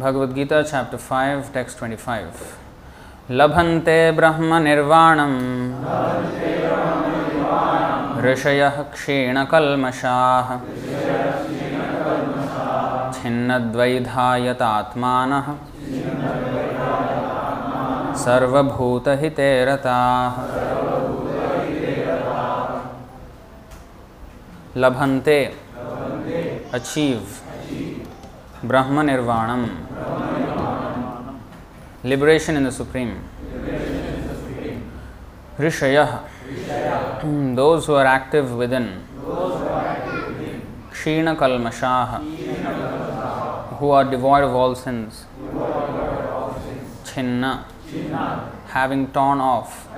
Bhagavad 0.00 0.34
Gita, 0.34 0.64
chapter 0.66 0.96
5, 0.96 1.52
text 1.52 1.76
25. 1.76 2.56
Labhante 3.28 4.16
Brahma 4.16 4.58
Nirvanam 4.58 5.34
ऋषयः 8.24 8.76
क्षीणकल्मषाः 8.94 10.48
छिन्नद्वैधायतात्मानः 13.16 15.46
सर्वभूतहिते 18.24 19.50
रताः 19.68 20.34
लभन्ते 24.84 25.38
achieve 26.74 27.39
Brahma 28.62 29.02
Nirvanam. 29.02 29.86
Liberation 32.04 32.56
in 32.56 32.64
the 32.64 32.70
Supreme. 32.72 33.24
Rishaya. 35.58 36.18
Hmm, 37.22 37.54
those 37.54 37.86
who 37.86 37.94
are 37.94 38.04
active 38.04 38.52
within. 38.52 39.02
Kshina 40.90 41.36
Kalmashaha. 41.36 42.20
Who 43.78 43.90
are 43.90 44.04
devoid 44.04 44.44
of 44.44 44.54
all 44.54 44.74
sins. 44.74 45.24
Chinna. 47.04 47.64
Having 48.66 49.06
torn 49.12 49.40
off. 49.40 49.88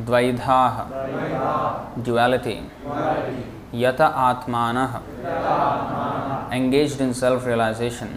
Dvaidhaha. 0.00 0.86
Duality. 2.02 2.62
यथ 3.74 4.00
आत्मान। 4.00 4.76
Engage 6.52 7.00
in 7.02 7.12
self 7.14 7.46
realisation 7.46 8.08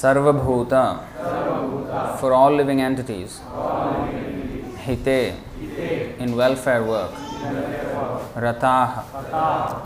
सर्वभूत 0.00 0.72
for 2.20 2.32
all 2.32 2.56
living 2.56 2.80
entities 2.80 3.30
हिते 4.86 5.20
in 6.20 6.34
welfare 6.34 6.80
work 6.82 7.12
रता 8.44 8.76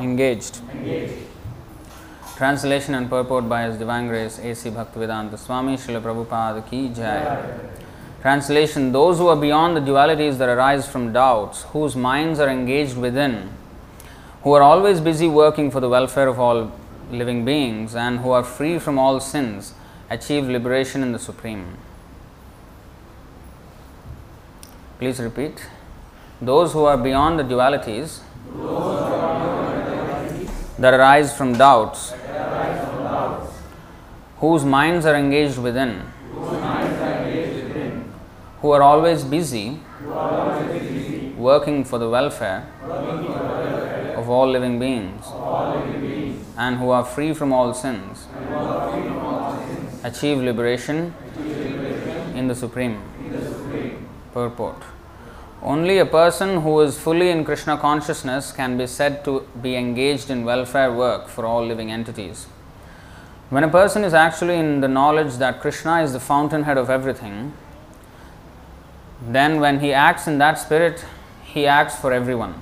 engage 0.02 0.50
translation 2.36 2.94
and 2.94 3.08
purport 3.10 3.44
by 3.46 3.70
divine 3.78 4.08
grace 4.08 4.40
AC 4.44 4.70
Bhaktivedanta 4.98 5.34
Swami 5.38 5.76
Shri 5.78 5.98
Prabhupada 6.00 6.62
की 6.70 6.88
जय. 6.94 7.18
Translation 8.22 8.92
those 8.92 9.18
who 9.18 9.26
are 9.26 9.36
beyond 9.36 9.76
the 9.76 9.80
dualities 9.80 10.38
that 10.38 10.48
arise 10.48 10.88
from 10.88 11.12
doubts 11.12 11.62
whose 11.74 11.94
minds 11.94 12.38
are 12.38 12.48
engaged 12.48 12.96
within 12.96 13.50
who 14.42 14.52
are 14.52 14.62
always 14.62 15.00
busy 15.00 15.28
working 15.28 15.70
for 15.70 15.80
the 15.80 15.88
welfare 15.88 16.28
of 16.28 16.40
all 16.40 16.72
living 17.10 17.44
beings 17.44 17.94
and 17.94 18.20
who 18.20 18.30
are 18.30 18.42
free 18.42 18.78
from 18.78 18.98
all 18.98 19.20
sins 19.20 19.74
achieve 20.12 20.48
liberation 20.48 21.02
in 21.02 21.12
the 21.12 21.18
Supreme. 21.18 21.76
Please 24.98 25.18
repeat. 25.20 25.66
Those 26.40 26.72
who 26.72 26.84
are 26.84 26.98
beyond 26.98 27.38
the 27.38 27.44
dualities 27.44 28.20
that 30.78 30.94
arise 30.94 31.36
from 31.36 31.54
doubts, 31.54 32.12
whose 34.38 34.64
minds 34.64 35.06
are 35.06 35.14
engaged 35.14 35.58
within, 35.58 36.02
who 38.62 38.70
are 38.70 38.82
always 38.82 39.24
busy 39.24 39.80
working 41.36 41.84
for 41.84 41.98
the 41.98 42.08
welfare 42.08 42.66
of 44.16 44.30
all 44.30 44.48
living 44.48 44.78
beings 44.78 45.26
and 46.56 46.76
who 46.76 46.90
are 46.90 47.04
free 47.04 47.34
from 47.34 47.52
all 47.52 47.74
sins 47.74 48.26
achieve 50.04 50.38
liberation 50.38 51.14
in 52.34 52.48
the 52.48 52.54
Supreme. 52.54 53.00
Purport 54.32 54.82
Only 55.60 55.98
a 55.98 56.06
person 56.06 56.62
who 56.62 56.80
is 56.80 56.98
fully 56.98 57.30
in 57.30 57.44
Krishna 57.44 57.76
consciousness 57.76 58.52
can 58.52 58.78
be 58.78 58.86
said 58.86 59.24
to 59.24 59.46
be 59.60 59.76
engaged 59.76 60.30
in 60.30 60.44
welfare 60.44 60.92
work 60.92 61.28
for 61.28 61.44
all 61.44 61.64
living 61.64 61.90
entities. 61.90 62.46
When 63.50 63.64
a 63.64 63.68
person 63.68 64.02
is 64.02 64.14
actually 64.14 64.56
in 64.56 64.80
the 64.80 64.88
knowledge 64.88 65.36
that 65.36 65.60
Krishna 65.60 66.02
is 66.02 66.12
the 66.12 66.20
fountainhead 66.20 66.78
of 66.78 66.88
everything, 66.88 67.52
then 69.28 69.60
when 69.60 69.80
he 69.80 69.92
acts 69.92 70.26
in 70.26 70.38
that 70.38 70.58
spirit, 70.58 71.04
he 71.44 71.66
acts 71.66 71.96
for 71.96 72.12
everyone. 72.12 72.60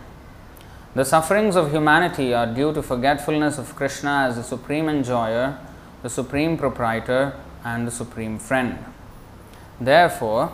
The 0.94 1.04
sufferings 1.04 1.56
of 1.56 1.71
humanity 1.71 2.34
are 2.34 2.47
due 2.47 2.72
to 2.75 2.82
forgetfulness 2.82 3.59
of 3.59 3.76
Krishna 3.76 4.26
as 4.28 4.37
the 4.37 4.43
supreme 4.43 4.88
enjoyer, 4.88 5.59
the 6.03 6.10
supreme 6.10 6.59
proprietor, 6.59 7.34
and 7.65 7.87
the 7.87 7.93
supreme 7.93 8.38
friend. 8.38 8.78
Therefore, 9.81 10.53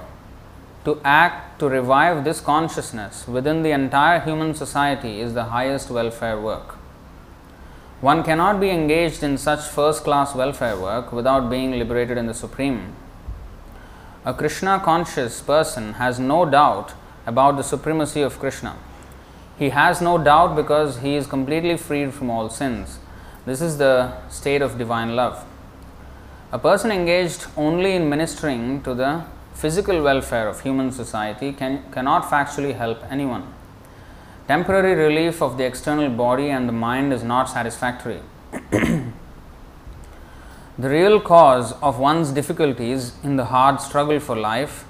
to 0.84 1.00
act 1.02 1.58
to 1.58 1.68
revive 1.68 2.22
this 2.24 2.40
consciousness 2.40 3.26
within 3.26 3.62
the 3.62 3.72
entire 3.72 4.20
human 4.20 4.54
society 4.54 5.20
is 5.20 5.34
the 5.34 5.44
highest 5.44 5.90
welfare 5.90 6.40
work. 6.40 6.76
One 8.00 8.22
cannot 8.22 8.60
be 8.60 8.70
engaged 8.70 9.22
in 9.22 9.38
such 9.38 9.60
first 9.60 10.04
class 10.04 10.34
welfare 10.34 10.78
work 10.78 11.12
without 11.12 11.48
being 11.48 11.72
liberated 11.72 12.18
in 12.18 12.26
the 12.26 12.34
Supreme. 12.34 12.94
A 14.26 14.34
Krishna 14.34 14.80
conscious 14.80 15.40
person 15.40 15.92
has 15.92 16.18
no 16.18 16.44
doubt 16.44 16.94
about 17.26 17.56
the 17.56 17.62
supremacy 17.62 18.22
of 18.22 18.40
Krishna. 18.40 18.74
He 19.56 19.68
has 19.68 20.00
no 20.00 20.18
doubt 20.18 20.56
because 20.56 20.98
he 20.98 21.14
is 21.14 21.28
completely 21.28 21.76
freed 21.76 22.12
from 22.12 22.28
all 22.28 22.48
sins. 22.48 22.98
This 23.44 23.60
is 23.60 23.78
the 23.78 24.20
state 24.28 24.62
of 24.62 24.78
divine 24.78 25.14
love. 25.14 25.44
A 26.50 26.58
person 26.58 26.90
engaged 26.90 27.46
only 27.56 27.92
in 27.92 28.10
ministering 28.10 28.82
to 28.82 28.94
the 28.94 29.22
physical 29.54 30.02
welfare 30.02 30.48
of 30.48 30.62
human 30.62 30.90
society 30.90 31.52
can, 31.52 31.84
cannot 31.92 32.24
factually 32.24 32.74
help 32.74 33.04
anyone. 33.08 33.46
Temporary 34.48 34.94
relief 34.96 35.40
of 35.40 35.56
the 35.56 35.64
external 35.64 36.10
body 36.10 36.50
and 36.50 36.68
the 36.68 36.72
mind 36.72 37.12
is 37.12 37.22
not 37.22 37.44
satisfactory. 37.44 38.22
the 40.78 40.90
real 40.90 41.18
cause 41.20 41.72
of 41.80 41.98
one's 41.98 42.30
difficulties 42.32 43.14
in 43.22 43.36
the 43.36 43.46
hard 43.46 43.80
struggle 43.80 44.20
for 44.20 44.36
life 44.36 44.84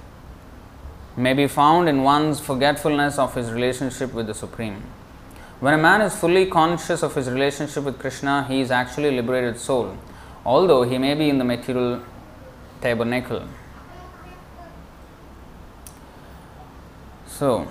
may 1.17 1.33
be 1.33 1.47
found 1.47 1.89
in 1.89 2.03
one's 2.03 2.41
forgetfulness 2.41 3.19
of 3.19 3.35
his 3.35 3.53
relationship 3.53 4.13
with 4.13 4.27
the 4.27 4.35
Supreme. 4.35 4.83
When 5.61 5.75
a 5.75 5.79
man 5.79 6.01
is 6.01 6.15
fully 6.15 6.47
conscious 6.47 7.03
of 7.03 7.15
his 7.15 7.31
relationship 7.31 7.85
with 7.85 7.99
Krishna, 8.01 8.45
he 8.45 8.61
is 8.61 8.71
actually 8.71 9.09
a 9.09 9.13
liberated 9.13 9.59
soul, 9.59 9.97
although 10.45 10.83
he 10.83 10.99
may 10.99 11.15
be 11.15 11.31
in 11.31 11.39
the 11.39 11.45
material 11.45 12.03
tabernacle. 12.81 13.45
So, 17.29 17.69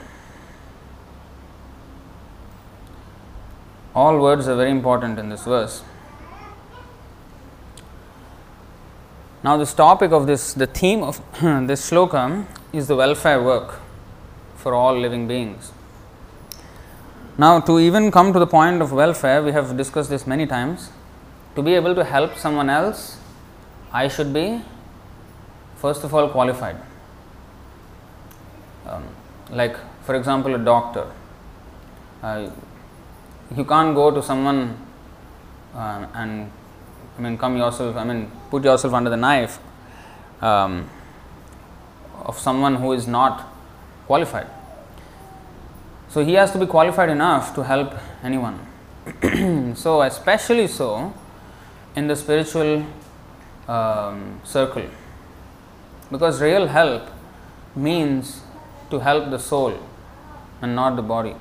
all 3.93 4.19
words 4.19 4.47
are 4.47 4.55
very 4.55 4.71
important 4.71 5.19
in 5.19 5.29
this 5.29 5.43
verse. 5.43 5.83
Now, 9.45 9.57
this 9.57 9.75
topic 9.75 10.11
of 10.11 10.25
this, 10.25 10.55
the 10.55 10.65
theme 10.65 11.03
of 11.03 11.17
this 11.67 11.91
sloka 11.91 12.47
is 12.73 12.87
the 12.87 12.95
welfare 12.95 13.43
work 13.43 13.79
for 14.55 14.73
all 14.73 14.97
living 14.99 15.27
beings. 15.27 15.71
Now, 17.37 17.59
to 17.59 17.77
even 17.79 18.09
come 18.09 18.33
to 18.33 18.39
the 18.39 18.47
point 18.47 18.81
of 18.81 18.91
welfare, 18.91 19.43
we 19.43 19.51
have 19.51 19.77
discussed 19.77 20.09
this 20.09 20.25
many 20.25 20.47
times. 20.47 20.89
To 21.53 21.61
be 21.61 21.75
able 21.75 21.93
to 21.93 22.03
help 22.03 22.35
someone 22.37 22.71
else, 22.71 23.19
I 23.93 24.07
should 24.07 24.33
be, 24.33 24.63
first 25.75 26.03
of 26.03 26.15
all, 26.15 26.27
qualified. 26.29 26.77
Um, 28.87 29.03
like, 29.51 29.77
for 30.05 30.15
example, 30.15 30.55
a 30.55 30.57
doctor. 30.57 31.05
Uh, 32.23 32.49
you 33.55 33.63
can't 33.63 33.93
go 33.93 34.09
to 34.09 34.23
someone 34.23 34.75
uh, 35.75 36.07
and 36.15 36.49
I 37.17 37.21
mean, 37.21 37.37
come 37.37 37.57
yourself, 37.57 37.95
I 37.95 38.03
mean, 38.03 38.31
put 38.49 38.63
yourself 38.63 38.93
under 38.93 39.09
the 39.09 39.17
knife 39.17 39.59
um, 40.41 40.89
of 42.23 42.37
someone 42.37 42.75
who 42.75 42.91
is 42.91 43.07
not 43.07 43.47
qualified. 44.05 44.47
So, 46.09 46.23
he 46.23 46.33
has 46.33 46.51
to 46.51 46.57
be 46.57 46.65
qualified 46.65 47.09
enough 47.09 47.55
to 47.55 47.63
help 47.63 47.93
anyone. 48.23 48.59
so, 49.75 50.01
especially 50.01 50.67
so 50.67 51.13
in 51.95 52.07
the 52.07 52.15
spiritual 52.15 52.85
um, 53.67 54.41
circle, 54.43 54.85
because 56.11 56.41
real 56.41 56.67
help 56.67 57.09
means 57.75 58.41
to 58.89 58.99
help 58.99 59.29
the 59.29 59.39
soul 59.39 59.77
and 60.61 60.75
not 60.75 60.95
the 60.95 61.01
body. 61.01 61.35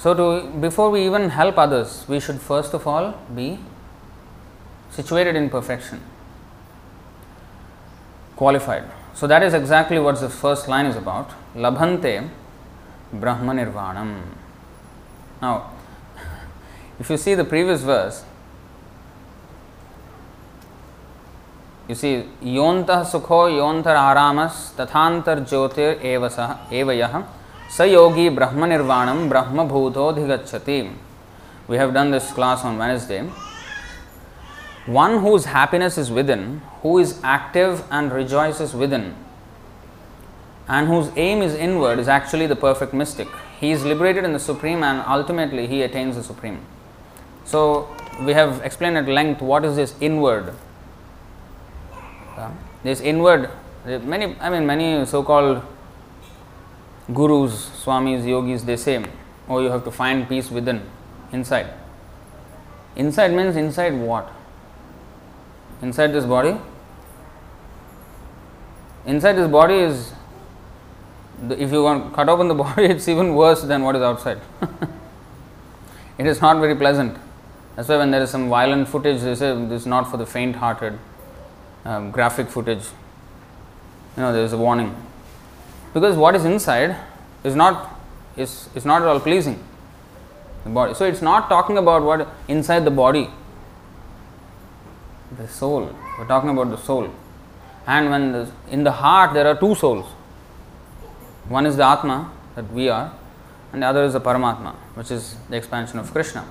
So, 0.00 0.14
to 0.14 0.48
before 0.60 0.88
we 0.90 1.04
even 1.04 1.28
help 1.28 1.58
others, 1.58 2.06
we 2.08 2.20
should 2.20 2.40
first 2.40 2.72
of 2.72 2.86
all 2.86 3.20
be 3.34 3.58
situated 4.90 5.36
in 5.36 5.50
perfection, 5.50 6.00
qualified. 8.34 8.84
So, 9.12 9.26
that 9.26 9.42
is 9.42 9.52
exactly 9.52 9.98
what 9.98 10.18
the 10.18 10.30
first 10.30 10.68
line 10.68 10.86
is 10.86 10.96
about. 10.96 11.28
Labhante 11.54 12.30
Brahma 13.12 13.52
Nirvanam. 13.52 14.22
Now, 15.42 15.70
if 16.98 17.10
you 17.10 17.18
see 17.18 17.34
the 17.34 17.44
previous 17.44 17.82
verse, 17.82 18.24
You 21.88 21.96
see, 21.96 22.24
yontah 22.40 23.04
sukho 23.04 23.50
yontar 23.50 23.96
aramas 23.96 24.72
tathantar 24.76 25.44
jyotir 25.44 26.00
evasah 26.00 26.68
evayah 26.68 27.26
sa 27.70 27.84
yogi 27.84 28.28
brahma 28.28 28.66
nirvanam 28.66 29.28
brahma. 29.28 29.64
We 31.68 31.76
have 31.76 31.94
done 31.94 32.10
this 32.10 32.32
class 32.32 32.64
on 32.64 32.78
Wednesday. 32.78 33.22
One 34.86 35.20
whose 35.20 35.44
happiness 35.44 35.96
is 35.96 36.10
within, 36.10 36.62
who 36.82 36.98
is 36.98 37.20
active 37.22 37.84
and 37.90 38.12
rejoices 38.12 38.74
within, 38.74 39.14
and 40.66 40.88
whose 40.88 41.12
aim 41.16 41.42
is 41.42 41.54
inward 41.54 42.00
is 42.00 42.08
actually 42.08 42.48
the 42.48 42.56
perfect 42.56 42.92
mystic. 42.92 43.28
He 43.60 43.70
is 43.70 43.84
liberated 43.84 44.24
in 44.24 44.32
the 44.32 44.40
Supreme 44.40 44.82
and 44.82 45.04
ultimately 45.06 45.68
he 45.68 45.82
attains 45.82 46.16
the 46.16 46.24
Supreme. 46.24 46.60
So, 47.44 47.88
we 48.24 48.32
have 48.32 48.62
explained 48.64 48.98
at 48.98 49.06
length 49.06 49.40
what 49.40 49.64
is 49.64 49.76
this 49.76 49.94
inward. 50.00 50.54
Uh, 52.36 52.50
this 52.82 53.00
inward, 53.00 53.48
many, 53.84 54.36
I 54.40 54.50
mean, 54.50 54.66
many 54.66 55.04
so 55.06 55.22
called 55.22 55.62
gurus, 57.12 57.70
swamis, 57.84 58.26
yogis, 58.26 58.64
they 58.64 58.76
say, 58.76 59.04
oh, 59.48 59.60
you 59.60 59.70
have 59.70 59.84
to 59.84 59.90
find 59.90 60.28
peace 60.28 60.50
within, 60.50 60.82
inside. 61.32 61.72
Inside 62.96 63.32
means 63.32 63.56
inside 63.56 63.94
what? 63.94 64.30
Inside 65.82 66.08
this 66.08 66.24
body? 66.24 66.56
Inside 69.06 69.32
this 69.34 69.50
body 69.50 69.74
is 69.74 70.12
if 71.48 71.72
you 71.72 71.82
want 71.82 72.12
cut 72.12 72.28
open 72.28 72.48
the 72.48 72.54
body, 72.64 72.84
it's 72.84 73.08
even 73.08 73.34
worse 73.34 73.62
than 73.62 73.82
what 73.82 73.96
is 73.96 74.02
outside. 74.02 74.40
it 76.18 76.26
is 76.26 76.40
not 76.40 76.58
very 76.58 76.74
pleasant. 76.74 77.16
That's 77.76 77.88
why 77.88 77.96
when 77.96 78.10
there 78.10 78.22
is 78.22 78.30
some 78.30 78.48
violent 78.48 78.88
footage, 78.88 79.22
they 79.22 79.34
say 79.34 79.54
this 79.66 79.82
is 79.82 79.86
not 79.86 80.10
for 80.10 80.16
the 80.16 80.26
faint-hearted. 80.26 80.98
Um, 81.84 82.10
graphic 82.10 82.48
footage. 82.48 82.84
You 84.16 84.24
know, 84.24 84.32
there 84.34 84.44
is 84.44 84.52
a 84.52 84.58
warning 84.58 84.94
because 85.94 86.16
what 86.16 86.34
is 86.34 86.44
inside 86.44 86.96
is 87.44 87.56
not 87.56 87.98
is 88.36 88.68
is 88.74 88.84
not 88.84 89.02
at 89.02 89.08
all 89.08 89.20
pleasing. 89.20 89.58
The 90.64 90.70
body. 90.70 90.94
So 90.94 91.04
it's 91.06 91.22
not 91.22 91.48
talking 91.48 91.78
about 91.78 92.02
what 92.02 92.28
inside 92.48 92.84
the 92.84 92.90
body. 92.90 93.30
The 95.36 95.48
soul. 95.48 95.94
We're 96.18 96.26
talking 96.26 96.50
about 96.50 96.70
the 96.70 96.76
soul. 96.76 97.10
And 97.86 98.10
when 98.10 98.32
the, 98.32 98.50
in 98.70 98.84
the 98.84 98.92
heart 98.92 99.32
there 99.32 99.46
are 99.46 99.58
two 99.58 99.74
souls 99.74 100.06
one 101.50 101.66
is 101.66 101.76
the 101.76 101.84
Atma 101.84 102.30
that 102.54 102.72
we 102.72 102.88
are, 102.88 103.12
and 103.72 103.82
the 103.82 103.86
other 103.86 104.04
is 104.04 104.12
the 104.12 104.20
Paramatma, 104.20 104.72
which 104.94 105.10
is 105.10 105.34
the 105.48 105.56
expansion 105.56 105.98
of 105.98 106.12
Krishna. 106.12 106.44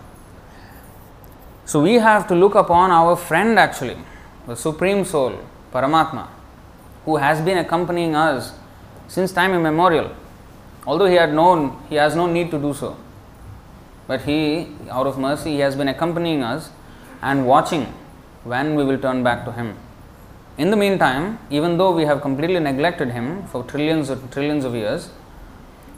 So 1.66 1.82
we 1.82 1.94
have 1.96 2.28
to 2.28 2.36
look 2.36 2.56
upon 2.56 2.92
our 2.92 3.16
friend 3.16 3.58
actually, 3.58 3.98
the 4.46 4.56
Supreme 4.56 5.06
Soul, 5.06 5.40
Paramatma, 5.72 6.28
who 7.06 7.16
has 7.16 7.40
been 7.40 7.58
accompanying 7.60 8.14
us 8.14 8.52
since 9.10 9.32
time 9.32 9.54
immemorial. 9.54 10.10
Although 10.88 11.08
he 11.08 11.16
had 11.16 11.34
known, 11.34 11.60
he 11.90 11.96
has 11.96 12.16
no 12.16 12.26
need 12.28 12.52
to 12.52 12.60
do 12.60 12.74
so. 12.74 12.96
But 14.08 14.22
he, 14.22 14.68
out 14.90 15.08
of 15.08 15.18
mercy, 15.18 15.52
he 15.54 15.60
has 15.60 15.76
been 15.76 15.88
accompanying 15.88 16.44
us 16.44 16.70
and 17.22 17.46
watching 17.46 17.86
when 18.44 18.76
we 18.76 18.84
will 18.84 19.00
turn 19.00 19.24
back 19.24 19.46
to 19.46 19.52
him. 19.52 19.76
In 20.58 20.72
the 20.72 20.78
meantime, 20.78 21.40
even 21.50 21.78
though 21.78 21.92
we 21.92 22.06
have 22.06 22.22
completely 22.22 22.60
neglected 22.60 23.12
him 23.12 23.44
for 23.48 23.64
trillions 23.64 24.10
and 24.10 24.32
trillions 24.32 24.64
of 24.64 24.74
years, 24.76 25.10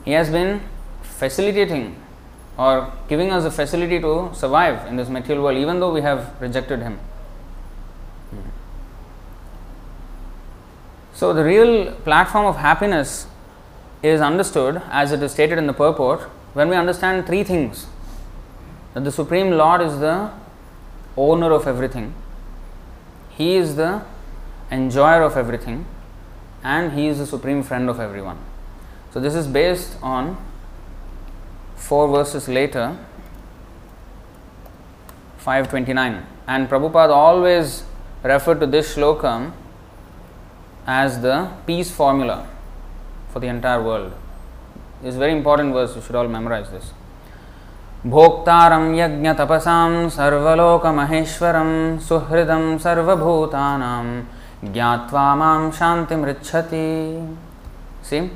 he 0.04 0.12
has 0.12 0.30
been 0.30 0.60
facilitating 1.02 1.96
or 2.56 2.92
giving 3.08 3.30
us 3.30 3.44
a 3.44 3.50
facility 3.50 4.00
to 4.00 4.30
survive 4.34 4.86
in 4.86 4.96
this 4.96 5.08
material 5.08 5.44
world, 5.44 5.58
even 5.58 5.80
though 5.80 5.92
we 5.92 6.00
have 6.00 6.34
rejected 6.40 6.80
him. 6.80 6.98
So, 11.22 11.32
the 11.32 11.44
real 11.44 11.92
platform 12.02 12.46
of 12.46 12.56
happiness 12.56 13.28
is 14.02 14.20
understood 14.20 14.82
as 14.90 15.12
it 15.12 15.22
is 15.22 15.30
stated 15.30 15.56
in 15.56 15.68
the 15.68 15.72
purport 15.72 16.22
when 16.52 16.68
we 16.68 16.74
understand 16.74 17.28
three 17.28 17.44
things 17.44 17.86
that 18.92 19.04
the 19.04 19.12
Supreme 19.12 19.52
Lord 19.52 19.82
is 19.82 20.00
the 20.00 20.32
owner 21.16 21.52
of 21.52 21.68
everything, 21.68 22.12
He 23.30 23.54
is 23.54 23.76
the 23.76 24.02
enjoyer 24.72 25.22
of 25.22 25.36
everything, 25.36 25.86
and 26.64 26.90
he 26.90 27.06
is 27.06 27.18
the 27.18 27.26
supreme 27.26 27.62
friend 27.62 27.88
of 27.88 28.00
everyone. 28.00 28.38
So, 29.12 29.20
this 29.20 29.36
is 29.36 29.46
based 29.46 29.96
on 30.02 30.36
four 31.76 32.08
verses 32.08 32.48
later, 32.48 32.98
529. 35.36 36.26
And 36.48 36.68
Prabhupada 36.68 37.10
always 37.10 37.84
referred 38.24 38.58
to 38.58 38.66
this 38.66 38.96
shloka 38.96 39.52
as 40.85 41.21
the 41.21 41.49
peace 41.65 41.91
formula 41.91 42.47
for 43.29 43.39
the 43.39 43.47
entire 43.47 43.81
world. 43.81 44.13
It's 45.03 45.15
a 45.15 45.19
very 45.19 45.33
important 45.33 45.73
verse, 45.73 45.95
you 45.95 46.01
should 46.01 46.15
all 46.15 46.27
memorize 46.27 46.69
this. 46.69 46.93
भोक्तारं 48.05 48.93
यज्ञतपसां 48.95 50.09
सर्वलोकमहेश्वरं 50.15 51.69
सुहृदं 52.07 52.77
सर्वभूतानां 52.79 54.05
Gyatva 54.63 55.37
mam 55.37 55.71
shanti 55.71 56.15
mrichati. 56.15 57.37
See? 58.01 58.29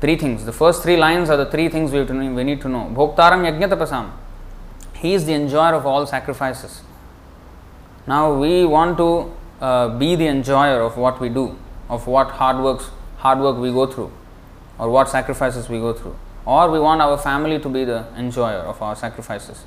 Three 0.00 0.16
things. 0.16 0.44
The 0.44 0.52
first 0.52 0.82
three 0.82 0.96
lines 0.96 1.28
are 1.28 1.36
the 1.36 1.46
three 1.46 1.68
things 1.68 1.92
we, 1.92 2.04
know, 2.04 2.34
we 2.34 2.44
need 2.44 2.60
to 2.62 2.68
know. 2.68 2.90
Bhoktaram 2.94 3.44
yajnatapasam. 3.44 4.10
He 4.94 5.12
is 5.12 5.26
the 5.26 5.34
enjoyer 5.34 5.74
of 5.74 5.84
all 5.84 6.06
sacrifices. 6.06 6.82
Now 8.06 8.32
we 8.32 8.64
want 8.64 8.96
to 8.98 9.32
uh, 9.61 9.89
be 9.97 10.15
the 10.15 10.27
enjoyer 10.27 10.81
of 10.81 10.97
what 10.97 11.19
we 11.19 11.29
do, 11.29 11.57
of 11.89 12.07
what 12.07 12.31
hard 12.31 12.63
works, 12.63 12.89
hard 13.17 13.39
work 13.39 13.57
we 13.57 13.71
go 13.71 13.85
through, 13.85 14.11
or 14.77 14.89
what 14.89 15.09
sacrifices 15.09 15.69
we 15.69 15.79
go 15.79 15.93
through. 15.93 16.15
Or 16.45 16.71
we 16.71 16.79
want 16.79 17.01
our 17.01 17.17
family 17.17 17.59
to 17.59 17.69
be 17.69 17.85
the 17.85 18.05
enjoyer 18.17 18.59
of 18.59 18.81
our 18.81 18.95
sacrifices. 18.95 19.63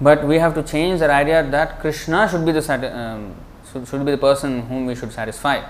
But 0.00 0.26
we 0.26 0.38
have 0.38 0.54
to 0.54 0.62
change 0.62 1.00
that 1.00 1.10
idea 1.10 1.42
that 1.50 1.80
Krishna 1.80 2.28
should 2.28 2.46
be 2.46 2.52
the 2.52 2.96
um, 2.96 3.34
should, 3.70 3.86
should 3.86 4.04
be 4.04 4.12
the 4.12 4.18
person 4.18 4.62
whom 4.62 4.86
we 4.86 4.94
should 4.94 5.12
satisfy. 5.12 5.62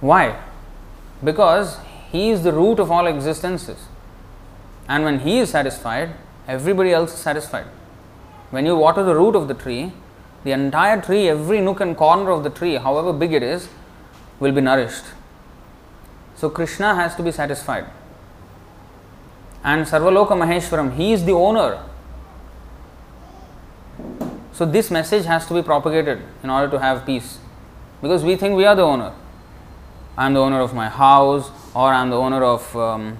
Why? 0.00 0.38
Because 1.22 1.78
he 2.10 2.30
is 2.30 2.42
the 2.42 2.52
root 2.52 2.78
of 2.78 2.90
all 2.90 3.06
existences. 3.06 3.86
And 4.88 5.04
when 5.04 5.20
he 5.20 5.38
is 5.38 5.50
satisfied, 5.50 6.10
everybody 6.46 6.92
else 6.92 7.14
is 7.14 7.20
satisfied. 7.20 7.66
When 8.50 8.66
you 8.66 8.76
water 8.76 9.02
the 9.02 9.14
root 9.14 9.34
of 9.34 9.48
the 9.48 9.54
tree, 9.54 9.92
the 10.44 10.52
entire 10.52 11.00
tree, 11.00 11.28
every 11.28 11.60
nook 11.60 11.80
and 11.80 11.96
corner 11.96 12.30
of 12.30 12.44
the 12.44 12.50
tree, 12.50 12.76
however 12.76 13.12
big 13.12 13.32
it 13.32 13.42
is, 13.42 13.68
will 14.38 14.52
be 14.52 14.60
nourished. 14.60 15.04
So 16.36 16.50
Krishna 16.50 16.94
has 16.94 17.14
to 17.16 17.22
be 17.22 17.32
satisfied. 17.32 17.86
And 19.62 19.86
Sarvaloka 19.86 20.32
Maheshwaram, 20.32 20.94
he 20.94 21.12
is 21.12 21.24
the 21.24 21.32
owner 21.32 21.80
so, 24.54 24.64
this 24.64 24.88
message 24.88 25.24
has 25.24 25.46
to 25.46 25.54
be 25.54 25.62
propagated 25.62 26.20
in 26.44 26.48
order 26.48 26.70
to 26.70 26.78
have 26.78 27.04
peace 27.04 27.38
because 28.00 28.22
we 28.22 28.36
think 28.36 28.56
we 28.56 28.64
are 28.64 28.76
the 28.76 28.82
owner. 28.82 29.12
I 30.16 30.26
am 30.26 30.34
the 30.34 30.40
owner 30.40 30.60
of 30.60 30.72
my 30.72 30.88
house, 30.88 31.50
or 31.74 31.92
I 31.92 32.00
am 32.00 32.10
the 32.10 32.16
owner 32.16 32.44
of, 32.44 32.76
um, 32.76 33.18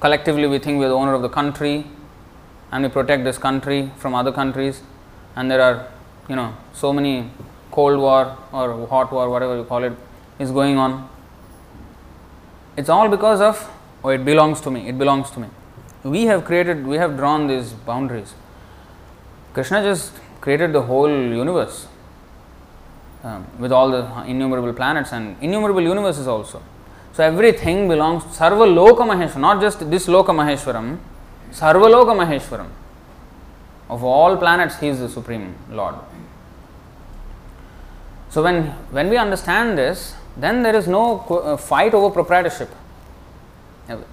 collectively, 0.00 0.46
we 0.46 0.58
think 0.58 0.78
we 0.78 0.84
are 0.84 0.90
the 0.90 0.94
owner 0.94 1.14
of 1.14 1.22
the 1.22 1.30
country 1.30 1.86
and 2.70 2.84
we 2.84 2.90
protect 2.90 3.24
this 3.24 3.38
country 3.38 3.92
from 3.96 4.14
other 4.14 4.30
countries. 4.30 4.82
And 5.36 5.50
there 5.50 5.62
are, 5.62 5.88
you 6.28 6.36
know, 6.36 6.54
so 6.72 6.92
many 6.92 7.30
cold 7.70 7.98
war 7.98 8.36
or 8.52 8.86
hot 8.86 9.12
war, 9.12 9.28
whatever 9.30 9.56
you 9.56 9.64
call 9.64 9.82
it, 9.84 9.92
is 10.38 10.50
going 10.50 10.78
on. 10.78 11.08
It's 12.76 12.88
all 12.88 13.08
because 13.08 13.40
of, 13.40 13.70
oh, 14.02 14.10
it 14.10 14.24
belongs 14.24 14.60
to 14.62 14.70
me, 14.70 14.88
it 14.88 14.98
belongs 14.98 15.30
to 15.32 15.40
me. 15.40 15.48
We 16.04 16.24
have 16.24 16.44
created, 16.44 16.86
we 16.86 16.96
have 16.96 17.16
drawn 17.16 17.46
these 17.46 17.72
boundaries. 17.72 18.34
Krishna 19.52 19.82
just 19.82 20.12
created 20.40 20.72
the 20.72 20.82
whole 20.82 21.08
universe 21.08 21.86
um, 23.22 23.46
with 23.58 23.72
all 23.72 23.90
the 23.90 24.24
innumerable 24.26 24.72
planets 24.72 25.12
and 25.12 25.36
innumerable 25.40 25.82
universes 25.82 26.26
also. 26.26 26.62
So 27.12 27.22
everything 27.22 27.88
belongs 27.88 28.24
Sarva 28.24 28.66
Loka 28.66 29.06
Maheshwaram, 29.06 29.40
not 29.40 29.60
just 29.60 29.90
this 29.90 30.06
Loka 30.06 30.28
Maheshwaram, 30.28 30.98
Sarva 31.50 31.88
Loka 31.90 32.16
Maheshwaram. 32.16 32.68
Of 33.90 34.02
all 34.02 34.36
planets, 34.38 34.80
He 34.80 34.88
is 34.88 35.00
the 35.00 35.08
Supreme 35.08 35.54
Lord. 35.70 35.96
So 38.32 38.42
when, 38.42 38.64
when 38.90 39.08
we 39.08 39.16
understand 39.16 39.78
this, 39.78 40.14
then 40.36 40.62
there 40.64 40.74
is 40.74 40.88
no 40.88 41.20
uh, 41.20 41.56
fight 41.56 41.94
over 41.94 42.10
proprietorship. 42.10 42.70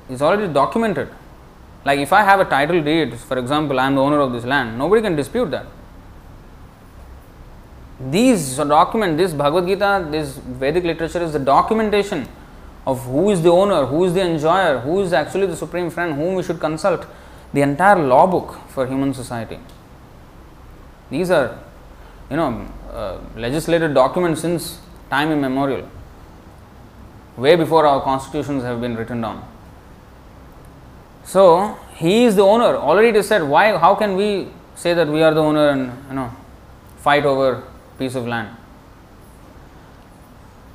It's 0.10 0.22
already 0.22 0.52
documented. 0.54 1.10
Like 1.86 2.00
if 2.00 2.14
I 2.14 2.24
have 2.24 2.40
a 2.40 2.46
title 2.46 2.84
deed, 2.84 3.18
for 3.18 3.40
example, 3.40 3.80
I 3.80 3.88
am 3.88 3.96
the 3.96 4.02
owner 4.02 4.20
of 4.20 4.34
this 4.34 4.46
land, 4.46 4.78
nobody 4.78 5.02
can 5.02 5.16
dispute 5.16 5.50
that 5.52 5.66
these 8.00 8.56
document, 8.56 9.18
this 9.18 9.34
Bhagavad 9.34 9.68
Gita, 9.68 10.08
this 10.10 10.38
Vedic 10.38 10.84
literature 10.84 11.22
is 11.22 11.34
the 11.34 11.40
documentation 11.40 12.28
of 12.88 13.04
who 13.04 13.30
is 13.30 13.42
the 13.42 13.50
owner, 13.50 13.86
who 13.86 14.06
is 14.06 14.14
the 14.14 14.22
enjoyer, 14.22 14.80
who 14.80 15.02
is 15.02 15.12
actually 15.12 15.48
the 15.48 15.56
supreme 15.56 15.90
friend, 15.90 16.16
whom 16.16 16.36
we 16.36 16.44
should 16.44 16.60
consult. 16.60 17.06
The 17.54 17.62
entire 17.62 17.98
law 18.02 18.26
book 18.26 18.58
for 18.70 18.88
human 18.88 19.14
society. 19.14 19.60
These 21.10 21.30
are, 21.32 21.60
you 22.29 22.36
know, 22.36 22.67
uh, 22.91 23.17
legislated 23.36 23.93
document 23.93 24.38
since 24.38 24.79
time 25.09 25.31
immemorial, 25.31 25.88
way 27.38 27.55
before 27.55 27.86
our 27.86 28.01
constitutions 28.01 28.63
have 28.63 28.81
been 28.81 28.95
written 28.95 29.21
down. 29.21 29.43
So 31.24 31.77
he 31.95 32.25
is 32.25 32.36
the 32.36 32.43
owner. 32.43 32.75
Already 32.75 33.09
it 33.09 33.15
is 33.15 33.27
said. 33.27 33.43
Why? 33.43 33.77
How 33.77 33.95
can 33.95 34.15
we 34.15 34.48
say 34.75 34.93
that 34.93 35.07
we 35.07 35.21
are 35.21 35.33
the 35.33 35.41
owner 35.41 35.69
and 35.69 35.91
you 36.09 36.15
know 36.15 36.31
fight 36.98 37.25
over 37.25 37.63
piece 37.98 38.15
of 38.15 38.27
land? 38.27 38.55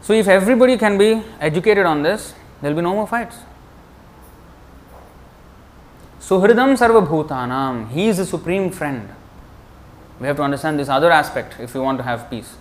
So 0.02 0.12
if 0.12 0.28
everybody 0.28 0.76
can 0.76 0.98
be 0.98 1.22
educated 1.40 1.86
on 1.86 2.02
this, 2.02 2.34
there 2.60 2.70
will 2.70 2.76
be 2.76 2.82
no 2.82 2.94
more 2.94 3.06
fights. 3.06 3.38
Suhridam 6.20 6.76
Sarvabhutanam, 6.78 7.90
he 7.90 8.08
is 8.08 8.18
the 8.18 8.24
supreme 8.26 8.70
friend. 8.70 9.08
We 10.20 10.26
have 10.26 10.36
to 10.36 10.42
understand 10.42 10.78
this 10.78 10.88
other 10.88 11.10
aspect 11.10 11.56
if 11.58 11.74
we 11.74 11.80
want 11.80 11.98
to 11.98 12.04
have 12.04 12.30
peace. 12.30 12.56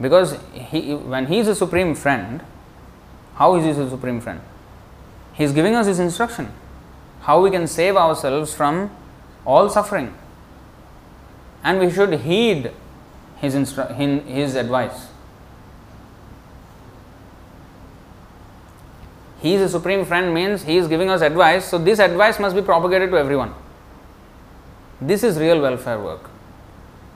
Because 0.00 0.36
he, 0.52 0.94
when 0.94 1.26
he 1.26 1.38
is 1.38 1.48
a 1.48 1.54
supreme 1.54 1.94
friend, 1.94 2.42
how 3.34 3.56
is 3.56 3.64
he 3.64 3.82
a 3.82 3.88
supreme 3.88 4.20
friend? 4.20 4.40
He 5.32 5.44
is 5.44 5.52
giving 5.52 5.74
us 5.74 5.86
his 5.86 5.98
instruction 5.98 6.52
how 7.22 7.40
we 7.42 7.50
can 7.50 7.66
save 7.66 7.96
ourselves 7.96 8.54
from 8.54 8.90
all 9.44 9.68
suffering. 9.68 10.14
And 11.62 11.78
we 11.78 11.90
should 11.90 12.12
heed 12.20 12.72
his, 13.36 13.54
instru- 13.54 13.94
his 14.26 14.54
advice. 14.54 15.08
He 19.40 19.54
is 19.54 19.62
a 19.62 19.68
supreme 19.68 20.04
friend 20.04 20.34
means 20.34 20.64
he 20.64 20.76
is 20.76 20.86
giving 20.86 21.08
us 21.08 21.22
advice, 21.22 21.64
so 21.64 21.78
this 21.78 21.98
advice 21.98 22.38
must 22.38 22.54
be 22.54 22.62
propagated 22.62 23.10
to 23.10 23.16
everyone. 23.16 23.54
This 25.00 25.22
is 25.22 25.38
real 25.38 25.60
welfare 25.62 25.98
work. 25.98 26.28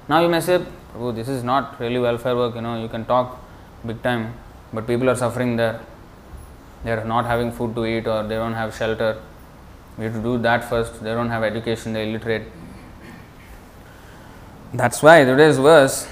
Now 0.09 0.23
you 0.23 0.29
may 0.29 0.41
say, 0.41 0.64
oh, 0.97 1.12
this 1.12 1.29
is 1.29 1.45
not 1.45 1.79
really 1.79 1.99
welfare 1.99 2.35
work, 2.35 2.55
you 2.55 2.62
know, 2.62 2.81
you 2.81 2.88
can 2.88 3.05
talk 3.05 3.38
big 3.87 4.03
time, 4.03 4.35
but 4.73 4.87
people 4.87 5.11
are 5.11 5.14
suffering 5.14 5.57
there. 5.57 5.81
They 6.83 6.93
are 6.93 7.05
not 7.05 7.26
having 7.26 7.53
food 7.53 7.75
to 7.75 7.85
eat 7.85 8.07
or 8.07 8.23
they 8.23 8.37
don't 8.37 8.55
have 8.55 8.75
shelter. 8.75 9.21
We 9.99 10.05
have 10.05 10.14
to 10.14 10.23
do 10.23 10.38
that 10.38 10.69
first. 10.69 11.03
They 11.03 11.12
don't 11.12 11.29
have 11.29 11.43
education, 11.43 11.93
they're 11.93 12.05
illiterate. 12.05 12.50
That's 14.73 15.03
why 15.03 15.25
today's 15.25 15.59
verse, 15.59 16.09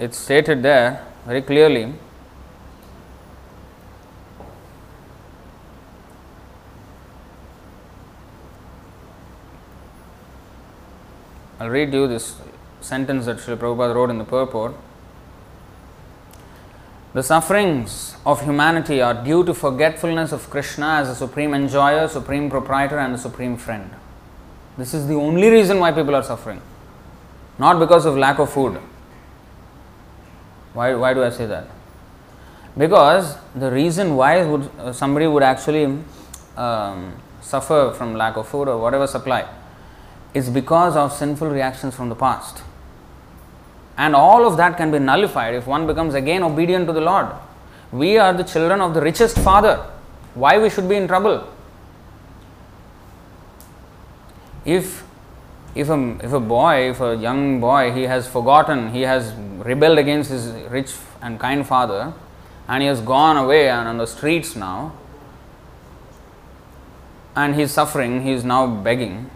it's 0.00 0.18
stated 0.18 0.62
there 0.62 1.06
very 1.26 1.42
clearly 1.42 1.94
I'll 11.60 11.70
read 11.70 11.92
you 11.92 12.06
this 12.06 12.36
sentence 12.80 13.26
that 13.26 13.38
Srila 13.38 13.56
Prabhupada 13.56 13.94
wrote 13.94 14.10
in 14.10 14.18
the 14.18 14.24
purport. 14.24 14.74
The 17.14 17.22
sufferings 17.22 18.14
of 18.24 18.42
humanity 18.42 19.00
are 19.00 19.24
due 19.24 19.42
to 19.42 19.52
forgetfulness 19.52 20.30
of 20.30 20.48
Krishna 20.50 20.86
as 21.00 21.08
a 21.08 21.16
supreme 21.16 21.54
enjoyer, 21.54 22.06
supreme 22.06 22.48
proprietor, 22.48 22.98
and 22.98 23.14
a 23.14 23.18
supreme 23.18 23.56
friend. 23.56 23.90
This 24.76 24.94
is 24.94 25.08
the 25.08 25.14
only 25.14 25.48
reason 25.48 25.80
why 25.80 25.90
people 25.90 26.14
are 26.14 26.22
suffering, 26.22 26.62
not 27.58 27.80
because 27.80 28.06
of 28.06 28.16
lack 28.16 28.38
of 28.38 28.52
food. 28.52 28.78
Why, 30.74 30.94
why 30.94 31.12
do 31.12 31.24
I 31.24 31.30
say 31.30 31.46
that? 31.46 31.66
Because 32.76 33.36
the 33.56 33.72
reason 33.72 34.14
why 34.14 34.44
would, 34.44 34.70
uh, 34.78 34.92
somebody 34.92 35.26
would 35.26 35.42
actually 35.42 35.98
um, 36.56 37.14
suffer 37.40 37.92
from 37.96 38.14
lack 38.14 38.36
of 38.36 38.46
food 38.46 38.68
or 38.68 38.78
whatever 38.78 39.08
supply 39.08 39.48
is 40.34 40.50
because 40.50 40.96
of 40.96 41.12
sinful 41.12 41.48
reactions 41.48 41.94
from 41.94 42.08
the 42.08 42.14
past. 42.14 42.62
And 43.96 44.14
all 44.14 44.46
of 44.46 44.56
that 44.56 44.76
can 44.76 44.90
be 44.90 44.98
nullified 44.98 45.54
if 45.54 45.66
one 45.66 45.86
becomes 45.86 46.14
again 46.14 46.42
obedient 46.42 46.86
to 46.86 46.92
the 46.92 47.00
Lord. 47.00 47.28
We 47.90 48.18
are 48.18 48.32
the 48.32 48.44
children 48.44 48.80
of 48.80 48.94
the 48.94 49.00
richest 49.00 49.38
Father. 49.38 49.84
Why 50.34 50.58
we 50.58 50.70
should 50.70 50.88
be 50.88 50.96
in 50.96 51.08
trouble? 51.08 51.48
If 54.64 55.04
if 55.74 55.88
a, 55.90 56.18
if 56.22 56.32
a 56.32 56.40
boy, 56.40 56.90
if 56.90 57.00
a 57.00 57.14
young 57.16 57.60
boy, 57.60 57.92
he 57.92 58.02
has 58.02 58.26
forgotten, 58.26 58.92
he 58.92 59.02
has 59.02 59.32
rebelled 59.64 59.98
against 59.98 60.30
his 60.30 60.50
rich 60.70 60.92
and 61.22 61.38
kind 61.38 61.66
father, 61.66 62.12
and 62.66 62.82
he 62.82 62.88
has 62.88 63.00
gone 63.00 63.36
away 63.36 63.68
and 63.68 63.86
on 63.86 63.98
the 63.98 64.06
streets 64.06 64.56
now, 64.56 64.92
and 67.36 67.54
he 67.54 67.62
is 67.62 67.70
suffering, 67.70 68.22
he 68.22 68.32
is 68.32 68.44
now 68.44 68.66
begging, 68.66 69.30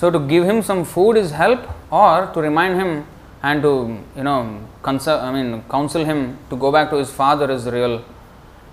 so 0.00 0.10
to 0.12 0.18
give 0.32 0.44
him 0.44 0.62
some 0.62 0.84
food 0.84 1.16
is 1.16 1.32
help, 1.32 1.60
or 1.90 2.30
to 2.32 2.40
remind 2.40 2.76
him 2.80 3.04
and 3.42 3.62
to 3.62 3.98
you 4.16 4.22
know 4.22 4.60
consult, 4.82 5.22
I 5.22 5.32
mean 5.32 5.62
counsel 5.68 6.04
him 6.04 6.38
to 6.50 6.56
go 6.56 6.70
back 6.70 6.90
to 6.90 6.96
his 6.96 7.10
father 7.10 7.50
is 7.50 7.66
real 7.66 8.04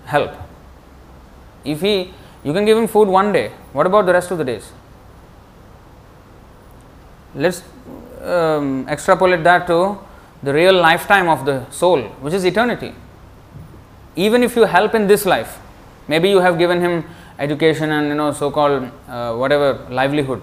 help. 0.05 0.31
If 1.63 1.81
he 1.81 2.13
you 2.43 2.53
can 2.53 2.63
give 2.63 2.77
him 2.77 2.87
food 2.87 3.07
one 3.07 3.33
day, 3.33 3.51
what 3.73 3.87
about 3.87 4.05
the 4.05 4.13
rest 4.13 4.29
of 4.29 4.37
the 4.37 4.43
days? 4.43 4.71
Let's 7.33 7.63
um, 8.23 8.87
extrapolate 8.87 9.43
that 9.43 9.65
to 9.65 9.97
the 10.43 10.53
real 10.53 10.75
lifetime 10.75 11.27
of 11.27 11.43
the 11.45 11.67
soul, 11.71 12.03
which 12.21 12.35
is 12.35 12.45
eternity. 12.45 12.93
Even 14.15 14.43
if 14.43 14.55
you 14.55 14.65
help 14.65 14.93
in 14.93 15.07
this 15.07 15.25
life, 15.25 15.57
maybe 16.07 16.29
you 16.29 16.39
have 16.39 16.59
given 16.59 16.81
him 16.81 17.03
education 17.39 17.89
and 17.91 18.09
you 18.09 18.13
know 18.13 18.31
so-called 18.31 18.91
uh, 19.09 19.33
whatever 19.35 19.87
livelihood 19.89 20.41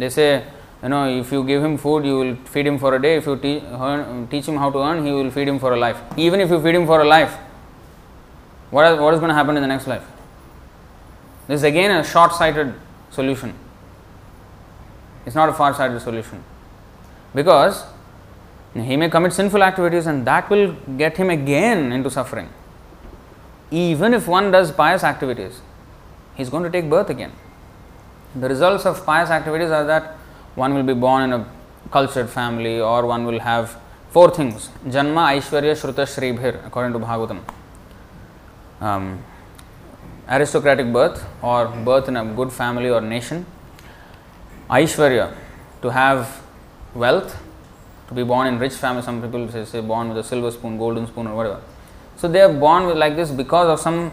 they 0.00 0.08
say, 0.08 0.44
you 0.82 0.88
know, 0.88 1.06
if 1.08 1.30
you 1.30 1.44
give 1.44 1.62
him 1.62 1.76
food, 1.76 2.04
you 2.04 2.16
will 2.18 2.36
feed 2.46 2.66
him 2.66 2.78
for 2.78 2.94
a 2.94 3.02
day. 3.02 3.16
If 3.16 3.26
you 3.26 3.36
teach, 3.36 3.62
earn, 3.64 4.28
teach 4.28 4.46
him 4.46 4.56
how 4.56 4.70
to 4.70 4.78
earn, 4.78 5.04
he 5.04 5.12
will 5.12 5.30
feed 5.30 5.48
him 5.48 5.58
for 5.58 5.74
a 5.74 5.78
life. 5.78 6.00
Even 6.16 6.40
if 6.40 6.50
you 6.50 6.60
feed 6.62 6.74
him 6.74 6.86
for 6.86 7.00
a 7.02 7.04
life, 7.04 7.36
what 8.70 8.90
is, 8.90 8.98
what 8.98 9.12
is 9.12 9.20
going 9.20 9.28
to 9.28 9.34
happen 9.34 9.56
in 9.56 9.62
the 9.62 9.68
next 9.68 9.86
life? 9.86 10.04
This 11.48 11.60
is 11.60 11.64
again 11.64 11.90
a 11.90 12.04
short 12.04 12.32
sighted 12.32 12.72
solution. 13.10 13.54
It's 15.26 15.34
not 15.34 15.48
a 15.48 15.52
far 15.52 15.74
sighted 15.74 16.00
solution. 16.00 16.42
Because 17.34 17.84
he 18.74 18.96
may 18.96 19.10
commit 19.10 19.32
sinful 19.32 19.62
activities 19.62 20.06
and 20.06 20.26
that 20.26 20.48
will 20.48 20.76
get 20.96 21.16
him 21.16 21.28
again 21.28 21.92
into 21.92 22.10
suffering. 22.10 22.48
Even 23.70 24.14
if 24.14 24.26
one 24.26 24.50
does 24.50 24.72
pious 24.72 25.04
activities, 25.04 25.60
he's 26.36 26.48
going 26.48 26.62
to 26.62 26.70
take 26.70 26.88
birth 26.88 27.10
again. 27.10 27.32
The 28.34 28.48
results 28.48 28.86
of 28.86 29.04
pious 29.04 29.30
activities 29.30 29.70
are 29.70 29.84
that 29.84 30.16
one 30.54 30.74
will 30.74 30.82
be 30.84 30.94
born 30.94 31.24
in 31.24 31.32
a 31.32 31.46
cultured 31.90 32.28
family 32.30 32.80
or 32.80 33.06
one 33.06 33.24
will 33.24 33.40
have 33.40 33.76
four 34.10 34.30
things 34.30 34.68
Janma, 34.86 35.36
Aishwarya, 35.36 35.74
Shruta, 35.74 36.66
according 36.66 36.92
to 36.92 36.98
Bhagavatam. 36.98 37.40
Um, 38.80 39.22
aristocratic 40.28 40.92
birth 40.92 41.26
or 41.42 41.66
birth 41.84 42.08
in 42.08 42.16
a 42.16 42.24
good 42.24 42.52
family 42.52 42.88
or 42.88 43.00
nation. 43.00 43.46
Aishwarya, 44.68 45.34
to 45.82 45.90
have 45.90 46.40
wealth, 46.94 47.36
to 48.08 48.14
be 48.14 48.22
born 48.22 48.46
in 48.46 48.58
rich 48.58 48.74
family. 48.74 49.02
Some 49.02 49.20
people 49.20 49.50
say, 49.50 49.64
say 49.64 49.80
born 49.80 50.08
with 50.08 50.18
a 50.18 50.24
silver 50.24 50.50
spoon, 50.50 50.78
golden 50.78 51.06
spoon, 51.08 51.26
or 51.26 51.34
whatever. 51.34 51.60
So 52.16 52.28
they 52.28 52.40
are 52.40 52.52
born 52.52 52.86
with 52.86 52.96
like 52.96 53.16
this 53.16 53.30
because 53.30 53.68
of 53.68 53.80
some 53.80 54.12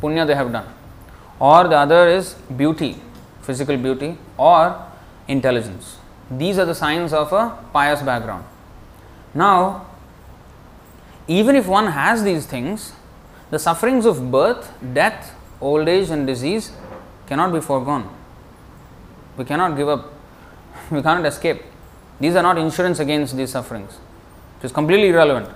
punya 0.00 0.26
they 0.26 0.34
have 0.34 0.52
done. 0.52 0.66
Or 1.38 1.68
the 1.68 1.76
other 1.76 2.08
is 2.08 2.34
beauty, 2.56 2.96
physical 3.48 3.78
beauty, 3.78 4.10
or 4.36 4.60
intelligence. 5.26 5.96
These 6.30 6.58
are 6.58 6.66
the 6.66 6.74
signs 6.74 7.14
of 7.14 7.32
a 7.32 7.44
pious 7.72 8.02
background. 8.02 8.44
Now, 9.34 9.86
even 11.26 11.56
if 11.56 11.66
one 11.66 11.86
has 11.86 12.22
these 12.24 12.44
things, 12.44 12.92
the 13.50 13.58
sufferings 13.58 14.04
of 14.04 14.30
birth, 14.30 14.70
death, 14.92 15.34
old 15.62 15.88
age, 15.88 16.10
and 16.10 16.26
disease 16.26 16.72
cannot 17.26 17.52
be 17.54 17.60
foregone. 17.60 18.06
We 19.38 19.46
cannot 19.46 19.76
give 19.78 19.88
up, 19.88 20.12
we 20.90 21.00
cannot 21.00 21.24
escape. 21.24 21.62
These 22.20 22.36
are 22.36 22.42
not 22.42 22.58
insurance 22.58 22.98
against 22.98 23.34
these 23.34 23.50
sufferings, 23.50 23.98
it 24.58 24.66
is 24.66 24.72
completely 24.72 25.08
irrelevant. 25.08 25.54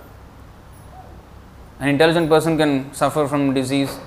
An 1.79 1.89
intelligent 1.89 2.29
person 2.31 2.57
can 2.57 2.95
suffer 2.95 3.29
from 3.29 3.53
disease, 3.53 3.99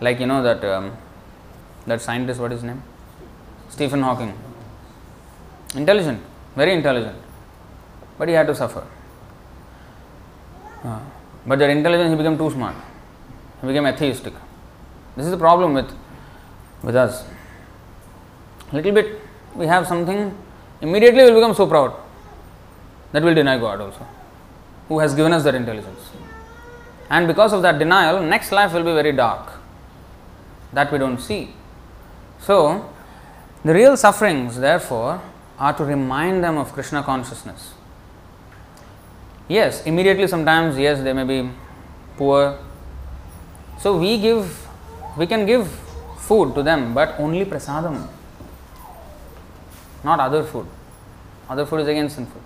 like 0.00 0.20
you 0.20 0.26
know 0.26 0.42
that 0.42 0.62
um, 0.64 0.96
that 1.90 2.00
scientist, 2.00 2.40
what 2.40 2.52
is 2.52 2.60
his 2.60 2.68
name? 2.70 2.82
Stephen 3.68 4.02
Hawking. 4.02 4.32
Intelligent, 5.74 6.20
very 6.56 6.72
intelligent, 6.72 7.16
but 8.18 8.28
he 8.28 8.34
had 8.34 8.46
to 8.46 8.54
suffer. 8.54 8.84
Uh, 10.82 10.98
but 11.46 11.58
that 11.58 11.70
intelligence, 11.70 12.10
he 12.10 12.16
became 12.16 12.36
too 12.36 12.50
smart. 12.50 12.74
He 13.60 13.66
became 13.66 13.86
atheistic. 13.86 14.34
This 15.16 15.26
is 15.26 15.30
the 15.30 15.38
problem 15.38 15.74
with, 15.74 15.92
with 16.82 16.96
us. 16.96 17.24
Little 18.72 18.92
bit, 18.92 19.20
we 19.54 19.66
have 19.66 19.86
something, 19.86 20.36
immediately 20.80 21.24
we 21.24 21.30
will 21.30 21.40
become 21.40 21.54
so 21.54 21.66
proud 21.66 21.94
that 23.12 23.22
we'll 23.22 23.34
deny 23.34 23.58
God 23.58 23.80
also, 23.80 24.06
who 24.88 24.98
has 25.00 25.14
given 25.14 25.32
us 25.32 25.44
that 25.44 25.54
intelligence. 25.54 26.10
And 27.10 27.26
because 27.26 27.52
of 27.52 27.62
that 27.62 27.78
denial, 27.78 28.22
next 28.22 28.52
life 28.52 28.72
will 28.72 28.84
be 28.84 28.92
very 28.92 29.12
dark. 29.12 29.52
That 30.72 30.92
we 30.92 30.98
don't 30.98 31.18
see. 31.18 31.54
So, 32.40 32.90
the 33.64 33.74
real 33.74 33.96
sufferings, 33.96 34.58
therefore, 34.58 35.20
are 35.58 35.72
to 35.74 35.84
remind 35.84 36.42
them 36.42 36.56
of 36.56 36.72
Krishna 36.72 37.02
consciousness. 37.02 37.74
Yes, 39.48 39.84
immediately 39.84 40.26
sometimes, 40.26 40.78
yes, 40.78 41.02
they 41.02 41.12
may 41.12 41.24
be 41.24 41.50
poor. 42.16 42.58
So 43.78 43.98
we 43.98 44.18
give, 44.18 44.68
we 45.16 45.26
can 45.26 45.44
give 45.44 45.68
food 46.18 46.54
to 46.54 46.62
them, 46.62 46.94
but 46.94 47.18
only 47.18 47.44
prasadam, 47.44 48.06
not 50.04 50.20
other 50.20 50.44
food. 50.44 50.66
Other 51.48 51.66
food 51.66 51.80
is 51.80 51.88
again 51.88 52.08
sinful. 52.08 52.40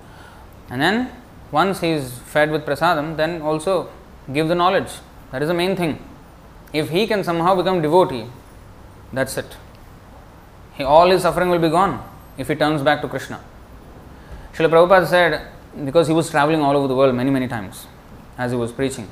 And 0.70 0.80
then 0.80 1.12
once 1.52 1.80
he 1.80 1.90
is 1.90 2.18
fed 2.18 2.50
with 2.50 2.64
prasadam, 2.64 3.16
then 3.16 3.42
also 3.42 3.90
give 4.32 4.48
the 4.48 4.54
knowledge. 4.54 4.90
That 5.30 5.42
is 5.42 5.48
the 5.48 5.54
main 5.54 5.76
thing. 5.76 6.02
If 6.72 6.88
he 6.90 7.06
can 7.06 7.22
somehow 7.22 7.54
become 7.54 7.82
devotee, 7.82 8.26
that's 9.12 9.36
it. 9.36 9.56
All 10.80 11.08
his 11.10 11.22
suffering 11.22 11.50
will 11.50 11.58
be 11.58 11.68
gone 11.68 12.02
if 12.36 12.48
he 12.48 12.54
turns 12.54 12.82
back 12.82 13.00
to 13.02 13.08
Krishna. 13.08 13.40
Srila 14.54 14.70
Prabhupada 14.70 15.06
said, 15.06 15.48
because 15.84 16.08
he 16.08 16.12
was 16.12 16.30
traveling 16.30 16.60
all 16.60 16.76
over 16.76 16.88
the 16.88 16.94
world 16.94 17.14
many, 17.14 17.30
many 17.30 17.48
times 17.48 17.86
as 18.38 18.50
he 18.50 18.56
was 18.56 18.72
preaching. 18.72 19.08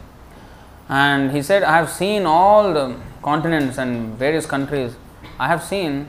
And 0.89 1.31
he 1.31 1.43
said, 1.43 1.63
I 1.63 1.77
have 1.77 1.91
seen 1.91 2.27
all 2.27 2.73
the 2.73 2.97
continents 3.23 3.79
and 3.79 4.19
various 4.19 4.47
countries. 4.47 4.95
I 5.39 5.47
have 5.47 5.63
seen 5.63 6.09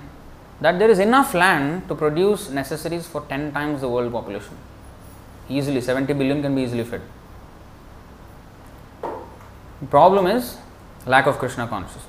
that 0.62 0.80
there 0.80 0.90
is 0.90 1.00
enough 1.00 1.34
land 1.34 1.88
to 1.88 1.96
produce 1.96 2.50
necessaries 2.50 3.08
for 3.08 3.22
10 3.22 3.52
times 3.54 3.82
the 3.82 3.90
world 3.90 4.12
population. 4.12 4.58
Easily, 5.50 5.82
70 5.82 6.14
billion 6.14 6.42
can 6.42 6.56
be 6.56 6.64
easily 6.64 6.84
fed. 6.84 7.02
The 9.02 9.88
problem 9.90 10.26
is 10.28 10.58
lack 11.06 11.28
of 11.28 11.38
Krishna 11.38 11.68
consciousness. 11.68 12.08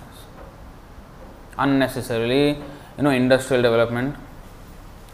Unnecessarily, 1.58 2.58
you 2.96 3.02
know, 3.02 3.10
industrial 3.10 3.62
development 3.62 4.16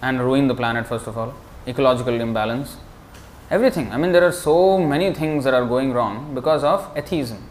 and 0.03 0.21
ruin 0.21 0.49
the 0.49 0.55
planet 0.55 0.87
first 0.87 1.07
of 1.07 1.17
all, 1.17 1.35
ecological 1.67 2.21
imbalance, 2.21 2.77
everything. 3.51 3.93
I 3.93 3.97
mean, 3.97 4.13
there 4.13 4.25
are 4.25 4.33
so 4.33 4.79
many 4.79 5.13
things 5.13 5.45
that 5.45 5.55
are 5.55 5.65
going 5.65 5.93
wrong 5.93 6.35
because 6.35 6.65
of 6.65 6.91
atheism. 6.97 7.43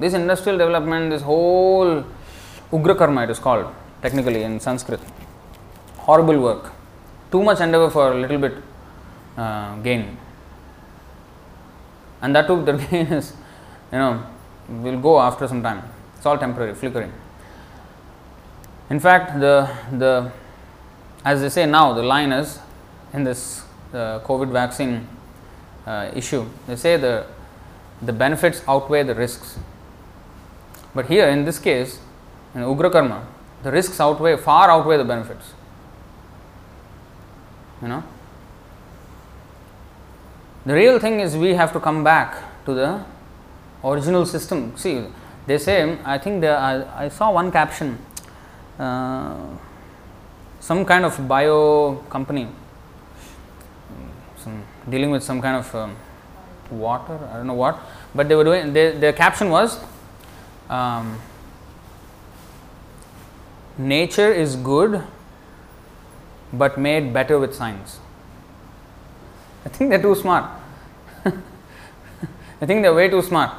This 0.00 0.14
industrial 0.14 0.58
development, 0.58 1.10
this 1.10 1.22
whole 1.22 2.04
Ugra 2.72 2.96
Karma, 2.96 3.24
it 3.24 3.30
is 3.30 3.38
called 3.38 3.72
technically 4.02 4.42
in 4.42 4.58
Sanskrit, 4.60 5.00
horrible 5.96 6.40
work, 6.40 6.72
too 7.30 7.42
much 7.42 7.60
endeavor 7.60 7.90
for 7.90 8.12
a 8.12 8.20
little 8.20 8.38
bit 8.38 8.54
uh, 9.36 9.76
gain. 9.76 10.16
And 12.22 12.34
that 12.34 12.46
too, 12.46 12.64
the 12.68 12.72
gain 12.72 13.06
is, 13.06 13.32
you 13.92 13.98
know, 13.98 14.24
will 14.68 15.00
go 15.00 15.20
after 15.20 15.46
some 15.46 15.62
time. 15.62 15.82
It's 16.16 16.26
all 16.26 16.38
temporary, 16.38 16.74
flickering. 16.74 17.12
In 18.94 19.00
fact, 19.00 19.40
the 19.40 19.68
the 19.90 20.30
as 21.24 21.40
they 21.40 21.48
say 21.48 21.66
now, 21.66 21.94
the 21.94 22.04
line 22.04 22.30
is 22.30 22.60
in 23.12 23.24
this 23.24 23.64
uh, 23.92 24.20
COVID 24.20 24.52
vaccine 24.52 25.08
uh, 25.84 26.12
issue. 26.14 26.46
They 26.68 26.76
say 26.76 26.96
the 26.96 27.26
the 28.00 28.12
benefits 28.12 28.62
outweigh 28.68 29.02
the 29.02 29.16
risks. 29.16 29.58
But 30.94 31.06
here, 31.06 31.26
in 31.26 31.44
this 31.44 31.58
case, 31.58 31.98
in 32.54 32.60
Ugra 32.60 32.92
Karma, 32.92 33.26
the 33.64 33.72
risks 33.72 33.98
outweigh 33.98 34.36
far 34.36 34.70
outweigh 34.70 34.98
the 34.98 35.08
benefits. 35.12 35.54
You 37.82 37.88
know. 37.88 38.04
The 40.66 40.74
real 40.74 41.00
thing 41.00 41.18
is 41.18 41.36
we 41.36 41.54
have 41.54 41.72
to 41.72 41.80
come 41.80 42.04
back 42.04 42.64
to 42.64 42.74
the 42.74 43.04
original 43.82 44.24
system. 44.24 44.76
See, 44.76 45.04
they 45.48 45.58
say, 45.58 45.98
I 46.04 46.16
think 46.18 46.42
they, 46.42 46.48
I, 46.48 47.06
I 47.06 47.08
saw 47.08 47.32
one 47.32 47.50
caption, 47.50 47.98
some 48.78 49.58
kind 50.84 51.04
of 51.04 51.28
bio 51.28 52.02
company, 52.10 52.48
some 54.36 54.64
dealing 54.88 55.10
with 55.10 55.22
some 55.22 55.40
kind 55.40 55.56
of 55.56 55.74
um, 55.74 55.96
water, 56.70 57.18
I 57.32 57.36
don't 57.36 57.46
know 57.46 57.54
what, 57.54 57.78
but 58.14 58.28
they 58.28 58.34
were 58.34 58.44
doing, 58.44 58.72
they, 58.72 58.92
their 58.92 59.12
caption 59.12 59.50
was, 59.50 59.78
um, 60.68 61.18
nature 63.78 64.32
is 64.32 64.56
good 64.56 65.02
but 66.52 66.78
made 66.78 67.12
better 67.12 67.38
with 67.38 67.54
science. 67.54 67.98
I 69.64 69.68
think 69.68 69.90
they're 69.90 70.02
too 70.02 70.14
smart. 70.14 70.44
I 71.24 72.66
think 72.66 72.82
they're 72.82 72.94
way 72.94 73.08
too 73.08 73.22
smart. 73.22 73.52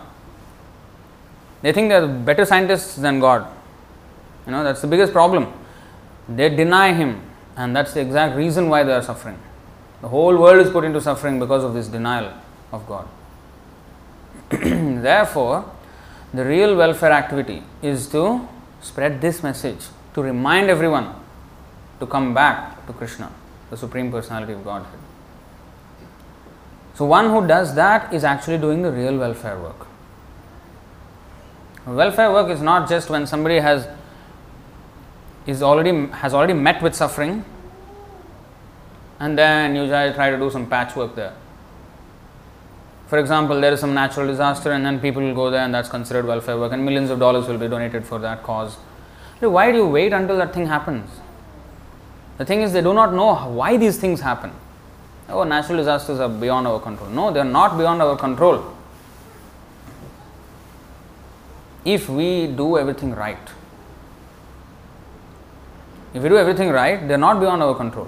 They 1.62 1.74
think 1.74 1.90
they're 1.90 2.08
better 2.08 2.46
scientists 2.46 2.96
than 2.96 3.20
God. 3.20 3.48
You 4.46 4.52
know, 4.52 4.64
that's 4.64 4.82
the 4.82 4.88
biggest 4.88 5.12
problem. 5.12 5.52
They 6.28 6.50
deny 6.50 6.94
Him, 6.94 7.22
and 7.56 7.76
that's 7.76 7.94
the 7.94 8.02
exact 8.02 8.36
reason 8.36 8.70
why 8.70 8.84
they 8.84 8.94
are 8.94 9.02
suffering. 9.02 9.40
The 10.02 10.10
whole 10.10 10.38
world 10.38 10.66
is 10.66 10.72
put 10.72 10.84
into 10.84 11.02
suffering 11.02 11.40
because 11.40 11.64
of 11.64 11.74
this 11.74 11.88
denial 11.88 12.34
of 12.72 12.88
God. 12.88 13.08
Therefore, 14.50 15.66
the 16.34 16.46
real 16.46 16.76
welfare 16.76 17.12
activity 17.12 17.64
is 17.82 18.08
to 18.10 18.48
spread 18.82 19.22
this 19.22 19.42
message, 19.42 19.88
to 20.14 20.22
remind 20.22 20.70
everyone 20.70 21.16
to 22.00 22.06
come 22.06 22.34
back 22.34 22.86
to 22.88 22.94
Krishna, 22.94 23.32
the 23.70 23.78
Supreme 23.78 24.12
Personality 24.12 24.54
of 24.54 24.64
Godhead. 24.64 25.00
So, 26.94 27.06
one 27.06 27.30
who 27.30 27.48
does 27.48 27.76
that 27.76 28.14
is 28.14 28.24
actually 28.24 28.58
doing 28.58 28.82
the 28.82 28.92
real 28.92 29.18
welfare 29.18 29.60
work. 29.60 29.88
Welfare 31.86 32.32
work 32.32 32.50
is 32.50 32.62
not 32.62 32.90
just 32.90 33.10
when 33.10 33.28
somebody 33.28 33.60
has 33.60 33.88
is 35.46 35.62
already 35.62 36.08
has 36.08 36.34
already 36.34 36.54
met 36.54 36.82
with 36.82 36.96
suffering 36.96 37.46
and 39.20 39.38
then 39.38 39.76
you 39.76 39.88
try 39.88 40.30
to 40.30 40.38
do 40.38 40.50
some 40.50 40.68
patchwork 40.68 41.16
there. 41.16 41.34
For 43.08 43.20
example, 43.20 43.62
there 43.62 43.72
is 43.72 43.80
some 43.80 43.94
natural 43.94 44.28
disaster 44.28 44.72
and 44.72 44.86
then 44.86 45.00
people 45.00 45.22
will 45.22 45.36
go 45.36 45.52
there 45.52 45.62
and 45.62 45.74
that's 45.74 45.90
considered 45.90 46.26
welfare 46.26 46.58
work 46.58 46.72
and 46.72 46.84
millions 46.84 47.10
of 47.12 47.20
dollars 47.20 47.48
will 47.48 47.58
be 47.58 47.68
donated 47.68 48.06
for 48.06 48.18
that 48.20 48.42
cause. 48.44 48.76
Why 49.40 49.72
do 49.72 49.78
you 49.78 49.88
wait 49.88 50.12
until 50.12 50.38
that 50.38 50.54
thing 50.54 50.66
happens? 50.66 51.10
The 52.38 52.46
thing 52.46 52.62
is, 52.62 52.74
they 52.74 52.82
do 52.82 52.94
not 52.94 53.14
know 53.14 53.36
why 53.52 53.78
these 53.78 53.98
things 53.98 54.22
happen. 54.22 54.52
Oh, 55.30 55.44
natural 55.44 55.78
disasters 55.78 56.20
are 56.20 56.30
beyond 56.30 56.68
our 56.68 56.80
control. 56.80 57.10
No, 57.10 57.32
they 57.32 57.40
are 57.40 57.46
not 57.46 57.78
beyond 57.78 58.02
our 58.02 58.18
control. 58.18 58.76
If 61.86 62.10
we 62.10 62.48
do 62.48 62.78
everything 62.78 63.14
right, 63.14 63.38
if 66.16 66.24
we 66.24 66.30
do 66.30 66.38
everything 66.38 66.70
right, 66.70 67.06
they 67.06 67.14
are 67.14 67.18
not 67.18 67.42
beyond 67.42 67.62
our 67.62 67.76
control. 67.76 68.08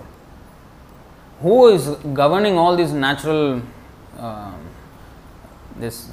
Who 1.41 1.67
is 1.67 1.89
governing 2.13 2.57
all 2.57 2.77
these 2.77 2.93
natural, 2.93 3.61
uh, 4.17 4.53
this, 5.75 6.09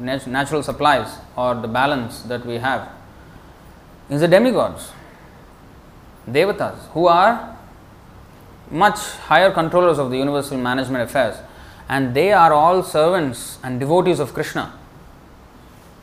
this 0.00 0.26
natural 0.26 0.62
supplies 0.62 1.18
or 1.36 1.54
the 1.54 1.68
balance 1.68 2.22
that 2.22 2.46
we 2.46 2.54
have? 2.54 2.88
Is 4.08 4.22
the 4.22 4.28
demigods, 4.28 4.92
devatas, 6.26 6.78
who 6.92 7.06
are 7.06 7.54
much 8.70 8.98
higher 9.28 9.50
controllers 9.50 9.98
of 9.98 10.10
the 10.10 10.16
universal 10.16 10.56
management 10.56 11.04
affairs, 11.04 11.36
and 11.86 12.14
they 12.14 12.32
are 12.32 12.54
all 12.54 12.82
servants 12.82 13.58
and 13.62 13.78
devotees 13.78 14.20
of 14.20 14.32
Krishna. 14.32 14.72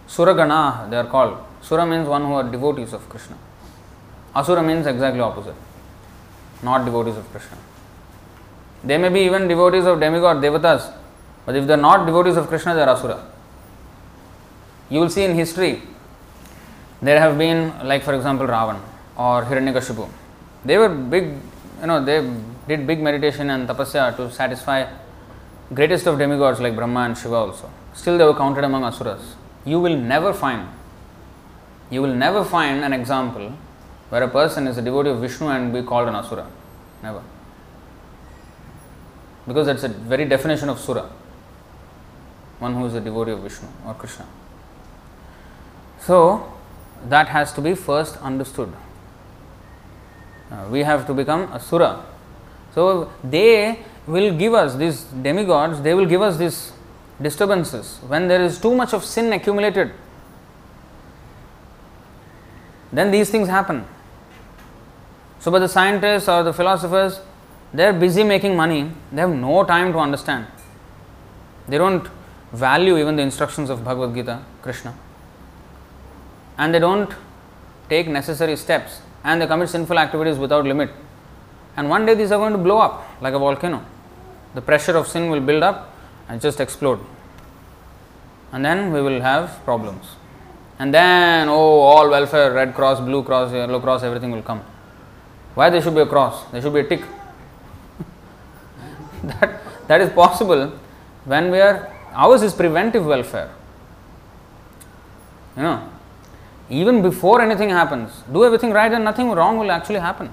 Suragana, 0.07 0.87
they 0.91 0.97
are 0.97 1.07
called. 1.07 1.43
Sura 1.63 1.87
means 1.87 2.07
one 2.07 2.23
who 2.23 2.33
are 2.33 2.43
devotees 2.43 2.93
of 2.93 3.09
Krishna. 3.09 3.35
Asura 4.35 4.63
means 4.63 4.87
exactly 4.87 5.19
opposite, 5.19 5.55
not 6.63 6.85
devotees 6.85 7.17
of 7.17 7.29
Krishna. 7.31 7.57
They 8.83 8.97
may 8.97 9.09
be 9.09 9.21
even 9.21 9.47
devotees 9.47 9.85
of 9.85 9.99
demigod, 9.99 10.37
devatas, 10.37 10.91
but 11.45 11.55
if 11.55 11.67
they 11.67 11.73
are 11.73 11.77
not 11.77 12.05
devotees 12.05 12.35
of 12.35 12.47
Krishna, 12.47 12.73
they 12.73 12.81
are 12.81 12.89
asura. 12.89 13.23
You 14.89 14.99
will 14.99 15.09
see 15.09 15.23
in 15.23 15.35
history, 15.35 15.81
there 17.01 17.19
have 17.19 17.37
been, 17.37 17.87
like 17.87 18.03
for 18.03 18.13
example, 18.13 18.47
Ravan 18.47 18.79
or 19.17 19.43
Hiranyakashipu. 19.43 20.09
They 20.65 20.77
were 20.77 20.89
big, 20.89 21.25
you 21.81 21.87
know, 21.87 22.03
they 22.03 22.27
did 22.67 22.87
big 22.87 23.01
meditation 23.01 23.49
and 23.49 23.67
tapasya 23.67 24.15
to 24.17 24.31
satisfy 24.31 24.87
greatest 25.73 26.07
of 26.07 26.17
demigods 26.17 26.59
like 26.59 26.75
Brahma 26.75 27.01
and 27.01 27.17
Shiva 27.17 27.35
also. 27.35 27.69
Still, 27.93 28.17
they 28.17 28.23
were 28.23 28.33
counted 28.33 28.63
among 28.63 28.83
asuras. 28.83 29.35
You 29.65 29.79
will 29.79 29.95
never 29.95 30.33
find, 30.33 30.67
you 31.89 32.01
will 32.01 32.13
never 32.13 32.43
find 32.43 32.83
an 32.83 32.93
example 32.93 33.53
where 34.13 34.21
a 34.21 34.27
person 34.27 34.67
is 34.67 34.77
a 34.77 34.81
devotee 34.83 35.09
of 35.09 35.19
Vishnu 35.21 35.47
and 35.47 35.73
be 35.73 35.81
called 35.81 36.07
an 36.07 36.13
asura. 36.13 36.45
Never. 37.01 37.23
Because 39.47 39.65
that's 39.65 39.83
a 39.83 39.87
very 39.87 40.25
definition 40.25 40.69
of 40.69 40.79
sura. 40.79 41.09
One 42.59 42.75
who 42.75 42.85
is 42.85 42.93
a 42.93 43.01
devotee 43.01 43.31
of 43.31 43.39
Vishnu 43.39 43.67
or 43.87 43.95
Krishna. 43.95 44.27
So, 45.99 46.53
that 47.09 47.27
has 47.29 47.53
to 47.53 47.61
be 47.61 47.73
first 47.73 48.17
understood. 48.17 48.71
Uh, 50.51 50.67
we 50.69 50.81
have 50.81 51.07
to 51.07 51.15
become 51.15 51.51
a 51.51 51.59
sura. 51.59 52.05
So, 52.75 53.11
they 53.23 53.79
will 54.05 54.37
give 54.37 54.53
us, 54.53 54.75
these 54.75 55.05
demigods, 55.05 55.81
they 55.81 55.95
will 55.95 56.05
give 56.05 56.21
us 56.21 56.37
these 56.37 56.71
disturbances 57.19 57.97
when 58.05 58.27
there 58.27 58.43
is 58.43 58.59
too 58.59 58.75
much 58.75 58.93
of 58.93 59.03
sin 59.03 59.33
accumulated. 59.33 59.91
Then 62.91 63.09
these 63.09 63.31
things 63.31 63.47
happen. 63.47 63.85
So, 65.43 65.51
but 65.51 65.59
the 65.59 65.67
scientists 65.67 66.29
or 66.29 66.41
the 66.41 66.53
philosophers, 66.53 67.19
they 67.73 67.83
are 67.83 67.91
busy 67.91 68.23
making 68.23 68.55
money, 68.55 68.89
they 69.11 69.19
have 69.19 69.29
no 69.29 69.65
time 69.65 69.91
to 69.91 69.99
understand. 69.99 70.47
They 71.67 71.77
don't 71.77 72.07
value 72.53 72.97
even 72.97 73.17
the 73.17 73.23
instructions 73.23 73.69
of 73.69 73.83
Bhagavad 73.83 74.15
Gita, 74.15 74.41
Krishna. 74.61 74.95
And 76.57 76.73
they 76.73 76.79
don't 76.79 77.13
take 77.89 78.07
necessary 78.07 78.55
steps 78.55 79.01
and 79.25 79.41
they 79.41 79.45
commit 79.45 79.67
sinful 79.67 79.99
activities 79.99 80.37
without 80.37 80.63
limit. 80.63 80.91
And 81.75 81.89
one 81.89 82.05
day 82.05 82.13
these 82.13 82.31
are 82.31 82.39
going 82.39 82.53
to 82.53 82.57
blow 82.57 82.77
up 82.77 83.05
like 83.19 83.33
a 83.33 83.39
volcano. 83.39 83.83
The 84.55 84.61
pressure 84.61 84.95
of 84.95 85.09
sin 85.09 85.29
will 85.29 85.41
build 85.41 85.61
up 85.61 85.93
and 86.29 86.39
just 86.39 86.61
explode. 86.61 87.01
And 88.53 88.63
then 88.63 88.93
we 88.93 89.01
will 89.01 89.19
have 89.19 89.61
problems. 89.65 90.05
And 90.79 90.93
then, 90.93 91.49
oh, 91.49 91.81
all 91.81 92.09
welfare, 92.09 92.53
red 92.53 92.73
cross, 92.73 93.01
blue 93.01 93.23
cross, 93.23 93.51
yellow 93.51 93.81
cross, 93.81 94.03
everything 94.03 94.31
will 94.31 94.41
come. 94.41 94.63
Why 95.55 95.69
there 95.69 95.81
should 95.81 95.95
be 95.95 96.01
a 96.01 96.05
cross? 96.05 96.49
There 96.51 96.61
should 96.61 96.73
be 96.73 96.79
a 96.79 96.87
tick. 96.87 97.01
that, 99.23 99.61
that 99.87 100.01
is 100.01 100.09
possible 100.11 100.73
when 101.25 101.51
we 101.51 101.59
are, 101.59 101.93
ours 102.13 102.41
is 102.41 102.53
preventive 102.53 103.05
welfare. 103.05 103.51
You 105.55 105.63
know, 105.63 105.89
even 106.69 107.01
before 107.01 107.41
anything 107.41 107.69
happens, 107.69 108.23
do 108.31 108.43
everything 108.43 108.71
right 108.71 108.91
and 108.91 109.03
nothing 109.03 109.31
wrong 109.31 109.59
will 109.59 109.71
actually 109.71 109.99
happen. 109.99 110.29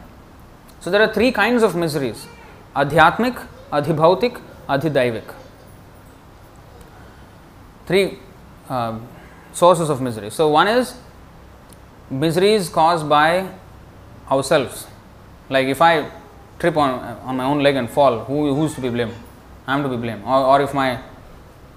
So 0.80 0.90
there 0.90 1.02
are 1.02 1.12
three 1.12 1.32
kinds 1.32 1.62
of 1.62 1.76
miseries 1.76 2.26
adhyatmic, 2.74 3.46
adhibhautik, 3.72 4.40
adhidaivik. 4.68 5.34
Three 7.86 8.18
uh, 8.68 8.98
sources 9.52 9.90
of 9.90 10.00
misery. 10.00 10.30
So 10.30 10.48
one 10.48 10.68
is 10.68 10.94
miseries 12.08 12.68
caused 12.68 13.08
by 13.08 13.48
ourselves. 14.30 14.86
Like 15.50 15.66
if 15.66 15.82
I 15.82 16.08
trip 16.58 16.76
on, 16.76 16.90
on 17.24 17.36
my 17.36 17.44
own 17.44 17.60
leg 17.62 17.76
and 17.76 17.90
fall, 17.90 18.20
who, 18.24 18.54
who's 18.54 18.74
to 18.74 18.80
be 18.80 18.88
blamed? 18.88 19.14
I 19.66 19.74
am 19.74 19.82
to 19.82 19.88
be 19.88 19.96
blamed. 19.96 20.22
Or, 20.24 20.38
or 20.44 20.62
if 20.62 20.72
my, 20.72 21.00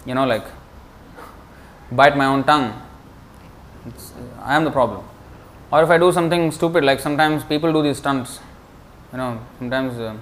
you 0.06 0.14
know, 0.14 0.26
like 0.26 0.46
bite 1.92 2.16
my 2.16 2.26
own 2.26 2.44
tongue, 2.44 2.80
I 4.42 4.56
am 4.56 4.64
the 4.64 4.72
problem. 4.72 5.04
Or 5.72 5.82
if 5.82 5.90
I 5.90 5.98
do 5.98 6.12
something 6.12 6.52
stupid, 6.52 6.84
like 6.86 7.00
sometimes 7.00 7.44
people 7.44 7.74
do 7.74 7.82
these 7.82 7.98
stunts, 7.98 8.40
you 9.12 9.18
know, 9.18 9.40
sometimes, 9.58 9.98
uh, 10.00 10.14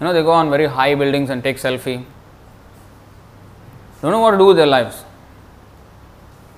you 0.00 0.06
know, 0.06 0.12
they 0.12 0.22
go 0.22 0.30
on 0.30 0.50
very 0.50 0.66
high 0.66 0.94
buildings 0.94 1.30
and 1.30 1.42
take 1.42 1.56
selfie. 1.56 2.04
Don't 4.00 4.12
know 4.12 4.20
what 4.20 4.32
to 4.32 4.38
do 4.38 4.46
with 4.46 4.56
their 4.56 4.66
lives. 4.66 5.02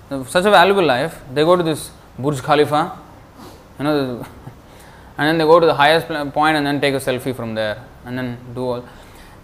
Such 0.08 0.44
a 0.44 0.50
valuable 0.50 0.84
life, 0.84 1.20
they 1.32 1.44
go 1.44 1.56
to 1.56 1.62
this 1.62 1.90
Burj 2.18 2.42
Khalifa, 2.42 2.98
you 3.78 3.84
know, 3.84 4.26
and 5.18 5.28
then 5.28 5.38
they 5.38 5.44
go 5.44 5.58
to 5.58 5.66
the 5.66 5.74
highest 5.74 6.08
point 6.32 6.56
and 6.56 6.66
then 6.66 6.80
take 6.80 6.94
a 6.94 6.98
selfie 6.98 7.34
from 7.34 7.54
there 7.54 7.82
and 8.04 8.18
then 8.18 8.38
do 8.54 8.64
all. 8.68 8.88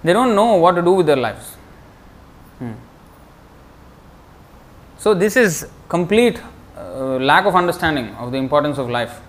They 0.04 0.12
don't 0.12 0.34
know 0.34 0.56
what 0.56 0.72
to 0.72 0.82
do 0.82 0.92
with 0.92 1.06
their 1.06 1.16
lives. 1.16 1.54
Hmm. 2.58 2.72
So, 4.98 5.14
this 5.14 5.36
is 5.36 5.66
complete 5.88 6.40
uh, 6.76 7.16
lack 7.16 7.46
of 7.46 7.56
understanding 7.56 8.14
of 8.16 8.32
the 8.32 8.38
importance 8.38 8.78
of 8.78 8.88
life. 8.90 9.20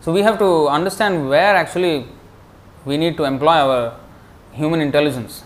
So, 0.00 0.12
we 0.12 0.22
have 0.22 0.38
to 0.38 0.68
understand 0.68 1.28
where 1.28 1.56
actually 1.56 2.06
we 2.84 2.96
need 2.96 3.16
to 3.16 3.24
employ 3.24 3.54
our 3.54 3.98
human 4.52 4.80
intelligence. 4.80 5.42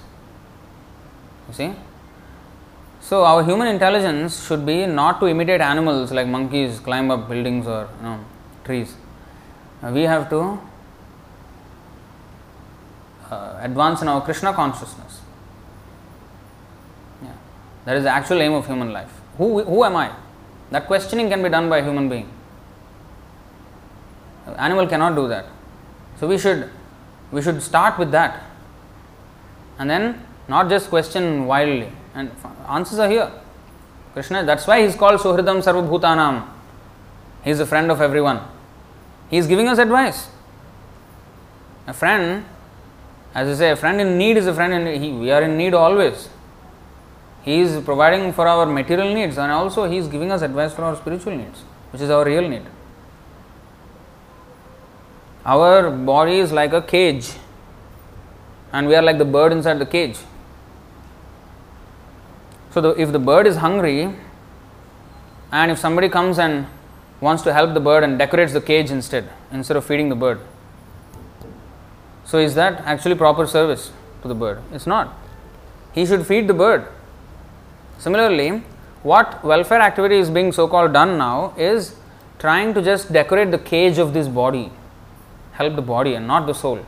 You 1.49 1.55
see? 1.55 1.73
So, 3.01 3.25
our 3.25 3.45
human 3.45 3.69
intelligence 3.69 4.47
should 4.47 4.67
be 4.67 4.85
not 4.87 5.21
to 5.21 5.29
imitate 5.29 5.61
animals 5.61 6.11
like 6.11 6.27
monkeys 6.27 6.81
climb 6.81 7.11
up 7.11 7.29
buildings 7.29 7.67
or 7.67 7.89
you 7.99 8.03
know, 8.03 8.25
trees. 8.67 8.95
We 9.83 10.03
have 10.03 10.29
to 10.31 10.61
uh, 13.31 13.59
advance 13.63 14.03
in 14.03 14.09
our 14.09 14.21
Krishna 14.21 14.53
consciousness. 14.53 15.21
Yeah. 17.23 17.33
That 17.85 17.97
is 17.97 18.03
the 18.05 18.11
actual 18.11 18.43
aim 18.43 18.53
of 18.53 18.67
human 18.67 18.93
life. 18.93 19.13
Who, 19.39 19.63
who 19.63 19.85
am 19.85 19.97
I? 19.97 20.13
That 20.71 20.87
questioning 20.87 21.29
can 21.31 21.43
be 21.43 21.49
done 21.49 21.71
by 21.71 21.79
a 21.79 21.85
human 21.85 22.09
being. 22.09 22.29
Animal 24.57 24.87
cannot 24.87 25.15
do 25.15 25.29
that. 25.29 25.47
So 26.19 26.27
we 26.27 26.39
should 26.39 26.71
we 27.33 27.43
should 27.43 27.63
start 27.63 27.99
with 27.99 28.11
that. 28.13 28.43
And 29.79 29.91
then 29.91 30.25
not 30.49 30.69
just 30.69 30.89
question 30.89 31.47
wildly. 31.47 31.91
And 32.15 32.31
answers 32.69 32.99
are 32.99 33.09
here. 33.09 33.31
Krishna, 34.13 34.45
that's 34.45 34.67
why 34.67 34.83
he's 34.83 34.95
called 34.95 35.21
Suhridam 35.21 35.63
Sarvabhutanam. 35.63 36.47
He 37.45 37.51
is 37.51 37.61
a 37.61 37.67
friend 37.67 37.91
of 37.91 38.01
everyone. 38.01 38.41
He 39.31 39.39
is 39.39 39.47
giving 39.47 39.69
us 39.69 39.79
advice. 39.79 40.29
A 41.87 41.93
friend, 41.93 42.45
as 43.35 43.49
I 43.49 43.59
say, 43.59 43.71
a 43.71 43.77
friend 43.77 44.01
in 44.01 44.19
need 44.19 44.37
is 44.37 44.47
a 44.47 44.55
friend 44.55 44.73
in 44.73 45.01
he, 45.01 45.13
we 45.13 45.31
are 45.31 45.43
in 45.43 45.57
need 45.57 45.75
always. 45.75 46.29
He 47.43 47.61
is 47.61 47.83
providing 47.85 48.33
for 48.33 48.47
our 48.49 48.67
material 48.67 49.15
needs 49.15 49.39
and 49.39 49.53
also 49.53 49.89
He 49.89 49.99
is 49.99 50.09
giving 50.09 50.33
us 50.33 50.43
advice 50.43 50.73
for 50.73 50.83
our 50.83 50.97
spiritual 50.97 51.37
needs, 51.37 51.61
which 51.93 52.03
is 52.03 52.11
our 52.11 52.25
real 52.25 52.49
need. 52.49 52.65
Our 55.45 55.91
body 55.91 56.39
is 56.39 56.51
like 56.51 56.73
a 56.73 56.83
cage, 56.83 57.31
and 58.73 58.89
we 58.89 58.97
are 58.97 59.03
like 59.03 59.19
the 59.19 59.25
bird 59.25 59.53
inside 59.53 59.79
the 59.79 59.87
cage. 59.87 60.17
So, 62.73 62.81
the, 62.81 63.01
if 63.01 63.13
the 63.13 63.21
bird 63.21 63.47
is 63.47 63.59
hungry, 63.59 64.13
and 65.53 65.71
if 65.71 65.79
somebody 65.79 66.09
comes 66.09 66.41
and 66.41 66.67
wants 67.21 67.43
to 67.43 67.53
help 67.53 67.75
the 67.75 67.81
bird 67.81 68.05
and 68.05 68.19
decorates 68.19 68.53
the 68.53 68.61
cage 68.61 68.91
instead, 68.91 69.29
instead 69.51 69.77
of 69.77 69.85
feeding 69.85 70.09
the 70.09 70.17
bird, 70.17 70.41
so 72.27 72.39
is 72.39 72.57
that 72.57 72.81
actually 72.85 73.15
proper 73.15 73.47
service 73.47 73.93
to 74.23 74.29
the 74.29 74.35
bird? 74.35 74.61
It's 74.73 74.87
not. 74.87 75.17
He 75.93 76.05
should 76.05 76.27
feed 76.27 76.49
the 76.49 76.55
bird. 76.55 76.87
Similarly, 77.99 78.63
what 79.03 79.43
welfare 79.45 79.81
activity 79.81 80.17
is 80.17 80.29
being 80.29 80.51
so 80.51 80.67
called 80.67 80.93
done 80.93 81.17
now 81.17 81.55
is 81.57 81.95
trying 82.41 82.75
to 82.75 82.83
just 82.83 83.13
decorate 83.13 83.53
the 83.53 83.59
cage 83.59 83.99
of 83.99 84.13
this 84.13 84.27
body, 84.27 84.73
help 85.53 85.77
the 85.77 85.83
body 85.83 86.15
and 86.15 86.27
not 86.27 86.47
the 86.47 86.53
soul. 86.53 86.85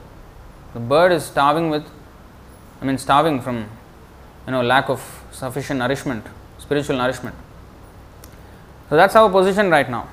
The 0.75 0.81
bird 0.81 1.13
is 1.13 1.25
starving 1.25 1.71
with, 1.71 1.87
I 2.83 2.85
mean, 2.85 2.99
starving 2.99 3.41
from, 3.41 3.69
you 4.47 4.53
know, 4.53 4.63
lack 4.63 4.91
of 4.91 5.25
sufficient 5.31 5.79
nourishment, 5.79 6.27
spiritual 6.59 6.97
nourishment. 6.97 7.37
So 8.91 8.97
that's 8.97 9.15
our 9.15 9.31
position 9.31 9.71
right 9.71 9.89
now. 9.89 10.09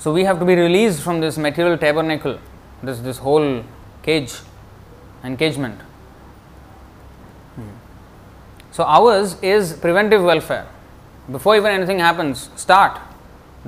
So 0.00 0.14
we 0.14 0.24
have 0.24 0.38
to 0.38 0.46
be 0.46 0.54
released 0.54 1.02
from 1.02 1.20
this 1.20 1.36
material 1.36 1.76
tabernacle, 1.76 2.38
this 2.82 3.00
this 3.00 3.18
whole 3.18 3.62
cage, 4.02 4.32
encagement. 5.22 5.78
Hmm. 7.56 7.68
So 8.72 8.84
ours 8.84 9.36
is 9.42 9.74
preventive 9.74 10.22
welfare. 10.22 10.66
Before 11.30 11.54
even 11.54 11.70
anything 11.72 11.98
happens, 11.98 12.48
start 12.56 12.98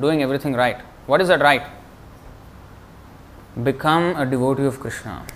doing 0.00 0.22
everything 0.22 0.54
right. 0.54 0.80
What 1.04 1.20
is 1.20 1.28
that 1.28 1.42
right? 1.42 1.64
Become 3.62 4.16
a 4.16 4.24
devotee 4.24 4.64
of 4.64 4.80
Krishna. 4.80 5.26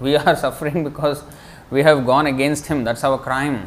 We 0.00 0.16
are 0.16 0.36
suffering 0.44 0.84
because 0.84 1.24
we 1.70 1.82
have 1.82 2.04
gone 2.04 2.26
against 2.26 2.66
him. 2.66 2.84
That's 2.84 3.04
our 3.04 3.16
crime. 3.16 3.66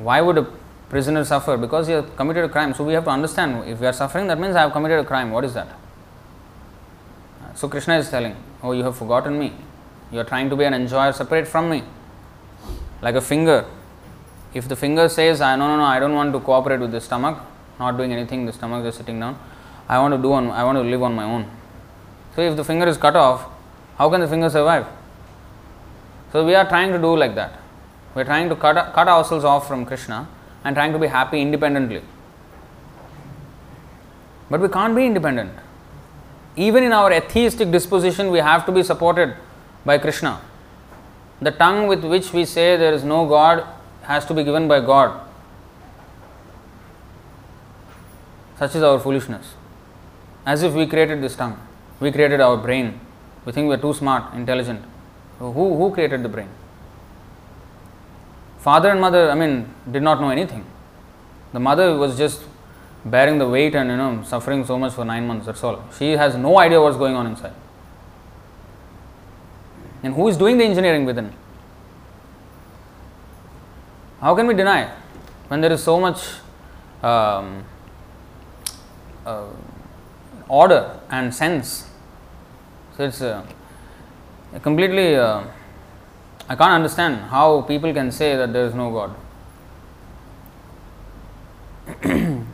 Why 0.00 0.20
would 0.20 0.38
a 0.38 0.65
prisoner 0.88 1.24
suffer? 1.24 1.56
Because 1.56 1.86
he 1.86 1.92
has 1.94 2.04
committed 2.16 2.44
a 2.44 2.48
crime. 2.48 2.74
So 2.74 2.84
we 2.84 2.92
have 2.94 3.04
to 3.04 3.10
understand 3.10 3.68
if 3.68 3.80
we 3.80 3.86
are 3.86 3.92
suffering, 3.92 4.26
that 4.28 4.38
means 4.38 4.56
I 4.56 4.62
have 4.62 4.72
committed 4.72 5.00
a 5.00 5.04
crime. 5.04 5.30
What 5.30 5.44
is 5.44 5.54
that? 5.54 5.68
So 7.54 7.68
Krishna 7.68 7.96
is 7.98 8.10
telling, 8.10 8.36
Oh, 8.62 8.72
you 8.72 8.84
have 8.84 8.96
forgotten 8.96 9.38
me. 9.38 9.52
You 10.12 10.20
are 10.20 10.24
trying 10.24 10.50
to 10.50 10.56
be 10.56 10.64
an 10.64 10.74
enjoyer 10.74 11.12
separate 11.12 11.48
from 11.48 11.70
me. 11.70 11.82
Like 13.02 13.14
a 13.14 13.20
finger. 13.20 13.64
If 14.54 14.68
the 14.68 14.76
finger 14.76 15.08
says, 15.08 15.40
I 15.40 15.56
no, 15.56 15.66
no, 15.66 15.76
no, 15.76 15.84
I 15.84 15.98
don't 15.98 16.14
want 16.14 16.32
to 16.32 16.40
cooperate 16.40 16.80
with 16.80 16.92
the 16.92 17.00
stomach, 17.00 17.38
not 17.78 17.96
doing 17.96 18.12
anything, 18.12 18.46
the 18.46 18.52
stomach 18.52 18.84
is 18.86 18.94
sitting 18.94 19.20
down, 19.20 19.38
I 19.88 19.98
want 19.98 20.14
to 20.14 20.20
do 20.20 20.32
on, 20.32 20.50
I 20.50 20.64
want 20.64 20.76
to 20.76 20.82
live 20.82 21.02
on 21.02 21.14
my 21.14 21.24
own. 21.24 21.50
So 22.34 22.42
if 22.42 22.56
the 22.56 22.64
finger 22.64 22.86
is 22.86 22.96
cut 22.96 23.16
off, 23.16 23.46
how 23.98 24.08
can 24.10 24.20
the 24.20 24.28
finger 24.28 24.48
survive? 24.48 24.86
So 26.32 26.44
we 26.44 26.54
are 26.54 26.66
trying 26.66 26.92
to 26.92 26.98
do 26.98 27.16
like 27.16 27.34
that. 27.34 27.60
We 28.14 28.22
are 28.22 28.24
trying 28.24 28.48
to 28.48 28.56
cut, 28.56 28.94
cut 28.94 29.08
ourselves 29.08 29.44
off 29.44 29.68
from 29.68 29.84
Krishna 29.84 30.28
and 30.66 30.74
trying 30.74 30.92
to 30.92 30.98
be 30.98 31.06
happy 31.06 31.40
independently. 31.40 32.02
But 34.50 34.60
we 34.60 34.68
can't 34.68 34.96
be 34.96 35.06
independent. 35.06 35.52
Even 36.56 36.82
in 36.82 36.92
our 36.92 37.12
atheistic 37.12 37.70
disposition, 37.70 38.32
we 38.32 38.40
have 38.40 38.66
to 38.66 38.72
be 38.72 38.82
supported 38.82 39.36
by 39.84 39.98
Krishna. 39.98 40.40
The 41.40 41.52
tongue 41.52 41.86
with 41.86 42.04
which 42.04 42.32
we 42.32 42.44
say 42.44 42.76
there 42.76 42.92
is 42.92 43.04
no 43.04 43.28
God 43.28 43.64
has 44.02 44.26
to 44.26 44.34
be 44.34 44.42
given 44.42 44.66
by 44.66 44.80
God. 44.80 45.20
Such 48.58 48.74
is 48.74 48.82
our 48.82 48.98
foolishness. 48.98 49.54
As 50.44 50.64
if 50.64 50.72
we 50.72 50.86
created 50.86 51.22
this 51.22 51.36
tongue, 51.36 51.58
we 52.00 52.10
created 52.10 52.40
our 52.40 52.56
brain. 52.56 52.98
We 53.44 53.52
think 53.52 53.68
we 53.68 53.74
are 53.76 53.84
too 53.88 53.94
smart, 53.94 54.34
intelligent. 54.34 54.82
Who, 55.38 55.52
who 55.52 55.92
created 55.94 56.24
the 56.24 56.28
brain? 56.28 56.48
Father 58.66 58.90
and 58.90 59.00
mother, 59.00 59.30
I 59.30 59.36
mean, 59.36 59.72
did 59.88 60.02
not 60.02 60.20
know 60.20 60.30
anything. 60.30 60.64
The 61.52 61.60
mother 61.60 61.96
was 61.96 62.18
just 62.18 62.42
bearing 63.04 63.38
the 63.38 63.48
weight 63.48 63.76
and 63.76 63.88
you 63.88 63.96
know 63.96 64.24
suffering 64.24 64.64
so 64.66 64.76
much 64.76 64.92
for 64.92 65.04
nine 65.04 65.24
months. 65.24 65.46
That's 65.46 65.62
all. 65.62 65.84
She 65.96 66.10
has 66.22 66.34
no 66.34 66.58
idea 66.58 66.80
what's 66.80 66.96
going 66.96 67.14
on 67.14 67.28
inside. 67.28 67.52
And 70.02 70.14
who 70.14 70.26
is 70.26 70.36
doing 70.36 70.58
the 70.58 70.64
engineering 70.64 71.04
within? 71.04 71.32
How 74.20 74.34
can 74.34 74.48
we 74.48 74.54
deny 74.54 74.90
when 75.46 75.60
there 75.60 75.70
is 75.70 75.84
so 75.84 76.00
much 76.00 76.24
um, 77.04 77.64
uh, 79.24 79.46
order 80.48 80.98
and 81.08 81.32
sense? 81.32 81.88
So 82.96 83.04
it's 83.04 83.22
uh, 83.22 83.46
completely. 84.60 85.14
Uh, 85.14 85.44
I 86.48 86.54
can't 86.54 86.72
understand 86.72 87.16
how 87.30 87.62
people 87.62 87.92
can 87.92 88.12
say 88.12 88.36
that 88.36 88.52
there 88.52 88.66
is 88.66 88.74
no 88.74 88.90
God. 88.90 89.14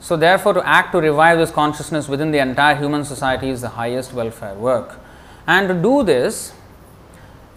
so, 0.00 0.16
therefore, 0.16 0.54
to 0.54 0.66
act 0.66 0.92
to 0.92 1.00
revive 1.00 1.38
this 1.38 1.50
consciousness 1.50 2.08
within 2.08 2.30
the 2.30 2.38
entire 2.38 2.76
human 2.76 3.04
society 3.04 3.50
is 3.50 3.60
the 3.60 3.70
highest 3.70 4.12
welfare 4.14 4.54
work. 4.54 4.98
And 5.46 5.68
to 5.68 5.74
do 5.74 6.02
this, 6.02 6.54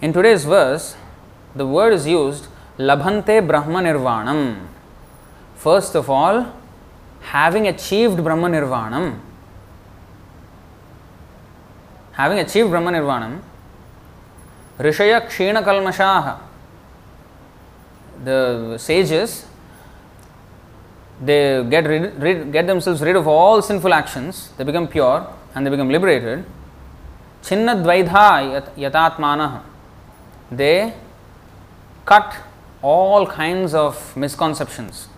in 0.02 0.12
today's 0.12 0.44
verse, 0.44 0.96
the 1.54 1.66
word 1.66 1.92
is 1.92 2.06
used 2.06 2.46
labhante 2.78 3.46
brahma 3.46 3.80
nirvanam. 3.80 4.66
First 5.56 5.94
of 5.94 6.08
all, 6.08 6.52
having 7.20 7.66
achieved 7.68 8.22
brahma 8.22 8.48
nirvanam, 8.48 9.18
having 12.12 12.38
achieved 12.38 12.70
brahma 12.70 12.92
nirvanam, 12.92 13.42
rishaya 14.80 15.26
kshina 15.26 15.62
kalmashaha, 15.62 16.38
the 18.24 18.76
sages, 18.78 19.46
they 21.22 21.64
get, 21.68 21.86
rid, 21.86 22.52
get 22.52 22.66
themselves 22.66 23.02
rid 23.02 23.16
of 23.16 23.26
all 23.28 23.60
sinful 23.60 23.92
actions, 23.92 24.50
they 24.56 24.64
become 24.64 24.88
pure 24.88 25.26
and 25.54 25.66
they 25.66 25.70
become 25.70 25.88
liberated. 25.88 26.44
Chinna 27.42 27.82
dvaidha 27.82 28.74
yatatmanah, 28.76 29.62
they 30.50 30.94
cut 32.04 32.34
all 32.82 33.26
kinds 33.26 33.74
of 33.74 34.16
misconceptions 34.16 35.08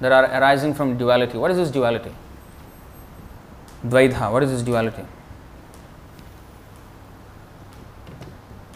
that 0.00 0.12
are 0.12 0.24
arising 0.40 0.74
from 0.74 0.96
duality. 0.96 1.36
What 1.38 1.50
is 1.50 1.56
this 1.56 1.70
duality? 1.70 2.12
Dvaidha, 3.84 4.30
what 4.32 4.42
is 4.42 4.50
this 4.50 4.62
duality? 4.62 5.04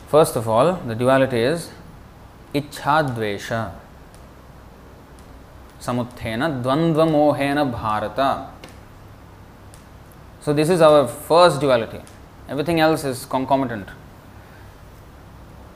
First 0.08 0.36
of 0.36 0.48
all, 0.48 0.72
the 0.74 0.94
duality 0.94 1.38
is 1.38 1.70
ichhadvesha 2.54 3.72
samuthena 5.80 6.62
dvandvamohena 6.62 7.70
bharata. 7.70 8.48
So, 10.40 10.52
this 10.54 10.70
is 10.70 10.80
our 10.80 11.06
first 11.06 11.60
duality. 11.60 12.00
Everything 12.48 12.80
else 12.80 13.04
is 13.04 13.26
concomitant. 13.26 13.88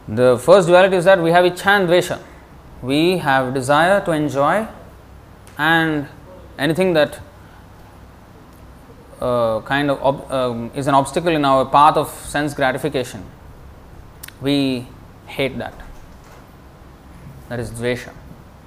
The 0.08 0.38
first 0.38 0.66
duality 0.66 0.96
is 0.96 1.04
that 1.04 1.20
we 1.22 1.30
have 1.30 1.44
ichha 1.44 1.66
and 1.66 1.88
dvesha. 1.88 2.18
We 2.80 3.18
have 3.18 3.52
desire 3.52 4.02
to 4.04 4.12
enjoy 4.12 4.66
and 5.58 6.08
anything 6.58 6.94
that 6.94 7.20
uh, 9.20 9.60
kind 9.60 9.90
of 9.90 10.02
ob- 10.02 10.32
um, 10.32 10.70
is 10.74 10.86
an 10.86 10.94
obstacle 10.94 11.32
in 11.32 11.44
our 11.44 11.64
path 11.66 11.96
of 11.96 12.08
sense 12.08 12.54
gratification, 12.54 13.24
we 14.42 14.86
hate 15.26 15.56
that. 15.58 15.74
That 17.48 17.60
is 17.60 17.70
dvesha. 17.70 18.12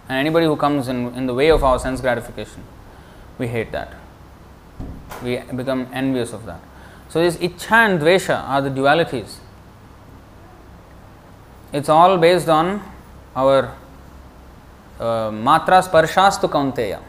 And 0.07 0.17
anybody 0.17 0.45
who 0.45 0.55
comes 0.55 0.87
in, 0.87 1.13
in 1.15 1.25
the 1.25 1.33
way 1.33 1.49
of 1.49 1.63
our 1.63 1.79
sense 1.79 2.01
gratification, 2.01 2.63
we 3.37 3.47
hate 3.47 3.71
that. 3.71 3.93
We 5.23 5.37
become 5.55 5.87
envious 5.93 6.33
of 6.33 6.45
that. 6.45 6.59
So, 7.09 7.21
this 7.21 7.37
ichha 7.37 7.71
and 7.71 7.99
dvesha 7.99 8.47
are 8.47 8.61
the 8.61 8.69
dualities. 8.69 9.37
It's 11.73 11.89
all 11.89 12.17
based 12.17 12.47
on 12.47 12.81
our 13.35 13.75
uh, 14.99 15.31
matra 15.31 15.83
sparshastu 15.83 16.49
kaunteya. 16.49 17.01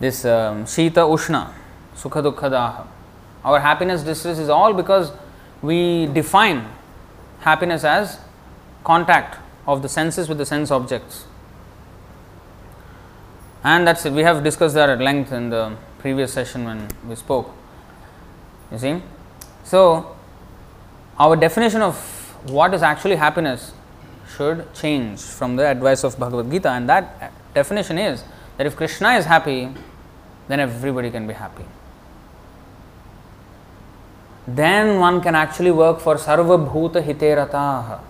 This 0.00 0.24
um, 0.24 0.64
shita 0.64 1.06
ushna, 1.06 1.52
sukha 1.96 2.22
dukkha 2.22 2.50
daha. 2.50 2.86
Our 3.44 3.60
happiness 3.60 4.02
distress 4.02 4.38
is 4.38 4.48
all 4.48 4.74
because 4.74 5.12
we 5.62 6.06
define 6.06 6.66
happiness 7.40 7.84
as 7.84 8.18
contact 8.84 9.38
of 9.66 9.82
the 9.82 9.88
senses 9.88 10.28
with 10.28 10.38
the 10.38 10.46
sense 10.46 10.70
objects. 10.70 11.26
And 13.64 13.86
that's 13.86 14.06
it. 14.06 14.12
We 14.12 14.22
have 14.22 14.44
discussed 14.44 14.74
that 14.74 14.88
at 14.88 15.00
length 15.00 15.32
in 15.32 15.50
the 15.50 15.76
previous 15.98 16.32
session 16.32 16.64
when 16.64 16.88
we 17.08 17.16
spoke. 17.16 17.50
You 18.70 18.78
see? 18.78 19.02
So, 19.64 20.14
our 21.18 21.34
definition 21.34 21.82
of 21.82 21.96
what 22.48 22.74
is 22.74 22.82
actually 22.82 23.16
happiness 23.16 23.72
should 24.36 24.72
change 24.74 25.20
from 25.20 25.56
the 25.56 25.66
advice 25.66 26.04
of 26.04 26.18
Bhagavad 26.18 26.50
Gita, 26.50 26.70
and 26.70 26.88
that 26.88 27.32
definition 27.54 27.98
is 27.98 28.22
that 28.56 28.66
if 28.66 28.76
Krishna 28.76 29.14
is 29.14 29.24
happy, 29.24 29.72
then 30.48 30.60
everybody 30.60 31.10
can 31.10 31.26
be 31.26 31.34
happy. 31.34 31.64
Then 34.46 35.00
one 35.00 35.20
can 35.20 35.34
actually 35.34 35.72
work 35.72 36.00
for 36.00 36.14
Sarva 36.16 36.56
Bhuta 36.70 37.02
Hiterataha. 37.02 38.00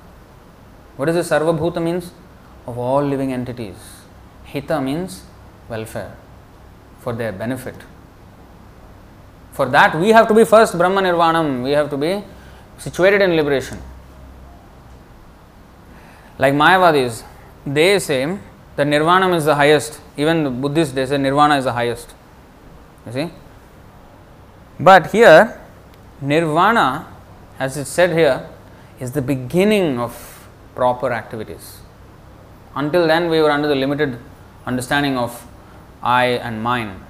What 0.97 1.07
does 1.07 1.15
this 1.15 1.31
Sarva 1.31 1.57
Bhuta 1.59 1.83
means? 1.83 2.13
Of 2.67 2.77
all 2.77 3.03
living 3.03 3.33
entities. 3.33 3.77
Hita 4.47 4.83
means 4.83 5.25
welfare, 5.69 6.15
for 7.01 7.13
their 7.13 7.33
benefit. 7.33 7.75
For 9.53 9.67
that, 9.67 9.99
we 9.99 10.11
have 10.11 10.29
to 10.29 10.35
be 10.35 10.45
first 10.45 10.77
Brahma 10.77 11.01
Nirvanam, 11.01 11.63
we 11.63 11.71
have 11.71 11.89
to 11.91 11.97
be 11.97 12.23
situated 12.79 13.23
in 13.23 13.35
liberation. 13.37 13.79
Like 16.39 16.53
Mayavadis, 16.53 17.23
they 17.67 17.99
say 17.99 18.39
that 18.77 18.87
Nirvana 18.87 19.35
is 19.35 19.47
the 19.47 19.55
highest. 19.55 20.01
Even 20.19 20.45
the 20.45 20.51
Buddhists, 20.51 20.93
they 20.93 21.07
say 21.07 21.17
Nirvana 21.17 21.57
is 21.57 21.65
the 21.65 21.73
highest. 21.73 22.15
You 23.07 23.13
see? 23.13 23.31
But 24.79 25.11
here, 25.11 25.59
Nirvana, 26.21 27.07
as 27.59 27.77
it's 27.77 27.91
said 27.91 28.11
here, 28.13 28.49
is 28.99 29.13
the 29.13 29.23
beginning 29.23 29.99
of 29.99 30.49
proper 30.75 31.13
activities. 31.13 31.79
Until 32.75 33.07
then, 33.07 33.31
we 33.31 33.41
were 33.41 33.51
under 33.51 33.69
the 33.69 33.75
limited 33.75 34.19
understanding 34.67 35.17
of 35.17 35.47
I 36.03 36.25
and 36.27 36.63
mine. 36.63 37.01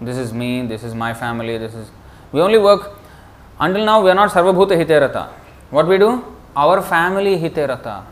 This 0.00 0.16
is 0.16 0.32
me, 0.32 0.66
this 0.66 0.82
is 0.82 0.94
my 0.94 1.14
family, 1.14 1.58
this 1.58 1.74
is. 1.74 1.90
We 2.32 2.40
only 2.40 2.58
work. 2.58 2.92
Until 3.58 3.84
now, 3.84 4.02
we 4.02 4.10
are 4.10 4.14
not 4.14 4.30
Sarvabhuta 4.30 4.76
Hiterata. 4.76 5.28
What 5.70 5.86
we 5.86 5.98
do? 5.98 6.24
Our 6.56 6.82
family 6.82 7.38
Hiterata 7.38 8.04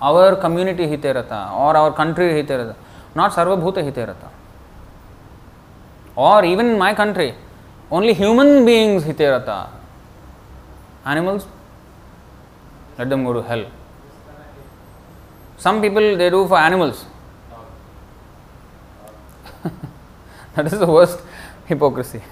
our 0.00 0.36
community 0.36 0.86
hiterata 0.86 1.52
or 1.52 1.76
our 1.76 1.92
country 1.92 2.42
hiterata, 2.42 2.74
not 3.14 3.32
sarvabhuta 3.32 3.84
hiterata. 3.84 4.28
Or 6.16 6.44
even 6.44 6.70
in 6.70 6.78
my 6.78 6.94
country, 6.94 7.34
only 7.90 8.14
human 8.14 8.64
beings 8.64 9.04
hiterata. 9.04 9.68
Animals, 11.04 11.46
let 12.98 13.08
them 13.08 13.24
go 13.24 13.32
to 13.32 13.42
hell. 13.42 13.66
Some 15.56 15.80
people 15.82 16.16
they 16.16 16.30
do 16.30 16.46
for 16.46 16.56
animals. 16.58 17.04
that 20.54 20.66
is 20.66 20.78
the 20.78 20.86
worst 20.86 21.20
hypocrisy. 21.66 22.22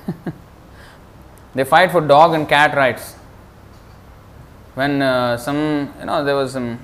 they 1.54 1.64
fight 1.64 1.90
for 1.90 2.00
dog 2.00 2.34
and 2.34 2.48
cat 2.48 2.76
rights. 2.76 3.14
When 4.74 5.02
uh, 5.02 5.36
some, 5.36 5.92
you 5.98 6.06
know, 6.06 6.24
there 6.24 6.36
was 6.36 6.52
some 6.52 6.78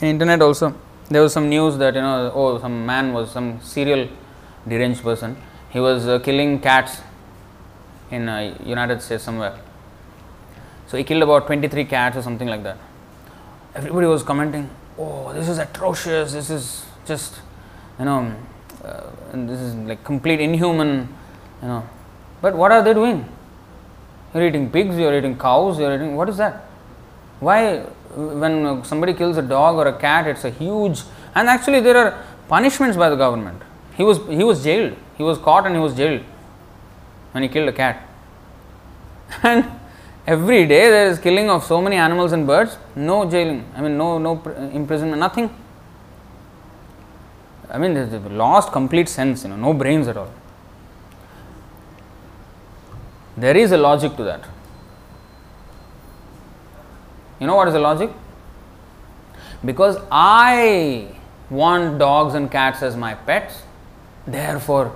in 0.00 0.08
internet 0.08 0.40
also 0.40 0.74
there 1.10 1.22
was 1.22 1.32
some 1.32 1.48
news 1.48 1.76
that 1.78 1.94
you 1.94 2.00
know 2.00 2.30
oh 2.34 2.58
some 2.60 2.86
man 2.86 3.12
was 3.12 3.30
some 3.30 3.60
serial 3.60 4.08
deranged 4.68 5.02
person 5.02 5.36
he 5.70 5.80
was 5.80 6.06
uh, 6.06 6.18
killing 6.20 6.60
cats 6.60 7.00
in 8.10 8.28
uh, 8.28 8.56
united 8.64 9.00
states 9.02 9.24
somewhere. 9.24 9.56
So 10.86 10.96
he 10.96 11.04
killed 11.04 11.22
about 11.22 11.46
23 11.46 11.84
cats 11.84 12.16
or 12.16 12.22
something 12.22 12.48
like 12.48 12.62
that. 12.62 12.78
Everybody 13.74 14.06
was 14.06 14.22
commenting 14.22 14.70
oh 14.98 15.32
this 15.32 15.48
is 15.48 15.58
atrocious. 15.58 16.32
This 16.32 16.50
is 16.50 16.84
just 17.06 17.40
you 17.98 18.04
know 18.04 18.34
uh, 18.84 19.10
this 19.32 19.60
is 19.60 19.74
like 19.74 20.02
complete 20.04 20.40
inhuman 20.40 21.08
you 21.62 21.68
know. 21.68 21.88
But 22.40 22.56
what 22.56 22.72
are 22.72 22.82
they 22.82 22.94
doing? 22.94 23.28
You're 24.32 24.46
eating 24.46 24.70
pigs 24.70 24.96
you're 24.96 25.16
eating 25.16 25.36
cows 25.38 25.78
you're 25.78 25.94
eating 25.94 26.16
what 26.16 26.28
is 26.28 26.38
that? 26.38 26.64
Why 27.40 27.80
when 28.14 28.82
somebody 28.84 29.12
kills 29.14 29.36
a 29.36 29.42
dog 29.42 29.76
or 29.76 29.86
a 29.86 29.98
cat, 29.98 30.26
it's 30.26 30.44
a 30.44 30.50
huge 30.50 31.02
and 31.34 31.48
actually 31.48 31.80
there 31.80 31.96
are 31.96 32.24
punishments 32.48 32.96
by 32.96 33.10
the 33.10 33.16
government. 33.16 33.60
He 33.94 34.02
was 34.02 34.18
he 34.28 34.42
was 34.42 34.64
jailed. 34.64 34.96
He 35.18 35.22
was 35.22 35.38
caught 35.38 35.66
and 35.66 35.74
he 35.74 35.80
was 35.80 35.94
jailed 35.94 36.22
when 37.38 37.44
he 37.44 37.48
killed 37.48 37.68
a 37.68 37.72
cat. 37.72 37.96
And 39.44 39.64
every 40.26 40.66
day 40.66 40.90
there 40.90 41.06
is 41.06 41.18
killing 41.20 41.48
of 41.48 41.62
so 41.62 41.80
many 41.80 41.94
animals 41.94 42.32
and 42.32 42.46
birds. 42.48 42.76
No 42.96 43.30
jailing. 43.30 43.64
I 43.76 43.80
mean 43.80 43.96
no 43.96 44.18
no 44.18 44.32
uh, 44.44 44.50
imprisonment. 44.80 45.20
Nothing. 45.20 45.48
I 47.70 47.78
mean 47.78 47.94
lost 48.36 48.72
complete 48.72 49.08
sense. 49.08 49.44
You 49.44 49.50
know 49.50 49.56
no 49.66 49.72
brains 49.72 50.08
at 50.08 50.16
all. 50.16 50.32
There 53.36 53.56
is 53.56 53.70
a 53.70 53.76
logic 53.76 54.16
to 54.16 54.24
that. 54.24 54.48
You 57.38 57.46
know 57.46 57.54
what 57.54 57.68
is 57.68 57.74
the 57.74 57.84
logic? 57.86 58.10
Because 59.64 59.96
I 60.10 61.06
want 61.50 62.00
dogs 62.00 62.34
and 62.34 62.50
cats 62.50 62.82
as 62.82 62.96
my 62.96 63.14
pets, 63.14 63.62
therefore, 64.26 64.90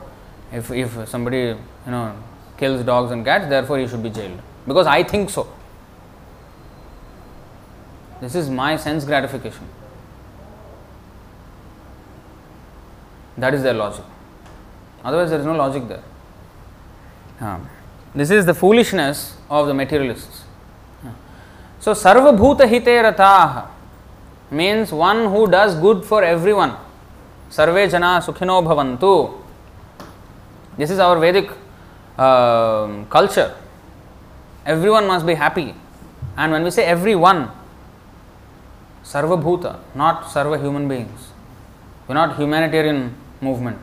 if, 0.52 0.72
if 0.72 1.08
somebody 1.08 1.42
you 1.86 1.90
know 1.94 2.16
kills 2.62 2.84
dogs 2.84 3.10
and 3.10 3.24
cats, 3.24 3.48
therefore 3.48 3.78
he 3.78 3.88
should 3.88 4.02
be 4.02 4.10
jailed. 4.10 4.40
Because 4.66 4.86
I 4.86 5.02
think 5.02 5.30
so. 5.30 5.46
This 8.20 8.36
is 8.36 8.48
my 8.48 8.76
sense 8.76 9.04
gratification. 9.04 9.68
That 13.36 13.54
is 13.54 13.64
their 13.64 13.74
logic. 13.74 14.04
Otherwise, 15.04 15.30
there 15.30 15.40
is 15.40 15.46
no 15.46 15.56
logic 15.56 15.88
there. 15.88 16.04
Um, 17.40 17.68
this 18.14 18.30
is 18.30 18.46
the 18.46 18.54
foolishness 18.54 19.36
of 19.50 19.66
the 19.66 19.74
materialists. 19.74 20.44
So, 21.80 21.94
sarvabhuta 21.94 22.68
hite 22.68 22.94
rataha 23.06 23.66
means 24.52 24.92
one 24.92 25.24
who 25.32 25.48
does 25.50 25.74
good 25.86 26.04
for 26.04 26.22
everyone. 26.22 26.76
Sarve 27.50 27.90
jana 27.90 28.12
sukhino 28.28 28.62
bhavantu. 28.68 29.16
This 30.76 30.92
is 30.92 31.00
our 31.00 31.18
Vedic 31.18 31.50
uh, 32.18 33.04
culture. 33.10 33.54
Everyone 34.64 35.06
must 35.06 35.26
be 35.26 35.34
happy. 35.34 35.74
And 36.36 36.52
when 36.52 36.62
we 36.62 36.70
say 36.70 36.84
everyone, 36.84 37.50
Sarva 39.04 39.36
sarvabhuta, 39.36 39.78
not 39.94 40.24
sarva 40.24 40.60
human 40.60 40.88
beings. 40.88 41.32
We're 42.06 42.14
not 42.14 42.36
humanitarian 42.36 43.14
movement. 43.40 43.82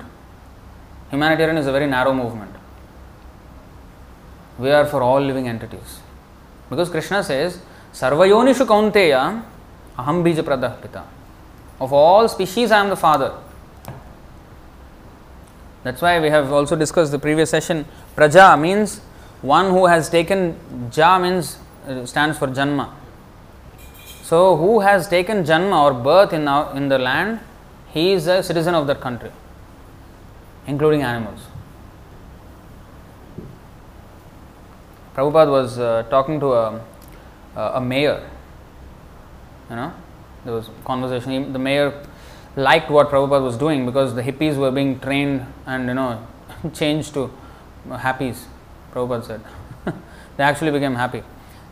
Humanitarian 1.12 1.58
is 1.58 1.68
a 1.68 1.72
very 1.72 1.88
narrow 1.88 2.14
movement. 2.14 2.56
We 4.58 4.72
are 4.72 4.86
for 4.86 5.02
all 5.02 5.22
living 5.22 5.48
entities. 5.48 6.00
Because 6.70 6.90
Krishna 6.90 7.24
says, 7.24 7.60
Sarvayonishu 7.94 8.66
kaunteya 8.66 9.44
aham 9.98 10.24
bija 10.24 10.42
pradah 10.44 10.82
pita. 10.82 11.04
Of 11.82 11.94
all 11.94 12.28
species, 12.28 12.72
I 12.72 12.80
am 12.80 12.90
the 12.90 12.96
father. 12.96 13.34
That's 15.90 16.04
why 16.04 16.20
we 16.20 16.30
have 16.30 16.52
also 16.52 16.76
discussed 16.76 17.12
the 17.12 17.18
previous 17.18 17.50
session. 17.50 17.84
Praja 18.16 18.62
means 18.62 19.00
one 19.42 19.72
who 19.72 19.88
has 19.88 20.08
taken, 20.08 20.56
Ja 20.96 21.18
means 21.18 21.58
uh, 21.88 22.06
stands 22.06 22.38
for 22.38 22.46
Janma. 22.46 22.92
So, 24.22 24.56
who 24.56 24.82
has 24.82 25.08
taken 25.08 25.44
Janma 25.44 25.86
or 25.86 25.94
birth 25.96 26.32
in, 26.32 26.48
our, 26.48 26.78
in 26.78 26.90
the 26.90 27.00
land, 27.00 27.40
he 27.88 28.12
is 28.12 28.28
a 28.28 28.44
citizen 28.44 28.76
of 28.76 28.86
that 28.86 29.02
country, 29.02 29.32
including 30.68 31.02
animals. 31.02 31.40
Prabhupada 35.16 35.50
was 35.50 35.80
uh, 35.80 36.04
talking 36.12 36.40
to 36.40 36.54
a, 36.54 36.82
a 37.56 37.82
mayor. 37.82 38.30
You 39.72 39.76
know, 39.76 39.94
there 40.46 40.54
was 40.54 40.70
conversation. 40.86 41.52
The 41.52 41.58
mayor 41.58 42.06
liked 42.56 42.90
what 42.90 43.10
Prabhupada 43.10 43.44
was 43.44 43.58
doing 43.58 43.86
because 43.86 44.16
the 44.16 44.22
hippies 44.22 44.58
were 44.58 44.72
being 44.72 45.00
trained 45.00 45.46
and 45.66 45.88
you 45.88 45.94
know 45.94 46.26
changed 46.74 47.14
to 47.14 47.32
happies. 47.90 48.44
Prabhupada 48.94 49.26
said 49.26 49.42
they 50.38 50.44
actually 50.44 50.72
became 50.72 50.96
happy. 50.96 51.24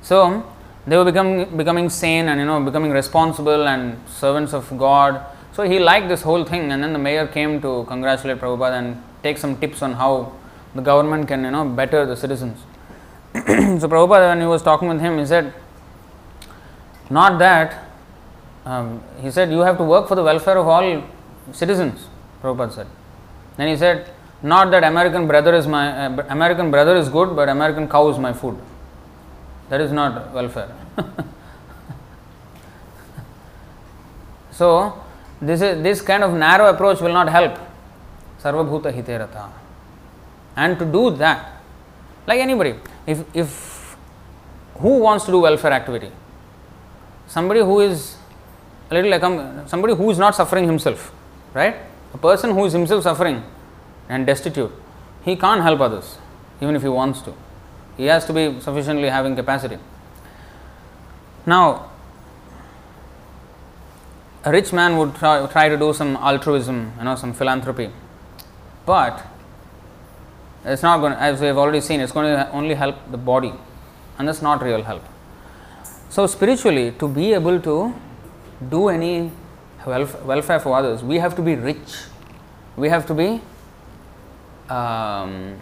So 0.02 0.50
they 0.86 0.96
were 0.96 1.06
becoming 1.06 1.58
becoming 1.58 1.90
sane 1.90 2.30
and 2.30 2.40
you 2.40 2.46
know 2.46 2.60
becoming 2.64 2.92
responsible 2.92 3.68
and 3.68 3.98
servants 4.08 4.54
of 4.54 4.70
God. 4.78 5.22
So 5.54 5.64
he 5.64 5.80
liked 5.80 6.08
this 6.08 6.22
whole 6.22 6.46
thing, 6.46 6.72
and 6.72 6.84
then 6.84 6.94
the 6.94 7.00
mayor 7.00 7.26
came 7.26 7.60
to 7.62 7.84
congratulate 7.88 8.40
Prabhupada 8.40 8.78
and 8.78 9.04
take 9.24 9.40
some 9.40 9.58
tips 9.58 9.82
on 9.82 9.94
how 9.94 10.34
the 10.76 10.82
government 10.82 11.28
can 11.28 11.44
you 11.44 11.52
know 11.52 11.66
better 11.66 12.06
the 12.06 12.16
citizens. 12.16 12.60
so 13.34 13.88
Prabhupada, 13.88 14.30
when 14.30 14.42
he 14.42 14.48
was 14.48 14.62
talking 14.62 14.88
with 14.88 15.00
him, 15.00 15.18
he 15.18 15.26
said, 15.26 15.54
not 17.10 17.40
that. 17.40 17.87
Um, 18.68 19.02
he 19.22 19.32
said, 19.32 19.50
you 19.50 19.60
have 19.60 19.78
to 19.78 19.84
work 19.84 20.10
for 20.10 20.16
the 20.16 20.24
welfare 20.24 20.58
of 20.58 20.68
all 20.68 21.04
citizens. 21.54 22.08
Prabhupada 22.42 22.74
said. 22.74 22.88
Then 23.56 23.70
he 23.70 23.78
said, 23.78 24.12
not 24.44 24.72
that 24.72 24.84
American 24.84 25.26
brother 25.26 25.56
is 25.56 25.68
my 25.68 26.06
uh, 26.06 26.26
American 26.30 26.70
brother 26.70 26.96
is 26.98 27.08
good, 27.08 27.34
but 27.34 27.48
American 27.48 27.88
cow 27.88 28.10
is 28.10 28.20
my 28.20 28.34
food. 28.34 28.58
That 29.70 29.80
is 29.80 29.94
not 29.94 30.34
welfare. 30.34 30.76
so 34.52 35.02
this 35.42 35.62
is 35.62 35.82
this 35.82 36.02
kind 36.02 36.24
of 36.24 36.34
narrow 36.34 36.70
approach 36.70 37.00
will 37.00 37.14
not 37.14 37.30
help. 37.30 37.58
Sarvabhuta 38.44 38.94
hiterata. 38.94 39.50
And 40.58 40.78
to 40.78 40.86
do 40.86 41.12
that, 41.12 41.62
like 42.28 42.40
anybody, 42.40 42.76
if 43.08 43.24
if 43.34 43.98
who 44.80 45.00
wants 45.00 45.26
to 45.26 45.32
do 45.32 45.40
welfare 45.40 45.72
activity? 45.72 46.12
Somebody 47.28 47.62
who 47.62 47.80
is 47.80 48.17
a 48.90 48.94
little 48.94 49.12
like 49.12 49.24
um, 49.24 49.68
somebody 49.68 49.96
who 49.96 50.10
is 50.10 50.18
not 50.18 50.36
suffering 50.36 50.66
himself, 50.66 51.12
right? 51.54 51.76
A 52.14 52.18
person 52.18 52.52
who 52.52 52.66
is 52.66 52.74
himself 52.74 53.04
suffering 53.04 53.44
and 54.08 54.26
destitute, 54.26 54.72
he 55.24 55.36
can't 55.36 55.62
help 55.62 55.82
others, 55.82 56.18
even 56.62 56.76
if 56.76 56.82
he 56.82 56.88
wants 56.88 57.22
to. 57.22 57.34
He 57.98 58.06
has 58.06 58.26
to 58.26 58.34
be 58.34 58.60
sufficiently 58.62 59.10
having 59.10 59.36
capacity. 59.36 59.78
Now, 61.46 61.90
a 64.46 64.52
rich 64.52 64.72
man 64.72 64.98
would 64.98 65.16
try, 65.16 65.46
try 65.48 65.68
to 65.68 65.78
do 65.78 65.94
some 65.94 66.16
altruism, 66.18 66.94
you 66.98 67.04
know, 67.04 67.16
some 67.16 67.34
philanthropy, 67.34 67.90
but 68.86 69.26
it's 70.64 70.84
not 70.84 71.00
going. 71.00 71.14
As 71.14 71.42
we 71.42 71.48
have 71.48 71.58
already 71.58 71.82
seen, 71.82 72.00
it's 72.00 72.12
going 72.12 72.34
to 72.34 72.50
only 72.52 72.76
help 72.76 72.96
the 73.12 73.18
body, 73.18 73.54
and 74.18 74.28
that's 74.28 74.42
not 74.42 74.62
real 74.62 74.84
help. 74.84 75.04
So 76.10 76.28
spiritually, 76.28 76.92
to 77.00 77.08
be 77.08 77.34
able 77.34 77.60
to 77.62 77.94
do 78.70 78.90
any 78.90 79.32
welfare 79.86 80.60
for 80.60 80.76
others, 80.76 81.04
we 81.04 81.18
have 81.18 81.36
to 81.36 81.42
be 81.42 81.56
rich. 81.56 82.06
We 82.76 82.90
have 82.90 83.06
to 83.08 83.14
be 83.14 83.42
um, 84.70 85.58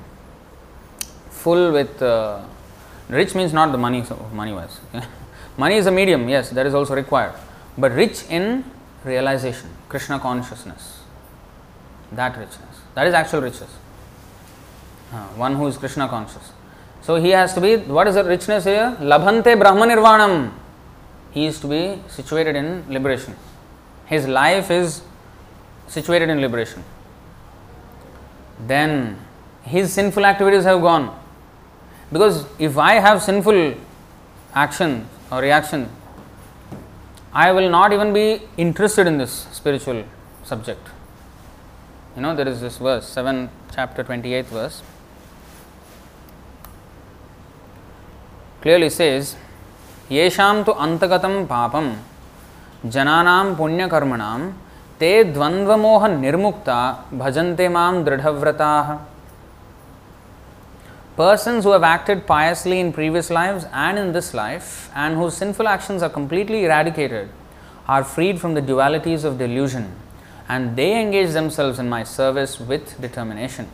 full 1.30 1.72
with 1.72 2.02
uh, 2.02 2.42
rich 3.10 3.36
means 3.36 3.54
not 3.54 3.72
the 3.72 3.78
money 3.78 4.04
money 4.34 4.52
wise. 4.54 4.80
money 5.58 5.76
is 5.76 5.86
a 5.86 5.92
medium, 5.92 6.28
yes, 6.28 6.50
that 6.50 6.66
is 6.66 6.74
also 6.74 6.96
required, 6.96 7.34
but 7.78 7.92
rich 7.94 8.24
in 8.30 8.64
realization, 9.04 9.70
Krishna 9.88 10.20
consciousness, 10.20 11.02
that 12.12 12.38
richness, 12.38 12.82
that 12.96 13.08
is 13.08 13.14
actual 13.14 13.42
riches. 13.42 13.70
Uh, 15.14 15.28
one 15.36 15.56
who 15.56 15.68
is 15.68 15.78
Krishna 15.78 16.08
conscious. 16.10 16.52
So 17.02 17.16
he 17.18 17.30
has 17.30 17.54
to 17.54 17.62
be, 17.62 17.78
what 17.78 18.08
is 18.08 18.16
the 18.16 18.24
richness 18.24 18.64
here? 18.64 18.98
Labhante 19.00 19.58
Brahma 19.58 19.86
Nirvanam. 19.86 20.52
He 21.36 21.46
is 21.46 21.60
to 21.60 21.68
be 21.68 22.02
situated 22.08 22.56
in 22.56 22.86
liberation. 22.88 23.36
His 24.06 24.26
life 24.26 24.72
is 24.72 25.02
situated 25.88 26.30
in 26.30 26.40
liberation. 26.40 26.84
Then 28.66 29.20
his 29.64 29.92
sinful 29.92 30.26
activities 30.26 30.64
have 30.64 30.80
gone. 30.82 31.14
Because 32.12 32.46
if 32.58 32.78
I 32.78 32.94
have 32.94 33.22
sinful 33.22 33.76
action 34.54 35.08
or 35.30 35.42
reaction, 35.42 35.90
I 37.34 37.52
will 37.52 37.70
not 37.70 37.92
even 37.92 38.14
be 38.14 38.42
interested 38.56 39.06
in 39.06 39.18
this 39.18 39.48
spiritual 39.52 40.06
subject. 40.44 40.88
You 42.16 42.22
know, 42.22 42.34
there 42.34 42.48
is 42.48 42.62
this 42.62 42.78
verse, 42.78 43.10
7 43.10 43.50
chapter 43.74 44.04
28 44.04 44.46
verse. 44.46 44.82
Clearly 48.62 48.90
says, 48.90 49.36
येषां 50.12 50.64
तु 50.64 50.72
अन्तगतं 50.86 51.46
पापं 51.46 51.90
जनानां 52.94 53.56
पुण्यकर्मणां 53.56 54.40
ते 55.00 55.12
द्वन्द्वमोह 55.36 56.08
निर्मुक्ता 56.08 56.78
भजन्ते 57.22 57.68
माँ 57.76 57.92
दृढव्रताः 58.06 58.96
Persons 61.16 61.64
who 61.64 61.72
have 61.72 61.84
acted 61.84 62.28
piously 62.28 62.82
in 62.82 62.92
previous 62.92 63.30
lives 63.30 63.66
and 63.72 63.98
in 63.98 64.12
this 64.12 64.34
life, 64.34 64.90
and 64.94 65.16
whose 65.16 65.34
sinful 65.38 65.66
actions 65.66 66.04
are 66.04 66.10
completely 66.10 66.66
eradicated, 66.66 67.30
are 67.88 68.04
freed 68.04 68.42
from 68.42 68.54
the 68.54 68.62
dualities 68.62 69.24
of 69.24 69.38
delusion, 69.38 69.96
and 70.50 70.76
they 70.76 71.00
engage 71.02 71.32
themselves 71.32 71.80
in 71.80 71.88
my 71.88 72.04
service 72.04 72.60
with 72.60 73.00
determination. 73.00 73.70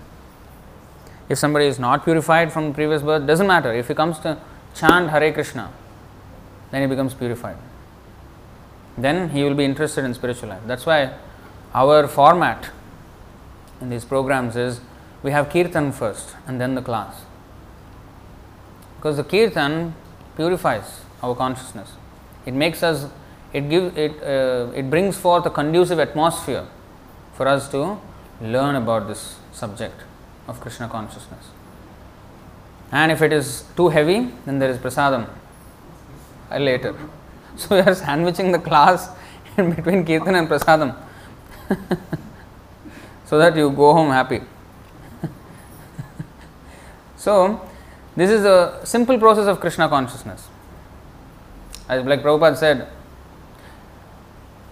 If 1.29 1.39
somebody 1.39 1.65
is 1.65 1.79
not 1.79 2.03
purified 2.03 2.53
from 2.53 2.75
previous 2.75 3.01
birth, 3.01 3.25
doesn't 3.25 3.47
matter. 3.47 3.73
If 3.73 3.87
he 3.87 3.95
comes 3.95 4.19
to 4.19 4.37
chant 4.75 5.09
Hare 5.09 5.33
Krishna, 5.33 5.71
then 6.71 6.81
he 6.81 6.87
becomes 6.87 7.13
purified. 7.13 7.57
Then 8.97 9.29
he 9.29 9.43
will 9.43 9.53
be 9.53 9.65
interested 9.65 10.03
in 10.03 10.13
spiritual 10.13 10.49
life. 10.49 10.61
That's 10.65 10.85
why 10.85 11.13
our 11.73 12.07
format 12.07 12.69
in 13.79 13.89
these 13.89 14.05
programs 14.05 14.55
is 14.55 14.81
we 15.23 15.31
have 15.31 15.49
kirtan 15.49 15.91
first 15.91 16.35
and 16.47 16.59
then 16.59 16.75
the 16.75 16.81
class. 16.81 17.23
Because 18.97 19.17
the 19.17 19.23
kirtan 19.23 19.95
purifies 20.35 21.01
our 21.21 21.35
consciousness. 21.35 21.93
It 22.45 22.53
makes 22.53 22.83
us, 22.83 23.09
it 23.53 23.69
gives, 23.69 23.95
it, 23.97 24.21
uh, 24.23 24.71
it 24.73 24.89
brings 24.89 25.17
forth 25.17 25.45
a 25.45 25.49
conducive 25.49 25.99
atmosphere 25.99 26.67
for 27.33 27.47
us 27.47 27.69
to 27.71 27.99
learn 28.41 28.75
about 28.75 29.07
this 29.07 29.37
subject 29.51 30.01
of 30.47 30.59
Krishna 30.59 30.87
consciousness. 30.87 31.49
And 32.91 33.11
if 33.11 33.21
it 33.21 33.31
is 33.31 33.65
too 33.75 33.89
heavy, 33.89 34.31
then 34.45 34.59
there 34.59 34.69
is 34.69 34.77
prasadam 34.77 35.27
later. 36.59 36.95
So 37.55 37.75
we 37.75 37.81
are 37.81 37.93
sandwiching 37.93 38.51
the 38.51 38.59
class 38.59 39.09
in 39.57 39.73
between 39.73 40.05
Kirtan 40.05 40.35
and 40.35 40.47
Prasadam. 40.47 40.95
so 43.25 43.37
that 43.37 43.55
you 43.55 43.69
go 43.71 43.93
home 43.93 44.09
happy. 44.09 44.41
so, 47.17 47.61
this 48.15 48.29
is 48.29 48.45
a 48.45 48.79
simple 48.83 49.17
process 49.17 49.47
of 49.47 49.59
Krishna 49.59 49.87
consciousness. 49.87 50.47
As 51.87 52.05
like 52.05 52.21
Prabhupada 52.23 52.57
said, 52.57 52.87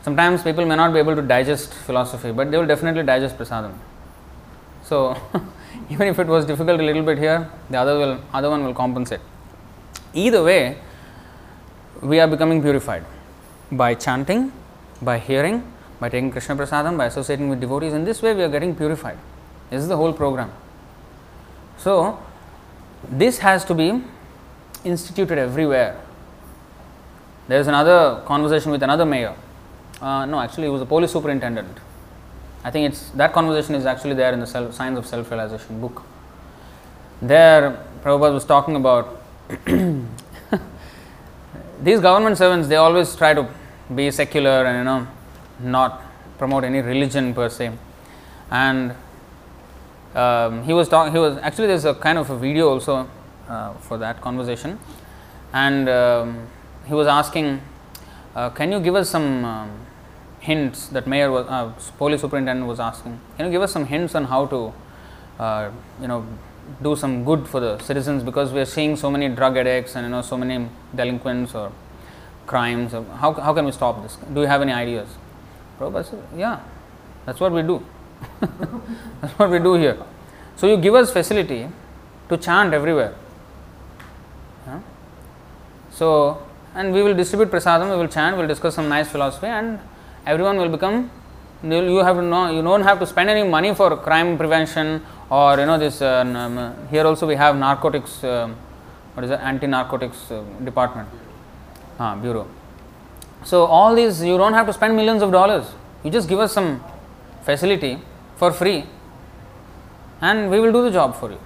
sometimes 0.01 0.43
people 0.43 0.65
may 0.65 0.75
not 0.75 0.93
be 0.93 0.99
able 0.99 1.15
to 1.15 1.21
digest 1.21 1.73
philosophy, 1.73 2.31
but 2.31 2.51
they 2.51 2.57
will 2.57 2.67
definitely 2.67 3.03
digest 3.03 3.37
prasadam. 3.37 3.73
So, 4.83 5.15
even 5.89 6.07
if 6.07 6.19
it 6.19 6.27
was 6.27 6.45
difficult 6.45 6.79
a 6.79 6.83
little 6.83 7.03
bit 7.03 7.17
here, 7.17 7.49
the 7.69 7.77
other 7.77 7.97
will 7.97 8.19
other 8.33 8.49
one 8.49 8.63
will 8.63 8.73
compensate. 8.73 9.21
Either 10.13 10.43
way, 10.43 10.77
we 12.01 12.19
are 12.19 12.27
becoming 12.27 12.61
purified 12.61 13.05
by 13.71 13.93
chanting, 13.93 14.51
by 15.01 15.19
hearing, 15.19 15.71
by 15.99 16.09
taking 16.09 16.31
Krishna 16.31 16.55
prasadam, 16.55 16.97
by 16.97 17.05
associating 17.05 17.49
with 17.49 17.59
devotees. 17.59 17.93
In 17.93 18.05
this 18.05 18.21
way, 18.21 18.33
we 18.33 18.43
are 18.43 18.49
getting 18.49 18.75
purified. 18.75 19.17
This 19.69 19.81
is 19.81 19.87
the 19.87 19.97
whole 19.97 20.13
program. 20.13 20.51
So, 21.77 22.19
this 23.07 23.39
has 23.39 23.65
to 23.65 23.73
be 23.73 24.01
instituted 24.83 25.37
everywhere. 25.37 25.99
There 27.47 27.59
is 27.59 27.67
another 27.67 28.21
conversation 28.25 28.71
with 28.71 28.83
another 28.83 29.05
mayor. 29.05 29.35
Uh, 30.01 30.25
no, 30.25 30.39
actually, 30.39 30.63
he 30.63 30.69
was 30.69 30.81
a 30.81 30.85
police 30.85 31.11
superintendent. 31.11 31.77
I 32.63 32.71
think 32.71 32.91
it's 32.91 33.09
that 33.11 33.33
conversation 33.33 33.75
is 33.75 33.85
actually 33.85 34.15
there 34.15 34.33
in 34.33 34.39
the 34.39 34.47
self, 34.47 34.73
Science 34.73 34.97
of 34.97 35.05
Self 35.05 35.29
Realization 35.31 35.79
book. 35.79 36.03
There, 37.21 37.85
Prabhupada 38.03 38.33
was 38.33 38.45
talking 38.45 38.75
about 38.75 39.21
these 41.81 41.99
government 41.99 42.37
servants. 42.37 42.67
They 42.67 42.75
always 42.75 43.15
try 43.15 43.33
to 43.33 43.47
be 43.93 44.11
secular 44.11 44.65
and 44.65 44.77
you 44.77 44.83
know 44.83 45.07
not 45.59 46.01
promote 46.37 46.63
any 46.63 46.81
religion 46.81 47.33
per 47.33 47.49
se. 47.49 47.71
And 48.51 48.95
um, 50.15 50.63
he 50.63 50.73
was 50.73 50.89
talking. 50.89 51.13
He 51.13 51.19
was 51.19 51.37
actually 51.37 51.67
there's 51.67 51.85
a 51.85 51.93
kind 51.93 52.17
of 52.17 52.29
a 52.29 52.37
video 52.37 52.69
also 52.69 53.07
uh, 53.47 53.73
for 53.75 53.97
that 53.97 54.21
conversation, 54.21 54.79
and 55.53 55.87
um, 55.87 56.47
he 56.87 56.93
was 56.93 57.07
asking, 57.07 57.61
uh, 58.35 58.49
"Can 58.49 58.71
you 58.71 58.79
give 58.79 58.95
us 58.95 59.09
some 59.09 59.45
um, 59.45 59.71
hints?" 60.39 60.87
That 60.87 61.05
mayor 61.07 61.31
was 61.31 61.45
uh, 61.47 61.71
police 61.97 62.21
superintendent 62.21 62.67
was 62.67 62.79
asking, 62.79 63.19
"Can 63.37 63.45
you 63.45 63.51
give 63.51 63.61
us 63.61 63.71
some 63.71 63.85
hints 63.85 64.15
on 64.15 64.25
how 64.25 64.47
to, 64.47 64.73
uh, 65.37 65.69
you 66.01 66.07
know, 66.07 66.25
do 66.81 66.95
some 66.95 67.23
good 67.23 67.47
for 67.47 67.59
the 67.59 67.77
citizens 67.79 68.23
because 68.23 68.51
we 68.51 68.59
are 68.59 68.65
seeing 68.65 68.95
so 68.95 69.09
many 69.11 69.29
drug 69.29 69.57
addicts 69.57 69.95
and 69.95 70.05
you 70.05 70.11
know 70.11 70.21
so 70.21 70.37
many 70.37 70.67
delinquents 70.95 71.55
or 71.55 71.71
crimes. 72.45 72.91
How 72.91 73.33
how 73.33 73.53
can 73.53 73.65
we 73.65 73.71
stop 73.71 74.01
this? 74.03 74.17
Do 74.33 74.41
you 74.41 74.47
have 74.47 74.61
any 74.61 74.71
ideas?" 74.71 75.07
Prabhupada 75.79 76.05
said, 76.05 76.23
"Yeah, 76.35 76.59
that's 77.25 77.39
what 77.39 77.51
we 77.51 77.61
do." 77.61 77.83
That's 79.21 79.33
what 79.39 79.49
we 79.49 79.59
do 79.59 79.75
here. 79.75 79.97
So 80.57 80.67
you 80.67 80.75
give 80.75 80.93
us 80.93 81.09
facility 81.09 81.69
to 82.27 82.37
chant 82.37 82.73
everywhere. 82.73 83.15
So 85.91 86.41
and 86.75 86.93
we 86.93 87.01
will 87.01 87.13
distribute 87.13 87.51
prasadam, 87.51 87.89
we 87.91 87.97
will 87.97 88.07
chant, 88.07 88.35
we 88.35 88.41
will 88.41 88.47
discuss 88.47 88.75
some 88.75 88.87
nice 88.87 89.09
philosophy, 89.09 89.47
and 89.47 89.79
everyone 90.25 90.57
will 90.57 90.69
become. 90.69 91.11
You 91.61 91.97
have 91.97 92.15
to 92.15 92.21
know. 92.21 92.49
You 92.49 92.61
don't 92.61 92.83
have 92.83 92.99
to 92.99 93.05
spend 93.05 93.29
any 93.29 93.43
money 93.43 93.73
for 93.75 93.97
crime 93.97 94.37
prevention 94.37 95.05
or 95.29 95.59
you 95.59 95.65
know 95.65 95.77
this. 95.77 96.01
Uh, 96.01 96.23
um, 96.25 96.87
here 96.89 97.05
also 97.05 97.27
we 97.27 97.35
have 97.35 97.55
narcotics. 97.55 98.23
Uh, 98.23 98.49
what 99.13 99.23
is 99.23 99.31
it? 99.31 99.39
Anti-narcotics 99.39 100.31
uh, 100.31 100.43
department, 100.63 101.09
ah, 101.99 102.15
bureau. 102.15 102.47
So 103.43 103.65
all 103.65 103.95
these 103.95 104.21
you 104.23 104.37
don't 104.37 104.53
have 104.53 104.67
to 104.67 104.73
spend 104.73 104.95
millions 104.95 105.21
of 105.21 105.31
dollars. 105.31 105.65
You 106.03 106.11
just 106.11 106.29
give 106.29 106.39
us 106.39 106.53
some 106.53 106.83
facility 107.43 107.99
for 108.37 108.51
free 108.51 108.85
and 110.21 110.49
we 110.49 110.59
will 110.59 110.71
do 110.71 110.83
the 110.83 110.91
job 110.91 111.15
for 111.15 111.31
you. 111.31 111.39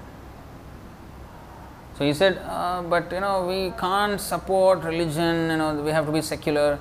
So 1.97 2.05
he 2.05 2.13
said, 2.13 2.37
uh, 2.39 2.81
but 2.81 3.11
you 3.11 3.19
know, 3.19 3.45
we 3.45 3.71
can't 3.79 4.19
support 4.19 4.83
religion, 4.83 5.51
you 5.51 5.57
know, 5.57 5.81
we 5.81 5.91
have 5.91 6.05
to 6.05 6.11
be 6.11 6.21
secular, 6.21 6.79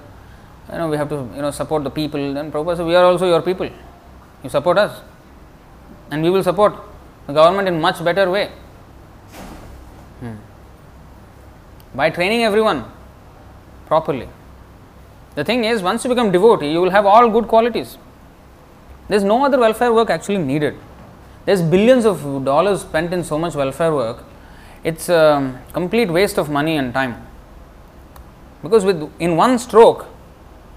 you 0.71 0.79
know, 0.79 0.89
we 0.89 0.97
have 0.97 1.09
to, 1.11 1.29
you 1.37 1.43
know, 1.43 1.51
support 1.51 1.85
the 1.85 1.91
people. 1.91 2.33
Then 2.33 2.51
Prabhupada 2.51 2.79
said, 2.79 2.87
we 2.87 2.95
are 2.95 3.05
also 3.05 3.27
your 3.27 3.43
people. 3.43 3.69
You 4.43 4.51
support 4.51 4.79
us. 4.79 5.01
And 6.11 6.23
we 6.23 6.31
will 6.31 6.43
support 6.43 6.75
the 7.27 7.33
government 7.33 7.69
in 7.69 7.81
much 7.81 8.03
better 8.05 8.31
way. 8.31 8.51
Hmm. 10.21 10.37
By 11.95 12.11
training 12.11 12.45
everyone 12.45 12.85
properly. 13.87 14.29
The 15.35 15.45
thing 15.45 15.65
is, 15.65 15.83
once 15.83 16.05
you 16.05 16.11
become 16.11 16.31
devotee, 16.31 16.71
you 16.71 16.81
will 16.81 16.91
have 16.91 17.07
all 17.07 17.29
good 17.31 17.49
qualities. 17.49 17.97
There's 19.09 19.25
no 19.25 19.45
other 19.45 19.59
welfare 19.59 19.93
work 19.93 20.11
actually 20.11 20.39
needed. 20.39 20.77
There's 21.45 21.63
billions 21.63 22.05
of 22.05 22.45
dollars 22.45 22.83
spent 22.83 23.13
in 23.13 23.25
so 23.25 23.39
much 23.39 23.55
welfare 23.55 23.93
work. 23.93 24.25
It's 24.85 25.09
a 25.09 25.61
complete 25.73 26.11
waste 26.11 26.39
of 26.39 26.51
money 26.51 26.77
and 26.77 26.93
time. 26.95 27.27
Because 28.63 28.85
with 28.85 29.11
in 29.19 29.37
one 29.37 29.59
stroke, 29.59 30.07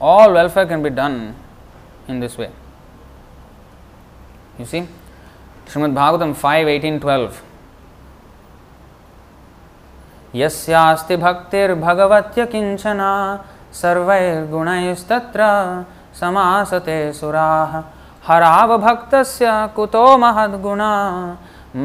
all 0.02 0.34
welfare 0.34 0.66
can 0.66 0.82
be 0.82 0.90
done 0.90 1.36
in 2.08 2.20
this 2.20 2.38
way. 2.38 2.52
You 4.58 4.66
see, 4.66 4.88
Srimad Bhagavatam 5.70 6.34
five 6.34 6.68
eighteen 6.70 6.98
twelve 7.00 7.32
यस्यास्ति 10.34 11.16
भक्तिर्भगवत्य 11.18 12.46
किंचना 12.46 13.12
सर्वैर्गुणैस्तत्र 13.74 15.42
समासते 16.20 16.98
सुराः। 17.14 17.74
हरावभक्तस्य 18.28 19.46
कुतो 19.76 20.06
महद्गुणा 20.18 20.92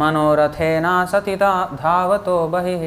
मनोरथेना 0.01 0.95
सतिता 1.12 1.53
धावतो 1.83 2.37
बहिः। 2.49 2.85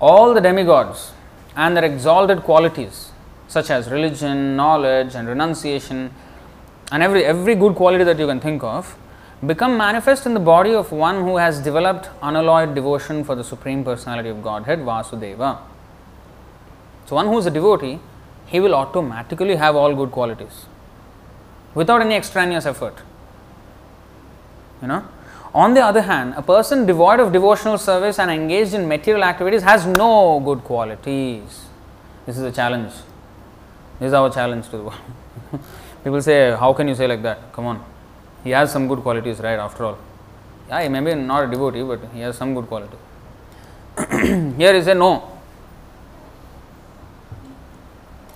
All 0.00 0.34
the 0.34 0.42
demigods 0.42 1.10
and 1.58 1.74
their 1.74 1.84
exalted 1.92 2.40
qualities 2.46 2.92
such 3.54 3.70
as 3.70 3.92
religion 3.92 4.36
knowledge 4.56 5.16
and 5.16 5.28
renunciation 5.28 6.08
and 6.92 7.02
every 7.02 7.22
every 7.22 7.54
good 7.54 7.76
quality 7.76 8.04
that 8.04 8.20
you 8.20 8.26
can 8.26 8.40
think 8.44 8.64
of 8.64 8.96
become 9.46 9.76
manifest 9.76 10.26
in 10.26 10.34
the 10.34 10.40
body 10.40 10.74
of 10.74 10.92
one 10.92 11.22
who 11.22 11.36
has 11.38 11.60
developed 11.60 12.10
unalloyed 12.22 12.74
devotion 12.74 13.24
for 13.24 13.34
the 13.34 13.44
Supreme 13.44 13.82
Personality 13.82 14.28
of 14.28 14.42
Godhead, 14.42 14.80
Vasudeva. 14.80 15.58
So, 17.06 17.16
one 17.16 17.26
who 17.26 17.38
is 17.38 17.46
a 17.46 17.50
devotee, 17.50 17.98
he 18.46 18.60
will 18.60 18.74
automatically 18.74 19.56
have 19.56 19.76
all 19.76 19.94
good 19.94 20.10
qualities 20.10 20.66
without 21.74 22.02
any 22.02 22.14
extraneous 22.14 22.66
effort. 22.66 22.96
You 24.82 24.88
know? 24.88 25.08
On 25.54 25.74
the 25.74 25.80
other 25.80 26.02
hand, 26.02 26.34
a 26.36 26.42
person 26.42 26.86
devoid 26.86 27.18
of 27.18 27.32
devotional 27.32 27.78
service 27.78 28.18
and 28.18 28.30
engaged 28.30 28.74
in 28.74 28.86
material 28.86 29.24
activities 29.24 29.62
has 29.62 29.86
no 29.86 30.40
good 30.40 30.62
qualities. 30.62 31.66
This 32.26 32.36
is 32.36 32.42
a 32.42 32.52
challenge. 32.52 32.92
This 33.98 34.08
is 34.08 34.12
our 34.12 34.30
challenge 34.30 34.66
to 34.66 34.76
the 34.76 34.82
world. 34.84 35.00
People 36.04 36.22
say, 36.22 36.50
How 36.50 36.72
can 36.72 36.86
you 36.86 36.94
say 36.94 37.06
like 37.06 37.22
that? 37.22 37.52
Come 37.52 37.66
on. 37.66 37.84
He 38.44 38.50
has 38.50 38.72
some 38.72 38.88
good 38.88 39.00
qualities, 39.00 39.40
right? 39.40 39.58
After 39.58 39.84
all. 39.84 39.98
Yeah, 40.68 40.82
he 40.82 40.88
may 40.88 41.00
be 41.00 41.14
not 41.14 41.44
a 41.44 41.50
devotee, 41.50 41.82
but 41.82 42.00
he 42.14 42.20
has 42.20 42.36
some 42.36 42.54
good 42.54 42.66
qualities. 42.66 42.98
Here 44.56 44.74
he 44.74 44.82
said, 44.82 44.96
No. 44.96 45.38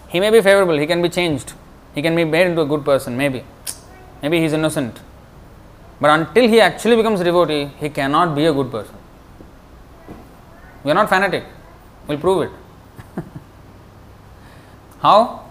He 0.08 0.20
may 0.20 0.30
be 0.30 0.40
favorable, 0.40 0.78
he 0.78 0.86
can 0.86 1.02
be 1.02 1.08
changed. 1.08 1.54
He 1.94 2.02
can 2.02 2.14
be 2.14 2.24
made 2.24 2.46
into 2.46 2.62
a 2.62 2.66
good 2.66 2.84
person, 2.84 3.16
maybe. 3.16 3.44
Maybe 4.22 4.38
he 4.38 4.44
is 4.44 4.52
innocent. 4.52 5.00
But 6.00 6.10
until 6.10 6.48
he 6.48 6.60
actually 6.60 6.96
becomes 6.96 7.20
a 7.20 7.24
devotee, 7.24 7.66
he 7.78 7.88
cannot 7.88 8.34
be 8.34 8.46
a 8.46 8.52
good 8.52 8.70
person. 8.70 8.94
We 10.82 10.90
are 10.90 10.94
not 10.94 11.08
fanatic. 11.08 11.44
We'll 12.06 12.18
prove 12.18 12.42
it. 12.42 12.50
How? 15.00 15.46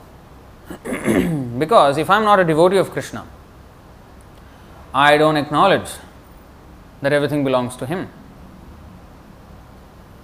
because 1.58 1.98
if 1.98 2.10
I 2.10 2.18
am 2.18 2.24
not 2.24 2.40
a 2.40 2.44
devotee 2.44 2.78
of 2.78 2.92
Krishna, 2.92 3.26
I 4.94 5.18
don't 5.18 5.38
acknowledge 5.38 5.90
that 7.02 7.12
everything 7.12 7.44
belongs 7.44 7.76
to 7.78 7.86
Him. 7.86 8.10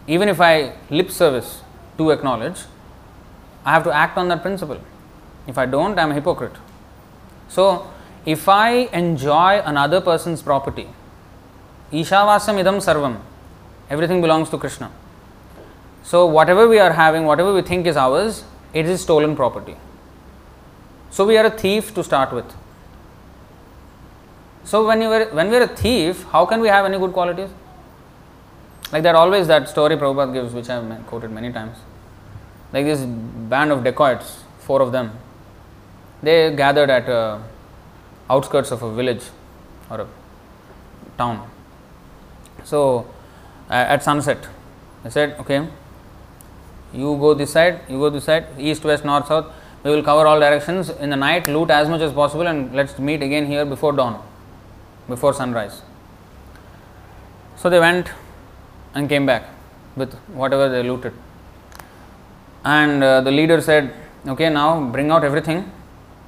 Even 0.07 0.29
if 0.29 0.39
I 0.39 0.73
lip 0.89 1.09
service 1.11 1.61
to 1.97 2.11
acknowledge, 2.11 2.61
I 3.65 3.71
have 3.71 3.83
to 3.83 3.91
act 3.91 4.17
on 4.17 4.27
that 4.29 4.41
principle. 4.41 4.79
If 5.47 5.57
I 5.57 5.65
don't, 5.65 5.97
I 5.97 6.03
am 6.03 6.11
a 6.11 6.13
hypocrite. 6.13 6.55
So, 7.47 7.91
if 8.25 8.47
I 8.47 8.89
enjoy 8.93 9.61
another 9.65 10.01
person's 10.01 10.41
property, 10.41 10.87
Ishavasam 11.91 12.63
idam 12.63 12.77
sarvam, 12.77 13.19
everything 13.89 14.21
belongs 14.21 14.49
to 14.51 14.57
Krishna. 14.57 14.91
So, 16.03 16.25
whatever 16.27 16.67
we 16.67 16.79
are 16.79 16.93
having, 16.93 17.25
whatever 17.25 17.53
we 17.53 17.63
think 17.63 17.87
is 17.87 17.97
ours, 17.97 18.43
it 18.73 18.85
is 18.85 19.01
stolen 19.01 19.35
property. 19.35 19.75
So, 21.09 21.25
we 21.25 21.37
are 21.37 21.45
a 21.45 21.51
thief 21.51 21.93
to 21.95 22.03
start 22.03 22.31
with. 22.31 22.53
So, 24.69 24.85
when, 24.85 25.01
you 25.01 25.09
were, 25.09 25.25
when 25.31 25.49
we 25.49 25.57
are 25.57 25.63
a 25.63 25.67
thief, 25.67 26.25
how 26.31 26.45
can 26.45 26.61
we 26.61 26.67
have 26.67 26.85
any 26.85 26.99
good 26.99 27.11
qualities? 27.11 27.49
Like 28.91 29.01
that, 29.01 29.15
always 29.15 29.47
that 29.47 29.67
story 29.67 29.95
Prabhupada 29.95 30.31
gives, 30.31 30.53
which 30.53 30.69
I 30.69 30.75
have 30.75 31.07
quoted 31.07 31.31
many 31.31 31.51
times. 31.51 31.77
like 32.71 32.85
this 32.85 33.01
band 33.01 33.71
of 33.71 33.83
dacoits, 33.83 34.43
four 34.59 34.81
of 34.83 34.91
them. 34.91 35.11
They 36.21 36.55
gathered 36.55 36.91
at 36.91 37.09
uh, 37.09 37.39
outskirts 38.29 38.69
of 38.69 38.83
a 38.83 38.93
village 38.93 39.23
or 39.89 40.01
a 40.01 40.07
town. 41.17 41.49
So 42.63 43.07
at 43.69 44.03
sunset, 44.03 44.47
they 45.03 45.09
said, 45.09 45.35
"Okay, 45.39 45.67
you 46.93 47.17
go 47.17 47.33
this 47.33 47.53
side, 47.53 47.81
you 47.89 47.97
go 47.97 48.11
this 48.11 48.25
side, 48.25 48.45
east, 48.59 48.83
west, 48.83 49.03
north, 49.03 49.27
south. 49.27 49.51
We 49.83 49.89
will 49.91 50.03
cover 50.03 50.27
all 50.27 50.39
directions. 50.39 50.89
In 50.89 51.09
the 51.09 51.15
night, 51.15 51.47
loot 51.47 51.71
as 51.71 51.89
much 51.89 52.01
as 52.01 52.13
possible, 52.13 52.45
and 52.45 52.75
let's 52.75 52.99
meet 52.99 53.23
again 53.23 53.47
here 53.47 53.65
before 53.65 53.93
dawn, 53.93 54.21
before 55.13 55.33
sunrise." 55.33 55.81
So 57.57 57.69
they 57.69 57.79
went 57.79 58.11
and 58.93 59.09
came 59.09 59.25
back 59.25 59.43
with 59.95 60.13
whatever 60.41 60.69
they 60.69 60.83
looted. 60.83 61.13
And 62.63 63.03
uh, 63.03 63.21
the 63.21 63.31
leader 63.31 63.61
said, 63.61 63.93
Okay, 64.27 64.49
now 64.49 64.81
bring 64.95 65.11
out 65.11 65.23
everything. 65.23 65.71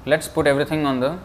Let's 0.05 0.27
put 0.27 0.47
everything 0.47 0.85
on 0.85 0.99
the. 0.99 1.17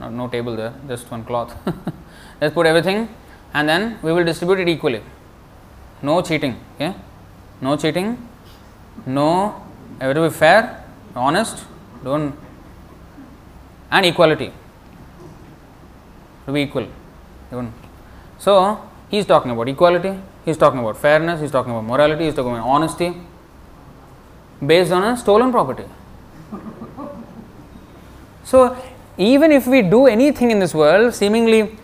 No, 0.00 0.10
no 0.10 0.28
table 0.28 0.56
there, 0.56 0.74
just 0.88 1.10
one 1.10 1.24
cloth. 1.24 1.54
Let's 2.40 2.54
put 2.54 2.66
everything 2.66 3.08
and 3.54 3.68
then 3.68 3.98
we 4.02 4.12
will 4.12 4.24
distribute 4.24 4.60
it 4.60 4.68
equally. 4.68 5.02
No 6.02 6.20
cheating. 6.20 6.60
Okay? 6.74 6.94
No 7.60 7.76
cheating. 7.76 8.28
No, 9.06 9.62
be 9.98 10.30
fair, 10.30 10.84
honest, 11.14 11.64
don't. 12.04 12.34
And 13.90 14.04
equality. 14.04 14.52
To 16.46 16.52
be 16.52 16.62
equal. 16.62 16.86
Don't. 17.50 17.72
So, 18.38 18.80
he 19.10 19.18
is 19.18 19.26
talking 19.26 19.50
about 19.50 19.68
equality, 19.68 20.18
he 20.44 20.50
is 20.50 20.56
talking 20.56 20.80
about 20.80 20.96
fairness, 20.96 21.40
he 21.40 21.46
is 21.46 21.52
talking 21.52 21.72
about 21.72 21.84
morality, 21.84 22.22
he 22.24 22.28
is 22.28 22.34
talking 22.34 22.52
about 22.52 22.66
honesty 22.66 23.14
based 24.64 24.92
on 24.92 25.04
a 25.04 25.16
stolen 25.16 25.50
property. 25.50 25.84
So, 28.44 28.76
even 29.18 29.50
if 29.50 29.66
we 29.66 29.82
do 29.82 30.06
anything 30.06 30.52
in 30.52 30.60
this 30.60 30.72
world 30.72 31.12
seemingly 31.12 31.76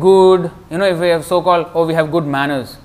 good, 0.00 0.50
you 0.68 0.78
know, 0.78 0.84
if 0.84 0.98
we 0.98 1.08
have 1.08 1.24
so 1.24 1.40
called, 1.40 1.70
oh, 1.74 1.86
we 1.86 1.94
have 1.94 2.10
good 2.10 2.26
manners, 2.26 2.76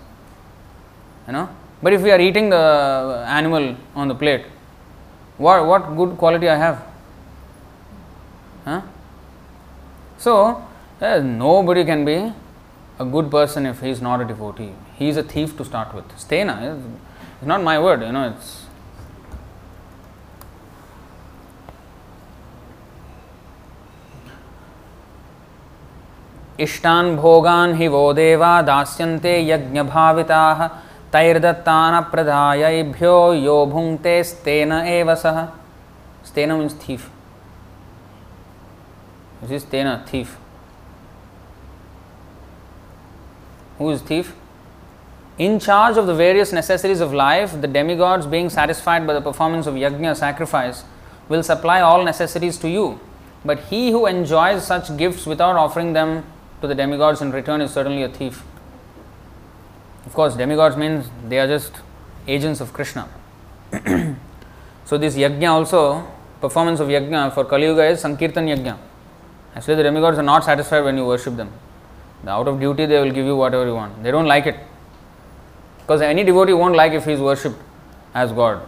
you 1.25 1.33
know, 1.33 1.49
but 1.81 1.93
if 1.93 2.01
we 2.01 2.11
are 2.11 2.19
eating 2.19 2.49
the 2.49 3.25
animal 3.27 3.75
on 3.95 4.07
the 4.07 4.13
plate, 4.13 4.45
what, 5.37 5.65
what 5.65 5.97
good 5.97 6.17
quality 6.17 6.47
I 6.47 6.55
have? 6.55 6.85
Huh? 8.65 8.81
So, 10.19 10.63
nobody 11.61 11.83
can 11.85 12.05
be 12.05 12.15
a 12.99 13.03
good 13.11 13.31
person 13.31 13.67
if 13.67 13.83
he 13.85 13.91
is 13.91 14.03
not 14.03 14.19
a 14.19 14.23
devotee 14.23 14.69
he 14.99 15.09
is 15.09 15.19
a 15.19 15.23
thief 15.35 15.57
to 15.57 15.63
start 15.63 15.95
with 15.95 16.17
stay 16.19 16.43
ना 16.43 16.59
is 16.63 17.47
not 17.47 17.61
my 17.61 17.77
word 17.77 18.03
you 18.03 18.11
know 18.11 18.25
it's 18.25 18.59
इष्टा 26.59 27.01
भोगान 27.15 27.73
हि 27.73 27.87
वो 27.87 28.01
देवा 28.13 28.61
दास्यन्ते 28.61 29.39
यज्ञ 29.47 29.81
भाविताः 29.81 30.67
तैर्दत्तान 31.13 31.99
प्रदायैभ्यो 32.11 33.17
यो 33.33 33.65
भुङ्क्ते 33.65 34.23
स्तेन 34.23 34.71
एव 34.71 35.13
सः 35.15 35.43
स्तेन 36.25 36.51
मीन्स् 36.51 36.79
थीफ् 36.81 37.09
दिस् 39.41 39.53
इस् 39.53 39.69
तेन 39.71 39.95
thief 40.13 40.42
who 43.77 43.89
is 43.89 44.01
thief 44.01 44.35
in 45.37 45.59
charge 45.59 45.97
of 45.97 46.05
the 46.05 46.13
various 46.13 46.51
necessities 46.51 46.99
of 46.99 47.13
life 47.13 47.59
the 47.61 47.67
demigods 47.67 48.27
being 48.27 48.49
satisfied 48.49 49.07
by 49.07 49.13
the 49.13 49.21
performance 49.21 49.65
of 49.65 49.75
yajna 49.75 50.15
sacrifice 50.15 50.83
will 51.29 51.43
supply 51.43 51.81
all 51.81 52.03
necessities 52.03 52.57
to 52.57 52.69
you 52.69 52.99
but 53.45 53.59
he 53.65 53.91
who 53.91 54.05
enjoys 54.05 54.65
such 54.65 54.95
gifts 54.97 55.25
without 55.25 55.55
offering 55.55 55.93
them 55.93 56.23
to 56.61 56.67
the 56.67 56.75
demigods 56.75 57.21
in 57.21 57.31
return 57.31 57.59
is 57.59 57.71
certainly 57.71 58.03
a 58.03 58.09
thief. 58.09 58.43
Of 60.05 60.13
course, 60.13 60.35
demigods 60.35 60.77
means 60.77 61.09
they 61.27 61.39
are 61.39 61.47
just 61.47 61.73
agents 62.25 62.61
of 62.61 62.71
Krishna. 62.71 63.09
so, 64.85 64.97
this 64.97 65.15
yajna 65.15 65.49
also, 65.49 66.07
performance 66.39 66.79
of 66.79 66.87
yajna 66.87 67.33
for 67.33 67.43
Kali 67.43 67.63
Yuga 67.63 67.85
is 67.85 67.99
Sankirtan 68.01 68.47
yajna. 68.47 68.77
Actually, 69.55 69.75
the 69.75 69.83
demigods 69.83 70.17
are 70.17 70.23
not 70.23 70.45
satisfied 70.45 70.81
when 70.81 70.95
you 70.95 71.05
worship 71.05 71.35
them. 71.35 71.51
Out 72.27 72.47
of 72.47 72.59
duty, 72.59 72.85
they 72.85 72.99
will 73.01 73.11
give 73.11 73.25
you 73.25 73.35
whatever 73.35 73.65
you 73.65 73.75
want. 73.75 74.01
They 74.01 74.11
don't 74.11 74.25
like 74.25 74.45
it. 74.45 74.55
Because 75.79 76.01
any 76.01 76.23
devotee 76.23 76.53
won't 76.53 76.75
like 76.75 76.93
if 76.93 77.05
he 77.05 77.13
is 77.13 77.19
worshipped 77.19 77.57
as 78.13 78.31
God. 78.31 78.61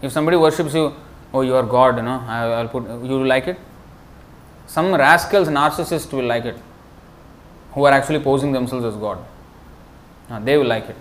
If 0.00 0.12
somebody 0.12 0.36
worships 0.36 0.72
you, 0.74 0.94
oh, 1.34 1.42
you 1.42 1.54
are 1.54 1.62
God, 1.62 1.96
you 1.96 2.02
know, 2.02 2.22
I, 2.26 2.62
will 2.62 2.68
put, 2.68 2.84
you 2.84 3.18
will 3.18 3.26
like 3.26 3.46
it? 3.48 3.58
Some 4.66 4.94
rascals, 4.94 5.48
narcissists 5.48 6.10
will 6.12 6.24
like 6.24 6.46
it, 6.46 6.56
who 7.72 7.84
are 7.84 7.92
actually 7.92 8.20
posing 8.20 8.52
themselves 8.52 8.86
as 8.86 8.96
God. 8.96 9.18
Uh, 10.30 10.40
they 10.40 10.56
will 10.56 10.66
like 10.66 10.88
it. 10.88 10.96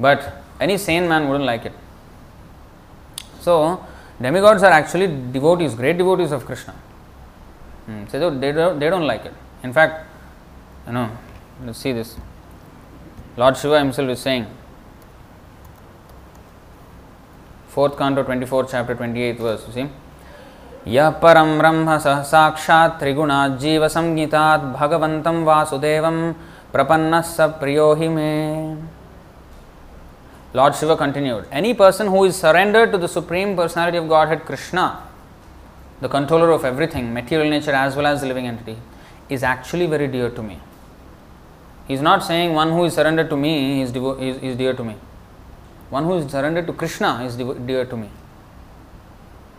But 0.00 0.42
any 0.60 0.76
sane 0.78 1.08
man 1.08 1.28
wouldn't 1.28 1.44
like 1.44 1.64
it. 1.64 1.72
So, 3.40 3.86
demigods 4.20 4.64
are 4.64 4.72
actually 4.72 5.06
devotees, 5.06 5.74
great 5.74 5.96
devotees 5.96 6.32
of 6.32 6.44
Krishna. 6.44 6.74
Hmm. 7.86 8.06
So 8.08 8.30
they 8.30 8.52
don't, 8.52 8.78
they 8.78 8.90
don't 8.90 9.06
like 9.06 9.24
it. 9.24 9.34
In 9.62 9.72
fact, 9.72 10.07
you 10.88 10.94
know, 10.94 11.10
let's 11.64 11.78
see 11.78 11.92
this. 11.92 12.16
Lord 13.36 13.56
Shiva 13.56 13.78
himself 13.78 14.08
is 14.08 14.20
saying, 14.20 14.46
4th 17.72 17.96
canto, 17.96 18.24
24th 18.24 18.70
chapter, 18.70 18.94
28th 18.96 19.38
verse, 19.38 19.66
you 19.68 19.72
see. 19.72 19.88
यः 20.86 21.08
परं 21.22 21.58
ब्रह्म 21.58 21.96
सः 21.98 22.22
साक्षात् 22.24 22.98
त्रिगुणाज्जीव 23.00 23.86
संज्ञितात् 23.94 24.62
भगवन्तं 24.78 25.42
वासुदेवं 25.44 26.16
प्रपन्नः 26.72 27.20
स 27.20 27.48
प्रियो 27.60 27.92
हि 27.94 28.08
मे 28.08 28.32
Lord 30.54 30.74
Shiva 30.74 30.96
continued, 30.96 31.44
Any 31.52 31.74
person 31.74 32.06
who 32.06 32.24
is 32.24 32.34
surrendered 32.34 32.90
to 32.92 32.98
the 32.98 33.06
Supreme 33.06 33.54
Personality 33.54 33.98
of 33.98 34.08
Godhead 34.08 34.46
Krishna, 34.46 35.02
the 36.00 36.08
controller 36.08 36.50
of 36.52 36.64
everything, 36.64 37.12
material 37.12 37.50
nature 37.50 37.72
as 37.72 37.94
well 37.94 38.06
as 38.06 38.22
the 38.22 38.26
living 38.26 38.46
entity, 38.46 38.78
is 39.28 39.42
actually 39.42 39.86
very 39.86 40.08
dear 40.08 40.30
to 40.30 40.42
me. 40.42 40.58
He 41.88 41.94
is 41.94 42.02
not 42.02 42.22
saying 42.22 42.52
one 42.52 42.70
who 42.70 42.84
is 42.84 42.94
surrendered 42.94 43.30
to 43.30 43.36
me 43.36 43.80
is, 43.80 43.90
devo- 43.90 44.20
is, 44.20 44.36
is 44.42 44.56
dear 44.56 44.74
to 44.74 44.84
me. 44.84 44.94
One 45.88 46.04
who 46.04 46.18
is 46.18 46.30
surrendered 46.30 46.66
to 46.66 46.74
Krishna 46.74 47.24
is 47.24 47.34
devo- 47.34 47.66
dear 47.66 47.86
to 47.86 47.96
me. 47.96 48.10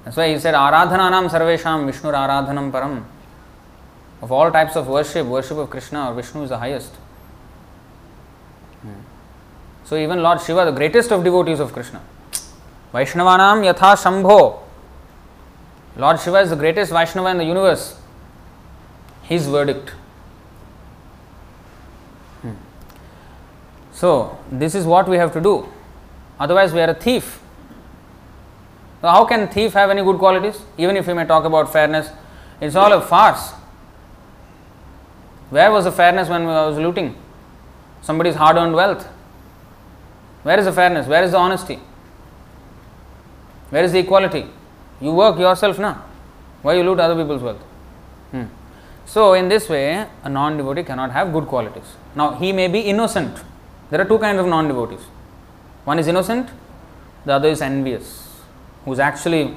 That's 0.05 0.15
why 0.15 0.31
he 0.31 0.39
said, 0.39 0.53
Aradhananam 0.53 1.29
sarvesham 1.29 1.87
Vishnu 1.87 2.11
aradhanam 2.11 2.71
param. 2.71 3.03
Of 4.21 4.31
all 4.31 4.51
types 4.51 4.75
of 4.75 4.87
worship, 4.87 5.25
worship 5.25 5.57
of 5.57 5.69
Krishna 5.71 6.11
or 6.11 6.13
Vishnu 6.13 6.43
is 6.43 6.49
the 6.49 6.57
highest. 6.59 6.93
Hmm. 8.81 9.01
So 9.85 9.95
even 9.95 10.21
Lord 10.21 10.39
Shiva, 10.39 10.65
the 10.65 10.71
greatest 10.71 11.11
of 11.11 11.23
devotees 11.23 11.59
of 11.59 11.73
Krishna, 11.73 12.01
Vaishnavanam 12.93 13.73
yatha 13.73 13.95
Shambho. 13.95 14.59
Lord 15.97 16.19
Shiva 16.19 16.41
is 16.41 16.51
the 16.51 16.55
greatest 16.55 16.91
Vaishnava 16.91 17.29
in 17.29 17.37
the 17.37 17.45
universe. 17.45 17.99
His 19.23 19.47
verdict. 19.47 19.93
So, 23.99 24.37
this 24.49 24.75
is 24.75 24.85
what 24.85 25.09
we 25.09 25.17
have 25.17 25.33
to 25.33 25.41
do. 25.41 25.67
Otherwise, 26.39 26.71
we 26.71 26.79
are 26.79 26.89
a 26.89 26.93
thief. 26.93 27.41
So 29.01 29.09
how 29.09 29.25
can 29.25 29.49
thief 29.49 29.73
have 29.73 29.89
any 29.89 30.01
good 30.01 30.17
qualities? 30.17 30.61
Even 30.77 30.95
if 30.95 31.05
we 31.05 31.13
may 31.13 31.25
talk 31.25 31.43
about 31.43 31.73
fairness, 31.73 32.09
it's 32.61 32.77
all 32.77 32.93
a 32.93 33.01
farce. 33.01 33.51
Where 35.49 35.69
was 35.69 35.83
the 35.83 35.91
fairness 35.91 36.29
when 36.29 36.43
I 36.43 36.67
was 36.67 36.77
looting? 36.77 37.13
Somebody's 38.01 38.35
hard 38.35 38.55
earned 38.55 38.73
wealth. 38.73 39.05
Where 40.43 40.57
is 40.57 40.63
the 40.63 40.71
fairness? 40.71 41.05
Where 41.05 41.23
is 41.23 41.31
the 41.31 41.37
honesty? 41.37 41.79
Where 43.69 43.83
is 43.83 43.91
the 43.91 43.99
equality? 43.99 44.45
You 45.01 45.11
work 45.11 45.37
yourself 45.37 45.77
now. 45.77 46.05
Why 46.61 46.75
you 46.75 46.83
loot 46.83 47.01
other 47.01 47.21
people's 47.21 47.41
wealth? 47.41 47.61
Hmm. 48.31 48.45
So, 49.05 49.33
in 49.33 49.49
this 49.49 49.67
way, 49.67 50.07
a 50.23 50.29
non 50.29 50.55
devotee 50.55 50.83
cannot 50.83 51.11
have 51.11 51.33
good 51.33 51.47
qualities. 51.47 51.95
Now, 52.15 52.35
he 52.35 52.53
may 52.53 52.69
be 52.69 52.79
innocent. 52.79 53.43
There 53.89 53.99
are 54.01 54.05
two 54.05 54.19
kinds 54.19 54.39
of 54.39 54.47
non 54.47 54.67
devotees 54.67 55.01
one 55.85 55.97
is 55.97 56.07
innocent, 56.07 56.49
the 57.25 57.33
other 57.33 57.49
is 57.49 57.61
envious 57.61 58.41
who 58.85 58.93
is 58.93 58.99
actually 58.99 59.55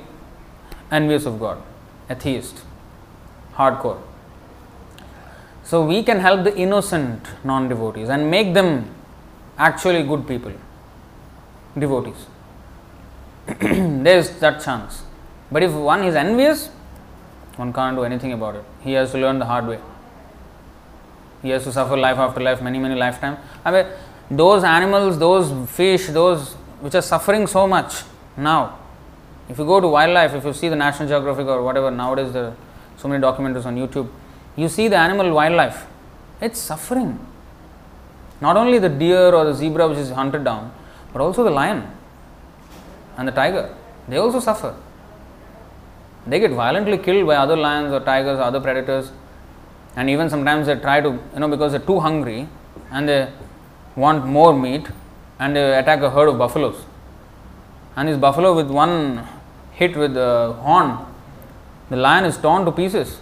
envious 0.91 1.26
of 1.26 1.39
God, 1.39 1.62
atheist, 2.09 2.62
hardcore. 3.55 4.01
So 5.64 5.85
we 5.87 6.03
can 6.03 6.20
help 6.20 6.45
the 6.45 6.57
innocent 6.57 7.28
non 7.45 7.68
devotees 7.68 8.09
and 8.09 8.30
make 8.30 8.55
them 8.55 8.95
actually 9.59 10.03
good 10.03 10.26
people, 10.26 10.53
devotees. 11.78 12.26
there 13.47 14.18
is 14.18 14.39
that 14.41 14.62
chance. 14.64 15.03
But 15.51 15.62
if 15.62 15.72
one 15.72 16.05
is 16.05 16.14
envious, 16.14 16.68
one 17.57 17.72
can't 17.72 17.97
do 17.97 18.05
anything 18.05 18.33
about 18.33 18.57
it. 18.57 18.64
He 18.80 18.93
has 18.93 19.12
to 19.12 19.18
learn 19.18 19.39
the 19.39 19.45
hard 19.47 19.66
way. 19.66 19.78
He 21.43 21.51
has 21.51 21.64
to 21.64 21.72
suffer 21.72 21.97
life 21.97 22.18
after 22.18 22.41
life, 22.41 22.62
many, 22.62 22.78
many 22.78 22.95
lifetimes. 22.95 23.39
I 23.64 23.70
mean, 23.70 23.87
those 24.31 24.64
animals, 24.64 25.18
those 25.18 25.68
fish, 25.70 26.07
those 26.09 26.55
which 26.81 26.95
are 26.95 27.03
suffering 27.03 27.47
so 27.47 27.66
much 27.66 28.03
now. 28.37 28.79
If 29.49 29.59
you 29.59 29.64
go 29.64 29.81
to 29.81 29.89
wildlife, 29.89 30.35
if 30.35 30.45
you 30.45 30.53
see 30.53 30.68
the 30.68 30.77
National 30.77 31.09
Geographic 31.09 31.47
or 31.47 31.62
whatever, 31.62 31.91
nowadays 31.91 32.33
there 32.33 32.45
are 32.47 32.57
so 32.97 33.09
many 33.09 33.23
documentaries 33.23 33.66
on 33.66 33.77
YouTube, 33.77 34.09
you 34.57 34.68
see 34.68 34.89
the 34.89 34.97
animal 34.97 35.33
wildlife, 35.33 35.87
it's 36.41 36.59
suffering. 36.59 37.18
Not 38.41 38.57
only 38.57 38.79
the 38.79 38.89
deer 38.89 39.35
or 39.35 39.45
the 39.45 39.55
zebra 39.55 39.89
which 39.89 39.99
is 39.99 40.11
hunted 40.11 40.45
down, 40.45 40.73
but 41.12 41.20
also 41.20 41.45
the 41.45 41.51
lion 41.51 41.87
and 43.16 43.29
the 43.29 43.33
tiger. 43.33 43.75
They 44.09 44.16
also 44.16 44.41
suffer. 44.41 44.75
They 46.27 46.41
get 46.41 46.53
violently 46.53 46.99
killed 46.99 47.27
by 47.27 47.37
other 47.37 47.57
lions 47.57 47.93
or 47.93 48.01
tigers 48.01 48.39
or 48.39 48.43
other 48.43 48.61
predators, 48.61 49.12
and 49.97 50.09
even 50.09 50.31
sometimes 50.31 50.66
they 50.66 50.77
try 50.77 51.01
to, 51.01 51.11
you 51.35 51.41
know, 51.41 51.49
because 51.49 51.73
they're 51.73 51.81
too 51.81 52.01
hungry 52.01 52.49
and 52.91 53.09
they 53.09 53.31
want 53.97 54.26
more 54.26 54.53
meat 54.55 54.86
and 55.38 55.57
they 55.57 55.78
attack 55.78 56.01
a 56.03 56.11
herd 56.11 56.28
of 56.28 56.38
buffaloes. 56.38 56.84
And 57.97 58.09
his 58.09 58.18
buffalo, 58.18 58.55
with 58.55 58.70
one 58.70 59.26
hit 59.72 59.97
with 59.97 60.14
the 60.14 60.57
horn, 60.61 60.99
the 61.90 61.97
lion 61.97 62.24
is 62.24 62.36
torn 62.38 62.64
to 62.64 62.72
pieces. 62.72 63.20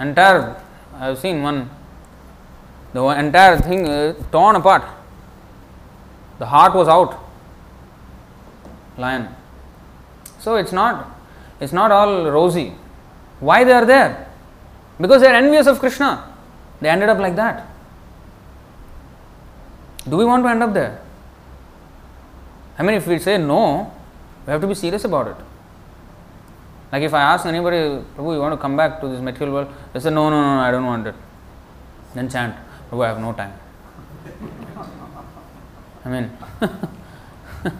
Entire, 0.00 0.60
I 0.96 1.06
have 1.06 1.18
seen 1.18 1.42
one, 1.42 1.70
the 2.92 3.04
entire 3.04 3.58
thing 3.58 3.88
uh, 3.88 4.14
torn 4.32 4.56
apart. 4.56 4.84
The 6.38 6.46
heart 6.46 6.74
was 6.74 6.88
out. 6.88 7.18
Lion. 8.98 9.28
So 10.38 10.56
it's 10.56 10.72
not, 10.72 11.08
it's 11.60 11.72
not 11.72 11.92
all 11.92 12.30
rosy. 12.30 12.74
Why 13.38 13.64
they 13.64 13.72
are 13.72 13.84
there? 13.84 14.28
Because 15.00 15.22
they 15.22 15.28
are 15.28 15.34
envious 15.34 15.66
of 15.66 15.78
Krishna. 15.78 16.32
They 16.80 16.88
ended 16.88 17.08
up 17.08 17.18
like 17.18 17.36
that. 17.36 17.71
Do 20.08 20.16
we 20.16 20.24
want 20.24 20.44
to 20.44 20.50
end 20.50 20.62
up 20.62 20.74
there? 20.74 21.00
I 22.78 22.82
mean, 22.82 22.96
if 22.96 23.06
we 23.06 23.18
say 23.18 23.38
no, 23.38 23.92
we 24.46 24.50
have 24.50 24.60
to 24.60 24.66
be 24.66 24.74
serious 24.74 25.04
about 25.04 25.28
it. 25.28 25.36
Like 26.90 27.02
if 27.02 27.14
I 27.14 27.22
ask 27.22 27.46
anybody, 27.46 27.76
Prabhu, 28.16 28.34
you 28.34 28.40
want 28.40 28.52
to 28.52 28.60
come 28.60 28.76
back 28.76 29.00
to 29.00 29.08
this 29.08 29.20
material 29.20 29.54
world? 29.54 29.74
They 29.92 30.00
say, 30.00 30.10
no, 30.10 30.28
no, 30.28 30.40
no, 30.40 30.60
I 30.60 30.70
don't 30.70 30.84
want 30.84 31.06
it. 31.06 31.14
Then 32.14 32.28
chant, 32.28 32.56
Prabhu, 32.90 33.04
I 33.04 33.08
have 33.08 33.20
no 33.20 33.32
time. 33.32 33.52
I 36.04 36.08
mean, 36.08 36.30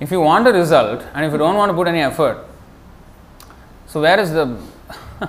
if 0.00 0.10
you 0.10 0.20
want 0.20 0.48
a 0.48 0.52
result 0.52 1.02
and 1.14 1.24
if 1.24 1.32
you 1.32 1.38
don't 1.38 1.54
want 1.56 1.70
to 1.70 1.74
put 1.74 1.86
any 1.86 2.00
effort, 2.00 2.44
so 3.86 4.00
where 4.00 4.18
is 4.18 4.32
the. 4.32 4.58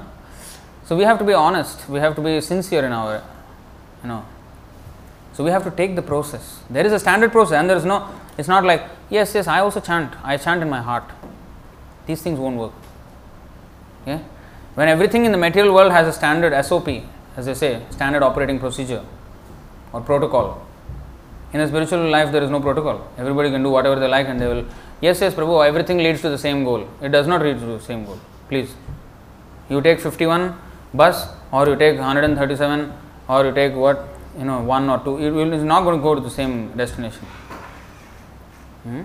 so 0.86 0.98
we 0.98 1.04
have 1.04 1.20
to 1.20 1.26
be 1.26 1.34
honest, 1.34 1.88
we 1.88 2.00
have 2.00 2.16
to 2.16 2.22
be 2.22 2.42
sincere 2.42 2.84
in 2.86 2.92
our, 2.92 3.22
you 4.02 4.10
know. 4.10 4.26
So 5.34 5.44
we 5.44 5.50
have 5.50 5.64
to 5.64 5.72
take 5.72 5.96
the 5.96 6.02
process. 6.02 6.60
There 6.70 6.86
is 6.86 6.94
a 6.94 7.00
standard 7.00 7.32
process 7.32 7.56
and 7.60 7.70
there 7.70 7.78
is 7.78 7.86
no, 7.86 8.10
it's 8.38 8.48
not 8.48 8.64
like, 8.64 8.84
yes, 9.10 9.34
yes, 9.34 9.48
I 9.48 9.60
also 9.60 9.80
chant, 9.80 10.14
I 10.24 10.38
chant 10.38 10.62
in 10.62 10.70
my 10.70 10.82
heart. 10.82 11.04
These 12.06 12.22
things 12.22 12.40
won't 12.40 12.58
work. 12.58 12.74
Okay? 14.04 14.22
When 14.76 14.88
everything 14.88 15.26
in 15.26 15.32
the 15.32 15.38
material 15.38 15.74
world 15.74 15.92
has 15.92 16.08
a 16.08 16.14
standard 16.14 16.54
SOP, 16.66 16.88
as 17.36 17.46
they 17.46 17.54
say, 17.54 17.82
standard 17.90 18.22
operating 18.22 18.60
procedure 18.60 19.04
or 19.92 20.02
protocol. 20.02 20.66
In 21.54 21.60
a 21.60 21.68
spiritual 21.68 22.10
life, 22.10 22.32
there 22.32 22.44
is 22.44 22.50
no 22.50 22.60
protocol. 22.60 23.08
Everybody 23.18 23.52
can 23.52 23.62
do 23.62 23.70
whatever 23.70 24.00
they 24.00 24.08
like 24.08 24.28
and 24.28 24.40
they 24.40 24.48
will, 24.48 24.66
yes, 25.02 25.22
yes, 25.22 25.34
Prabhu, 25.34 25.66
everything 25.68 25.98
leads 25.98 26.22
to 26.22 26.30
the 26.30 26.38
same 26.38 26.64
goal. 26.64 26.88
It 27.02 27.10
does 27.10 27.28
not 27.28 27.42
lead 27.42 27.60
to 27.60 27.66
the 27.66 27.80
same 27.80 28.06
goal. 28.06 28.20
Please. 28.50 28.74
You 29.70 29.82
take 29.82 30.00
51 30.00 30.56
bus 30.94 31.28
or 31.52 31.68
you 31.68 31.76
take 31.76 31.98
137 31.98 32.94
or 33.28 33.46
you 33.46 33.54
take 33.54 33.76
what, 33.76 34.08
you 34.38 34.46
know, 34.46 34.62
one 34.62 34.90
or 34.90 35.00
two, 35.04 35.18
it 35.18 35.32
will, 35.32 35.54
it's 35.54 35.64
not 35.64 35.84
going 35.84 35.98
to 35.98 36.02
go 36.02 36.16
to 36.16 36.22
the 36.22 36.30
same 36.30 36.72
destination. 36.76 37.26
Hmm? 38.84 39.02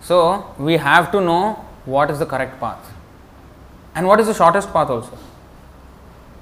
So, 0.00 0.54
we 0.58 0.76
have 0.76 1.10
to 1.12 1.20
know 1.20 1.64
what 1.84 2.10
is 2.10 2.18
the 2.18 2.26
correct 2.26 2.60
path 2.60 2.92
and 3.94 4.06
what 4.06 4.20
is 4.20 4.26
the 4.26 4.34
shortest 4.34 4.72
path 4.72 4.90
also. 4.90 5.18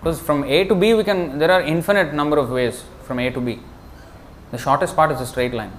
Because 0.01 0.21
from 0.21 0.45
A 0.45 0.65
to 0.65 0.75
B, 0.75 0.93
we 0.95 1.05
can, 1.05 1.39
there 1.39 1.51
are 1.51 1.63
infinite 1.63 2.13
number 2.13 2.37
of 2.37 2.51
ways 2.51 2.85
from 3.05 3.19
A 3.21 3.31
to 3.31 3.41
B. 3.41 3.61
The 4.51 4.59
shortest 4.59 4.95
part 4.95 5.11
is 5.13 5.21
a 5.21 5.27
straight 5.27 5.55
line. 5.55 5.73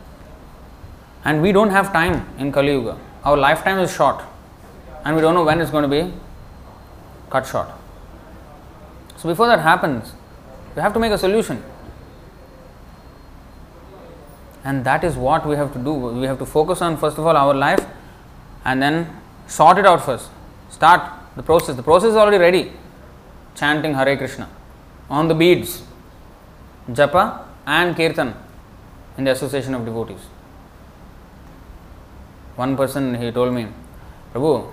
And 1.23 1.41
we 1.41 1.51
don't 1.51 1.69
have 1.69 1.91
time 1.93 2.27
in 2.39 2.51
Kali 2.51 2.71
Yuga. 2.71 2.97
Our 3.23 3.37
lifetime 3.37 3.79
is 3.79 3.93
short 3.93 4.23
and 5.03 5.15
we 5.15 5.21
don't 5.21 5.33
know 5.35 5.43
when 5.43 5.61
it's 5.61 5.71
going 5.71 5.83
to 5.83 5.87
be 5.87 6.11
cut 7.29 7.45
short. 7.45 7.67
So, 9.17 9.29
before 9.29 9.47
that 9.47 9.59
happens, 9.59 10.13
we 10.75 10.81
have 10.81 10.93
to 10.93 10.99
make 10.99 11.11
a 11.11 11.17
solution. 11.17 11.63
And 14.65 14.83
that 14.83 15.03
is 15.03 15.15
what 15.15 15.45
we 15.47 15.55
have 15.55 15.71
to 15.73 15.79
do. 15.79 15.93
We 15.93 16.25
have 16.25 16.39
to 16.39 16.45
focus 16.45 16.81
on, 16.81 16.97
first 16.97 17.17
of 17.17 17.25
all, 17.25 17.37
our 17.37 17.53
life 17.53 17.85
and 18.65 18.81
then 18.81 19.15
sort 19.47 19.77
it 19.77 19.85
out 19.85 20.03
first. 20.03 20.29
Start 20.69 21.01
the 21.37 21.43
process. 21.43 21.75
The 21.75 21.83
process 21.83 22.09
is 22.09 22.15
already 22.15 22.37
ready. 22.37 22.73
Chanting 23.55 23.93
Hare 23.93 24.17
Krishna 24.17 24.49
on 25.09 25.27
the 25.27 25.35
beads, 25.35 25.83
japa 26.89 27.45
and 27.65 27.95
kirtan 27.95 28.33
in 29.17 29.23
the 29.23 29.31
association 29.31 29.73
of 29.73 29.85
devotees. 29.85 30.19
One 32.55 32.75
person 32.75 33.15
he 33.15 33.31
told 33.31 33.53
me, 33.53 33.67
Prabhu, 34.33 34.71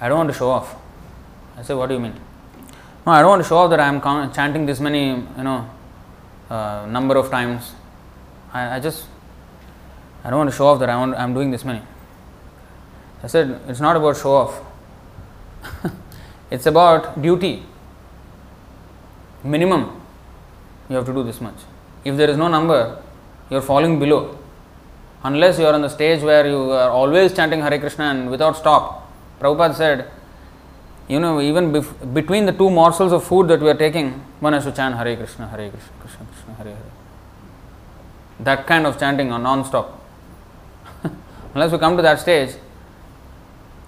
I 0.00 0.08
don't 0.08 0.18
want 0.18 0.30
to 0.30 0.36
show 0.36 0.50
off. 0.50 0.74
I 1.56 1.62
said, 1.62 1.76
What 1.76 1.88
do 1.88 1.94
you 1.94 2.00
mean? 2.00 2.14
No, 3.06 3.12
I 3.12 3.20
don't 3.20 3.30
want 3.30 3.42
to 3.42 3.48
show 3.48 3.58
off 3.58 3.70
that 3.70 3.80
I 3.80 3.88
am 3.88 4.00
chanting 4.32 4.66
this 4.66 4.80
many, 4.80 5.08
you 5.10 5.42
know, 5.42 5.68
uh, 6.50 6.86
number 6.88 7.16
of 7.16 7.30
times. 7.30 7.72
I, 8.52 8.76
I, 8.76 8.80
just, 8.80 9.06
I 10.24 10.30
don't 10.30 10.38
want 10.38 10.50
to 10.50 10.56
show 10.56 10.68
off 10.68 10.78
that 10.80 10.88
I 10.88 10.96
want, 10.96 11.14
I'm 11.16 11.34
doing 11.34 11.50
this 11.50 11.64
many. 11.64 11.82
I 13.22 13.26
said, 13.26 13.60
It's 13.68 13.80
not 13.80 13.96
about 13.96 14.16
show 14.16 14.32
off, 14.32 14.60
it's 16.50 16.66
about 16.66 17.20
duty. 17.20 17.64
Minimum, 19.44 20.00
you 20.88 20.96
have 20.96 21.06
to 21.06 21.12
do 21.12 21.24
this 21.24 21.40
much. 21.40 21.56
If 22.04 22.16
there 22.16 22.30
is 22.30 22.36
no 22.36 22.48
number, 22.48 23.02
you 23.50 23.56
are 23.56 23.62
falling 23.62 23.98
below. 23.98 24.38
Unless 25.24 25.58
you 25.58 25.66
are 25.66 25.74
on 25.74 25.82
the 25.82 25.88
stage 25.88 26.22
where 26.22 26.46
you 26.46 26.70
are 26.70 26.90
always 26.90 27.32
chanting 27.32 27.60
Hare 27.60 27.78
Krishna 27.78 28.04
and 28.04 28.30
without 28.30 28.56
stop. 28.56 29.10
Prabhupada 29.40 29.74
said, 29.74 30.10
you 31.08 31.20
know, 31.20 31.40
even 31.40 31.72
bef- 31.72 32.14
between 32.14 32.46
the 32.46 32.52
two 32.52 32.70
morsels 32.70 33.12
of 33.12 33.24
food 33.24 33.48
that 33.48 33.60
we 33.60 33.68
are 33.68 33.76
taking, 33.76 34.12
one 34.40 34.52
has 34.52 34.64
to 34.64 34.72
chant 34.72 34.96
Hare 34.96 35.16
Krishna, 35.16 35.48
Hare 35.48 35.70
Krishna, 35.70 35.90
Krishna 36.00 36.26
Krishna, 36.26 36.54
Hare 36.54 36.74
Hare. 36.74 36.90
That 38.40 38.66
kind 38.66 38.86
of 38.86 38.98
chanting 38.98 39.30
on 39.32 39.42
non-stop. 39.42 40.01
Unless 41.54 41.72
we 41.72 41.78
come 41.78 41.96
to 41.96 42.02
that 42.02 42.20
stage, 42.20 42.54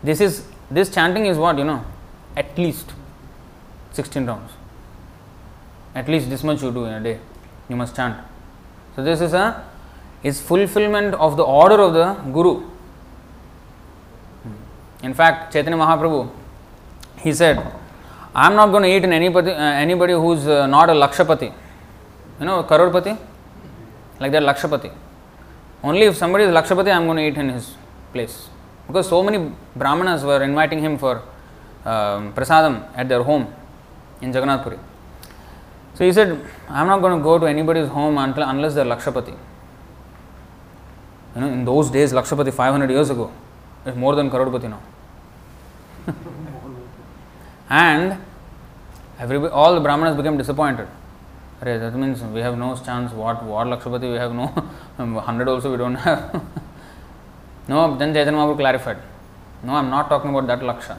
this 0.02 0.20
is 0.20 0.44
this 0.70 0.92
chanting 0.94 1.26
is 1.26 1.38
what 1.38 1.58
you 1.58 1.64
know, 1.64 1.84
at 2.36 2.56
least 2.58 2.92
16 3.92 4.26
rounds. 4.26 4.52
At 5.94 6.08
least 6.08 6.28
this 6.28 6.42
much 6.42 6.62
you 6.62 6.72
do 6.72 6.84
in 6.84 6.94
a 6.94 7.00
day. 7.00 7.20
You 7.68 7.76
must 7.76 7.94
chant. 7.94 8.16
So 8.96 9.04
this 9.04 9.20
is 9.20 9.32
a 9.32 9.64
is 10.22 10.40
fulfillment 10.40 11.14
of 11.14 11.36
the 11.36 11.42
order 11.42 11.80
of 11.80 11.92
the 11.94 12.14
Guru. 12.32 12.62
In 15.02 15.12
fact, 15.12 15.52
Chaitanya 15.52 15.78
Mahaprabhu, 15.78 16.30
he 17.18 17.32
said, 17.32 17.58
I 18.34 18.46
am 18.46 18.56
not 18.56 18.68
going 18.68 18.82
to 18.84 18.88
eat 18.88 19.04
in 19.04 19.12
anybody, 19.12 19.50
uh, 19.50 19.54
anybody 19.54 20.14
who 20.14 20.32
is 20.32 20.46
uh, 20.46 20.66
not 20.66 20.88
a 20.88 20.92
Lakshapati. 20.92 21.52
You 22.40 22.46
know, 22.46 22.64
Karorpati? 22.64 23.18
Like 24.18 24.32
that, 24.32 24.42
Lakshapati. 24.42 24.90
Only 25.84 26.06
if 26.06 26.16
somebody 26.16 26.44
is 26.44 26.50
Lakshapati, 26.50 26.88
I 26.88 26.96
am 26.96 27.04
going 27.04 27.18
to 27.18 27.26
eat 27.28 27.36
in 27.36 27.50
his 27.50 27.74
place. 28.12 28.48
Because 28.86 29.06
so 29.06 29.22
many 29.22 29.52
Brahmanas 29.76 30.24
were 30.24 30.42
inviting 30.42 30.80
him 30.80 30.96
for 30.96 31.22
um, 31.84 32.32
prasadam 32.32 32.88
at 32.96 33.06
their 33.06 33.22
home 33.22 33.52
in 34.22 34.32
Jagannath 34.32 34.62
Puri. 34.62 34.78
So 35.94 36.04
he 36.06 36.12
said, 36.12 36.40
I 36.68 36.80
am 36.80 36.86
not 36.86 37.02
going 37.02 37.18
to 37.18 37.22
go 37.22 37.38
to 37.38 37.46
anybody's 37.46 37.88
home 37.88 38.16
until, 38.16 38.44
unless 38.44 38.74
they 38.74 38.80
are 38.80 38.86
Lakshapati. 38.86 39.36
You 41.34 41.40
know, 41.42 41.48
in 41.48 41.66
those 41.66 41.90
days, 41.90 42.14
Lakshapati 42.14 42.52
500 42.52 42.90
years 42.90 43.10
ago, 43.10 43.30
is 43.84 43.94
more 43.94 44.14
than 44.14 44.30
Karodpati 44.30 44.70
now. 44.70 44.82
and 47.68 48.18
everybody, 49.18 49.52
all 49.52 49.74
the 49.74 49.80
Brahmanas 49.80 50.16
became 50.16 50.38
disappointed. 50.38 50.88
That 51.64 51.94
means 51.94 52.22
we 52.22 52.40
have 52.40 52.58
no 52.58 52.76
chance. 52.76 53.12
What 53.12 53.42
what 53.42 53.66
Lakshapati 53.66 54.12
we 54.12 54.18
have 54.18 54.34
no 54.34 55.20
hundred 55.20 55.48
also 55.48 55.70
we 55.70 55.78
don't 55.78 55.94
have. 55.94 56.42
no, 57.68 57.96
then 57.96 58.12
Chaitanya 58.12 58.38
Mahaprabhu 58.38 58.58
clarified. 58.58 58.98
No, 59.62 59.74
I 59.74 59.78
am 59.78 59.90
not 59.90 60.08
talking 60.08 60.30
about 60.30 60.46
that 60.46 60.60
Laksha. 60.60 60.98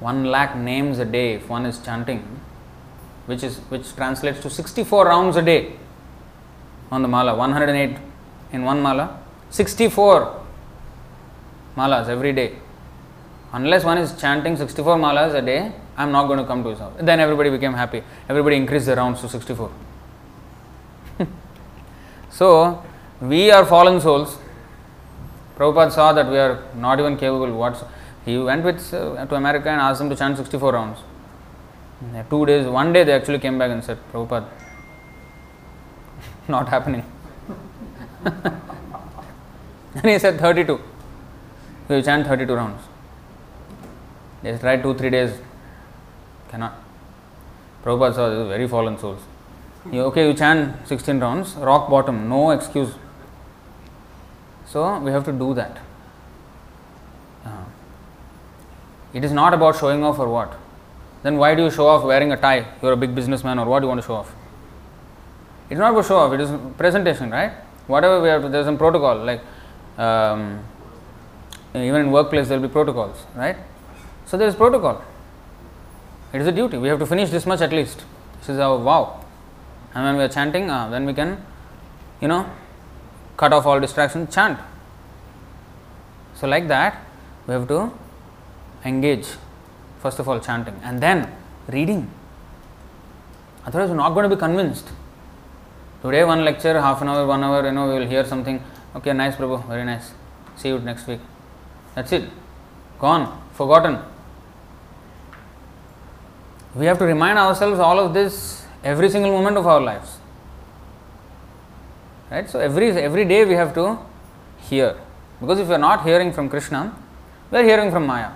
One 0.00 0.24
lakh 0.24 0.56
names 0.56 0.98
a 0.98 1.04
day 1.04 1.34
if 1.34 1.48
one 1.48 1.66
is 1.66 1.78
chanting, 1.78 2.20
which 3.26 3.44
is 3.44 3.58
which 3.68 3.94
translates 3.94 4.40
to 4.40 4.50
sixty 4.50 4.82
four 4.82 5.06
rounds 5.06 5.36
a 5.36 5.42
day 5.42 5.76
on 6.90 7.02
the 7.02 7.08
mala, 7.08 7.36
one 7.36 7.52
hundred 7.52 7.68
and 7.68 7.78
eight 7.78 7.98
in 8.52 8.64
one 8.64 8.82
mala, 8.82 9.20
sixty 9.50 9.88
four 9.88 10.42
malas 11.76 12.08
every 12.08 12.32
day. 12.32 12.56
Unless 13.52 13.84
one 13.84 13.98
is 13.98 14.18
chanting 14.18 14.56
64 14.56 14.96
malas 14.96 15.34
a 15.34 15.42
day, 15.42 15.72
I 15.96 16.02
am 16.02 16.12
not 16.12 16.26
going 16.26 16.38
to 16.38 16.44
come 16.44 16.62
to 16.62 16.70
his 16.70 16.78
house. 16.78 16.94
Then 16.98 17.20
everybody 17.20 17.50
became 17.50 17.74
happy. 17.74 18.02
Everybody 18.28 18.56
increased 18.56 18.86
the 18.86 18.96
rounds 18.96 19.20
to 19.20 19.28
64. 19.28 19.70
so, 22.30 22.82
we 23.20 23.50
are 23.50 23.66
fallen 23.66 24.00
souls. 24.00 24.38
Prabhupada 25.56 25.92
saw 25.92 26.12
that 26.12 26.28
we 26.28 26.38
are 26.38 26.64
not 26.74 26.98
even 26.98 27.16
capable. 27.16 27.52
What's 27.52 27.84
he 28.24 28.38
went 28.38 28.64
with 28.64 28.94
uh, 28.94 29.26
to 29.26 29.34
America 29.34 29.68
and 29.68 29.80
asked 29.80 29.98
them 29.98 30.08
to 30.10 30.16
chant 30.16 30.36
64 30.36 30.72
rounds. 30.72 31.00
Two 32.30 32.46
days, 32.46 32.66
one 32.66 32.92
day 32.92 33.04
they 33.04 33.12
actually 33.12 33.38
came 33.38 33.58
back 33.58 33.70
and 33.70 33.82
said, 33.82 33.98
Prabhupada, 34.12 34.48
not 36.48 36.68
happening. 36.68 37.04
and 38.24 40.04
he 40.04 40.18
said 40.18 40.38
32. 40.38 40.80
So 41.88 41.96
you 41.96 42.02
chant 42.02 42.26
32 42.26 42.54
rounds. 42.54 42.82
They 44.42 44.56
tried 44.58 44.82
two, 44.82 44.94
three 44.94 45.10
days, 45.10 45.38
cannot. 46.52 46.74
Prabhupada 47.82 48.14
saw 48.14 48.48
very 48.48 48.68
fallen 48.68 48.98
souls. 48.98 49.20
You, 49.90 50.02
okay, 50.02 50.28
you 50.28 50.34
chant 50.34 50.86
16 50.86 51.18
rounds, 51.18 51.54
rock 51.56 51.90
bottom, 51.90 52.28
no 52.28 52.50
excuse. 52.50 52.92
So 54.66 54.98
we 55.00 55.10
have 55.10 55.24
to 55.24 55.32
do 55.32 55.54
that. 55.54 55.78
Uh, 57.44 57.64
it 59.12 59.24
is 59.24 59.32
not 59.32 59.54
about 59.54 59.78
showing 59.78 60.04
off 60.04 60.18
or 60.18 60.28
what. 60.28 60.56
Then 61.24 61.36
why 61.36 61.54
do 61.54 61.64
you 61.64 61.70
show 61.70 61.86
off 61.88 62.04
wearing 62.04 62.30
a 62.32 62.36
tie? 62.36 62.66
You're 62.80 62.92
a 62.92 62.96
big 62.96 63.14
businessman 63.14 63.58
or 63.58 63.66
what 63.66 63.80
do 63.80 63.86
you 63.86 63.88
want 63.88 64.00
to 64.00 64.06
show 64.06 64.14
off? 64.14 64.32
It's 65.68 65.78
not 65.78 65.92
about 65.92 66.06
show 66.06 66.18
off, 66.18 66.32
it 66.32 66.40
is 66.40 66.50
presentation, 66.76 67.30
right? 67.30 67.52
Whatever 67.86 68.20
we 68.20 68.28
have 68.28 68.42
to, 68.42 68.48
there's 68.48 68.66
some 68.66 68.78
protocol, 68.78 69.24
like 69.24 69.40
um, 69.98 70.62
even 71.74 72.02
in 72.02 72.10
workplace 72.12 72.48
there 72.48 72.58
will 72.60 72.68
be 72.68 72.72
protocols, 72.72 73.24
right? 73.34 73.56
So 74.26 74.36
there 74.36 74.48
is 74.48 74.54
protocol. 74.54 75.02
It 76.32 76.40
is 76.40 76.46
a 76.46 76.52
duty. 76.52 76.78
We 76.78 76.88
have 76.88 76.98
to 76.98 77.06
finish 77.06 77.30
this 77.30 77.44
much 77.46 77.60
at 77.60 77.72
least. 77.72 78.04
This 78.38 78.50
is 78.50 78.58
our 78.58 78.78
vow. 78.78 79.24
And 79.94 80.04
when 80.04 80.16
we 80.16 80.22
are 80.24 80.28
chanting, 80.28 80.70
uh, 80.70 80.88
then 80.88 81.04
we 81.04 81.12
can, 81.12 81.44
you 82.20 82.28
know, 82.28 82.48
cut 83.36 83.52
off 83.52 83.66
all 83.66 83.78
distractions, 83.80 84.34
chant. 84.34 84.58
So 86.34 86.46
like 86.48 86.68
that, 86.68 87.04
we 87.46 87.52
have 87.52 87.68
to 87.68 87.92
engage. 88.84 89.26
First 90.00 90.18
of 90.18 90.28
all, 90.28 90.40
chanting, 90.40 90.74
and 90.82 91.00
then 91.00 91.30
reading. 91.68 92.10
Otherwise, 93.64 93.90
we're 93.90 93.96
not 93.96 94.14
going 94.14 94.28
to 94.28 94.34
be 94.34 94.40
convinced. 94.40 94.88
Today, 96.02 96.24
one 96.24 96.44
lecture, 96.44 96.80
half 96.80 97.00
an 97.02 97.08
hour, 97.08 97.26
one 97.26 97.44
hour, 97.44 97.64
you 97.64 97.72
know, 97.72 97.86
we 97.86 98.00
will 98.00 98.06
hear 98.06 98.24
something. 98.24 98.60
Okay, 98.96 99.12
nice, 99.12 99.36
Prabhu, 99.36 99.64
very 99.68 99.84
nice. 99.84 100.12
See 100.56 100.68
you 100.68 100.78
next 100.80 101.06
week. 101.06 101.20
That's 101.94 102.10
it. 102.10 102.28
Gone, 102.98 103.40
forgotten. 103.52 103.98
We 106.74 106.86
have 106.86 106.98
to 106.98 107.04
remind 107.04 107.38
ourselves 107.38 107.78
all 107.78 107.98
of 107.98 108.14
this 108.14 108.64
every 108.82 109.10
single 109.10 109.30
moment 109.30 109.56
of 109.56 109.66
our 109.66 109.80
lives. 109.80 110.18
Right? 112.30 112.48
So, 112.48 112.60
every, 112.60 112.90
every 112.90 113.24
day 113.26 113.44
we 113.44 113.54
have 113.54 113.74
to 113.74 113.98
hear. 114.58 114.96
Because 115.40 115.58
if 115.58 115.68
we 115.68 115.74
are 115.74 115.78
not 115.78 116.04
hearing 116.04 116.32
from 116.32 116.48
Krishna, 116.48 116.96
we 117.50 117.58
are 117.58 117.64
hearing 117.64 117.90
from 117.90 118.06
Maya. 118.06 118.30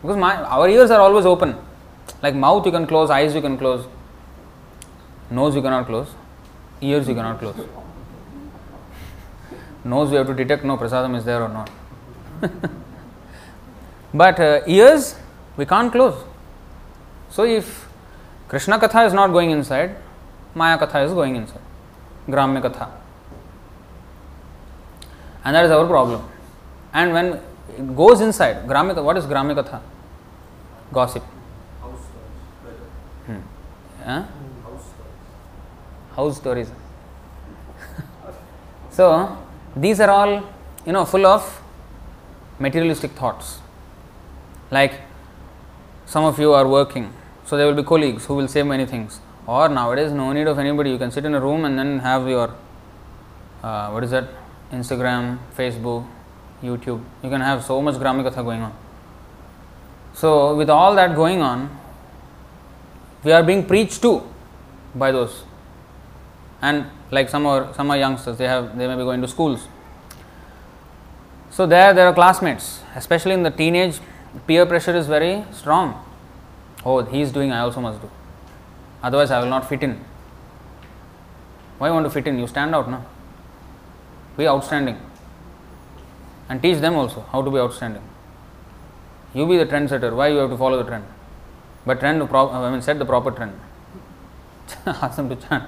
Because 0.00 0.16
our 0.16 0.68
ears 0.68 0.90
are 0.90 1.00
always 1.00 1.26
open. 1.26 1.56
Like 2.22 2.34
mouth 2.34 2.64
you 2.64 2.72
can 2.72 2.86
close, 2.86 3.10
eyes 3.10 3.34
you 3.34 3.40
can 3.40 3.58
close, 3.58 3.86
nose 5.30 5.54
you 5.54 5.62
cannot 5.62 5.86
close, 5.86 6.08
ears 6.80 7.08
you 7.08 7.14
cannot 7.14 7.38
close. 7.38 7.56
Nose 9.84 10.10
we 10.10 10.16
have 10.16 10.26
to 10.26 10.34
detect 10.34 10.62
no 10.62 10.76
prasadam 10.76 11.16
is 11.16 11.24
there 11.24 11.42
or 11.42 11.48
not. 11.48 11.70
but 14.14 14.38
uh, 14.38 14.60
ears 14.66 15.16
we 15.56 15.64
can't 15.64 15.90
close. 15.90 16.22
So 17.30 17.44
if 17.44 17.88
Krishna 18.48 18.78
Katha 18.78 19.06
is 19.06 19.12
not 19.12 19.28
going 19.28 19.50
inside, 19.50 19.96
Maya 20.54 20.76
Katha 20.78 21.04
is 21.04 21.12
going 21.12 21.36
inside. 21.36 21.60
Gramya 22.28 22.62
Katha. 22.62 22.90
And 25.44 25.54
that 25.54 25.64
is 25.64 25.70
our 25.70 25.86
problem. 25.86 26.28
And 26.92 27.12
when 27.12 27.26
it 27.78 27.96
goes 27.96 28.20
inside, 28.20 28.66
Gramya, 28.66 29.02
what 29.02 29.16
is 29.16 29.24
Gramya 29.26 29.62
Katha? 29.62 29.80
Gossip. 30.92 31.22
Hmm. 33.26 33.40
Huh? 34.04 34.24
House 36.16 36.36
stories. 36.36 36.70
so 38.90 39.38
these 39.76 40.00
are 40.00 40.10
all, 40.10 40.42
you 40.84 40.92
know, 40.92 41.04
full 41.04 41.24
of 41.26 41.62
materialistic 42.58 43.12
thoughts. 43.12 43.60
Like 44.70 44.94
some 46.06 46.24
of 46.24 46.38
you 46.40 46.52
are 46.52 46.66
working, 46.66 47.12
so 47.50 47.56
there 47.56 47.66
will 47.66 47.74
be 47.74 47.82
colleagues 47.82 48.26
who 48.26 48.36
will 48.36 48.46
say 48.46 48.62
many 48.62 48.86
things. 48.86 49.18
Or 49.44 49.68
nowadays, 49.68 50.12
no 50.12 50.32
need 50.32 50.46
of 50.46 50.60
anybody. 50.60 50.90
You 50.90 50.98
can 50.98 51.10
sit 51.10 51.24
in 51.24 51.34
a 51.34 51.40
room 51.40 51.64
and 51.64 51.76
then 51.76 51.98
have 51.98 52.28
your 52.28 52.54
uh, 53.60 53.90
what 53.90 54.04
is 54.04 54.12
that? 54.12 54.28
Instagram, 54.70 55.36
Facebook, 55.56 56.06
YouTube. 56.62 57.02
You 57.24 57.28
can 57.28 57.40
have 57.40 57.64
so 57.64 57.82
much 57.82 57.96
Gramikatha 57.96 58.44
going 58.44 58.62
on. 58.62 58.72
So, 60.14 60.54
with 60.54 60.70
all 60.70 60.94
that 60.94 61.16
going 61.16 61.42
on, 61.42 61.76
we 63.24 63.32
are 63.32 63.42
being 63.42 63.66
preached 63.66 64.00
to 64.02 64.22
by 64.94 65.10
those. 65.10 65.42
And 66.62 66.86
like 67.10 67.28
some 67.30 67.46
are 67.46 67.74
some 67.74 67.90
are 67.90 67.96
youngsters, 67.96 68.38
they 68.38 68.46
have 68.46 68.78
they 68.78 68.86
may 68.86 68.94
be 68.94 69.02
going 69.02 69.20
to 69.22 69.28
schools. 69.28 69.66
So 71.50 71.66
there 71.66 71.92
there 71.94 72.06
are 72.06 72.14
classmates, 72.14 72.80
especially 72.94 73.32
in 73.32 73.42
the 73.42 73.50
teenage, 73.50 73.98
peer 74.46 74.66
pressure 74.66 74.94
is 74.94 75.08
very 75.08 75.42
strong. 75.52 76.00
Oh, 76.84 77.02
he 77.02 77.20
is 77.20 77.32
doing, 77.32 77.52
I 77.52 77.60
also 77.60 77.80
must 77.80 78.00
do. 78.00 78.10
Otherwise, 79.02 79.30
I 79.30 79.40
will 79.40 79.48
not 79.48 79.68
fit 79.68 79.82
in. 79.82 80.02
Why 81.78 81.88
you 81.88 81.94
want 81.94 82.04
to 82.06 82.10
fit 82.10 82.26
in? 82.26 82.38
You 82.38 82.46
stand 82.46 82.74
out, 82.74 82.90
no? 82.90 83.04
Be 84.36 84.46
outstanding. 84.46 84.98
And 86.48 86.60
teach 86.60 86.78
them 86.80 86.94
also 86.94 87.20
how 87.32 87.42
to 87.42 87.50
be 87.50 87.58
outstanding. 87.58 88.02
You 89.34 89.46
be 89.46 89.56
the 89.56 89.66
trendsetter. 89.66 90.14
Why 90.14 90.28
you 90.28 90.38
have 90.38 90.50
to 90.50 90.56
follow 90.58 90.78
the 90.82 90.84
trend? 90.84 91.04
But 91.86 92.00
trend, 92.00 92.28
pro- 92.28 92.50
I 92.50 92.70
mean, 92.70 92.82
set 92.82 92.98
the 92.98 93.04
proper 93.04 93.30
trend. 93.30 93.58
Ask 94.86 95.16
them 95.16 95.28
to 95.28 95.36
chant. 95.36 95.64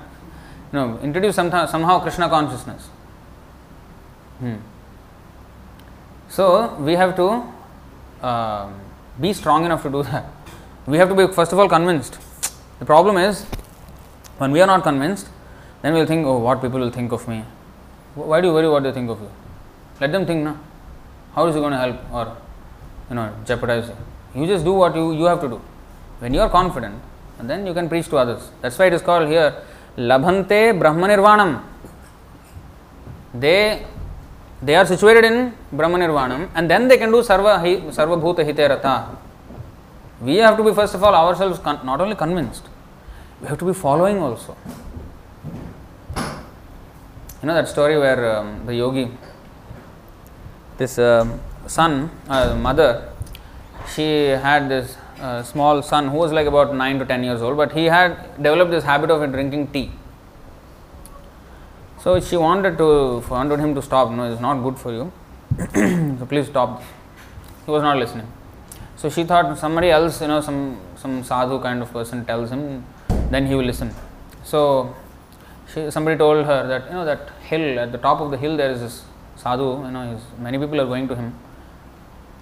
Know, 0.72 0.98
introduce 1.02 1.36
somehow, 1.36 1.66
somehow 1.66 2.00
Krishna 2.00 2.28
consciousness. 2.28 2.86
Hmm. 4.38 4.56
So 6.28 6.74
we 6.76 6.94
have 6.94 7.14
to 7.16 7.44
uh, 8.22 8.70
be 9.20 9.32
strong 9.34 9.64
enough 9.64 9.82
to 9.82 9.90
do 9.90 10.02
that. 10.04 10.24
We 10.86 10.98
have 10.98 11.08
to 11.08 11.14
be 11.14 11.32
first 11.32 11.52
of 11.52 11.58
all 11.58 11.68
convinced. 11.68 12.18
The 12.78 12.84
problem 12.84 13.16
is 13.16 13.44
when 14.38 14.50
we 14.50 14.60
are 14.60 14.66
not 14.66 14.82
convinced, 14.82 15.28
then 15.82 15.94
we'll 15.94 16.06
think, 16.06 16.26
oh, 16.26 16.38
what 16.38 16.60
people 16.60 16.80
will 16.80 16.90
think 16.90 17.12
of 17.12 17.26
me. 17.28 17.44
Why 18.14 18.40
do 18.40 18.48
you 18.48 18.54
worry 18.54 18.68
what 18.68 18.82
they 18.82 18.92
think 18.92 19.08
of 19.10 19.20
you? 19.20 19.30
Let 20.00 20.12
them 20.12 20.26
think, 20.26 20.44
no. 20.44 20.58
How 21.34 21.46
is 21.46 21.56
it 21.56 21.60
going 21.60 21.72
to 21.72 21.78
help 21.78 22.12
or 22.12 22.36
you 23.08 23.16
know 23.16 23.32
jeopardize 23.46 23.88
you? 23.88 24.42
You 24.42 24.46
just 24.46 24.64
do 24.64 24.72
what 24.72 24.94
you, 24.94 25.12
you 25.12 25.24
have 25.24 25.40
to 25.40 25.48
do. 25.48 25.60
When 26.18 26.34
you 26.34 26.40
are 26.40 26.50
confident, 26.50 27.00
and 27.38 27.48
then 27.48 27.66
you 27.66 27.74
can 27.74 27.88
preach 27.88 28.08
to 28.08 28.16
others. 28.16 28.50
That's 28.60 28.78
why 28.78 28.86
it 28.86 28.92
is 28.92 29.02
called 29.02 29.28
here 29.28 29.62
Labhante 29.96 30.78
Brahma 30.78 31.08
Nirvanam. 31.08 31.62
They 33.34 33.84
they 34.62 34.76
are 34.76 34.86
situated 34.86 35.24
in 35.24 35.52
Brahma 35.72 35.98
Nirvanam 35.98 36.48
and 36.54 36.70
then 36.70 36.86
they 36.86 36.98
can 36.98 37.10
do 37.10 37.22
Sarva, 37.22 37.60
sarva 37.92 38.20
Bhuta 38.20 38.44
Hite 38.44 38.70
Rata. 38.70 39.16
We 40.22 40.36
have 40.36 40.56
to 40.56 40.62
be 40.64 40.72
first 40.72 40.94
of 40.94 41.02
all 41.02 41.14
ourselves 41.14 41.58
con- 41.58 41.84
not 41.84 42.00
only 42.00 42.14
convinced, 42.14 42.64
we 43.40 43.48
have 43.48 43.58
to 43.58 43.64
be 43.64 43.72
following 43.74 44.18
also. 44.18 44.56
You 47.40 47.48
know 47.48 47.54
that 47.54 47.66
story 47.66 47.98
where 47.98 48.36
um, 48.36 48.64
the 48.66 48.74
yogi, 48.76 49.10
this 50.78 50.96
um, 50.98 51.40
son, 51.66 52.08
uh, 52.28 52.54
mother, 52.54 53.12
she 53.92 54.26
had 54.46 54.68
this 54.68 54.96
uh, 55.20 55.42
small 55.42 55.82
son 55.82 56.08
who 56.08 56.18
was 56.18 56.30
like 56.30 56.46
about 56.46 56.72
9 56.72 57.00
to 57.00 57.04
10 57.04 57.24
years 57.24 57.42
old, 57.42 57.56
but 57.56 57.72
he 57.72 57.86
had 57.86 58.36
developed 58.36 58.70
this 58.70 58.84
habit 58.84 59.10
of 59.10 59.28
drinking 59.32 59.72
tea. 59.72 59.90
So 62.00 62.20
she 62.20 62.36
wanted 62.36 62.78
to 62.78 63.18
wanted 63.28 63.58
him 63.58 63.74
to 63.74 63.82
stop. 63.82 64.12
No, 64.12 64.30
it's 64.32 64.40
not 64.40 64.62
good 64.62 64.78
for 64.78 64.92
you. 64.92 65.12
so 66.18 66.26
please 66.26 66.46
stop. 66.46 66.80
He 67.66 67.70
was 67.72 67.82
not 67.82 67.96
listening. 67.96 68.26
So 69.02 69.10
she 69.10 69.24
thought 69.24 69.58
somebody 69.58 69.90
else, 69.90 70.20
you 70.20 70.28
know, 70.28 70.40
some 70.40 70.80
some 70.94 71.24
sadhu 71.24 71.58
kind 71.60 71.82
of 71.82 71.92
person 71.92 72.24
tells 72.24 72.50
him, 72.50 72.84
then 73.32 73.48
he 73.48 73.56
will 73.56 73.64
listen. 73.64 73.90
So 74.44 74.94
she, 75.74 75.90
somebody 75.90 76.16
told 76.16 76.46
her 76.46 76.58
that 76.68 76.84
you 76.86 76.92
know 76.92 77.04
that 77.04 77.30
hill 77.48 77.80
at 77.80 77.90
the 77.90 77.98
top 77.98 78.20
of 78.20 78.30
the 78.30 78.36
hill 78.36 78.56
there 78.56 78.70
is 78.70 78.80
this 78.80 79.02
sadhu. 79.34 79.84
You 79.86 79.90
know, 79.90 80.20
many 80.38 80.56
people 80.56 80.80
are 80.80 80.86
going 80.86 81.08
to 81.08 81.16
him. 81.16 81.34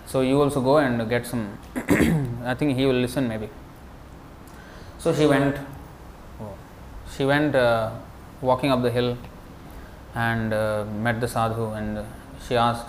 So 0.05 0.21
you 0.21 0.43
also 0.43 0.61
go 0.61 0.77
and 0.77 1.09
get 1.09 1.27
some. 1.27 1.57
I 2.45 2.55
think 2.55 2.77
he 2.77 2.85
will 2.85 3.01
listen 3.07 3.27
maybe. 3.27 3.49
So 4.99 5.15
she 5.15 5.27
went. 5.27 5.57
She 7.17 7.25
went 7.25 7.55
uh, 7.55 7.91
walking 8.43 8.71
up 8.71 8.83
the 8.83 8.91
hill 8.91 9.17
and 10.15 10.53
uh, 10.53 10.85
met 11.09 11.23
the 11.23 11.29
sadhu 11.29 11.71
and 11.71 12.05
she 12.47 12.55
asked 12.57 12.87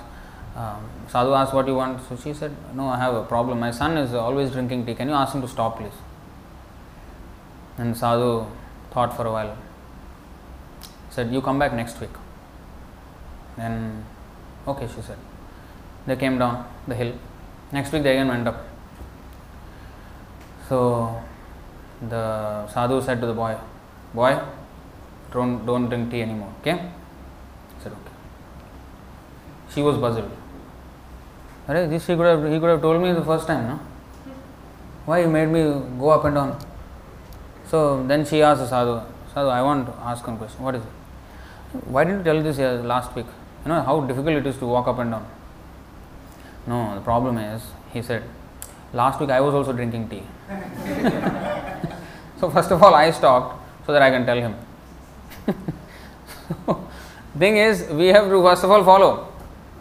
um, 0.55 0.89
sadhu 1.07 1.33
asked 1.33 1.53
what 1.53 1.67
you 1.67 1.75
want 1.75 1.99
so 2.07 2.15
she 2.15 2.33
said 2.33 2.55
no 2.75 2.87
i 2.87 2.97
have 2.97 3.13
a 3.13 3.23
problem 3.23 3.59
my 3.59 3.71
son 3.71 3.97
is 3.97 4.13
always 4.13 4.51
drinking 4.51 4.85
tea 4.85 4.95
can 4.95 5.07
you 5.07 5.13
ask 5.13 5.33
him 5.33 5.41
to 5.41 5.47
stop 5.47 5.77
please 5.77 5.99
and 7.77 7.95
sadhu 7.97 8.45
thought 8.91 9.15
for 9.15 9.25
a 9.25 9.31
while 9.31 9.57
said 11.09 11.31
you 11.31 11.41
come 11.41 11.57
back 11.57 11.73
next 11.73 11.99
week 12.01 12.17
then 13.57 14.03
Okay, 14.67 14.87
she 14.87 15.01
said. 15.01 15.17
They 16.05 16.15
came 16.15 16.37
down 16.37 16.65
the 16.87 16.95
hill. 16.95 17.13
Next 17.71 17.91
week 17.91 18.03
they 18.03 18.11
again 18.11 18.27
went 18.27 18.47
up. 18.47 18.63
So 20.69 21.21
the 22.07 22.67
sadhu 22.67 23.01
said 23.01 23.19
to 23.21 23.27
the 23.27 23.33
boy, 23.33 23.55
Boy, 24.13 24.39
don't, 25.31 25.65
don't 25.65 25.87
drink 25.89 26.11
tea 26.11 26.21
anymore, 26.21 26.53
okay? 26.61 26.71
I 26.71 27.83
said, 27.83 27.91
Okay. 27.93 28.15
She 29.73 29.81
was 29.81 29.97
puzzled. 29.97 30.31
Arey, 31.67 31.89
this 31.89 32.07
he 32.07 32.15
could 32.15 32.25
have 32.25 32.43
he 32.51 32.59
could 32.59 32.69
have 32.69 32.81
told 32.81 33.01
me 33.01 33.13
the 33.13 33.23
first 33.23 33.47
time, 33.47 33.67
no? 33.67 33.79
Why 35.05 35.21
he 35.21 35.27
made 35.27 35.47
me 35.47 35.63
go 35.99 36.09
up 36.09 36.25
and 36.25 36.35
down? 36.35 36.59
So 37.67 38.05
then 38.05 38.25
she 38.25 38.41
asked 38.41 38.67
sadhu, 38.69 39.01
Sadhu, 39.33 39.49
I 39.49 39.61
want 39.61 39.87
to 39.87 39.93
ask 40.03 40.25
one 40.27 40.37
question. 40.37 40.61
What 40.63 40.75
is 40.75 40.81
it? 40.81 40.89
Why 41.85 42.03
didn't 42.03 42.19
you 42.19 42.23
tell 42.25 42.43
this 42.43 42.57
here 42.57 42.73
last 42.83 43.15
week? 43.15 43.27
You 43.63 43.69
know 43.69 43.81
how 43.81 44.01
difficult 44.01 44.35
it 44.35 44.45
is 44.45 44.57
to 44.57 44.65
walk 44.65 44.87
up 44.87 44.99
and 44.99 45.11
down. 45.11 45.25
No, 46.67 46.95
the 46.95 47.01
problem 47.01 47.37
is, 47.37 47.63
he 47.93 48.01
said, 48.01 48.23
last 48.93 49.19
week 49.19 49.29
I 49.29 49.39
was 49.39 49.53
also 49.53 49.71
drinking 49.71 50.09
tea. 50.09 50.23
so 52.39 52.49
first 52.49 52.71
of 52.71 52.83
all, 52.83 52.93
I 52.93 53.11
stopped 53.11 53.85
so 53.85 53.93
that 53.93 54.01
I 54.01 54.09
can 54.09 54.25
tell 54.25 54.37
him. 54.37 54.55
so, 56.65 56.89
thing 57.37 57.57
is, 57.57 57.87
we 57.89 58.07
have 58.07 58.29
to 58.29 58.43
first 58.43 58.63
of 58.63 58.71
all 58.71 58.83
follow. 58.83 59.30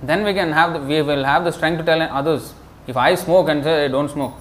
Then 0.03 0.25
we 0.25 0.33
can 0.33 0.53
have 0.53 0.73
the, 0.73 0.81
we 0.81 1.03
will 1.03 1.25
have 1.25 1.45
the 1.45 1.53
strength 1.53 1.79
to 1.79 1.85
tell 1.85 2.01
others. 2.03 2.55
If 2.87 2.97
I 2.97 3.15
smoke 3.15 3.49
and 3.49 3.63
say 3.63 3.85
I 3.85 3.89
don't 3.89 4.09
smoke, 4.09 4.35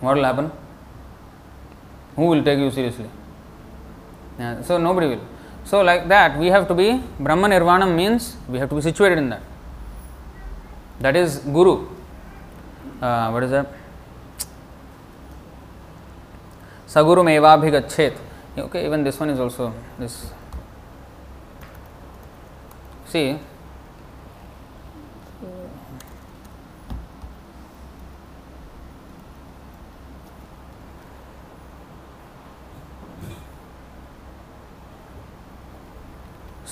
what 0.00 0.16
will 0.16 0.24
happen? 0.24 0.50
Who 2.16 2.26
will 2.26 2.42
take 2.42 2.58
you 2.58 2.70
seriously? 2.70 3.10
Yeah, 4.38 4.62
so 4.62 4.78
nobody 4.78 5.08
will. 5.08 5.20
So 5.64 5.82
like 5.82 6.08
that, 6.08 6.38
we 6.38 6.46
have 6.46 6.68
to 6.68 6.74
be 6.74 7.02
Brahman 7.18 7.50
Nirvana 7.50 7.86
means 7.86 8.36
we 8.48 8.58
have 8.58 8.68
to 8.70 8.74
be 8.74 8.80
situated 8.80 9.18
in 9.18 9.28
that. 9.30 9.42
That 11.00 11.16
is 11.16 11.38
Guru. 11.38 11.86
Uh, 13.02 13.30
what 13.30 13.42
is 13.42 13.50
that? 13.50 13.66
Saguru 16.86 17.22
Mevabhigachet. 17.24 18.16
Okay, 18.56 18.86
even 18.86 19.04
this 19.04 19.20
one 19.20 19.28
is 19.28 19.38
also 19.38 19.74
this. 19.98 20.30
See, 23.06 23.38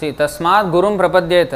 सी 0.04 0.12
तस्मात् 0.20 0.70
गुरुं 0.72 0.98
प्रपद्येत 0.98 1.56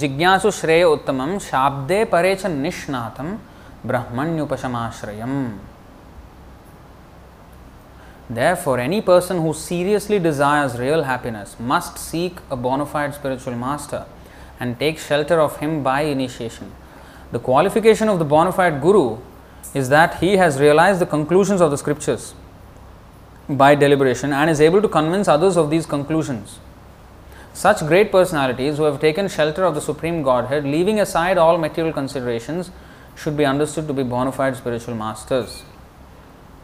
जिज्ञासु 0.00 0.50
श्रेय 0.60 0.84
उत्तमं 0.84 1.38
शाब्दे 1.48 2.04
परे 2.12 2.34
च 2.36 2.46
निष्णातं 2.46 3.34
ब्रह्मण्युपशमाश्रयम् 3.86 5.42
Therefore, 8.30 8.78
any 8.78 9.00
person 9.00 9.42
who 9.42 9.52
seriously 9.52 10.20
desires 10.20 10.78
real 10.78 11.02
happiness 11.02 11.56
must 11.58 11.98
seek 11.98 12.36
a 12.48 12.54
bona 12.54 12.86
fide 12.86 13.12
spiritual 13.12 13.56
master 13.56 14.04
and 14.60 14.78
take 14.78 15.00
shelter 15.00 15.40
of 15.40 15.56
him 15.56 15.82
by 15.82 16.02
initiation. 16.02 16.70
The 17.32 17.40
qualification 17.40 18.08
of 18.08 18.20
the 18.20 18.24
bona 18.24 18.52
fide 18.52 18.80
guru 18.80 19.18
is 19.74 19.88
that 19.88 20.20
he 20.20 20.36
has 20.36 20.60
realized 20.60 21.00
the 21.00 21.06
conclusions 21.06 21.60
of 21.60 21.72
the 21.72 21.78
scriptures 21.78 22.34
by 23.48 23.74
deliberation 23.74 24.32
and 24.32 24.48
is 24.48 24.60
able 24.60 24.80
to 24.80 24.88
convince 24.88 25.26
others 25.26 25.56
of 25.56 25.70
these 25.70 25.86
conclusions. 25.86 26.60
Such 27.55 27.79
great 27.87 28.11
personalities 28.11 28.75
who 28.75 28.83
have 28.83 28.99
taken 28.99 29.29
shelter 29.29 29.63
of 29.63 29.75
the 29.75 29.81
Supreme 29.81 30.23
Godhead, 30.23 30.65
leaving 30.65 30.99
aside 30.99 31.37
all 31.37 31.57
material 31.57 31.93
considerations, 31.93 32.69
should 33.15 33.37
be 33.37 33.45
understood 33.45 33.87
to 33.87 33.93
be 33.93 34.03
bona 34.03 34.33
fide 34.33 34.57
spiritual 34.57 34.93
masters. 34.93 35.63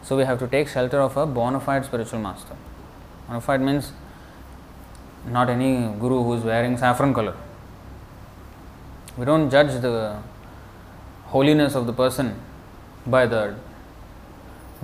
So 0.04 0.18
we 0.18 0.26
have 0.26 0.38
to 0.40 0.48
take 0.50 0.68
shelter 0.68 1.00
of 1.00 1.16
a 1.16 1.26
bona 1.26 1.62
fide 1.62 1.86
spiritual 1.86 2.20
master. 2.20 2.58
Bona 3.30 3.40
fide 3.40 3.62
means 3.62 3.94
not 5.26 5.50
any 5.50 5.98
guru 5.98 6.24
who 6.24 6.34
is 6.34 6.44
wearing 6.44 6.78
saffron 6.78 7.14
color. 7.14 7.38
We 9.18 9.24
don't 9.24 9.50
judge 9.50 9.82
the 9.82 10.18
holiness 11.28 11.74
of 11.74 11.86
the 11.86 11.94
person 11.94 12.38
by 13.08 13.28
the 13.28 13.56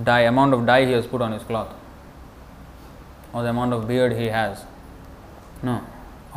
dye, 0.02 0.22
amount 0.22 0.54
of 0.54 0.66
dye 0.66 0.86
he 0.86 0.94
has 0.94 1.06
put 1.06 1.22
on 1.22 1.34
his 1.34 1.44
cloth, 1.44 1.74
or 3.34 3.44
the 3.44 3.50
amount 3.50 3.74
of 3.74 3.90
beard 3.90 4.14
he 4.14 4.28
has. 4.28 4.64
No, 5.62 5.84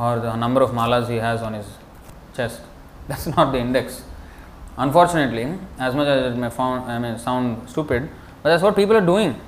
or 0.00 0.18
the 0.18 0.34
number 0.34 0.62
of 0.62 0.70
malas 0.70 1.08
he 1.08 1.16
has 1.16 1.42
on 1.42 1.52
his 1.52 1.66
chest. 2.34 2.60
That's 3.08 3.26
not 3.26 3.52
the 3.52 3.58
index. 3.58 4.02
Unfortunately, 4.78 5.58
as 5.78 5.94
much 5.94 6.08
as 6.08 6.32
it 6.32 6.38
may 6.38 6.48
found, 6.48 6.90
I 6.90 6.98
mean, 6.98 7.18
sound 7.18 7.68
stupid, 7.68 8.08
but 8.42 8.48
that's 8.50 8.62
what 8.62 8.74
people 8.74 8.96
are 8.96 9.04
doing. 9.04 9.38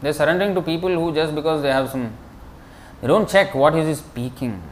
They're 0.00 0.12
surrendering 0.12 0.54
to 0.54 0.62
people 0.62 0.90
who 0.90 1.12
just 1.12 1.34
because 1.34 1.62
they 1.62 1.72
have 1.72 1.90
some, 1.90 2.12
they 3.00 3.08
don't 3.08 3.28
check 3.28 3.54
what 3.54 3.74
is 3.74 3.88
he 3.88 3.94
speaking. 3.94 4.62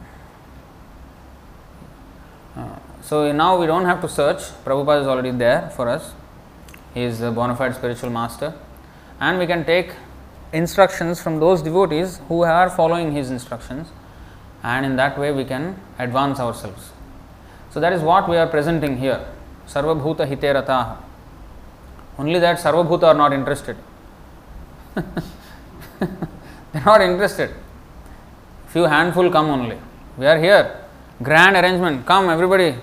Uh, 2.55 2.77
so 3.01 3.31
now 3.33 3.59
we 3.59 3.65
don't 3.65 3.83
have 3.83 3.99
to 4.01 4.07
search. 4.07 4.37
Prabhupada 4.63 5.01
is 5.01 5.07
already 5.07 5.31
there 5.31 5.69
for 5.75 5.89
us. 5.89 6.13
He 6.93 7.01
is 7.01 7.19
a 7.19 7.31
bona 7.31 7.57
fide 7.57 7.75
spiritual 7.75 8.11
master, 8.11 8.53
and 9.19 9.37
we 9.37 9.47
can 9.47 9.65
take 9.65 9.91
instructions 10.53 11.21
from 11.21 11.39
those 11.39 11.61
devotees 11.61 12.21
who 12.29 12.43
are 12.43 12.69
following 12.69 13.11
his 13.11 13.31
instructions 13.31 13.89
and 14.63 14.85
in 14.85 14.95
that 14.95 15.17
way 15.17 15.31
we 15.31 15.43
can 15.43 15.79
advance 15.99 16.39
ourselves. 16.39 16.91
So 17.69 17.79
that 17.79 17.93
is 17.93 18.01
what 18.01 18.29
we 18.29 18.37
are 18.37 18.47
presenting 18.47 18.97
here. 18.97 19.25
Sarvabhuta 19.67 20.27
Hiterataha. 20.27 20.97
Only 22.17 22.39
that 22.39 22.59
Sarvabhuta 22.59 23.03
are 23.03 23.13
not 23.13 23.33
interested. 23.33 23.75
they 24.95 26.79
are 26.79 26.85
not 26.85 27.01
interested. 27.01 27.51
Few 28.67 28.83
handful 28.83 29.29
come 29.31 29.49
only. 29.49 29.77
We 30.17 30.25
are 30.25 30.39
here. 30.39 30.79
Grand 31.21 31.55
arrangement. 31.55 32.05
Come 32.05 32.29
everybody. 32.29 32.75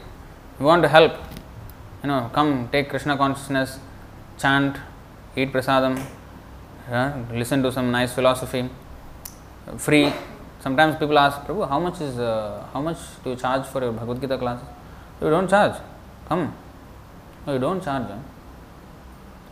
We 0.58 0.66
want 0.66 0.82
to 0.82 0.88
help. 0.88 1.12
You 2.02 2.08
know, 2.08 2.30
come 2.32 2.68
take 2.72 2.88
Krishna 2.88 3.16
consciousness, 3.16 3.78
chant, 4.38 4.76
eat 5.36 5.52
prasadam, 5.52 6.02
uh, 6.90 7.12
listen 7.32 7.62
to 7.62 7.70
some 7.70 7.90
nice 7.90 8.12
philosophy, 8.12 8.68
free 9.76 10.12
Sometimes 10.60 10.96
people 10.96 11.18
ask, 11.18 11.40
Prabhu, 11.46 11.66
how 11.68 11.80
much 11.80 12.00
is 12.02 12.18
uh, 12.18 12.66
how 12.72 12.82
much 12.82 12.98
do 13.24 13.30
you 13.30 13.36
charge 13.36 13.66
for 13.66 13.80
your 13.80 13.92
Bhagavad 13.92 14.20
Gita 14.20 14.36
classes? 14.36 14.66
You 15.20 15.30
don't 15.30 15.48
charge. 15.48 15.74
Come. 16.28 16.54
No, 17.46 17.54
you 17.54 17.58
don't 17.58 17.82
charge. 17.82 18.08
Huh? 18.08 18.18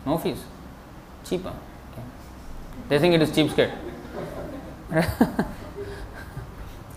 No 0.04 0.18
fees. 0.18 0.42
Cheaper. 1.24 1.48
Okay. 1.48 2.02
They 2.88 2.98
think 2.98 3.14
it 3.14 3.22
is 3.22 3.34
cheap 3.34 3.50
cheapskate. 3.50 3.72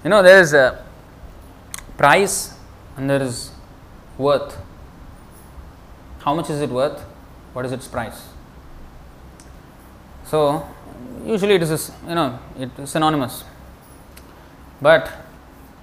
you 0.04 0.10
know, 0.10 0.22
there 0.22 0.42
is 0.42 0.54
a 0.54 0.84
price 1.98 2.54
and 2.98 3.10
there 3.10 3.22
is 3.22 3.52
worth. 4.18 4.58
How 6.20 6.34
much 6.34 6.50
is 6.50 6.62
it 6.62 6.70
worth? 6.70 7.00
What 7.54 7.66
is 7.66 7.72
its 7.72 7.88
price? 7.88 8.28
So, 10.26 10.68
usually 11.26 11.56
it 11.56 11.64
is, 11.64 11.92
you 12.08 12.16
know, 12.16 12.40
it 12.58 12.70
is 12.78 12.90
synonymous. 12.90 13.44
But 14.82 15.08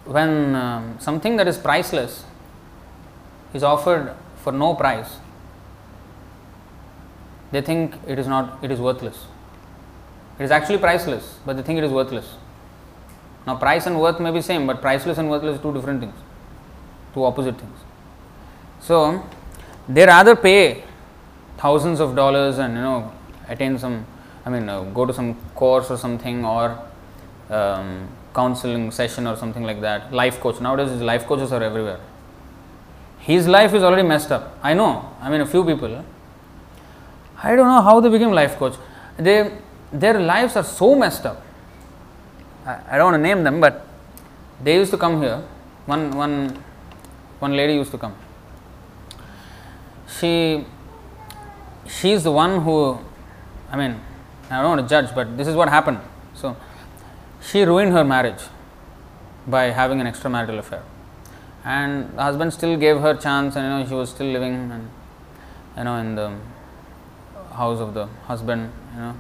when 0.05 0.55
um, 0.55 0.97
something 0.99 1.37
that 1.37 1.47
is 1.47 1.57
priceless 1.57 2.25
is 3.55 3.63
offered 3.63 4.15
for 4.43 4.53
no 4.53 4.75
price, 4.75 5.17
they 7.51 7.61
think 7.61 7.95
it 8.07 8.19
is 8.19 8.27
not 8.27 8.63
it 8.63 8.71
is 8.71 8.81
worthless. 8.81 9.27
It 10.39 10.45
is 10.45 10.51
actually 10.51 10.79
priceless, 10.79 11.39
but 11.45 11.57
they 11.57 11.63
think 11.63 11.79
it 11.79 11.85
is 11.85 11.93
worthless. 11.93 12.35
Now 13.47 13.57
price 13.57 13.87
and 13.87 14.01
worth 14.01 14.21
may 14.21 14.31
be 14.31 14.41
same, 14.43 14.67
but 14.67 14.81
priceless 14.81 15.19
and 15.19 15.31
worthless 15.31 15.59
are 15.59 15.63
two 15.63 15.73
different 15.73 16.01
things, 16.01 16.15
two 17.15 17.25
opposite 17.25 17.59
things. 17.59 17.79
So 18.81 19.25
they 19.89 20.05
rather 20.05 20.37
pay 20.37 20.85
thousands 21.57 22.01
of 22.01 22.15
dollars 22.15 22.59
and 22.59 22.75
you 22.75 22.83
know 22.83 23.13
attain 23.49 23.79
some, 23.79 24.07
I 24.45 24.51
mean, 24.51 24.69
uh, 24.69 24.83
go 24.83 25.07
to 25.07 25.13
some 25.13 25.35
course 25.55 25.91
or 25.91 25.97
something 25.97 26.45
or 26.45 26.79
um, 27.51 28.09
counseling 28.39 28.85
session 29.01 29.27
or 29.31 29.37
something 29.43 29.65
like 29.71 29.81
that. 29.81 30.13
Life 30.23 30.39
coach. 30.45 30.61
Nowadays, 30.61 31.01
life 31.13 31.27
coaches 31.31 31.53
are 31.57 31.63
everywhere. 31.71 32.01
His 33.31 33.49
life 33.57 33.75
is 33.79 33.83
already 33.83 34.07
messed 34.13 34.31
up. 34.37 34.45
I 34.63 34.75
know. 34.81 34.93
I 35.21 35.31
mean, 35.31 35.41
a 35.41 35.51
few 35.55 35.65
people. 35.71 35.93
I 37.43 37.57
don't 37.57 37.71
know 37.73 37.83
how 37.89 38.01
they 38.01 38.11
became 38.17 38.33
life 38.33 38.57
coach. 38.57 38.77
They, 39.17 39.39
their 39.93 40.21
lives 40.21 40.57
are 40.57 40.65
so 40.65 40.95
messed 40.95 41.27
up. 41.27 41.43
I, 42.65 42.79
I 42.91 42.97
don't 42.97 43.13
want 43.13 43.19
to 43.23 43.27
name 43.29 43.43
them, 43.45 43.61
but 43.61 43.87
they 44.63 44.75
used 44.77 44.93
to 44.93 44.99
come 45.05 45.21
here. 45.23 45.43
One, 45.87 46.11
one, 46.23 46.35
one 47.39 47.57
lady 47.57 47.75
used 47.75 47.91
to 47.93 47.99
come. 47.99 48.15
She, 50.19 50.65
she 51.87 52.13
is 52.13 52.23
the 52.25 52.33
one 52.33 52.61
who, 52.63 52.99
I 53.71 53.77
mean, 53.77 54.01
I 54.51 54.63
don't 54.63 54.77
want 54.77 54.83
to 54.83 54.89
judge, 54.89 55.15
but 55.15 55.37
this 55.37 55.49
is 55.49 55.55
what 55.55 55.69
happened. 55.69 56.01
So, 56.35 56.57
she 57.41 57.63
ruined 57.63 57.93
her 57.93 58.05
marriage 58.05 58.43
by 59.47 59.65
having 59.65 60.01
an 60.01 60.07
extramarital 60.07 60.59
affair. 60.59 60.83
and 61.65 62.17
the 62.17 62.23
husband 62.23 62.53
still 62.53 62.77
gave 62.77 63.01
her 63.01 63.15
chance, 63.15 63.57
and 63.57 63.65
you 63.65 63.71
know 63.71 63.87
she 63.89 63.95
was 63.95 64.11
still 64.11 64.27
living, 64.27 64.55
and 64.75 64.89
you 65.77 65.85
know 65.85 65.97
in 65.97 66.15
the 66.15 66.29
house 67.53 67.81
of 67.81 67.95
the 67.95 68.07
husband. 68.27 68.71
You 68.95 69.01
know, 69.01 69.15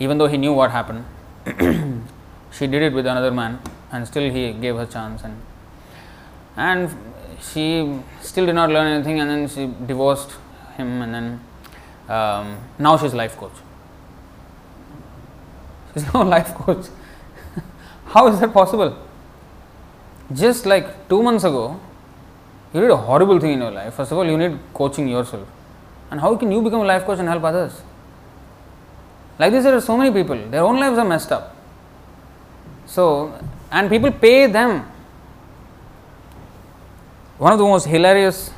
even 0.00 0.18
though 0.18 0.26
he 0.26 0.36
knew 0.36 0.52
what 0.52 0.70
happened, 0.70 1.04
she 2.52 2.66
did 2.66 2.82
it 2.82 2.92
with 2.92 3.06
another 3.06 3.30
man, 3.30 3.58
and 3.92 4.06
still 4.06 4.30
he 4.30 4.52
gave 4.52 4.76
her 4.76 4.86
chance, 4.86 5.24
and 5.24 5.40
and 6.56 6.90
she 7.52 7.98
still 8.20 8.46
did 8.46 8.54
not 8.54 8.70
learn 8.70 8.86
anything, 8.86 9.20
and 9.20 9.30
then 9.30 9.48
she 9.48 9.66
divorced 9.86 10.32
him, 10.76 11.02
and 11.02 11.14
then 11.14 11.40
um, 12.08 12.58
now 12.78 12.96
she's 12.96 13.14
life 13.14 13.36
coach. 13.36 13.52
She's 15.92 16.12
no 16.12 16.22
life 16.36 16.54
coach. 16.54 16.86
How 18.14 18.28
is 18.28 18.38
that 18.38 18.52
possible? 18.52 18.96
Just 20.32 20.66
like 20.66 21.08
two 21.08 21.20
months 21.20 21.42
ago, 21.42 21.80
you 22.72 22.80
did 22.80 22.90
a 22.90 22.96
horrible 22.96 23.40
thing 23.40 23.54
in 23.54 23.58
your 23.58 23.72
life. 23.72 23.94
First 23.94 24.12
of 24.12 24.18
all, 24.18 24.24
you 24.24 24.38
need 24.38 24.56
coaching 24.72 25.08
yourself. 25.08 25.48
And 26.12 26.20
how 26.20 26.36
can 26.36 26.52
you 26.52 26.62
become 26.62 26.82
a 26.82 26.84
life 26.84 27.04
coach 27.04 27.18
and 27.18 27.28
help 27.28 27.42
others? 27.42 27.82
Like 29.36 29.50
this, 29.50 29.64
there 29.64 29.74
are 29.74 29.80
so 29.80 29.96
many 29.96 30.12
people, 30.12 30.36
their 30.48 30.62
own 30.62 30.78
lives 30.78 30.96
are 30.96 31.04
messed 31.04 31.32
up. 31.32 31.56
So, 32.86 33.36
and 33.72 33.90
people 33.90 34.12
pay 34.12 34.46
them. 34.46 34.86
One 37.38 37.52
of 37.52 37.58
the 37.58 37.64
most 37.64 37.86
hilarious, 37.86 38.52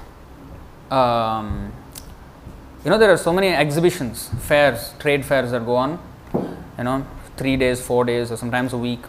um, 0.90 1.72
you 2.84 2.90
know, 2.90 2.98
there 2.98 3.10
are 3.10 3.16
so 3.16 3.32
many 3.32 3.48
exhibitions, 3.48 4.28
fairs, 4.40 4.92
trade 4.98 5.24
fairs 5.24 5.50
that 5.52 5.64
go 5.64 5.76
on, 5.76 5.98
you 6.76 6.84
know, 6.84 7.06
three 7.38 7.56
days, 7.56 7.80
four 7.80 8.04
days, 8.04 8.30
or 8.30 8.36
sometimes 8.36 8.74
a 8.74 8.78
week. 8.78 9.00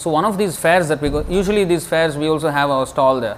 So, 0.00 0.08
one 0.08 0.24
of 0.24 0.38
these 0.38 0.58
fairs 0.58 0.88
that 0.88 1.02
we 1.02 1.10
go, 1.10 1.26
usually 1.28 1.64
these 1.64 1.86
fairs 1.86 2.16
we 2.16 2.26
also 2.26 2.48
have 2.48 2.70
our 2.70 2.86
stall 2.86 3.20
there, 3.20 3.36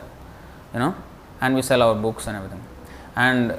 you 0.73 0.79
know, 0.79 0.95
and 1.41 1.57
we 1.57 1.61
sell 1.63 1.83
our 1.83 1.97
books 1.97 2.29
and 2.29 2.37
everything. 2.37 2.63
And 3.17 3.59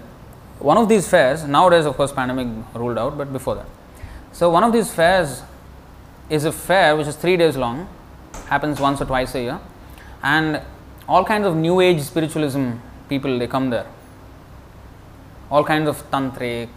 one 0.60 0.78
of 0.78 0.88
these 0.88 1.06
fairs, 1.06 1.44
nowadays 1.44 1.86
of 1.86 1.98
course 1.98 2.14
pandemic 2.14 2.48
ruled 2.74 2.98
out, 2.98 3.18
but 3.18 3.34
before 3.34 3.56
that. 3.56 3.66
So, 4.32 4.50
one 4.50 4.64
of 4.64 4.72
these 4.72 4.94
fairs 4.94 5.42
is 6.30 6.46
a 6.46 6.54
fair 6.54 6.96
which 6.96 7.08
is 7.08 7.18
three 7.18 7.36
days 7.36 7.58
long, 7.58 7.90
happens 8.46 8.80
once 8.80 9.02
or 9.02 9.06
twice 9.06 9.36
a 9.36 9.42
year, 9.42 9.60
and 10.24 10.62
all 11.06 11.26
kinds 11.26 11.46
of 11.46 11.58
new 11.58 11.82
age 11.82 12.00
spiritualism 12.00 12.76
people 13.10 13.38
they 13.38 13.48
come 13.48 13.70
there. 13.70 13.86
All 15.52 15.66
kinds 15.66 15.90
of 15.90 16.10
tantric 16.10 16.70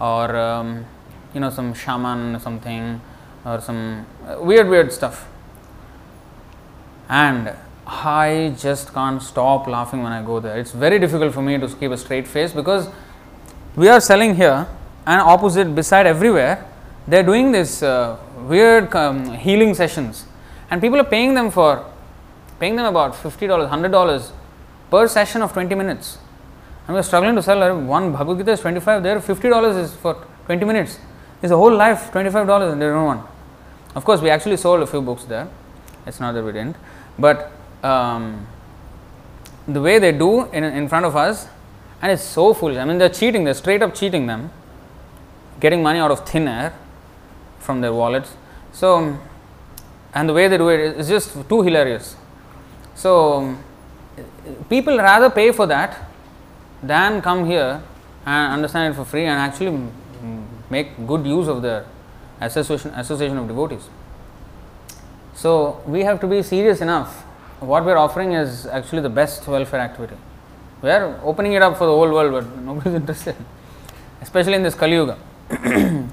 or 0.00 0.34
um, 0.34 0.86
you 1.34 1.40
know 1.40 1.50
some 1.50 1.74
shaman 1.74 2.40
something 2.40 3.02
or 3.44 3.60
some 3.60 4.06
weird 4.40 4.66
weird 4.66 4.90
stuff. 4.94 5.28
And 7.08 7.54
I 7.86 8.54
just 8.58 8.92
can't 8.92 9.22
stop 9.22 9.66
laughing 9.66 10.02
when 10.02 10.12
I 10.12 10.22
go 10.22 10.40
there. 10.40 10.58
It's 10.58 10.72
very 10.72 10.98
difficult 10.98 11.32
for 11.32 11.42
me 11.42 11.58
to 11.58 11.68
keep 11.68 11.90
a 11.90 11.96
straight 11.96 12.28
face 12.28 12.52
because 12.52 12.90
we 13.76 13.88
are 13.88 14.00
selling 14.00 14.34
here 14.34 14.66
and 15.06 15.20
opposite 15.20 15.74
beside 15.74 16.06
everywhere 16.06 16.64
they're 17.08 17.22
doing 17.22 17.52
this 17.52 17.82
uh, 17.82 18.18
weird 18.46 18.94
um, 18.94 19.32
healing 19.32 19.74
sessions. 19.74 20.26
And 20.70 20.80
people 20.80 21.00
are 21.00 21.04
paying 21.04 21.32
them 21.32 21.50
for 21.50 21.86
paying 22.60 22.76
them 22.76 22.84
about 22.84 23.14
$50 23.14 23.68
$100 23.70 24.32
per 24.90 25.08
session 25.08 25.40
of 25.40 25.52
20 25.54 25.74
minutes. 25.74 26.18
And 26.86 26.94
we're 26.94 27.02
struggling 27.02 27.34
to 27.36 27.42
sell 27.42 27.80
one 27.80 28.12
bhagavad 28.12 28.38
gita 28.38 28.52
is 28.52 28.60
25 28.60 29.02
there 29.02 29.20
$50 29.20 29.78
is 29.78 29.94
for 29.94 30.26
20 30.46 30.64
minutes. 30.66 30.98
It's 31.40 31.52
a 31.52 31.56
whole 31.56 31.74
life 31.74 32.10
$25 32.12 32.72
and 32.72 32.82
they 32.82 32.86
don't 32.86 33.04
want 33.04 33.26
of 33.94 34.04
course 34.04 34.20
we 34.20 34.28
actually 34.28 34.58
sold 34.58 34.82
a 34.82 34.86
few 34.86 35.00
books 35.00 35.24
there. 35.24 35.48
It's 36.06 36.20
not 36.20 36.32
that 36.32 36.44
we 36.44 36.52
didn't 36.52 36.76
but 37.18 37.52
um, 37.82 38.46
the 39.66 39.80
way 39.80 39.98
they 39.98 40.12
do 40.12 40.44
in, 40.52 40.64
in 40.64 40.88
front 40.88 41.04
of 41.04 41.16
us 41.16 41.48
and 42.00 42.12
it's 42.12 42.22
so 42.22 42.54
foolish. 42.54 42.78
I 42.78 42.84
mean, 42.84 42.98
they're 42.98 43.08
cheating, 43.08 43.44
they're 43.44 43.54
straight 43.54 43.82
up 43.82 43.94
cheating 43.94 44.26
them, 44.26 44.50
getting 45.60 45.82
money 45.82 45.98
out 45.98 46.10
of 46.10 46.26
thin 46.28 46.46
air 46.46 46.72
from 47.58 47.80
their 47.80 47.92
wallets. 47.92 48.34
So, 48.72 49.18
and 50.14 50.28
the 50.28 50.32
way 50.32 50.48
they 50.48 50.58
do 50.58 50.68
it 50.68 50.96
is 50.96 51.08
just 51.08 51.48
too 51.48 51.62
hilarious. 51.62 52.16
So, 52.94 53.56
people 54.68 54.96
rather 54.96 55.30
pay 55.30 55.50
for 55.52 55.66
that 55.66 56.08
than 56.82 57.20
come 57.20 57.46
here 57.46 57.82
and 58.24 58.52
understand 58.52 58.94
it 58.94 58.96
for 58.96 59.04
free 59.04 59.24
and 59.24 59.38
actually 59.40 59.88
make 60.70 61.06
good 61.06 61.26
use 61.26 61.48
of 61.48 61.62
their 61.62 61.84
association, 62.40 62.92
association 62.92 63.38
of 63.38 63.48
devotees. 63.48 63.88
So, 65.38 65.80
we 65.86 66.00
have 66.02 66.18
to 66.22 66.26
be 66.26 66.42
serious 66.42 66.80
enough. 66.80 67.10
What 67.60 67.84
we 67.84 67.92
are 67.92 67.96
offering 67.96 68.32
is 68.32 68.66
actually 68.66 69.02
the 69.02 69.08
best 69.08 69.46
welfare 69.46 69.78
activity. 69.78 70.16
We 70.82 70.90
are 70.90 71.20
opening 71.22 71.52
it 71.52 71.62
up 71.62 71.76
for 71.78 71.86
the 71.86 71.92
whole 71.92 72.10
world, 72.10 72.32
but 72.32 72.58
nobody 72.68 72.90
is 72.90 72.96
interested, 72.96 73.36
especially 74.20 74.54
in 74.54 74.64
this 74.64 74.74
Kali 74.74 74.94
Yuga. 74.94 75.16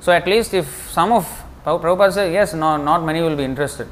so, 0.00 0.12
at 0.12 0.24
least 0.28 0.54
if 0.54 0.68
some 0.88 1.10
of 1.10 1.26
Prabhupada 1.64 2.12
says, 2.12 2.32
yes, 2.32 2.54
no, 2.54 2.76
not 2.76 3.04
many 3.04 3.20
will 3.22 3.34
be 3.34 3.42
interested, 3.42 3.88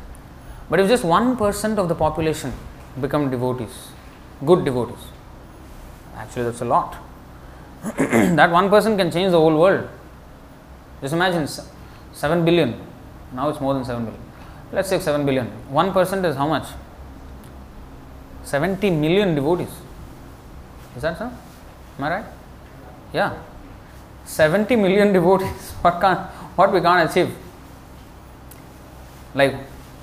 but 0.71 0.79
if 0.79 0.87
just 0.87 1.03
1% 1.03 1.79
of 1.79 1.89
the 1.89 1.97
population 1.97 2.53
become 3.01 3.33
devotees, 3.33 3.89
good 4.47 4.65
devotees, 4.65 5.05
actually 6.15 6.45
that's 6.45 6.61
a 6.61 6.65
lot. 6.65 6.97
that 7.99 8.53
one 8.53 8.71
person 8.71 8.97
can 8.97 9.11
change 9.11 9.33
the 9.33 9.41
whole 9.41 9.59
world. 9.59 9.89
Just 11.01 11.15
imagine 11.15 11.49
7 11.49 12.45
billion, 12.45 12.81
now 13.33 13.49
it's 13.49 13.61
more 13.61 13.75
than 13.75 13.85
7 13.85 14.05
billion. 14.05 14.28
Let's 14.73 14.89
say 14.89 14.99
7 14.99 15.25
billion. 15.25 15.51
1% 15.73 16.25
is 16.25 16.37
how 16.37 16.47
much? 16.47 16.69
70 18.45 18.91
million 18.91 19.35
devotees. 19.35 19.71
Is 20.97 21.03
that 21.03 21.19
so? 21.19 21.25
Am 21.25 22.05
I 22.05 22.11
right? 22.11 22.25
Yeah. 23.13 23.35
70 24.25 24.77
million 24.77 25.13
devotees. 25.19 25.73
What 25.83 26.01
can 26.01 26.17
what 26.57 26.73
we 26.73 26.81
can't 26.81 27.09
achieve? 27.09 27.35
Like 29.35 29.55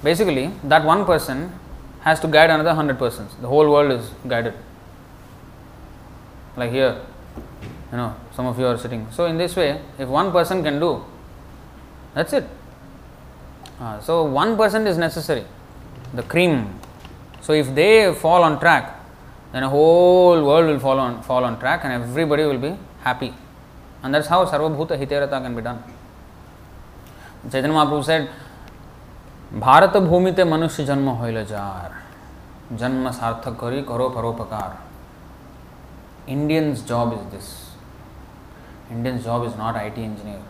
basically 0.04 0.52
that 0.64 0.86
one 0.86 1.06
person 1.06 1.52
has 2.02 2.20
to 2.20 2.28
guide 2.28 2.50
another 2.50 2.74
hundred 2.74 2.98
persons. 3.00 3.36
The 3.42 3.48
whole 3.48 3.70
world 3.70 3.92
is 3.92 4.12
guided. 4.28 4.54
Like 6.56 6.72
here, 6.72 7.02
you 7.92 7.98
know, 7.98 8.16
some 8.36 8.46
of 8.46 8.60
you 8.60 8.68
are 8.68 8.78
sitting. 8.78 9.08
So 9.12 9.26
in 9.26 9.38
this 9.38 9.56
way, 9.56 9.82
if 9.98 10.08
one 10.08 10.32
person 10.32 10.64
can 10.64 10.80
do, 10.80 11.04
that's 12.14 12.32
it. 12.34 12.48
Uh, 13.80 14.00
so 14.00 14.24
one 14.24 14.56
person 14.56 14.88
is 14.88 14.98
necessary, 14.98 15.44
the 16.14 16.24
cream. 16.24 16.80
So 17.42 17.54
if 17.54 17.74
they 17.76 18.14
fall 18.14 18.44
on 18.44 18.60
track, 18.60 19.00
then 19.52 19.64
a 19.64 19.70
whole 19.70 20.44
world 20.46 20.68
will 20.68 20.80
fall 20.80 21.00
on, 21.00 21.22
fall 21.24 21.44
on 21.44 21.60
track 21.60 21.82
and 21.84 21.94
everybody 21.94 22.44
will 22.44 22.58
be 22.58 22.76
happy. 23.02 23.34
And 24.04 24.14
that's 24.14 24.28
how 24.28 24.46
Sarvabhuta 24.46 24.98
Hiterata 24.98 25.42
can 25.42 25.56
be 25.56 25.62
done. 25.62 25.84
Chaitanya 27.52 27.76
Mahaprabhu 27.76 28.04
said, 28.04 28.30
Bharat 29.54 29.96
भूमिते 30.10 30.44
मनुष्य 30.44 30.84
जन्म 30.86 31.10
होइल 31.20 31.44
jar 31.46 31.94
जन्म 32.78 33.10
सार्थक 33.12 33.60
करी 33.60 33.82
करो 33.90 34.10
परोपकार 34.10 34.86
Indian's 36.28 36.82
job 36.82 37.14
is 37.14 37.32
this. 37.32 37.72
Indian's 38.90 39.24
job 39.24 39.46
is 39.46 39.56
not 39.56 39.76
IT 39.76 39.98
engineer. 39.98 40.42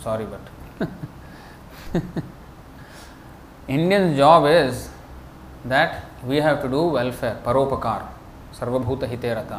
Sorry, 0.00 0.26
but 0.26 0.88
Indian 3.68 4.14
job 4.16 4.46
is 4.46 4.86
that 5.68 6.24
we 6.24 6.40
have 6.40 6.56
to 6.62 6.68
do 6.68 6.88
welfare 6.90 7.34
परोपकार 7.46 8.08
सर्वभूत 8.58 9.04
हिते 9.04 9.34
रता 9.34 9.58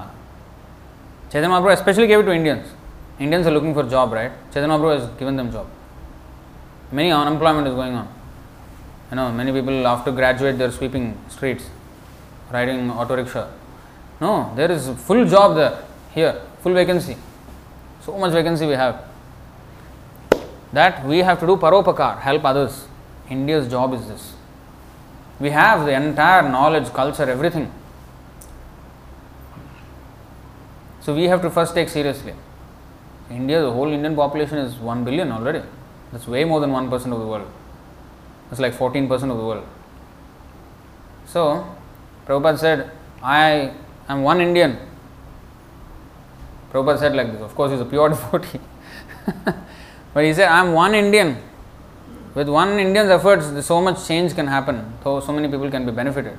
Chaitanya 1.32 1.48
Mahaprabhu 1.48 1.76
specially 1.76 2.08
gave 2.08 2.22
to 2.26 2.32
Indians 2.32 2.74
Indians 3.22 3.46
are 3.46 3.54
looking 3.54 3.76
for 3.76 3.86
job 3.88 4.14
right 4.14 4.32
Chaitanya 4.54 4.68
Mahaprabhu 4.68 4.94
is 4.94 5.04
given 5.20 5.38
them 5.38 5.50
job 5.52 5.68
many 6.94 7.10
unemployment 7.12 7.68
is 7.68 7.76
going 7.76 7.96
on 7.96 8.08
you 9.12 9.16
know 9.16 9.28
many 9.38 9.52
people 9.52 9.86
of 9.88 10.06
to 10.06 10.12
graduate 10.12 10.56
there 10.56 10.72
sweeping 10.72 11.14
streets 11.32 11.72
riding 12.54 12.92
auto 12.94 13.16
rickshaw 13.16 13.48
no 14.22 14.32
there 14.56 14.72
is 14.72 14.92
full 15.08 15.28
job 15.30 15.56
there 15.56 15.78
here 16.16 16.42
full 16.64 16.74
vacancy 16.74 17.14
so 18.06 18.18
much 18.20 18.32
vacancy 18.34 18.66
we 18.66 18.76
have 18.76 18.94
That 20.74 21.06
we 21.06 21.20
have 21.20 21.40
to 21.40 21.48
do 21.48 21.58
paropakar, 21.58 22.20
help 22.20 22.44
others. 22.46 22.88
India's 23.30 23.70
job 23.70 23.94
is 23.94 24.08
this. 24.08 24.34
We 25.40 25.52
have 25.52 25.86
the 25.86 25.94
entire 25.94 26.50
knowledge, 26.50 26.92
culture, 26.94 27.30
everything. 27.30 27.72
So 31.02 31.16
we 31.16 31.26
have 31.26 31.42
to 31.44 31.50
first 31.50 31.74
take 31.74 31.90
seriously. 31.90 32.34
India, 33.30 33.62
the 33.62 33.72
whole 33.72 33.92
Indian 33.92 34.16
population 34.16 34.58
is 34.58 34.76
1 34.76 35.04
billion 35.04 35.32
already. 35.32 35.62
That's 36.12 36.28
way 36.28 36.44
more 36.44 36.60
than 36.60 36.72
1% 36.72 36.94
of 36.94 37.20
the 37.20 37.28
world. 37.28 37.50
That's 38.50 38.60
like 38.60 38.74
14% 38.74 39.12
of 39.12 39.38
the 39.38 39.46
world. 39.46 39.66
So, 41.26 41.76
Prabhupada 42.26 42.58
said, 42.58 42.92
I 43.22 43.74
am 44.08 44.24
one 44.24 44.42
Indian. 44.42 44.78
Prabhupada 46.72 47.00
said 47.00 47.16
like 47.16 47.32
this. 47.32 47.42
Of 47.42 47.54
course, 47.56 47.72
he's 47.72 47.82
a 47.82 47.86
pure 47.86 48.10
devotee. 48.16 48.60
but 50.14 50.24
he 50.24 50.34
said, 50.34 50.50
I 50.50 50.60
am 50.60 50.74
one 50.74 50.96
Indian 50.96 51.38
with 52.38 52.50
one 52.50 52.80
Indian's 52.80 53.10
efforts, 53.10 53.66
so 53.66 53.82
much 53.82 54.08
change 54.08 54.36
can 54.36 54.48
happen. 54.48 54.94
So, 55.04 55.20
so 55.20 55.34
many 55.34 55.48
people 55.48 55.72
can 55.72 55.86
be 55.86 55.92
benefited. 55.92 56.38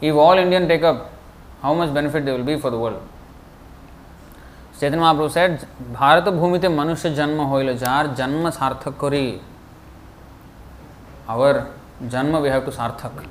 If 0.00 0.14
all 0.14 0.38
Indian 0.38 0.66
take 0.66 0.82
up, 0.82 1.12
how 1.60 1.74
much 1.74 1.92
benefit 1.92 2.24
there 2.24 2.34
will 2.34 2.44
be 2.44 2.58
for 2.58 2.70
the 2.70 2.78
world? 2.78 3.02
Chaitanya 4.80 5.04
Mahaprabhu 5.04 5.30
said, 5.30 5.68
Bharata 5.92 6.32
Bhumite 6.32 6.62
Manusya 6.62 7.14
Janma 7.14 7.46
Hoile 7.48 7.78
Jar 7.78 8.08
Janma 8.14 8.52
Sarthak 8.56 8.96
Kori. 8.96 9.40
Our 11.28 11.70
Janma 12.04 12.42
we 12.42 12.48
have 12.48 12.64
to 12.64 12.70
Sarthak. 12.70 13.26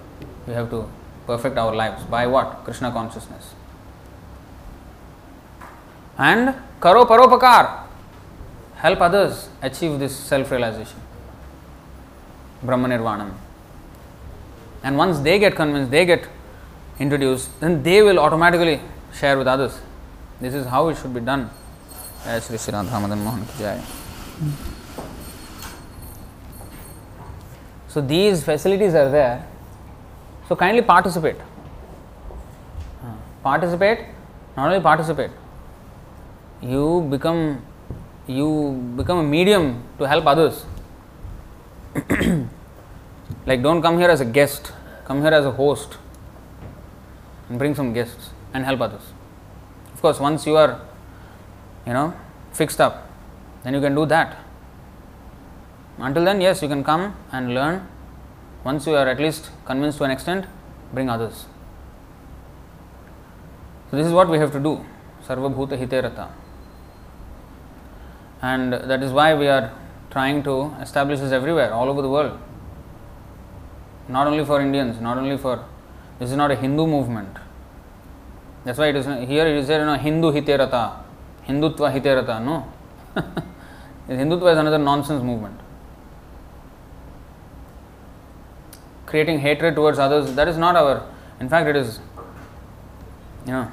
We 0.47 0.53
have 0.53 0.69
to 0.69 0.88
perfect 1.25 1.57
our 1.57 1.75
lives. 1.75 2.03
By 2.03 2.27
what? 2.27 2.63
Krishna 2.63 2.91
consciousness. 2.91 3.55
And 6.17 6.55
Karo 6.79 7.05
Paropakar. 7.05 7.82
Help 8.84 9.01
others 9.01 9.49
achieve 9.61 9.97
this 9.99 10.15
self 10.15 10.51
realization. 10.51 10.99
Brahma 12.61 12.89
Nirvanam. 12.89 13.31
And 14.84 14.97
once 14.97 15.19
they 15.19 15.39
get 15.39 15.55
convinced, 15.55 15.89
they 15.89 16.05
get 16.05 16.27
introduced, 16.99 17.59
then 17.61 17.81
they 17.81 18.01
will 18.01 18.19
automatically 18.19 18.81
share 19.13 19.38
with 19.38 19.47
others. 19.47 19.79
This 20.41 20.53
is 20.53 20.65
how 20.65 20.89
it 20.89 20.97
should 20.97 21.13
be 21.13 21.21
done. 21.21 21.49
Jai 22.25 22.39
Sri 22.39 22.57
Mohan 22.73 23.45
Jai. 23.57 23.81
So 27.88 28.01
these 28.01 28.43
facilities 28.43 28.95
are 28.95 29.09
there. 29.09 29.47
So 30.49 30.55
kindly 30.57 30.81
participate. 30.81 31.38
Participate, 33.43 33.99
not 34.57 34.67
only 34.67 34.81
participate, 34.81 35.31
you 36.61 37.07
become 37.09 37.61
you 38.28 38.71
become 38.95 39.19
a 39.19 39.24
medium 39.24 39.84
to 39.97 40.07
help 40.07 40.26
others. 40.26 40.65
like 43.45 43.61
don't 43.61 43.82
come 43.82 43.97
here 43.99 44.09
as 44.09 44.21
a 44.21 44.26
guest, 44.26 44.71
come 45.05 45.21
here 45.21 45.32
as 45.32 45.45
a 45.45 45.51
host 45.51 45.97
and 47.49 47.59
bring 47.59 47.76
some 47.76 47.93
guests 47.93 48.30
and 48.53 48.65
help 48.65 48.82
others. 48.82 49.01
Of 49.93 50.01
course, 50.01 50.19
once 50.19 50.45
you 50.45 50.55
are, 50.57 50.82
you 51.86 51.93
know, 51.93 52.13
fixed 52.51 52.80
up, 52.80 53.09
then 53.63 53.74
you 53.74 53.82
can 53.82 53.95
do 53.95 54.05
that. 54.05 54.38
Until 55.97 56.26
then, 56.26 56.41
yes, 56.41 56.61
you 56.61 56.67
can 56.67 56.84
come 56.84 57.15
and 57.32 57.53
learn. 57.53 57.88
Once 58.63 58.88
you 58.88 58.95
are 58.95 59.07
at 59.07 59.19
least 59.19 59.49
convinced 59.65 59.97
to 59.99 60.05
an 60.05 60.11
extent, 60.11 60.45
bring 60.93 61.09
others. 61.09 61.45
So, 63.91 63.97
this 63.97 64.07
is 64.07 64.13
what 64.13 64.30
we 64.30 64.39
have 64.39 64.51
to 64.53 64.59
do. 64.59 64.84
Sarva 65.28 65.53
Bhuta 65.53 65.78
Hiterata. 65.78 66.30
And 68.43 68.73
that 68.73 69.01
is 69.01 69.11
why 69.11 69.33
we 69.33 69.47
are 69.47 69.71
trying 70.11 70.43
to 70.43 70.75
establish 70.81 71.19
this 71.21 71.31
everywhere, 71.31 71.73
all 71.73 71.89
over 71.89 72.01
the 72.01 72.09
world. 72.09 72.37
Not 74.09 74.27
only 74.27 74.45
for 74.45 74.59
Indians, 74.61 74.99
not 74.99 75.17
only 75.17 75.37
for 75.37 75.63
this 76.19 76.29
is 76.29 76.35
not 76.35 76.51
a 76.51 76.55
Hindu 76.55 76.85
movement. 76.85 77.37
That's 78.65 78.77
why 78.77 78.87
it 78.89 78.97
is 78.97 79.05
here 79.05 79.47
it 79.47 79.55
is 79.55 79.67
there, 79.67 79.79
you 79.79 79.85
know, 79.85 79.95
Hindu 79.95 80.31
Hiterata, 80.33 80.97
Hindutva 81.47 81.91
Hiterata. 81.93 82.43
No. 82.43 82.71
Hindutva 84.09 84.51
is 84.51 84.57
another 84.57 84.77
nonsense 84.77 85.23
movement. 85.23 85.59
Creating 89.05 89.39
hatred 89.39 89.75
towards 89.75 89.99
others, 89.99 90.35
that 90.35 90.47
is 90.49 90.57
not 90.57 90.75
our 90.75 91.07
in 91.39 91.47
fact 91.49 91.67
it 91.67 91.75
is 91.75 91.99
you 93.45 93.51
know 93.51 93.71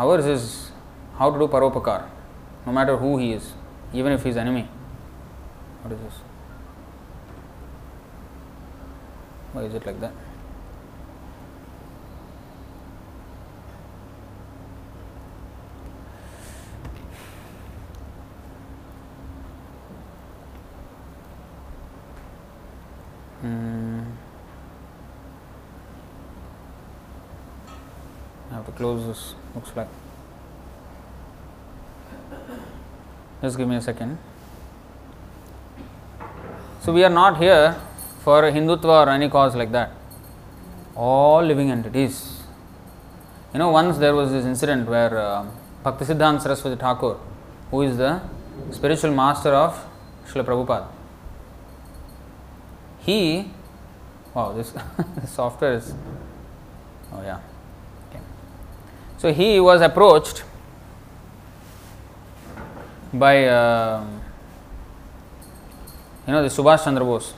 ours 0.00 0.24
is 0.24 0.72
how 1.18 1.30
to 1.30 1.38
do 1.38 1.46
paropakar, 1.46 2.08
no 2.64 2.72
matter 2.72 2.96
who 2.96 3.18
he 3.18 3.32
is, 3.32 3.52
even 3.92 4.12
if 4.12 4.22
he 4.22 4.30
is 4.30 4.36
enemy. 4.36 4.66
What 5.82 5.92
is 5.92 6.00
this? 6.00 6.14
Why 9.52 9.62
is 9.64 9.74
it 9.74 9.84
like 9.84 10.00
that? 10.00 10.12
Hmm. 23.42 23.89
Have 28.60 28.66
to 28.66 28.72
close 28.72 29.06
this, 29.06 29.34
looks 29.54 29.72
like. 29.74 29.88
Just 33.42 33.56
give 33.56 33.68
me 33.68 33.76
a 33.76 33.80
second. 33.80 34.18
So, 36.82 36.92
we 36.92 37.04
are 37.04 37.10
not 37.10 37.38
here 37.38 37.76
for 38.22 38.42
Hindutva 38.42 39.06
or 39.06 39.08
any 39.08 39.28
cause 39.28 39.54
like 39.54 39.72
that. 39.72 39.92
All 40.94 41.42
living 41.42 41.70
entities. 41.70 42.42
You 43.52 43.58
know, 43.58 43.70
once 43.70 43.98
there 43.98 44.14
was 44.14 44.30
this 44.30 44.44
incident 44.44 44.88
where 44.88 45.16
uh, 45.16 45.46
Bhaktisiddhanta 45.84 46.42
Saraswati 46.42 46.76
Thakur, 46.76 47.16
who 47.70 47.82
is 47.82 47.96
the 47.96 48.20
spiritual 48.70 49.12
master 49.12 49.50
of 49.50 49.86
Srila 50.26 50.44
Prabhupada, 50.44 50.88
he, 53.00 53.50
wow, 54.34 54.52
this 54.52 54.74
software 55.26 55.74
is, 55.74 55.94
oh 57.12 57.22
yeah. 57.22 57.40
So, 59.20 59.32
he 59.32 59.60
was 59.60 59.82
approached 59.82 60.44
by, 63.12 63.44
uh, 63.44 64.04
you 66.26 66.32
know, 66.32 66.42
the 66.42 66.48
Subhash 66.48 66.84
Chandra 66.84 67.04
Bose. 67.04 67.34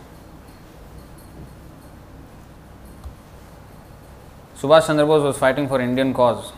Subhash 4.56 4.86
Chandra 4.86 5.04
Bose 5.04 5.24
was 5.24 5.36
fighting 5.36 5.66
for 5.66 5.80
Indian 5.80 6.14
cause, 6.14 6.52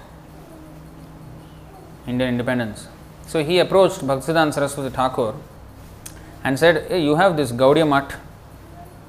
Indian 2.07 2.29
independence. 2.29 2.89
So 3.27 3.43
he 3.43 3.59
approached 3.61 4.01
Bhaktisiddhanta 4.01 4.53
Saraswati 4.53 4.95
Thakur 4.95 5.35
and 6.43 6.59
said, 6.59 6.87
hey, 6.91 7.03
You 7.03 7.17
have 7.17 7.39
this 7.39 7.51
Gaudiya 7.51 7.89
Mutt, 7.89 8.15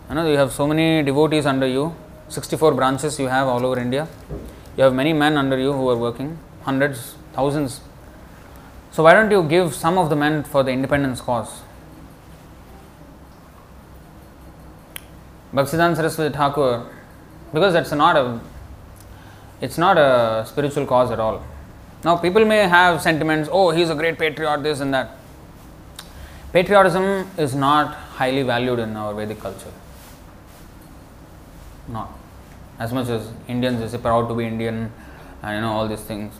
you 0.07 0.15
know, 0.15 0.25
you 0.25 0.37
have 0.37 0.53
so 0.53 0.65
many 0.65 1.03
devotees 1.03 1.45
under 1.45 1.67
you, 1.67 1.93
64 2.29 2.73
branches 2.73 3.19
you 3.19 3.27
have 3.27 3.47
all 3.47 3.65
over 3.65 3.77
India. 3.77 4.07
You 4.77 4.83
have 4.83 4.93
many 4.93 5.13
men 5.13 5.37
under 5.37 5.57
you 5.57 5.71
who 5.73 5.89
are 5.89 5.97
working, 5.97 6.37
hundreds, 6.63 7.15
thousands. 7.33 7.81
So 8.91 9.03
why 9.03 9.13
don't 9.13 9.31
you 9.31 9.43
give 9.43 9.73
some 9.73 9.97
of 9.97 10.09
the 10.09 10.15
men 10.15 10.43
for 10.43 10.63
the 10.63 10.71
independence 10.71 11.21
cause? 11.21 11.61
Bhaktisiddhanta 15.53 15.95
Saraswati 15.95 16.33
Thakur, 16.33 16.85
because 17.53 17.73
that's 17.73 17.91
not 17.91 18.17
a 18.17 18.41
it's 19.61 19.77
not 19.77 19.97
a 19.97 20.45
spiritual 20.45 20.85
cause 20.85 21.11
at 21.11 21.19
all. 21.19 21.41
Now, 22.03 22.17
people 22.17 22.45
may 22.45 22.67
have 22.67 23.01
sentiments, 23.01 23.49
oh, 23.51 23.71
he's 23.71 23.89
a 23.89 23.95
great 23.95 24.19
patriot, 24.19 24.61
this 24.61 24.79
and 24.79 24.93
that. 24.93 25.17
Patriotism 26.51 27.27
is 27.37 27.55
not 27.55 27.95
highly 27.95 28.43
valued 28.43 28.79
in 28.79 28.95
our 28.95 29.13
Vedic 29.13 29.39
culture. 29.39 29.71
Not. 31.87 32.14
As 32.77 32.91
much 32.91 33.07
as 33.07 33.27
Indians 33.47 33.81
is 33.81 33.99
proud 33.99 34.27
to 34.27 34.35
be 34.35 34.45
Indian 34.45 34.91
and 35.41 35.55
you 35.55 35.61
know 35.61 35.71
all 35.71 35.87
these 35.87 36.01
things. 36.01 36.33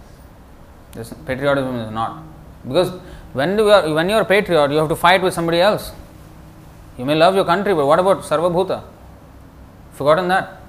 This 0.94 1.14
patriotism 1.26 1.76
is 1.78 1.92
not. 1.92 2.24
Because 2.68 2.92
when 3.34 3.58
you 3.58 3.70
are 3.70 3.94
when 3.94 4.10
you 4.10 4.16
are 4.16 4.26
patriot, 4.26 4.72
you 4.72 4.78
have 4.78 4.90
to 4.90 4.96
fight 4.96 5.22
with 5.22 5.34
somebody 5.34 5.62
else. 5.62 5.92
You 6.98 7.06
may 7.06 7.16
love 7.16 7.36
your 7.36 7.46
country, 7.46 7.74
but 7.74 7.86
what 7.86 8.00
about 8.00 8.22
Sarvabhuta? 8.24 8.84
Forgotten 9.94 10.28
that? 10.30 10.62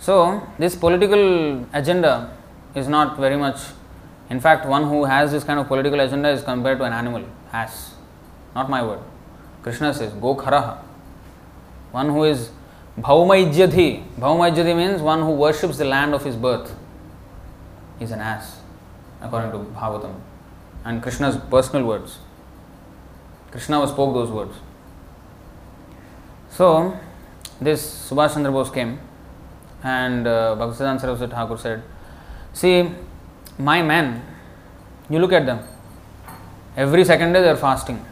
So, 0.00 0.46
this 0.58 0.74
political 0.76 1.64
agenda 1.72 2.36
is 2.74 2.88
not 2.88 3.16
very 3.18 3.36
much. 3.36 3.60
In 4.30 4.40
fact, 4.40 4.66
one 4.66 4.84
who 4.84 5.04
has 5.04 5.32
this 5.32 5.44
kind 5.44 5.60
of 5.60 5.68
political 5.68 6.00
agenda 6.00 6.28
is 6.30 6.42
compared 6.42 6.78
to 6.78 6.84
an 6.84 6.92
animal, 6.92 7.24
ass. 7.52 7.94
Not 8.54 8.68
my 8.68 8.82
word. 8.82 9.00
Krishna 9.62 9.94
says, 9.94 10.12
Go 10.14 10.34
kharaha. 10.34 10.78
One 11.92 12.10
who 12.10 12.24
is 12.24 12.50
bhaumaijyadhi. 12.98 14.04
Bhaumaijyadhi 14.18 14.76
means 14.76 15.02
one 15.02 15.20
who 15.22 15.30
worships 15.30 15.78
the 15.78 15.84
land 15.84 16.14
of 16.14 16.24
his 16.24 16.36
birth. 16.36 16.74
He's 17.98 18.10
an 18.10 18.20
ass, 18.20 18.60
according 19.20 19.52
to 19.52 19.58
Bhagavatam. 19.58 20.14
And 20.84 21.02
Krishna's 21.02 21.36
personal 21.50 21.86
words. 21.86 22.18
Krishna 23.50 23.86
spoke 23.86 24.14
those 24.14 24.30
words. 24.30 24.54
So, 26.50 26.98
this 27.60 28.10
Subhash 28.10 28.34
Chandra 28.34 28.52
Bose 28.52 28.70
came 28.70 28.98
and 29.82 30.26
uh, 30.26 30.56
Bhaktisiddhanta 30.58 31.00
Saraswati 31.00 31.32
Thakur 31.32 31.58
said, 31.58 31.82
See, 32.52 32.90
my 33.58 33.82
men, 33.82 34.22
you 35.08 35.18
look 35.18 35.32
at 35.32 35.46
them, 35.46 35.60
every 36.76 37.04
second 37.04 37.32
day 37.32 37.42
they 37.42 37.48
are 37.48 37.56
fasting. 37.56 38.04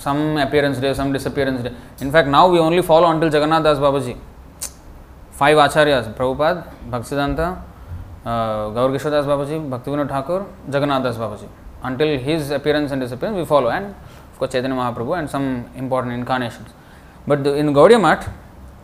Some 0.00 0.38
appearance 0.38 0.78
day, 0.78 0.92
some 0.94 1.12
disappearance 1.12 1.62
day. 1.62 1.72
In 2.00 2.10
fact, 2.10 2.26
now 2.28 2.48
we 2.48 2.58
only 2.58 2.82
follow 2.82 3.10
until 3.10 3.30
Jagannath 3.30 3.62
Das 3.62 3.78
Babaji. 3.78 4.16
Five 5.30 5.58
acharyas 5.58 6.14
Prabhupada, 6.14 6.66
Bhaktisiddhanta, 6.88 7.62
uh, 8.24 8.70
Gaur 8.70 8.88
Kishore 8.90 9.22
Babaji, 9.24 9.56
Bhaktivinoda 9.68 10.08
Thakur, 10.08 10.46
Jagannath 10.72 11.02
Das 11.02 11.16
Babaji. 11.18 11.48
Until 11.82 12.18
his 12.18 12.50
appearance 12.50 12.92
and 12.92 13.00
disappearance, 13.02 13.36
we 13.36 13.44
follow. 13.44 13.68
And 13.68 13.94
of 14.32 14.38
course, 14.38 14.52
Chaitanya 14.52 14.74
Mahaprabhu 14.74 15.18
and 15.18 15.28
some 15.28 15.68
important 15.76 16.14
incarnations. 16.14 16.68
But 17.26 17.44
the, 17.44 17.54
in 17.54 17.74
Gaudiya 17.74 18.00
Math, 18.00 18.26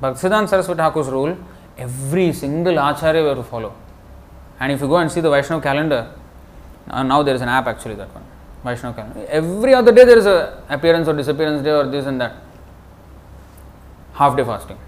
Bhaktisiddhanta 0.02 0.50
Saraswati 0.50 0.78
Thakur's 0.78 1.08
rule, 1.08 1.36
every 1.78 2.32
single 2.34 2.74
acharya 2.78 3.22
we 3.22 3.28
have 3.28 3.38
to 3.38 3.42
follow. 3.42 3.74
And 4.60 4.70
if 4.70 4.82
you 4.82 4.88
go 4.88 4.96
and 4.96 5.10
see 5.10 5.20
the 5.22 5.30
Vaishnava 5.30 5.62
calendar, 5.62 6.12
uh, 6.88 7.02
now 7.02 7.22
there 7.22 7.34
is 7.34 7.40
an 7.40 7.48
app 7.48 7.66
actually 7.66 7.94
that 7.94 8.14
one, 8.14 8.24
Calendar. 8.62 9.26
Every 9.28 9.74
other 9.74 9.92
day 9.92 10.04
there 10.04 10.18
is 10.18 10.26
a 10.26 10.62
appearance 10.68 11.08
or 11.08 11.14
disappearance 11.14 11.62
day 11.62 11.70
or 11.70 11.86
this 11.90 12.06
and 12.06 12.20
that. 12.20 12.34
Half 14.14 14.36
day 14.36 14.44
fasting. 14.44 14.78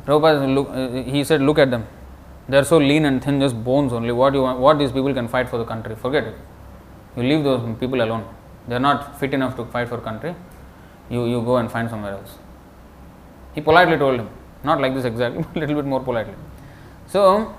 Prabhupada, 0.00 0.54
look, 0.54 0.68
uh, 0.70 1.10
he 1.10 1.24
said, 1.24 1.40
look 1.40 1.58
at 1.58 1.70
them. 1.70 1.86
They 2.48 2.56
are 2.56 2.64
so 2.64 2.78
lean 2.78 3.04
and 3.04 3.22
thin, 3.22 3.40
just 3.40 3.62
bones 3.62 3.92
only. 3.92 4.12
What 4.12 4.34
you 4.34 4.42
want, 4.42 4.58
what 4.58 4.78
these 4.78 4.92
people 4.92 5.12
can 5.12 5.28
fight 5.28 5.48
for 5.48 5.58
the 5.58 5.64
country? 5.64 5.94
Forget 5.96 6.24
it. 6.24 6.34
You 7.16 7.22
leave 7.22 7.44
those 7.44 7.76
people 7.78 8.00
alone. 8.00 8.24
They 8.66 8.76
are 8.76 8.80
not 8.80 9.18
fit 9.18 9.34
enough 9.34 9.56
to 9.56 9.64
fight 9.66 9.88
for 9.88 9.98
country. 9.98 10.34
You 11.10 11.26
you 11.26 11.42
go 11.42 11.56
and 11.56 11.70
find 11.70 11.90
somewhere 11.90 12.12
else. 12.12 12.38
He 13.54 13.60
politely 13.60 13.96
told 13.96 14.20
him, 14.20 14.28
not 14.62 14.80
like 14.80 14.94
this 14.94 15.04
exactly, 15.04 15.42
but 15.52 15.56
a 15.56 15.60
little 15.60 15.76
bit 15.76 15.84
more 15.84 16.00
politely. 16.00 16.34
So 17.06 17.54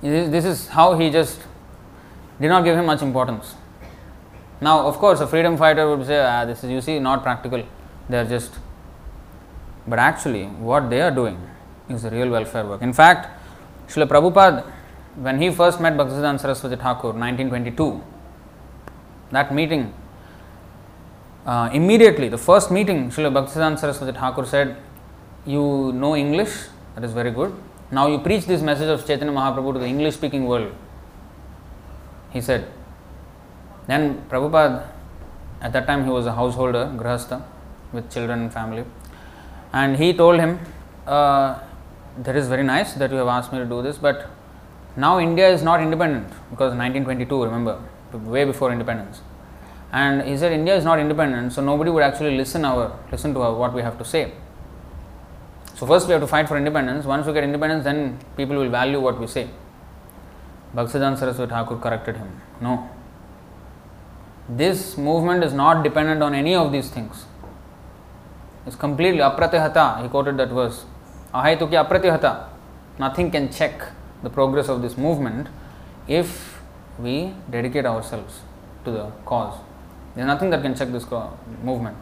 this 0.00 0.44
is 0.44 0.68
how 0.68 0.98
he 0.98 1.10
just 1.10 1.40
did 2.40 2.48
not 2.48 2.64
give 2.64 2.76
him 2.76 2.86
much 2.86 3.02
importance. 3.02 3.54
Now, 4.60 4.86
of 4.86 4.98
course, 4.98 5.20
a 5.20 5.26
freedom 5.26 5.56
fighter 5.56 5.88
would 5.88 6.06
say, 6.06 6.20
ah, 6.20 6.44
this 6.44 6.64
is 6.64 6.70
you 6.70 6.80
see 6.80 6.98
not 6.98 7.22
practical. 7.22 7.62
They 8.08 8.18
are 8.18 8.24
just 8.24 8.52
but 9.86 9.98
actually, 9.98 10.46
what 10.46 10.88
they 10.88 11.00
are 11.00 11.10
doing 11.10 11.38
is 11.88 12.04
real 12.04 12.30
welfare 12.30 12.64
work. 12.64 12.80
In 12.80 12.92
fact, 12.92 13.28
Srila 13.88 14.08
Prabhupada, 14.08 14.64
when 15.16 15.40
he 15.40 15.50
first 15.50 15.80
met 15.80 15.94
Bhaktisiddhanta 15.94 16.40
Saraswati 16.40 16.76
Thakur, 16.76 17.12
1922, 17.12 18.02
that 19.30 19.54
meeting, 19.54 19.92
uh, 21.44 21.68
immediately, 21.72 22.28
the 22.30 22.38
first 22.38 22.70
meeting, 22.70 23.10
Srila 23.10 23.32
Bhaktisiddhanta 23.32 23.78
Saraswati 23.78 24.18
Thakur 24.18 24.46
said, 24.46 24.76
You 25.44 25.92
know 25.92 26.16
English, 26.16 26.68
that 26.94 27.04
is 27.04 27.12
very 27.12 27.30
good. 27.30 27.54
Now 27.90 28.06
you 28.06 28.18
preach 28.18 28.46
this 28.46 28.62
message 28.62 28.88
of 28.88 29.06
Chaitanya 29.06 29.34
Mahaprabhu 29.34 29.74
to 29.74 29.78
the 29.80 29.86
English 29.86 30.14
speaking 30.14 30.46
world. 30.46 30.72
He 32.30 32.40
said. 32.40 32.66
Then 33.86 34.24
Prabhupada, 34.28 34.86
at 35.60 35.72
that 35.72 35.86
time 35.86 36.04
he 36.04 36.10
was 36.10 36.26
a 36.26 36.32
householder, 36.32 36.92
grahastha, 36.96 37.42
with 37.92 38.10
children 38.12 38.40
and 38.40 38.52
family. 38.52 38.84
And 39.72 39.96
he 39.96 40.12
told 40.12 40.40
him, 40.40 40.60
uh, 41.06 41.58
That 42.18 42.36
is 42.36 42.48
very 42.48 42.62
nice 42.62 42.94
that 42.94 43.10
you 43.10 43.16
have 43.16 43.28
asked 43.28 43.52
me 43.52 43.58
to 43.58 43.64
do 43.64 43.82
this, 43.82 43.98
but 43.98 44.30
now 44.96 45.18
India 45.18 45.48
is 45.48 45.62
not 45.62 45.80
independent 45.80 46.28
because 46.50 46.72
1922, 46.74 47.44
remember, 47.44 47.80
way 48.12 48.44
before 48.44 48.70
independence. 48.70 49.20
And 49.92 50.22
he 50.22 50.36
said 50.36 50.52
India 50.52 50.76
is 50.76 50.84
not 50.84 50.98
independent, 50.98 51.52
so 51.52 51.62
nobody 51.62 51.90
would 51.90 52.02
actually 52.02 52.36
listen 52.36 52.64
our 52.64 52.98
listen 53.10 53.34
to 53.34 53.42
our, 53.42 53.54
what 53.54 53.74
we 53.74 53.82
have 53.82 53.98
to 53.98 54.04
say. 54.04 54.32
So 55.74 55.86
first 55.86 56.06
we 56.06 56.12
have 56.12 56.20
to 56.20 56.26
fight 56.26 56.48
for 56.48 56.56
independence. 56.56 57.04
Once 57.04 57.26
we 57.26 57.32
get 57.32 57.44
independence, 57.44 57.84
then 57.84 58.18
people 58.36 58.56
will 58.56 58.70
value 58.70 59.00
what 59.00 59.20
we 59.20 59.26
say. 59.26 59.48
Bhaktisiddhanta 60.74 61.18
Saraswati 61.18 61.50
Thakur 61.50 61.76
corrected 61.78 62.16
him. 62.16 62.40
No. 62.60 62.88
This 64.48 64.98
movement 64.98 65.42
is 65.42 65.52
not 65.54 65.82
dependent 65.82 66.22
on 66.22 66.34
any 66.34 66.54
of 66.54 66.70
these 66.70 66.90
things 66.90 67.24
It's 68.66 68.76
completely 68.76 69.20
apratihata. 69.20 70.02
He 70.02 70.08
quoted 70.08 70.36
that 70.38 70.48
verse. 70.48 70.84
Ahaituki 71.34 71.72
apratihata. 71.72 72.48
Nothing 72.98 73.30
can 73.30 73.50
check 73.52 73.82
the 74.22 74.30
progress 74.30 74.68
of 74.68 74.80
this 74.80 74.96
movement 74.96 75.48
if 76.08 76.62
we 76.98 77.34
dedicate 77.50 77.84
ourselves 77.84 78.40
to 78.84 78.90
the 78.90 79.10
cause. 79.26 79.58
There 80.14 80.24
is 80.24 80.26
nothing 80.26 80.50
that 80.50 80.62
can 80.62 80.74
check 80.74 80.92
this 80.92 81.06
movement. 81.62 81.98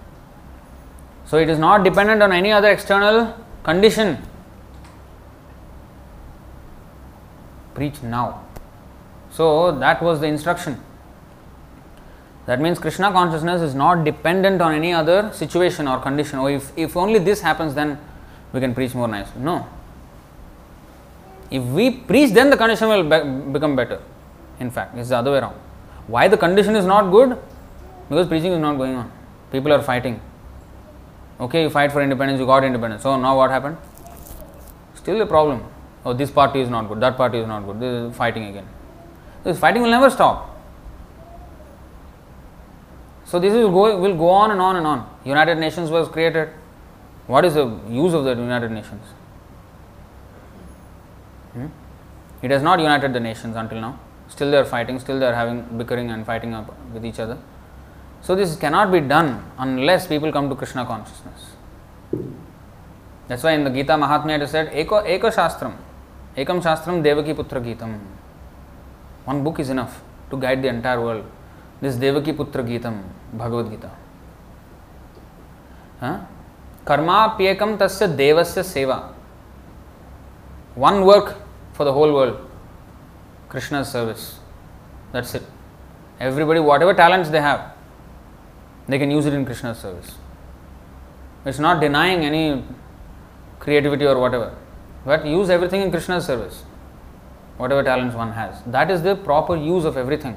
So 1.25 1.39
it 1.39 1.49
is 1.49 1.59
not 1.59 1.83
dependent 1.83 2.23
on 2.23 2.33
any 2.33 2.53
other 2.53 2.69
external 2.69 3.35
condition. 3.63 4.19
Preach 7.75 8.03
now. 8.03 8.45
So 9.31 9.73
that 9.79 10.03
was 10.03 10.21
the 10.21 10.27
instruction. 10.27 10.81
That 12.47 12.61
means 12.61 12.79
Krishna 12.79 13.13
consciousness 13.13 13.63
is 13.63 13.75
not 13.75 14.05
dependent 14.05 14.61
on 14.61 14.75
any 14.75 14.93
other 14.93 15.31
situation 15.33 15.87
or 15.87 16.01
condition. 16.01 16.39
Or 16.41 16.51
if, 16.51 16.73
if 16.77 16.97
only 16.97 17.19
this 17.19 17.41
happens, 17.41 17.75
then 17.75 17.99
we 18.53 18.61
can 18.61 18.75
preach 18.75 18.95
more 18.95 19.07
nicely. 19.07 19.41
No. 19.41 19.67
If 21.51 21.63
we 21.63 21.91
preach, 21.91 22.33
then 22.33 22.51
the 22.51 22.57
condition 22.57 22.89
will 22.89 23.05
be- 23.05 23.53
become 23.53 23.77
better. 23.77 24.01
In 24.59 24.71
fact, 24.71 24.97
it's 24.97 25.11
the 25.11 25.19
other 25.19 25.31
way 25.33 25.39
around. 25.39 25.55
Why 26.07 26.27
the 26.27 26.37
condition 26.37 26.75
is 26.75 26.85
not 26.85 27.11
good? 27.11 27.39
Because 28.09 28.27
preaching 28.27 28.53
is 28.53 28.59
not 28.59 28.77
going 28.77 28.95
on. 28.97 29.13
People 29.53 29.73
are 29.73 29.83
fighting. 29.83 30.21
Okay, 31.39 31.63
you 31.63 31.71
fight 31.71 31.93
for 31.93 32.03
independence, 32.03 32.41
you 32.41 32.47
got 32.47 32.65
independence. 32.65 33.03
So 33.03 33.17
now 33.17 33.37
what 33.37 33.51
happened? 33.51 33.77
Still 34.95 35.21
a 35.21 35.27
problem. 35.27 35.65
Oh, 36.05 36.13
this 36.13 36.31
party 36.31 36.61
is 36.61 36.69
not 36.69 36.89
good, 36.89 37.01
that 37.01 37.17
party 37.17 37.39
is 37.39 37.47
not 37.47 37.65
good. 37.65 37.81
This 37.81 38.11
is 38.11 38.17
fighting 38.17 38.47
again. 38.47 38.67
This 39.45 39.59
fighting 39.59 39.83
will 39.83 39.91
never 39.91 40.11
stop. 40.11 40.52
So 43.33 43.39
this 43.39 43.55
is 43.55 43.65
go, 43.65 43.99
will 43.99 44.15
go 44.15 44.29
on 44.29 44.51
and 44.51 44.61
on 44.61 44.77
and 44.77 44.87
on. 44.87 45.09
United 45.25 45.57
Nations 45.57 45.91
was 45.91 46.07
created. 46.07 46.51
What 47.27 47.47
is 47.47 47.55
the 47.55 47.65
use 47.89 48.13
of 48.13 48.25
the 48.25 48.35
United 48.35 48.71
Nations? 48.71 49.07
Hmm? 51.55 51.69
It 52.43 52.51
has 52.51 52.63
not 52.63 52.79
united 52.79 53.15
the 53.15 53.21
nations 53.21 53.57
until 53.57 53.81
now. 53.81 53.99
Still 54.29 54.51
they 54.51 54.59
are 54.59 54.67
fighting, 54.67 55.01
still 55.01 55.19
they 55.19 55.25
are 55.25 55.35
having 55.35 55.63
bickering 55.79 56.11
and 56.11 56.27
fighting 56.27 56.53
up 56.53 56.75
with 56.93 57.07
each 57.07 57.19
other. 57.19 57.39
So 58.21 58.35
this 58.35 58.55
cannot 58.55 58.93
be 58.93 59.01
done 59.01 59.43
unless 59.57 60.07
people 60.07 60.31
come 60.31 60.51
to 60.51 60.55
Krishna 60.55 60.85
consciousness. 60.85 61.53
That's 63.29 63.43
why 63.43 63.53
in 63.53 63.65
the 63.65 63.71
Gita 63.71 63.93
Mahatmya 63.93 64.37
it 64.37 64.43
is 64.43 64.51
said, 64.51 64.71
Eko, 64.75 65.07
Eka 65.07 65.33
Shastram, 65.33 65.75
Ekam 66.37 66.63
Shastram 66.63 67.03
Devaki 67.03 67.33
Putra 67.33 67.65
Gitam. 67.65 67.99
One 69.25 69.43
book 69.43 69.59
is 69.59 69.71
enough 69.71 70.03
to 70.29 70.37
guide 70.37 70.61
the 70.61 70.69
entire 70.69 71.01
world. 71.01 71.25
This 71.81 71.97
Devaki 71.97 72.35
Putra 72.35 72.63
Gitam, 72.63 73.03
Bhagavad Gita 73.35 73.91
कर्माप्येक 76.87 77.63
तस्य 77.81 78.07
देव 78.17 78.43
सेवा। 78.45 78.97
One 80.79 81.03
work 81.05 81.37
for 81.77 81.87
the 81.87 81.91
whole 81.95 82.11
world 82.11 82.35
Krishna 83.51 83.83
service 83.85 84.29
that's 85.13 85.35
it 85.37 85.47
everybody 86.21 86.61
whatever 86.83 86.95
talents 86.95 87.29
they 87.29 87.39
have 87.39 87.59
they 88.91 88.99
can 88.99 89.13
use 89.13 89.29
it 89.29 89.35
in 89.35 89.45
Krishna 89.45 89.73
service 89.75 90.17
it's 91.49 91.61
not 91.61 91.79
denying 91.79 92.25
any 92.25 92.45
creativity 93.63 94.07
or 94.07 94.17
whatever 94.35 94.53
but 95.07 95.27
use 95.27 95.53
everything 95.53 95.85
in 95.85 95.91
Krishna 95.91 96.19
service 96.21 96.63
whatever 97.73 97.83
talents 97.85 98.17
one 98.17 98.29
has 98.33 98.69
that 98.71 98.91
is 98.91 99.09
the 99.09 99.17
proper 99.25 99.59
use 99.59 99.87
of 99.87 99.99
everything 99.99 100.35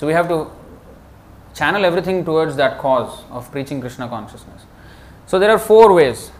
so 0.00 0.06
we 0.06 0.12
have 0.12 0.28
to 0.28 0.46
channel 1.53 1.85
everything 1.85 2.23
towards 2.23 2.55
that 2.55 2.77
cause 2.77 3.23
of 3.31 3.51
preaching 3.51 3.81
Krishna 3.81 4.07
consciousness. 4.07 4.63
So 5.25 5.39
there 5.39 5.51
are 5.51 5.59
four 5.59 5.93
ways, 5.93 6.31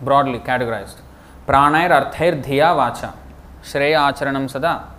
broadly 0.00 0.38
categorized. 0.38 0.96
Pranair 1.46 1.90
arthair 1.90 2.42
dhiya 2.42 2.74
vacha, 2.76 3.14
shreya 3.62 4.12
acharanam 4.12 4.48
sada. 4.50 4.92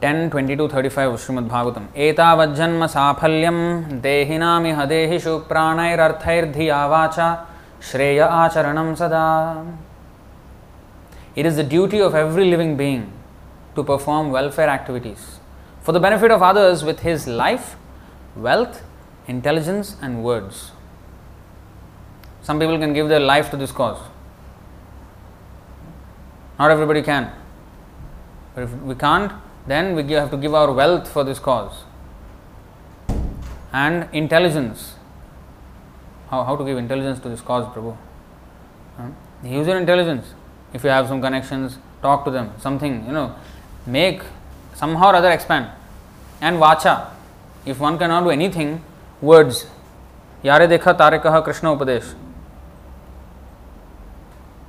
ten 0.00 0.28
twenty 0.30 0.54
two 0.56 0.64
thirty 0.72 0.88
five 0.94 1.16
Srimad Bhagavatam 1.18 1.86
एतावज्जन्म 2.06 2.86
साफल्यं 2.94 3.58
देहिनामिह 4.02 4.84
देहिषु 4.92 5.32
प्राणैरर्थैर्धिया 5.48 6.80
वाचा 6.92 7.28
Shreya 7.81 8.29
Acharanam 8.29 8.95
Sada. 8.95 9.65
It 11.35 11.45
is 11.45 11.55
the 11.55 11.63
duty 11.63 11.99
of 11.99 12.15
every 12.15 12.45
living 12.45 12.77
being 12.77 13.11
to 13.75 13.83
perform 13.83 14.31
welfare 14.31 14.69
activities 14.69 15.39
for 15.81 15.91
the 15.91 15.99
benefit 15.99 16.31
of 16.31 16.41
others 16.43 16.83
with 16.83 16.99
his 16.99 17.27
life, 17.27 17.75
wealth, 18.35 18.83
intelligence, 19.27 19.97
and 20.01 20.23
words. 20.23 20.71
Some 22.43 22.59
people 22.59 22.77
can 22.77 22.93
give 22.93 23.09
their 23.09 23.19
life 23.19 23.49
to 23.51 23.57
this 23.57 23.71
cause. 23.71 23.99
Not 26.59 26.69
everybody 26.69 27.01
can. 27.01 27.31
But 28.53 28.65
if 28.65 28.73
we 28.73 28.95
can't, 28.95 29.31
then 29.65 29.95
we 29.95 30.03
have 30.13 30.29
to 30.31 30.37
give 30.37 30.53
our 30.53 30.71
wealth 30.71 31.11
for 31.11 31.23
this 31.23 31.39
cause 31.39 31.83
and 33.73 34.07
intelligence 34.11 34.95
how, 36.31 36.43
how 36.45 36.55
to 36.55 36.63
give 36.63 36.77
intelligence 36.77 37.19
to 37.19 37.29
this 37.29 37.41
cause, 37.41 37.65
Prabhu? 37.75 37.95
Huh? 38.97 39.09
Use 39.43 39.67
your 39.67 39.77
intelligence. 39.77 40.33
If 40.73 40.83
you 40.85 40.89
have 40.89 41.07
some 41.07 41.21
connections, 41.21 41.77
talk 42.01 42.23
to 42.23 42.31
them. 42.31 42.53
Something, 42.57 43.05
you 43.05 43.11
know, 43.11 43.35
make 43.85 44.23
somehow 44.73 45.11
or 45.11 45.15
other 45.15 45.29
expand. 45.29 45.69
And 46.39 46.57
vacha. 46.57 47.09
If 47.65 47.79
one 47.79 47.99
cannot 47.99 48.23
do 48.23 48.29
anything, 48.29 48.81
words. 49.19 49.67
Yare 50.41 50.67
dekha 50.67 50.97
tare 50.97 51.19
Krishna 51.43 51.75
Upadesh. 51.75 52.15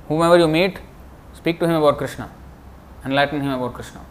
Whomever 0.09 0.37
you 0.37 0.49
meet, 0.49 0.79
speak 1.33 1.59
to 1.59 1.65
him 1.65 1.75
about 1.75 1.97
Krishna, 1.97 2.29
enlighten 3.05 3.39
him 3.39 3.51
about 3.51 3.73
Krishna. 3.73 4.01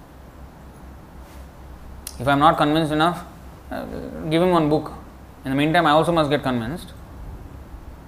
If 2.18 2.26
I 2.26 2.32
am 2.32 2.38
not 2.38 2.56
convinced 2.56 2.92
enough, 2.92 3.24
uh, 3.70 3.84
give 4.30 4.42
him 4.42 4.50
one 4.50 4.70
book. 4.70 4.92
In 5.44 5.50
the 5.50 5.56
meantime, 5.56 5.86
I 5.86 5.90
also 5.90 6.12
must 6.12 6.30
get 6.30 6.42
convinced. 6.42 6.92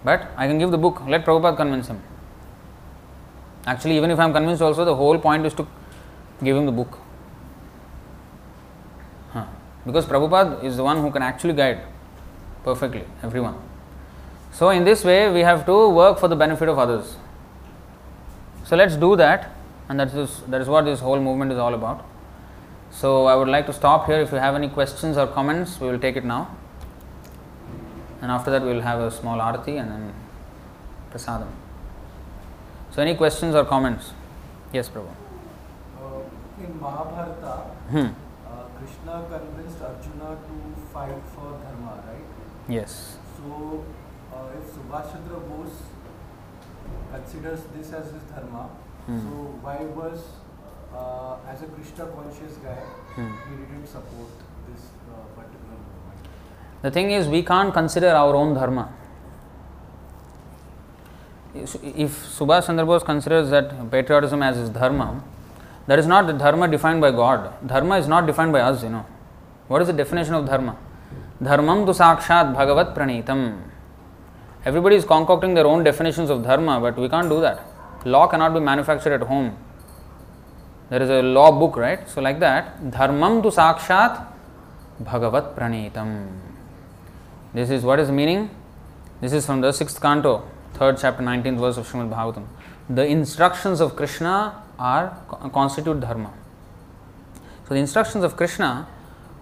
But 0.04 0.30
I 0.36 0.46
can 0.46 0.58
give 0.58 0.70
the 0.70 0.78
book, 0.78 1.02
let 1.08 1.24
Prabhupada 1.24 1.56
convince 1.56 1.88
him. 1.88 2.02
Actually, 3.66 3.96
even 3.96 4.10
if 4.10 4.18
I 4.18 4.24
am 4.24 4.32
convinced, 4.34 4.60
also 4.60 4.84
the 4.84 4.94
whole 4.94 5.18
point 5.18 5.46
is 5.46 5.54
to 5.54 5.66
give 6.42 6.56
him 6.56 6.66
the 6.66 6.72
book. 6.72 6.98
Huh. 9.30 9.46
Because 9.86 10.04
Prabhupada 10.04 10.62
is 10.62 10.76
the 10.76 10.84
one 10.84 11.00
who 11.00 11.10
can 11.10 11.22
actually 11.22 11.54
guide 11.54 11.80
perfectly 12.62 13.04
everyone. 13.22 13.56
So, 14.52 14.68
in 14.68 14.84
this 14.84 15.04
way, 15.04 15.32
we 15.32 15.40
have 15.40 15.64
to 15.66 15.88
work 15.88 16.18
for 16.18 16.28
the 16.28 16.36
benefit 16.36 16.68
of 16.68 16.78
others. 16.78 17.16
So, 18.64 18.76
let's 18.76 18.96
do 18.96 19.16
that, 19.16 19.50
and 19.88 19.98
that 19.98 20.12
is, 20.14 20.42
that 20.48 20.60
is 20.60 20.68
what 20.68 20.84
this 20.84 21.00
whole 21.00 21.18
movement 21.18 21.50
is 21.50 21.58
all 21.58 21.74
about. 21.74 22.04
So, 22.90 23.24
I 23.24 23.34
would 23.34 23.48
like 23.48 23.66
to 23.66 23.72
stop 23.72 24.06
here. 24.06 24.20
If 24.20 24.30
you 24.32 24.38
have 24.38 24.54
any 24.54 24.68
questions 24.68 25.16
or 25.16 25.26
comments, 25.26 25.80
we 25.80 25.88
will 25.88 25.98
take 25.98 26.16
it 26.16 26.24
now. 26.24 26.54
And 28.24 28.32
after 28.32 28.50
that, 28.52 28.62
we 28.62 28.68
will 28.72 28.80
have 28.80 29.00
a 29.00 29.10
small 29.10 29.36
arati 29.38 29.78
and 29.78 29.90
then 29.92 30.14
prasadam. 31.12 31.48
So, 32.90 33.02
any 33.02 33.14
questions 33.16 33.54
or 33.54 33.66
comments? 33.66 34.12
Yes, 34.72 34.88
Prabhu. 34.88 35.10
Uh, 36.02 36.64
in 36.64 36.80
Mahabharata, 36.80 37.56
Hmm. 37.90 37.98
uh, 37.98 38.62
Krishna 38.78 39.16
convinced 39.32 39.82
Arjuna 39.88 40.30
to 40.46 40.54
fight 40.94 41.20
for 41.34 41.50
dharma, 41.64 41.92
right? 42.06 42.24
Yes. 42.66 43.18
So, 43.36 43.84
uh, 44.32 44.56
if 44.58 44.72
Subhash 44.72 45.12
Chandra 45.12 45.40
Bose 45.50 45.82
considers 47.12 47.60
this 47.76 47.92
as 47.92 48.06
his 48.10 48.22
dharma, 48.32 48.64
Hmm. 49.06 49.20
so 49.20 49.34
why 49.66 49.76
was, 50.00 50.24
uh, 50.96 51.36
as 51.52 51.60
a 51.60 51.66
Krishna 51.76 52.06
conscious 52.16 52.56
guy, 52.68 52.80
Hmm. 53.16 53.32
he 53.50 53.56
didn't 53.60 53.86
support 53.86 54.32
this 54.70 54.88
uh, 55.12 55.20
particular? 55.36 55.60
The 56.84 56.90
thing 56.90 57.12
is, 57.12 57.26
we 57.26 57.42
can't 57.42 57.72
consider 57.72 58.08
our 58.08 58.36
own 58.36 58.52
dharma. 58.52 58.92
If 61.54 62.12
Subhash 62.38 62.66
Chandra 62.66 62.84
Bose 62.84 63.02
considers 63.02 63.48
that 63.48 63.90
patriotism 63.90 64.42
as 64.42 64.58
his 64.58 64.68
dharma, 64.68 65.24
that 65.86 65.98
is 65.98 66.06
not 66.06 66.26
the 66.26 66.34
dharma 66.34 66.68
defined 66.68 67.00
by 67.00 67.10
God. 67.10 67.66
Dharma 67.66 67.96
is 67.96 68.06
not 68.06 68.26
defined 68.26 68.52
by 68.52 68.60
us, 68.60 68.82
you 68.82 68.90
know. 68.90 69.06
What 69.68 69.80
is 69.80 69.86
the 69.86 69.94
definition 69.94 70.34
of 70.34 70.44
dharma? 70.44 70.76
Dharmam 71.42 71.86
tu 71.86 71.92
sakshat 71.92 72.54
bhagavat 72.54 72.94
pranitam. 72.94 73.62
Everybody 74.66 74.96
is 74.96 75.06
concocting 75.06 75.54
their 75.54 75.66
own 75.66 75.84
definitions 75.84 76.28
of 76.28 76.42
dharma, 76.42 76.80
but 76.80 76.98
we 76.98 77.08
can't 77.08 77.30
do 77.30 77.40
that. 77.40 77.62
Law 78.04 78.26
cannot 78.26 78.52
be 78.52 78.60
manufactured 78.60 79.14
at 79.14 79.22
home. 79.22 79.56
There 80.90 81.02
is 81.02 81.08
a 81.08 81.22
law 81.22 81.50
book, 81.50 81.78
right? 81.78 82.06
So, 82.10 82.20
like 82.20 82.40
that, 82.40 82.78
dharmam 82.82 83.42
tu 83.42 83.48
sakshat 83.48 84.26
bhagavat 85.00 85.56
pranitam. 85.56 86.43
This 87.54 87.70
is 87.70 87.84
what 87.84 88.00
is 88.00 88.10
meaning? 88.10 88.50
This 89.20 89.32
is 89.32 89.46
from 89.46 89.60
the 89.60 89.70
sixth 89.70 90.00
canto, 90.00 90.42
third 90.74 90.98
chapter, 91.00 91.22
19th 91.22 91.60
verse 91.60 91.76
of 91.76 91.86
Srimad 91.88 92.10
Bhagavatam. 92.10 92.46
The 92.90 93.06
instructions 93.06 93.80
of 93.80 93.94
Krishna 93.94 94.60
are 94.76 95.16
constitute 95.52 96.00
dharma. 96.00 96.32
So 97.68 97.74
the 97.74 97.80
instructions 97.80 98.24
of 98.24 98.36
Krishna 98.36 98.88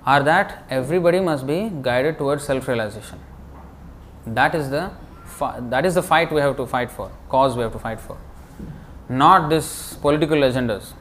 are 0.05 0.23
that 0.25 0.65
everybody 0.69 1.21
must 1.21 1.47
be 1.47 1.71
guided 1.81 2.19
towards 2.19 2.45
self-realization. 2.45 3.19
That 4.27 4.55
is 4.55 4.69
the 4.69 4.91
that 5.71 5.87
is 5.87 5.95
the 5.95 6.03
fight 6.03 6.31
we 6.31 6.41
have 6.43 6.59
to 6.59 6.67
fight 6.67 6.91
for, 6.91 7.11
cause 7.31 7.57
we 7.57 7.63
have 7.63 7.73
to 7.73 7.79
fight 7.79 7.99
for. 7.99 8.19
Not 9.09 9.49
this 9.49 9.95
political 9.95 10.37
agendas. 10.37 10.93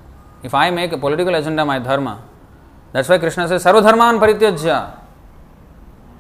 If 0.44 0.54
I 0.54 0.70
make 0.72 0.94
a 0.94 0.98
political 0.98 1.36
agenda 1.36 1.66
my 1.66 1.78
dharma, 1.78 2.24
that's 2.94 3.10
why 3.10 3.18
Krishna 3.18 3.50
says 3.50 3.66
Sarvadharman 3.66 4.20
Parityajya. 4.20 5.01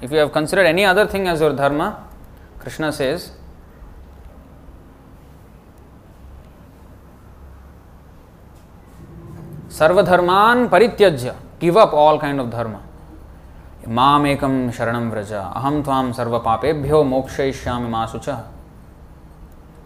If 0.02 0.11
you 0.11 0.18
have 0.18 0.32
considered 0.32 0.65
any 0.65 0.84
other 0.84 1.06
thing 1.07 1.28
as 1.28 1.40
your 1.40 1.53
dharma, 1.53 2.07
Krishna 2.60 2.91
says, 2.91 3.32
Sarvadharman 9.69 10.69
Parityajya. 10.69 11.36
Give 11.60 11.78
up 11.78 11.94
all 11.94 12.19
kind 12.19 12.40
of 12.40 12.49
dharma. 12.49 12.84
Mam 13.88 14.23
ekam 14.23 14.69
sharanam 14.72 15.11
vraja. 15.11 15.56
Aham 15.56 15.84
tvam 15.84 16.14
sarva 16.14 16.44
papebhyo 16.44 17.03
mokshayishyami 17.03 17.90
masucha. 17.90 18.45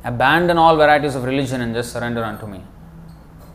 Abandon 0.03 0.57
all 0.57 0.75
varieties 0.75 1.15
of 1.15 1.23
religion 1.23 1.61
and 1.61 1.73
just 1.73 1.93
surrender 1.93 2.23
unto 2.23 2.47
me. 2.47 2.61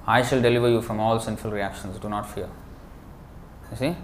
I 0.06 0.22
shall 0.22 0.40
deliver 0.40 0.68
you 0.68 0.82
from 0.82 1.00
all 1.00 1.20
sinful 1.20 1.50
reactions. 1.50 1.98
Do 1.98 2.08
not 2.08 2.28
fear. 2.28 2.48
You 3.70 3.76
see? 3.76 3.96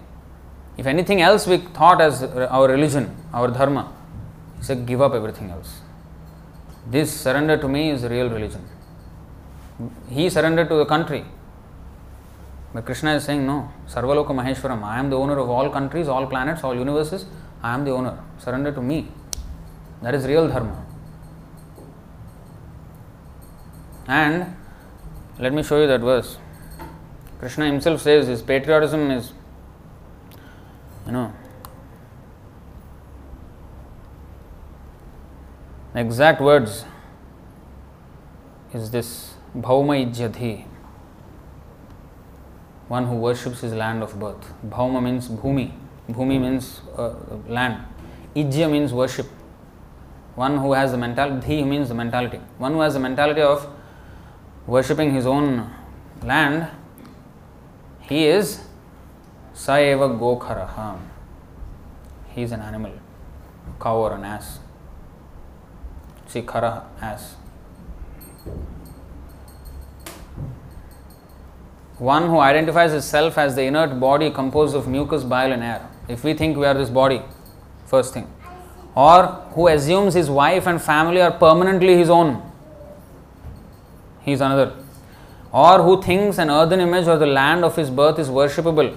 If 0.77 0.85
anything 0.85 1.21
else 1.21 1.47
we 1.47 1.57
thought 1.57 2.01
as 2.01 2.23
our 2.23 2.67
religion, 2.67 3.15
our 3.33 3.47
dharma, 3.47 3.91
said, 4.61 4.85
give 4.85 5.01
up 5.01 5.13
everything 5.13 5.49
else. 5.49 5.81
This 6.89 7.11
surrender 7.11 7.57
to 7.57 7.67
me 7.67 7.89
is 7.89 8.03
real 8.03 8.29
religion. 8.29 8.63
He 10.09 10.29
surrendered 10.29 10.69
to 10.69 10.75
the 10.75 10.85
country. 10.85 11.25
But 12.73 12.85
Krishna 12.85 13.15
is 13.15 13.23
saying, 13.23 13.45
no, 13.45 13.71
Sarvaloka 13.87 14.27
Maheshwaram, 14.27 14.83
I 14.83 14.99
am 14.99 15.09
the 15.09 15.17
owner 15.17 15.37
of 15.37 15.49
all 15.49 15.69
countries, 15.69 16.07
all 16.07 16.27
planets, 16.27 16.63
all 16.63 16.75
universes, 16.75 17.25
I 17.63 17.73
am 17.73 17.85
the 17.85 17.91
owner. 17.91 18.19
Surrender 18.37 18.71
to 18.71 18.81
me. 18.81 19.07
That 20.01 20.13
is 20.13 20.25
real 20.25 20.47
dharma. 20.47 20.85
And 24.07 24.55
let 25.39 25.53
me 25.53 25.63
show 25.63 25.81
you 25.81 25.87
that 25.87 26.01
verse. 26.01 26.37
Krishna 27.39 27.65
himself 27.65 28.01
says 28.01 28.27
his 28.27 28.41
patriotism 28.41 29.11
is, 29.11 29.33
know, 31.11 31.33
exact 35.95 36.41
words 36.41 36.85
is 38.73 38.91
this 38.91 39.33
Bhauma 39.55 40.05
Ijyadhi, 40.05 40.65
one 42.87 43.05
who 43.05 43.15
worships 43.15 43.61
his 43.61 43.73
land 43.73 44.03
of 44.03 44.19
birth. 44.19 44.53
Bhauma 44.67 45.01
means 45.01 45.29
Bhumi, 45.29 45.71
Bhumi 46.09 46.39
means 46.39 46.81
uh, 46.97 47.13
land, 47.47 47.85
Ijya 48.35 48.69
means 48.71 48.93
worship. 48.93 49.27
One 50.35 50.57
who 50.57 50.73
has 50.73 50.91
the 50.91 50.97
mentality, 50.97 51.47
Dhi 51.47 51.67
means 51.67 51.87
the 51.89 51.95
mentality. 51.95 52.39
One 52.59 52.73
who 52.73 52.81
has 52.81 52.93
the 52.93 52.99
mentality 52.99 53.41
of 53.41 53.67
worshipping 54.67 55.11
his 55.11 55.25
own 55.25 55.73
land, 56.21 56.67
he 58.01 58.27
is 58.27 58.66
Saeva 59.57 60.07
Gokharaha. 60.19 60.99
He 62.29 62.43
is 62.43 62.51
an 62.51 62.61
animal, 62.61 62.91
cow 63.81 63.97
or 63.97 64.13
an 64.13 64.23
ass. 64.23 64.59
See, 66.27 66.43
Khara, 66.43 66.83
ass. 67.01 67.35
One 71.97 72.27
who 72.27 72.37
identifies 72.37 72.91
himself 72.91 73.39
as 73.39 73.55
the 73.55 73.63
inert 73.63 73.99
body 73.99 74.29
composed 74.29 74.75
of 74.75 74.87
mucus, 74.87 75.23
bile, 75.23 75.51
and 75.51 75.63
air. 75.63 75.89
If 76.07 76.23
we 76.23 76.35
think 76.35 76.55
we 76.55 76.67
are 76.67 76.75
this 76.75 76.91
body, 76.91 77.23
first 77.87 78.13
thing. 78.13 78.31
Or 78.93 79.25
who 79.55 79.69
assumes 79.69 80.13
his 80.13 80.29
wife 80.29 80.67
and 80.67 80.79
family 80.79 81.19
are 81.19 81.31
permanently 81.31 81.97
his 81.97 82.11
own. 82.11 82.43
He 84.21 84.33
is 84.33 84.41
another. 84.41 84.73
Or 85.51 85.81
who 85.81 85.99
thinks 85.99 86.37
an 86.37 86.51
earthen 86.51 86.79
image 86.79 87.07
or 87.07 87.17
the 87.17 87.25
land 87.25 87.65
of 87.65 87.75
his 87.75 87.89
birth 87.89 88.19
is 88.19 88.29
worshipable. 88.29 88.95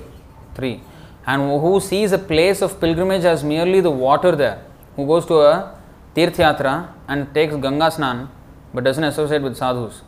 Three. 0.61 0.82
And 1.27 1.43
who 1.43 1.81
sees 1.81 2.12
a 2.12 2.19
place 2.19 2.62
of 2.62 2.81
pilgrimage 2.81 3.24
as 3.24 3.43
merely 3.43 3.81
the 3.81 3.91
water 3.91 4.32
there. 4.37 4.62
Who 4.97 5.07
goes 5.07 5.27
to 5.27 5.41
a 5.41 5.74
Tirth 6.15 6.37
Yatra 6.37 6.93
and 7.09 7.32
takes 7.35 7.55
Ganga 7.55 7.91
Snan 7.91 8.28
but 8.74 8.85
doesn't 8.85 9.05
associate 9.05 9.43
with 9.43 9.57
sadhus. 9.57 10.03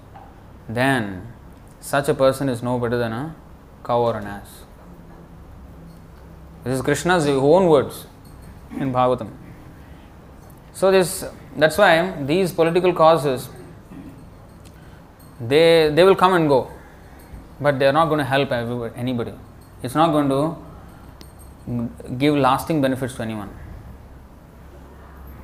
Then 0.68 1.26
such 1.80 2.08
a 2.08 2.14
person 2.14 2.48
is 2.48 2.62
no 2.62 2.78
better 2.78 2.98
than 2.98 3.12
a 3.12 3.34
cow 3.84 4.00
or 4.00 4.16
an 4.16 4.26
ass. 4.26 4.50
This 6.64 6.76
is 6.76 6.82
Krishna's 6.82 7.26
own 7.26 7.66
words 7.68 8.06
in 8.78 8.92
Bhagavatam. 8.92 9.30
So 10.72 10.90
this 10.90 11.24
that's 11.56 11.78
why 11.78 12.22
these 12.32 12.52
political 12.52 12.92
causes 12.92 13.48
they 15.40 15.90
they 15.94 16.04
will 16.04 16.16
come 16.24 16.34
and 16.34 16.48
go, 16.48 16.70
but 17.60 17.78
they 17.78 17.86
are 17.86 17.92
not 17.92 18.06
going 18.06 18.18
to 18.18 18.24
help 18.24 18.52
anybody. 18.96 19.34
It's 19.82 19.94
not 19.94 20.12
going 20.12 20.28
to 20.28 20.56
give 22.18 22.36
lasting 22.36 22.80
benefits 22.80 23.14
to 23.16 23.22
anyone. 23.22 23.50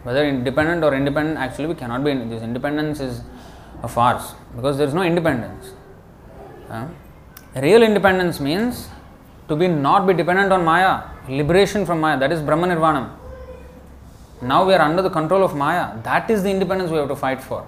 Whether 0.05 0.27
independent 0.27 0.85
or 0.85 0.95
independent, 0.95 1.39
actually 1.39 1.67
we 1.67 1.75
cannot 1.75 2.05
be. 2.05 2.15
This 2.15 2.43
independence 2.43 3.01
is 3.01 3.23
a 3.83 3.89
farce 3.89 4.35
because 4.55 4.79
there 4.79 4.87
is 4.87 4.95
no 4.95 5.03
independence. 5.03 5.73
Uh, 6.71 6.87
real 7.57 7.83
independence 7.83 8.41
means 8.41 8.89
to 9.49 9.57
be 9.57 9.67
not 9.67 10.07
be 10.07 10.15
dependent 10.15 10.53
on 10.53 10.65
Maya, 10.65 11.03
liberation 11.29 11.85
from 11.85 12.01
Maya. 12.01 12.19
That 12.19 12.33
is 12.33 12.41
Brahman 12.41 12.71
Nirvanam. 12.71 13.11
Now 14.41 14.65
we 14.65 14.75
are 14.75 14.81
under 14.81 15.03
the 15.03 15.11
control 15.11 15.43
of 15.43 15.57
Maya. 15.57 16.01
That 16.03 16.31
is 16.31 16.43
the 16.43 16.51
independence 16.51 16.91
we 16.91 16.99
have 16.99 17.09
to 17.09 17.17
fight 17.17 17.43
for. 17.43 17.67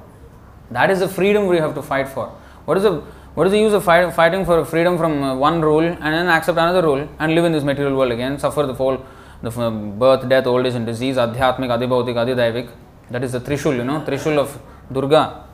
That 0.70 0.90
is 0.90 1.00
the 1.00 1.08
freedom 1.08 1.46
we 1.46 1.56
have 1.56 1.74
to 1.74 1.82
fight 1.82 2.08
for. 2.08 2.28
What 2.64 2.76
is 2.76 2.84
the 2.84 3.02
what 3.34 3.46
is 3.46 3.52
the 3.52 3.58
use 3.58 3.72
of 3.72 3.84
fight, 3.84 4.12
fighting 4.12 4.44
for 4.44 4.64
freedom 4.64 4.98
from 4.98 5.22
uh, 5.22 5.36
one 5.36 5.60
rule 5.62 5.84
and 5.84 6.02
then 6.02 6.26
accept 6.28 6.58
another 6.58 6.82
rule 6.82 7.08
and 7.18 7.34
live 7.34 7.44
in 7.44 7.52
this 7.52 7.62
material 7.62 7.96
world 7.96 8.10
again, 8.10 8.38
suffer 8.38 8.66
the 8.66 8.74
fall, 8.74 9.04
the 9.42 9.50
uh, 9.50 9.70
birth, 9.70 10.28
death, 10.28 10.46
old 10.46 10.66
age, 10.66 10.74
and 10.74 10.84
disease, 10.84 11.16
adhyatmik, 11.16 11.70
adhibhautik, 11.70 12.16
adhidaivik. 12.16 12.70
That 13.10 13.22
is 13.22 13.32
the 13.32 13.40
trishul, 13.40 13.76
you 13.76 13.84
know, 13.84 14.00
trishul 14.00 14.36
of 14.36 14.60
Durga. 14.92 15.44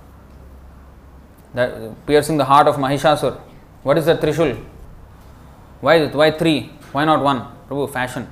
That 1.54 1.70
uh, 1.70 1.94
piercing 2.06 2.38
the 2.38 2.44
heart 2.44 2.66
of 2.66 2.76
Mahishasur. 2.76 3.38
What 3.82 3.98
is 3.98 4.06
that 4.06 4.20
trishul? 4.20 4.58
Why? 5.80 6.06
Why 6.06 6.30
three? 6.30 6.70
Why 6.92 7.04
not 7.04 7.22
one? 7.22 7.46
Prabhu, 7.68 7.92
fashion. 7.92 8.26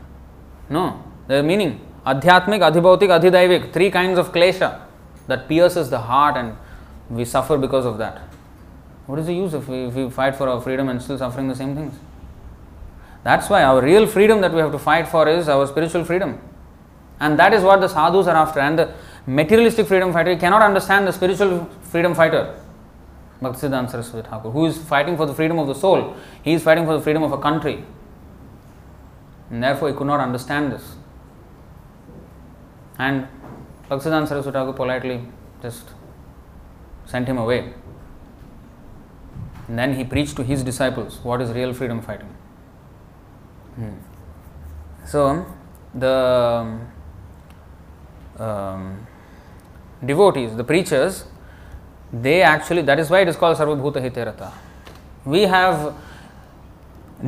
No, 0.70 1.02
the 1.28 1.42
meaning. 1.42 1.80
Adhyatmik, 2.06 2.60
adhibhautik, 2.60 3.08
adhidaivik. 3.20 3.72
Three 3.72 3.90
kinds 3.90 4.18
of 4.18 4.32
klesha 4.32 4.80
that 5.26 5.48
pierces 5.48 5.90
the 5.90 5.98
heart 5.98 6.36
and 6.36 6.56
we 7.10 7.24
suffer 7.24 7.56
because 7.58 7.84
of 7.84 7.98
that. 7.98 8.22
What 9.06 9.18
is 9.18 9.26
the 9.26 9.34
use 9.34 9.52
if 9.52 9.68
we, 9.68 9.84
if 9.84 9.94
we 9.94 10.08
fight 10.08 10.34
for 10.34 10.48
our 10.48 10.60
freedom 10.60 10.88
and 10.88 11.00
still 11.00 11.18
suffering 11.18 11.48
the 11.48 11.56
same 11.56 11.74
things? 11.74 11.94
That's 13.22 13.48
why 13.48 13.62
our 13.62 13.82
real 13.82 14.06
freedom 14.06 14.40
that 14.40 14.52
we 14.52 14.60
have 14.60 14.72
to 14.72 14.78
fight 14.78 15.08
for 15.08 15.28
is 15.28 15.48
our 15.48 15.66
spiritual 15.66 16.04
freedom. 16.04 16.40
And 17.20 17.38
that 17.38 17.52
is 17.52 17.62
what 17.62 17.80
the 17.80 17.88
sadhus 17.88 18.26
are 18.26 18.36
after. 18.36 18.60
And 18.60 18.78
the 18.78 18.94
materialistic 19.26 19.86
freedom 19.86 20.12
fighter 20.12 20.36
cannot 20.36 20.62
understand 20.62 21.06
the 21.06 21.12
spiritual 21.12 21.66
freedom 21.82 22.14
fighter. 22.14 22.58
Bhaktisiddhanta 23.40 23.90
Saraswati 23.90 24.28
Thakur, 24.28 24.50
who 24.50 24.66
is 24.66 24.78
fighting 24.78 25.16
for 25.16 25.26
the 25.26 25.34
freedom 25.34 25.58
of 25.58 25.66
the 25.66 25.74
soul, 25.74 26.16
he 26.42 26.52
is 26.52 26.62
fighting 26.62 26.86
for 26.86 26.94
the 26.96 27.02
freedom 27.02 27.22
of 27.22 27.32
a 27.32 27.38
country. 27.38 27.84
And 29.50 29.62
therefore, 29.62 29.88
he 29.88 29.94
could 29.94 30.06
not 30.06 30.20
understand 30.20 30.72
this. 30.72 30.96
And 32.98 33.28
Bhaktisiddhanta 33.90 34.28
Saraswati 34.28 34.52
Thakur 34.52 34.72
politely 34.72 35.26
just 35.62 35.88
sent 37.06 37.28
him 37.28 37.38
away. 37.38 37.74
And 39.68 39.78
then 39.78 39.94
he 39.94 40.04
preached 40.04 40.36
to 40.36 40.44
his 40.44 40.62
disciples 40.62 41.18
what 41.22 41.40
is 41.40 41.50
real 41.50 41.72
freedom 41.72 42.02
fighting. 42.02 42.34
Hmm. 43.76 43.94
So, 45.06 45.46
the 45.94 46.78
um, 48.38 49.06
devotees, 50.04 50.56
the 50.56 50.64
preachers, 50.64 51.24
they 52.12 52.42
actually, 52.42 52.82
that 52.82 52.98
is 52.98 53.10
why 53.10 53.20
it 53.20 53.28
is 53.28 53.36
called 53.36 53.56
Sarvabhuta 53.56 53.96
Hiterata. 53.96 54.52
We 55.24 55.42
have 55.42 55.94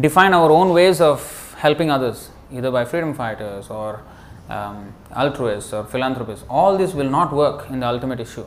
defined 0.01 0.35
our 0.35 0.51
own 0.51 0.73
ways 0.73 1.01
of 1.01 1.55
helping 1.59 1.91
others, 1.91 2.31
either 2.53 2.71
by 2.71 2.85
freedom 2.85 3.15
fighters 3.15 3.71
or 3.71 4.03
um, 4.49 4.95
altruists 5.15 5.73
or 5.73 5.85
philanthropists. 5.85 6.45
All 6.49 6.77
this 6.77 6.93
will 6.93 7.11
not 7.11 7.33
work 7.33 7.69
in 7.71 7.81
the 7.81 7.89
ultimate 7.89 8.21
issue. 8.21 8.47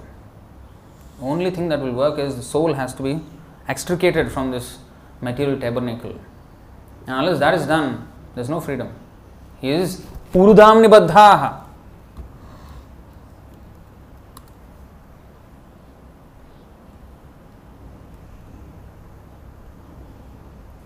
Only 1.19 1.51
thing 1.51 1.69
that 1.69 1.81
will 1.81 1.91
work 1.91 2.19
is 2.19 2.35
the 2.35 2.43
soul 2.43 2.73
has 2.73 2.93
to 2.95 3.03
be 3.03 3.19
extricated 3.68 4.30
from 4.30 4.50
this 4.50 4.78
material 5.20 5.58
tabernacle. 5.58 6.18
And 7.06 7.16
unless 7.16 7.38
that 7.38 7.54
is 7.54 7.66
done, 7.66 8.06
there 8.34 8.42
is 8.42 8.48
no 8.48 8.60
freedom. 8.60 8.92
He 9.60 9.70
is 9.70 10.04
urudam 10.32 10.84
nibaddhaha. 10.84 11.60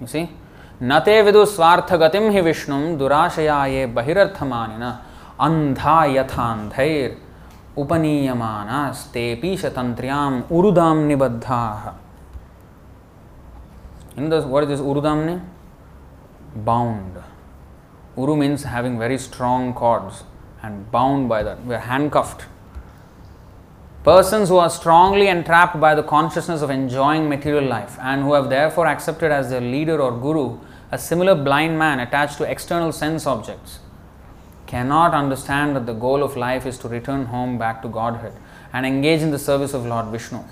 You 0.00 0.06
see? 0.06 0.28
नते 0.80 1.20
विदु 1.26 1.44
स्वार्थ 1.52 1.92
गतिम 2.00 2.28
ही 2.30 2.40
विष्णु 2.40 2.76
दुराशया 2.98 3.64
ये 3.66 3.86
बहिरर्थमानिन 3.94 4.84
अंधा 5.46 6.04
यथांधैर 6.16 7.16
उपनीयमानास्तेपि 7.82 9.56
शतंत्र्याम 9.62 10.42
उरुदाम 10.56 10.98
निबद्धाः 11.08 11.82
in 14.15 14.29
this, 14.29 14.45
what 14.45 14.63
is 14.63 14.69
this 14.69 14.79
urudamni? 14.79 15.43
Bound. 16.55 17.23
Uru 18.15 18.35
means 18.35 18.63
having 18.63 18.99
very 18.99 19.17
strong 19.17 19.73
cords 19.73 20.23
and 20.61 20.91
bound 20.91 21.27
by 21.27 21.41
that. 21.43 21.65
We 21.65 21.73
are 21.73 21.79
handcuffed. 21.79 22.45
Persons 24.03 24.49
who 24.49 24.57
are 24.57 24.69
strongly 24.69 25.27
entrapped 25.27 25.79
by 25.79 25.95
the 25.95 26.03
consciousness 26.03 26.61
of 26.61 26.69
enjoying 26.69 27.27
material 27.27 27.65
life 27.65 27.97
and 28.01 28.21
who 28.21 28.33
have 28.33 28.49
therefore 28.49 28.85
accepted 28.85 29.31
as 29.31 29.49
their 29.49 29.61
leader 29.61 30.01
or 30.01 30.11
guru 30.11 30.59
a 30.91 30.97
similar 30.97 31.33
blind 31.33 31.79
man 31.79 31.99
attached 31.99 32.37
to 32.37 32.43
external 32.43 32.91
sense 32.91 33.25
objects 33.25 33.79
cannot 34.67 35.13
understand 35.13 35.75
that 35.75 35.85
the 35.85 35.93
goal 35.93 36.21
of 36.21 36.35
life 36.35 36.65
is 36.65 36.77
to 36.77 36.87
return 36.87 37.25
home 37.25 37.57
back 37.57 37.81
to 37.81 37.87
Godhead 37.87 38.33
and 38.73 38.85
engage 38.85 39.21
in 39.21 39.31
the 39.31 39.39
service 39.39 39.73
of 39.73 39.85
Lord 39.85 40.07
Vishnu. 40.07 40.43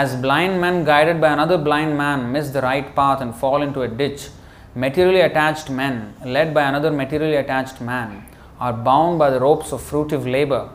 As 0.00 0.16
blind 0.16 0.58
men 0.58 0.84
guided 0.84 1.20
by 1.20 1.34
another 1.34 1.58
blind 1.58 1.98
man 1.98 2.32
miss 2.32 2.48
the 2.48 2.62
right 2.62 2.94
path 2.96 3.20
and 3.20 3.34
fall 3.34 3.60
into 3.60 3.82
a 3.82 3.88
ditch, 3.88 4.28
materially 4.74 5.20
attached 5.20 5.68
men, 5.68 6.14
led 6.24 6.54
by 6.54 6.62
another 6.62 6.90
materially 6.90 7.36
attached 7.36 7.78
man, 7.82 8.24
are 8.58 8.72
bound 8.72 9.18
by 9.18 9.28
the 9.28 9.38
ropes 9.38 9.70
of 9.70 9.82
fruitive 9.82 10.24
labor, 10.24 10.70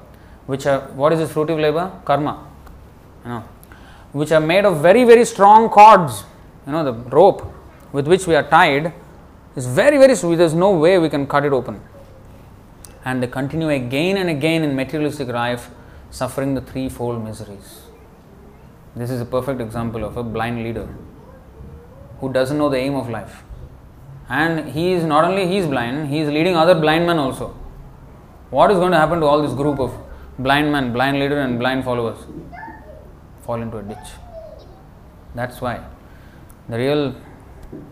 which 0.45 0.67
are 0.67 0.81
what 0.99 1.13
is 1.13 1.17
this 1.17 1.31
fruitive 1.31 1.59
labor? 1.59 1.91
Karma. 2.05 2.45
You 3.23 3.31
know, 3.31 3.43
which 4.11 4.31
are 4.31 4.39
made 4.39 4.65
of 4.65 4.83
very, 4.83 5.03
very 5.03 5.25
strong 5.25 5.67
cords. 5.69 6.23
You 6.67 6.73
know, 6.73 6.83
the 6.83 6.93
rope 6.93 7.51
with 7.91 8.07
which 8.07 8.27
we 8.27 8.35
are 8.35 8.47
tied 8.47 8.93
is 9.55 9.65
very, 9.65 9.97
very 9.97 10.15
sweet. 10.15 10.35
There's 10.35 10.53
no 10.53 10.77
way 10.77 10.99
we 10.99 11.09
can 11.09 11.25
cut 11.25 11.43
it 11.43 11.53
open. 11.53 11.81
And 13.03 13.23
they 13.23 13.27
continue 13.27 13.69
again 13.69 14.17
and 14.17 14.29
again 14.29 14.63
in 14.63 14.75
materialistic 14.75 15.29
life, 15.29 15.71
suffering 16.11 16.53
the 16.53 16.61
threefold 16.61 17.23
miseries. 17.23 17.86
This 18.95 19.09
is 19.09 19.21
a 19.21 19.25
perfect 19.25 19.61
example 19.61 20.03
of 20.03 20.17
a 20.17 20.23
blind 20.23 20.63
leader 20.63 20.87
who 22.19 22.31
doesn't 22.33 22.57
know 22.57 22.69
the 22.69 22.77
aim 22.77 22.95
of 22.95 23.09
life. 23.09 23.43
And 24.29 24.69
he 24.69 24.93
is 24.93 25.03
not 25.03 25.23
only 25.23 25.47
he 25.47 25.57
is 25.57 25.67
blind, 25.67 26.07
he 26.09 26.19
is 26.19 26.29
leading 26.29 26.55
other 26.55 26.75
blind 26.75 27.05
men 27.05 27.19
also. 27.19 27.55
What 28.49 28.71
is 28.71 28.77
going 28.77 28.91
to 28.91 28.97
happen 28.97 29.19
to 29.19 29.25
all 29.25 29.41
this 29.41 29.53
group 29.53 29.79
of 29.79 29.93
blind 30.39 30.71
men, 30.71 30.93
blind 30.93 31.19
leader 31.19 31.39
and 31.39 31.59
blind 31.59 31.83
followers? 31.83 32.17
Fall 33.43 33.61
into 33.61 33.77
a 33.77 33.83
ditch. 33.83 34.09
That's 35.35 35.61
why 35.61 35.83
the 36.67 36.77
real 36.77 37.15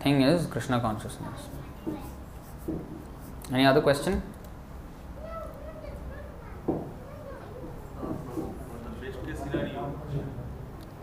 thing 0.00 0.22
is 0.22 0.46
Krishna 0.46 0.80
consciousness. 0.80 1.48
Any 3.52 3.64
other 3.64 3.80
question? 3.80 4.22
On 6.66 6.84
the 8.84 9.06
best 9.06 9.24
case 9.24 9.38
scenario, 9.38 9.94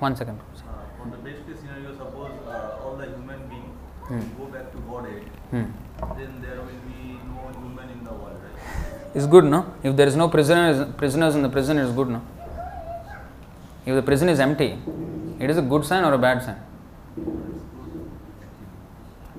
One 0.04 0.16
second. 0.20 0.38
uh, 0.40 1.02
on 1.04 1.12
the 1.12 1.18
best 1.26 1.42
case 1.48 1.60
scenario, 1.62 1.92
suppose 1.98 2.32
uh, 2.48 2.84
all 2.84 2.96
the 3.02 3.06
human 3.16 3.40
beings 3.52 3.76
Hmm. 4.08 4.24
go 4.40 4.46
back 4.56 4.66
to 4.74 4.80
Godhead, 4.90 5.24
Hmm. 5.52 5.68
then 6.20 6.32
there 6.46 6.58
will 6.66 6.80
be 6.88 7.04
no 7.30 7.44
human 7.60 7.88
in 7.96 8.00
the 8.08 8.14
world, 8.22 8.40
right? 8.46 9.16
It's 9.16 9.28
good, 9.36 9.46
no? 9.54 9.60
If 9.82 9.96
there 10.00 10.08
is 10.12 10.18
no 10.22 10.28
prisoners, 10.36 10.82
prisoners 11.04 11.36
in 11.36 11.42
the 11.48 11.52
prison, 11.56 11.78
it's 11.84 11.94
good, 12.00 12.10
no? 12.16 12.22
If 13.86 13.96
the 14.00 14.02
prison 14.10 14.28
is 14.36 14.42
empty, 14.48 14.70
it 15.40 15.50
is 15.56 15.58
a 15.58 15.66
good 15.74 15.86
sign 15.92 16.04
or 16.04 16.14
a 16.14 16.22
bad 16.28 16.44
sign? 16.44 16.60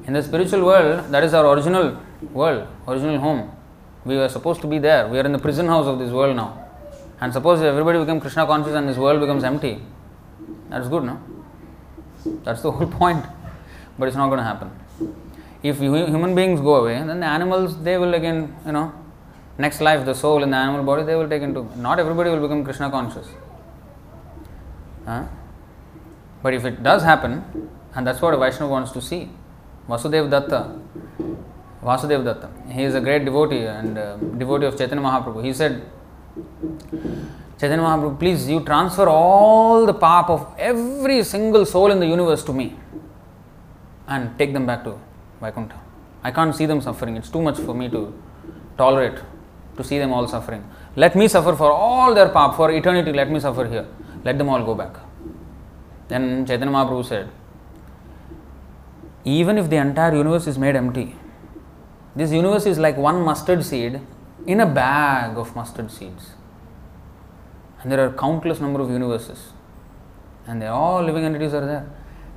In 0.07 0.13
the 0.15 0.23
spiritual 0.23 0.65
world, 0.71 1.05
that 1.11 1.25
is 1.25 1.35
our 1.35 1.47
original 1.55 1.97
world, 2.33 2.67
original 2.89 3.19
home. 3.27 3.51
We 4.05 4.17
were 4.17 4.29
supposed 4.29 4.61
to 4.63 4.67
be 4.67 4.79
there. 4.79 5.09
We 5.09 5.19
are 5.21 5.27
in 5.31 5.33
the 5.33 5.39
prison 5.49 5.67
house 5.67 5.87
of 5.87 5.99
this 5.99 6.11
world 6.21 6.37
now. 6.37 6.51
And 7.21 7.33
suppose 7.33 7.63
everybody 7.63 7.99
becomes 7.99 8.23
Krishna 8.23 8.47
conscious 8.47 8.75
and 8.75 8.89
this 8.89 8.99
world 8.99 9.21
becomes 9.21 9.45
empty, 9.45 9.75
that's 10.69 10.89
good, 10.89 11.05
no? 11.05 11.21
That's 12.45 12.63
the 12.63 12.71
whole 12.71 12.87
point. 13.01 13.25
But 13.99 14.09
it's 14.09 14.17
not 14.17 14.29
going 14.29 14.39
to 14.39 14.45
happen. 14.45 14.71
If 15.63 15.79
human 15.79 16.35
beings 16.35 16.61
go 16.61 16.77
away, 16.77 16.95
then 16.95 17.21
the 17.21 17.27
animals, 17.27 17.83
they 17.83 17.97
will 17.97 18.15
again, 18.15 18.55
you 18.67 18.73
know, 18.73 18.93
next 19.57 19.81
life, 19.81 20.05
the 20.05 20.15
soul 20.15 20.43
in 20.43 20.51
the 20.51 20.57
animal 20.57 20.83
body, 20.83 21.05
they 21.05 21.15
will 21.15 21.29
take 21.29 21.43
into. 21.43 21.67
Not 21.77 21.99
everybody 21.99 22.31
will 22.31 22.41
become 22.41 22.65
Krishna 22.65 22.91
conscious. 22.91 23.29
Huh? 25.07 25.25
But 26.43 26.55
if 26.55 26.65
it 26.65 26.83
does 26.83 27.03
happen, 27.03 27.71
and 27.95 28.07
that's 28.07 28.21
what 28.21 28.35
a 28.35 28.37
Vaishnava 28.37 28.71
wants 28.71 28.91
to 28.93 29.01
see, 29.01 29.31
Vasudev 29.89 30.31
Datta, 30.31 30.79
Vasudev 31.83 32.25
Datta, 32.25 32.51
he 32.71 32.83
is 32.83 32.95
a 32.95 33.01
great 33.01 33.25
devotee 33.25 33.65
and 33.65 33.97
uh, 33.97 34.17
devotee 34.17 34.67
of 34.67 34.77
Chaitanya 34.77 35.03
Mahaprabhu. 35.03 35.45
He 35.45 35.53
said, 35.53 35.83
Chaitanya 37.65 37.83
Mahaprabhu, 37.83 38.19
please 38.19 38.47
you 38.47 38.61
transfer 38.61 39.09
all 39.09 39.87
the 39.87 39.95
path 39.95 40.29
of 40.29 40.41
every 40.59 41.23
single 41.25 41.65
soul 41.65 41.91
in 41.91 41.99
the 41.99 42.07
universe 42.07 42.43
to 42.45 42.53
me 42.53 42.77
and 44.07 44.37
take 44.39 44.53
them 44.53 44.67
back 44.67 44.85
to 44.85 44.99
Vaikuntha. 45.41 45.81
I 46.23 46.31
can't 46.31 46.55
see 46.55 46.67
them 46.67 46.83
suffering. 46.83 47.17
It's 47.17 47.31
too 47.31 47.41
much 47.41 47.59
for 47.59 47.75
me 47.75 47.89
to 47.89 48.13
tolerate, 48.77 49.19
to 49.79 49.83
see 49.83 49.99
them 49.99 50.13
all 50.13 50.29
suffering. 50.29 50.63
Let 50.97 51.17
me 51.17 51.27
suffer 51.27 51.57
for 51.57 51.73
all 51.73 52.15
their 52.15 52.29
path, 52.29 52.55
for 52.55 52.71
eternity, 52.71 53.15
let 53.15 53.31
me 53.31 53.41
suffer 53.41 53.67
here. 53.67 53.87
Let 54.25 54.37
them 54.37 54.51
all 54.51 54.63
go 54.63 54.75
back. 54.75 54.97
Then 56.09 56.45
Chaitanya 56.45 56.71
Mahaprabhu 56.71 57.07
said, 57.07 57.31
even 59.25 59.57
if 59.57 59.71
the 59.71 59.77
entire 59.77 60.15
universe 60.15 60.47
is 60.47 60.59
made 60.59 60.77
empty, 60.77 61.17
this 62.15 62.31
universe 62.31 62.67
is 62.67 62.79
like 62.79 62.99
one 62.99 63.23
mustard 63.23 63.65
seed 63.65 64.03
in 64.47 64.61
a 64.61 64.67
bag 64.67 65.39
of 65.39 65.57
mustard 65.57 65.91
seeds. 65.91 66.33
And 67.85 67.93
there 67.93 68.05
are 68.05 68.11
countless 68.11 68.61
number 68.61 68.81
of 68.81 68.91
universes. 68.91 69.53
and 70.47 70.61
they 70.61 70.67
are 70.67 70.79
all 70.79 71.03
living 71.03 71.25
entities 71.25 71.55
are 71.55 71.65
there. 71.67 71.87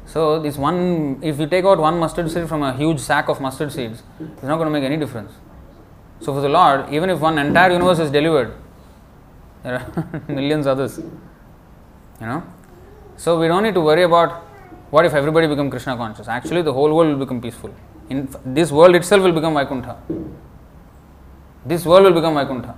So 0.06 0.40
this 0.40 0.58
one, 0.58 1.20
if 1.22 1.40
you 1.40 1.48
take 1.48 1.66
out 1.66 1.78
one 1.78 2.00
mustard 2.00 2.32
seed 2.32 2.48
from 2.48 2.64
a 2.64 2.74
huge 2.74 3.00
sack 3.00 3.28
of 3.28 3.42
mustard 3.42 3.72
seeds, 3.72 4.04
it's 4.20 4.44
not 4.44 4.56
going 4.56 4.68
to 4.68 4.72
make 4.72 4.84
any 4.84 4.98
difference. 4.98 5.34
So 6.22 6.34
for 6.34 6.42
the 6.42 6.50
Lord, 6.50 6.94
even 6.94 7.10
if 7.10 7.20
one 7.20 7.38
entire 7.38 7.72
universe 7.72 8.00
is 8.00 8.10
delivered, 8.10 8.54
there 9.64 9.76
are 9.80 10.22
millions 10.30 10.68
others. 10.68 10.98
You 11.00 12.28
know? 12.28 12.44
So 13.18 13.40
we 13.40 13.48
don't 13.48 13.64
need 13.64 13.74
to 13.74 13.82
worry 13.82 14.04
about 14.04 14.44
what 14.90 15.06
if 15.06 15.14
everybody 15.14 15.48
become 15.48 15.70
Krishna 15.70 15.98
conscious. 15.98 16.28
Actually, 16.28 16.62
the 16.62 16.74
whole 16.74 16.96
world 16.96 17.10
will 17.10 17.26
become 17.26 17.42
peaceful. 17.42 17.74
In 18.10 18.30
this 18.46 18.72
world 18.72 18.96
itself 18.96 19.22
will 19.24 19.34
become 19.34 19.54
Vaikuntha. 19.54 19.98
This 21.66 21.86
world 21.86 22.06
will 22.06 22.14
become 22.14 22.36
Vaikuntha. 22.36 22.76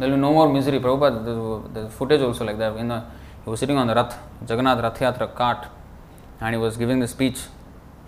There 0.00 0.08
will 0.08 0.16
be 0.16 0.20
no 0.22 0.32
more 0.32 0.50
misery. 0.50 0.80
Prabhupada, 0.80 1.74
there's 1.74 1.92
footage 1.92 2.22
also 2.22 2.46
like 2.46 2.56
that. 2.56 2.74
In 2.76 2.88
the, 2.88 3.04
he 3.44 3.50
was 3.50 3.60
sitting 3.60 3.76
on 3.76 3.86
the 3.86 3.94
Rath, 3.94 4.16
Jagannath 4.48 4.82
Rath 4.82 4.98
Yatra 4.98 5.34
cart, 5.34 5.66
and 6.40 6.54
he 6.54 6.58
was 6.58 6.78
giving 6.78 7.00
the 7.00 7.06
speech. 7.06 7.38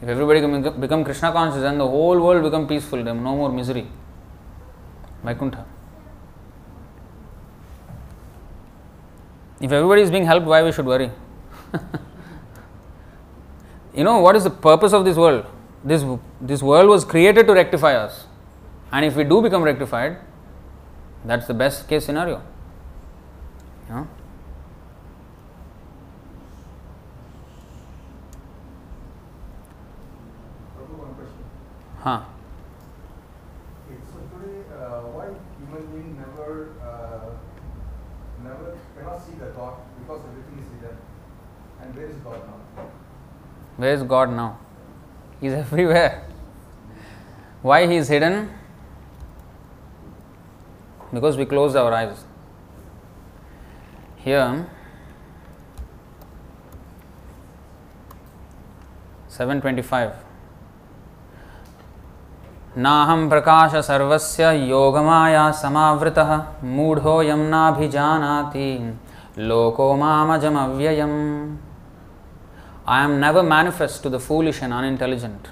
If 0.00 0.08
everybody 0.08 0.40
can 0.40 0.80
become 0.80 1.04
Krishna 1.04 1.30
conscious, 1.32 1.60
then 1.60 1.76
the 1.76 1.86
whole 1.86 2.18
world 2.18 2.42
become 2.42 2.66
peaceful. 2.66 3.04
There 3.04 3.12
will 3.12 3.20
be 3.20 3.24
no 3.24 3.36
more 3.36 3.52
misery. 3.52 3.86
Vaikuntha. 5.22 5.66
If 9.60 9.70
everybody 9.70 10.00
is 10.00 10.10
being 10.10 10.24
helped, 10.24 10.46
why 10.46 10.62
we 10.62 10.72
should 10.72 10.86
worry? 10.86 11.10
you 13.94 14.02
know 14.02 14.18
what 14.20 14.34
is 14.34 14.44
the 14.44 14.50
purpose 14.50 14.94
of 14.94 15.04
this 15.04 15.18
world? 15.18 15.44
This 15.84 16.02
this 16.40 16.62
world 16.62 16.88
was 16.88 17.04
created 17.04 17.46
to 17.48 17.52
rectify 17.52 17.94
us, 17.94 18.24
and 18.90 19.04
if 19.04 19.14
we 19.14 19.24
do 19.24 19.42
become 19.42 19.62
rectified, 19.62 20.16
that's 21.24 21.46
the 21.46 21.54
best 21.54 21.88
case 21.88 22.04
scenario. 22.04 22.42
Prabhu. 23.88 24.06
Huh. 32.00 32.22
Okay, 33.86 34.00
so 34.10 34.18
today, 34.36 34.64
uh, 34.74 35.02
why 35.14 35.26
human 35.58 35.86
being 35.92 36.16
never, 36.16 36.70
uh, 36.82 37.30
never 38.42 38.76
cannot 38.96 39.24
see 39.24 39.34
the 39.38 39.46
God 39.54 39.74
because 40.00 40.20
everything 40.28 40.58
is 40.64 40.70
hidden, 40.74 40.96
and 41.80 41.94
where 41.94 42.06
is 42.06 42.16
God 42.16 42.40
now? 42.48 42.84
Where 43.76 43.94
is 43.94 44.02
God 44.02 44.32
now? 44.32 44.58
He 45.40 45.46
is 45.46 45.54
everywhere. 45.64 46.26
Why 47.62 47.86
he 47.86 47.96
is 47.96 48.08
hidden? 48.08 48.50
Because 51.13 51.37
we 51.37 51.45
close 51.45 51.75
our 51.75 51.93
eyes. 51.93 52.25
Here, 54.17 54.65
725. 59.29 60.11
नाहं 62.77 63.27
प्रकाश 63.29 63.75
सर्वस्य 63.85 64.51
योगमाया 64.69 65.51
समावृतः 65.61 66.31
मूढोऽयं 66.75 67.43
नाभिजानाति 67.49 68.69
लोको 69.37 69.93
मामजमव्ययम् 69.95 71.17
I 72.89 73.03
am 73.03 73.19
never 73.19 73.43
manifest 73.43 74.01
to 74.03 74.09
the 74.09 74.19
foolish 74.19 74.61
and 74.61 74.73
unintelligent. 74.73 75.49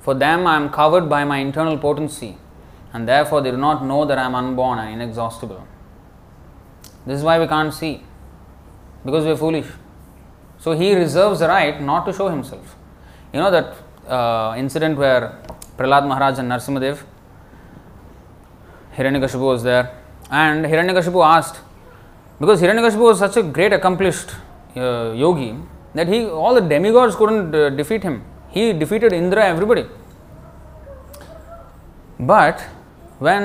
For 0.00 0.14
them, 0.14 0.46
I 0.46 0.54
am 0.54 0.68
covered 0.70 1.08
by 1.08 1.24
my 1.24 1.38
internal 1.38 1.76
potency, 1.76 2.38
and 2.93 3.07
therefore 3.07 3.41
they 3.41 3.51
do 3.51 3.57
not 3.57 3.83
know 3.85 4.05
that 4.05 4.17
I 4.17 4.25
am 4.25 4.35
unborn 4.35 4.79
and 4.79 5.01
inexhaustible. 5.01 5.65
This 7.05 7.19
is 7.19 7.23
why 7.23 7.39
we 7.39 7.47
can't 7.47 7.73
see, 7.73 8.03
because 9.03 9.25
we 9.25 9.31
are 9.31 9.37
foolish. 9.37 9.67
So 10.59 10.73
he 10.73 10.93
reserves 10.93 11.39
the 11.39 11.47
right 11.47 11.81
not 11.81 12.05
to 12.05 12.13
show 12.13 12.29
himself. 12.29 12.75
You 13.33 13.39
know 13.39 13.49
that 13.49 13.75
uh, 14.07 14.55
incident 14.57 14.97
where 14.97 15.41
Prahlad 15.77 16.07
Maharaj 16.07 16.37
and 16.37 16.51
Narsimadev, 16.51 16.99
Hiranyakashipu 18.95 19.41
was 19.41 19.63
there, 19.63 19.97
and 20.29 20.65
Hiranyakashipu 20.65 21.25
asked, 21.25 21.61
because 22.39 22.61
Hiranyakashipu 22.61 23.01
was 23.01 23.19
such 23.19 23.37
a 23.37 23.43
great 23.43 23.73
accomplished 23.73 24.31
uh, 24.75 25.13
yogi, 25.13 25.55
that 25.95 26.07
he 26.07 26.25
all 26.25 26.53
the 26.53 26.61
demigods 26.61 27.15
couldn't 27.15 27.55
uh, 27.55 27.69
defeat 27.69 28.03
him. 28.03 28.23
He 28.49 28.73
defeated 28.73 29.13
Indra, 29.13 29.45
everybody. 29.45 29.85
But 32.19 32.63
when 33.25 33.43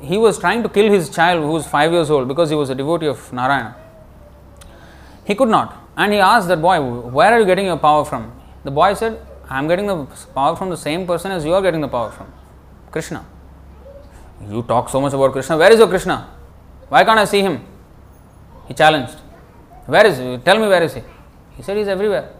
he 0.00 0.16
was 0.16 0.38
trying 0.38 0.62
to 0.62 0.68
kill 0.76 0.90
his 0.90 1.08
child 1.16 1.42
who 1.42 1.52
was 1.58 1.66
five 1.66 1.92
years 1.92 2.10
old 2.10 2.26
because 2.28 2.48
he 2.48 2.56
was 2.56 2.70
a 2.70 2.74
devotee 2.74 3.06
of 3.14 3.32
Narayana, 3.32 3.76
he 5.24 5.34
could 5.34 5.48
not. 5.48 5.76
And 5.96 6.12
he 6.12 6.18
asked 6.18 6.48
that 6.48 6.62
boy, 6.62 6.80
Where 7.16 7.32
are 7.32 7.40
you 7.40 7.46
getting 7.46 7.66
your 7.66 7.76
power 7.76 8.04
from? 8.04 8.32
The 8.64 8.70
boy 8.70 8.94
said, 8.94 9.20
I 9.50 9.58
am 9.58 9.68
getting 9.68 9.86
the 9.86 10.06
power 10.34 10.56
from 10.56 10.70
the 10.70 10.76
same 10.76 11.06
person 11.06 11.30
as 11.30 11.44
you 11.44 11.52
are 11.52 11.60
getting 11.60 11.82
the 11.82 11.88
power 11.88 12.10
from 12.10 12.32
Krishna. 12.90 13.24
You 14.48 14.62
talk 14.62 14.88
so 14.88 15.00
much 15.00 15.12
about 15.12 15.32
Krishna. 15.32 15.58
Where 15.58 15.70
is 15.70 15.78
your 15.78 15.88
Krishna? 15.88 16.28
Why 16.88 17.04
can't 17.04 17.18
I 17.18 17.26
see 17.26 17.42
him? 17.42 17.62
He 18.68 18.74
challenged. 18.74 19.18
Where 19.86 20.06
is 20.06 20.16
he? 20.16 20.38
Tell 20.38 20.58
me 20.58 20.68
where 20.68 20.82
is 20.82 20.94
he? 20.94 21.02
He 21.56 21.62
said 21.62 21.76
he's 21.76 21.88
everywhere. 21.88 22.30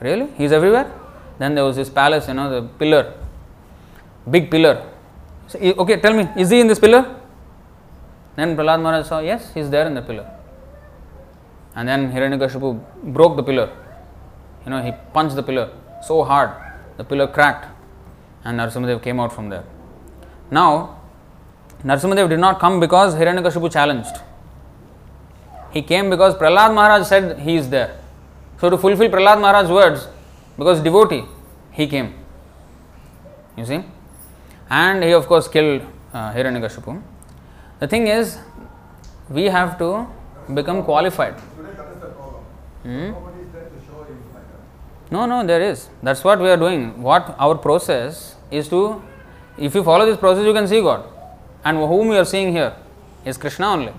Really? 0.00 0.28
He's 0.36 0.52
everywhere? 0.52 0.92
Then 1.38 1.54
there 1.54 1.64
was 1.64 1.76
this 1.76 1.88
palace, 1.88 2.28
you 2.28 2.34
know, 2.34 2.50
the 2.50 2.68
pillar, 2.68 3.14
big 4.30 4.50
pillar. 4.50 4.76
So, 5.48 5.58
okay, 5.58 6.00
tell 6.00 6.14
me, 6.14 6.28
is 6.36 6.50
he 6.50 6.60
in 6.60 6.66
this 6.66 6.78
pillar? 6.78 7.20
Then 8.34 8.56
Prahlad 8.56 8.82
Maharaj 8.82 9.06
saw, 9.06 9.20
yes, 9.20 9.52
he 9.54 9.60
is 9.60 9.70
there 9.70 9.86
in 9.86 9.94
the 9.94 10.02
pillar. 10.02 10.30
And 11.74 11.88
then 11.88 12.12
Hiranyakashipu 12.12 13.12
broke 13.12 13.36
the 13.36 13.42
pillar. 13.42 13.70
You 14.64 14.70
know, 14.70 14.82
he 14.82 14.92
punched 15.12 15.36
the 15.36 15.42
pillar 15.42 15.70
so 16.02 16.24
hard, 16.24 16.50
the 16.96 17.04
pillar 17.04 17.28
cracked, 17.28 17.66
and 18.44 18.58
Narsimadev 18.58 19.02
came 19.02 19.20
out 19.20 19.32
from 19.32 19.48
there. 19.48 19.64
Now, 20.50 21.00
Narsimadev 21.84 22.28
did 22.28 22.40
not 22.40 22.58
come 22.58 22.80
because 22.80 23.14
Hiranyakashipu 23.14 23.72
challenged. 23.72 24.16
He 25.70 25.82
came 25.82 26.10
because 26.10 26.34
Prahlad 26.34 26.74
Maharaj 26.74 27.06
said 27.06 27.38
he 27.38 27.56
is 27.56 27.68
there. 27.68 28.00
So, 28.60 28.70
to 28.70 28.78
fulfill 28.78 29.08
Prahlad 29.08 29.40
Maharaj's 29.40 29.70
words, 29.70 30.08
because 30.56 30.80
devotee, 30.80 31.24
he 31.70 31.86
came. 31.86 32.14
You 33.56 33.64
see? 33.64 33.84
And 34.68 35.04
he, 35.04 35.12
of 35.12 35.26
course, 35.26 35.48
killed 35.48 35.82
uh, 36.12 36.32
Hiranyakashipu. 36.32 37.02
The 37.78 37.86
thing 37.86 38.08
is, 38.08 38.38
we 39.28 39.44
have 39.44 39.78
to 39.78 40.06
become 40.52 40.82
qualified. 40.82 41.34
Hmm? 42.82 43.12
No, 45.10 45.26
no, 45.26 45.46
there 45.46 45.60
is. 45.60 45.88
That's 46.02 46.24
what 46.24 46.40
we 46.40 46.48
are 46.50 46.56
doing. 46.56 47.00
What 47.00 47.34
our 47.38 47.54
process 47.54 48.34
is 48.50 48.68
to, 48.68 49.02
if 49.56 49.74
you 49.74 49.84
follow 49.84 50.04
this 50.04 50.16
process, 50.16 50.44
you 50.44 50.52
can 50.52 50.66
see 50.66 50.80
God. 50.80 51.04
And 51.64 51.78
whom 51.78 52.08
you 52.08 52.18
are 52.18 52.24
seeing 52.24 52.52
here 52.52 52.74
is 53.24 53.36
Krishna 53.36 53.68
only. 53.68 53.92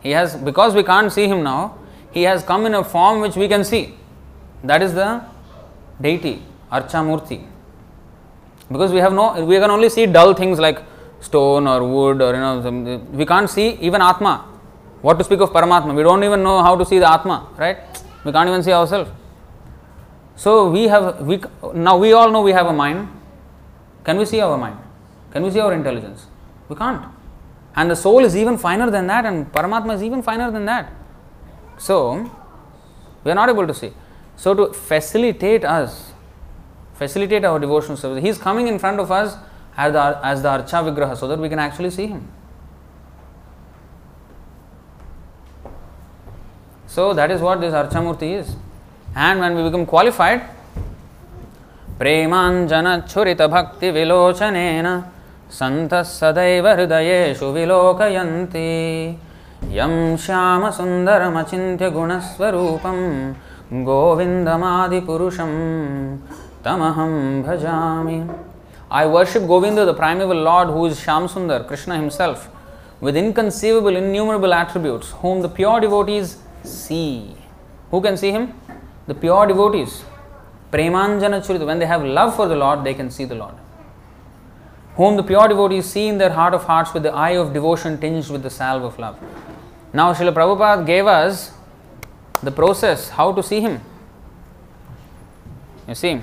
He 0.00 0.10
has, 0.10 0.36
because 0.36 0.74
we 0.74 0.82
can't 0.82 1.12
see 1.12 1.26
him 1.26 1.42
now, 1.42 1.78
he 2.12 2.22
has 2.22 2.42
come 2.42 2.66
in 2.66 2.74
a 2.74 2.84
form 2.84 3.20
which 3.20 3.36
we 3.36 3.48
can 3.48 3.64
see. 3.64 3.94
That 4.64 4.82
is 4.82 4.94
the 4.94 5.24
deity, 6.00 6.42
Archamurti. 6.70 7.46
Because 8.70 8.92
we 8.92 8.98
have 8.98 9.12
no, 9.12 9.44
we 9.44 9.58
can 9.58 9.70
only 9.70 9.88
see 9.88 10.06
dull 10.06 10.34
things 10.34 10.58
like 10.58 10.82
stone 11.20 11.66
or 11.66 11.86
wood 11.86 12.22
or 12.22 12.34
you 12.34 12.40
know, 12.40 13.06
we 13.12 13.26
can't 13.26 13.50
see 13.50 13.70
even 13.80 14.00
Atma. 14.00 14.46
What 15.02 15.18
to 15.18 15.24
speak 15.24 15.40
of 15.40 15.50
Paramatma? 15.50 15.94
We 15.94 16.02
don't 16.02 16.22
even 16.24 16.42
know 16.42 16.62
how 16.62 16.76
to 16.76 16.84
see 16.84 16.98
the 16.98 17.10
Atma, 17.10 17.48
right? 17.56 17.78
We 18.24 18.32
can't 18.32 18.48
even 18.48 18.62
see 18.62 18.72
ourselves. 18.72 19.10
So 20.36 20.70
we 20.70 20.84
have 20.84 21.20
we 21.26 21.42
now 21.74 21.98
we 21.98 22.12
all 22.12 22.30
know 22.30 22.42
we 22.42 22.52
have 22.52 22.66
a 22.66 22.72
mind. 22.72 23.08
Can 24.04 24.18
we 24.18 24.24
see 24.24 24.40
our 24.40 24.56
mind? 24.56 24.78
Can 25.32 25.42
we 25.42 25.50
see 25.50 25.60
our 25.60 25.72
intelligence? 25.72 26.26
We 26.68 26.76
can't. 26.76 27.04
And 27.76 27.90
the 27.90 27.96
soul 27.96 28.24
is 28.24 28.36
even 28.36 28.56
finer 28.58 28.90
than 28.90 29.06
that, 29.06 29.26
and 29.26 29.50
Paramatma 29.52 29.94
is 29.94 30.02
even 30.02 30.22
finer 30.22 30.50
than 30.50 30.64
that. 30.64 30.92
So 31.78 32.30
we 33.24 33.30
are 33.30 33.34
not 33.34 33.48
able 33.48 33.66
to 33.66 33.74
see. 33.74 33.92
So 34.36 34.54
to 34.54 34.72
facilitate 34.72 35.64
us, 35.64 36.09
facilitate 37.00 37.44
our 37.46 37.58
devotional 37.58 37.96
service, 37.96 38.22
he 38.22 38.28
is 38.28 38.36
coming 38.36 38.68
in 38.68 38.78
front 38.78 39.00
of 39.00 39.10
us 39.10 39.36
as 39.76 39.92
the, 39.94 40.20
as 40.22 40.42
the 40.42 40.48
Archa 40.48 40.78
Vigraha 40.86 41.16
so 41.16 41.26
that 41.28 41.38
we 41.38 41.48
can 41.48 41.58
actually 41.58 41.90
see 41.90 42.06
him. 42.06 42.28
So 46.86 47.14
that 47.14 47.30
is 47.30 47.40
what 47.40 47.60
this 47.62 47.72
Archamurti 47.72 48.34
is. 48.40 48.54
And 49.16 49.40
when 49.40 49.56
we 49.56 49.62
become 49.62 49.86
qualified, 49.86 50.42
प्रेमाञ्जनच्छुरित 52.00 53.40
भक्ति 53.54 53.90
विलोचनेन 53.96 54.86
सन्तः 55.58 56.02
सदैव 56.18 56.66
हृदयेषु 56.68 57.46
विलोकयन्ति 57.56 58.68
यं 59.78 59.94
श्यामसुन्दरमचिन्त्य 60.24 61.90
गुणस्वरूपं 61.96 62.98
Tamaham 66.62 67.44
Bhajami. 67.44 68.38
I 68.90 69.06
worship 69.06 69.46
Govinda, 69.46 69.84
the 69.84 69.94
primeval 69.94 70.36
Lord, 70.36 70.68
who 70.68 70.86
is 70.86 71.00
Shamsundar, 71.00 71.66
Krishna 71.66 71.96
himself, 71.96 72.48
with 73.00 73.16
inconceivable, 73.16 73.96
innumerable 73.96 74.52
attributes, 74.52 75.10
whom 75.10 75.40
the 75.42 75.48
pure 75.48 75.80
devotees 75.80 76.38
see. 76.62 77.36
Who 77.90 78.00
can 78.00 78.16
see 78.16 78.30
him? 78.30 78.52
The 79.06 79.14
pure 79.14 79.46
devotees. 79.46 80.04
Premanjana 80.70 81.40
Churita, 81.40 81.66
when 81.66 81.78
they 81.78 81.86
have 81.86 82.04
love 82.04 82.36
for 82.36 82.46
the 82.46 82.56
Lord, 82.56 82.84
they 82.84 82.94
can 82.94 83.10
see 83.10 83.24
the 83.24 83.34
Lord. 83.34 83.54
Whom 84.96 85.16
the 85.16 85.22
pure 85.22 85.48
devotees 85.48 85.86
see 85.86 86.08
in 86.08 86.18
their 86.18 86.30
heart 86.30 86.52
of 86.52 86.64
hearts 86.64 86.92
with 86.92 87.04
the 87.04 87.12
eye 87.12 87.36
of 87.36 87.54
devotion 87.54 87.98
tinged 87.98 88.28
with 88.28 88.42
the 88.42 88.50
salve 88.50 88.82
of 88.82 88.98
love. 88.98 89.18
Now, 89.92 90.12
Srila 90.12 90.34
Prabhupada 90.34 90.84
gave 90.86 91.06
us 91.06 91.52
the 92.42 92.50
process 92.50 93.08
how 93.08 93.32
to 93.32 93.42
see 93.42 93.60
him. 93.60 93.80
You 95.88 95.94
see, 95.94 96.20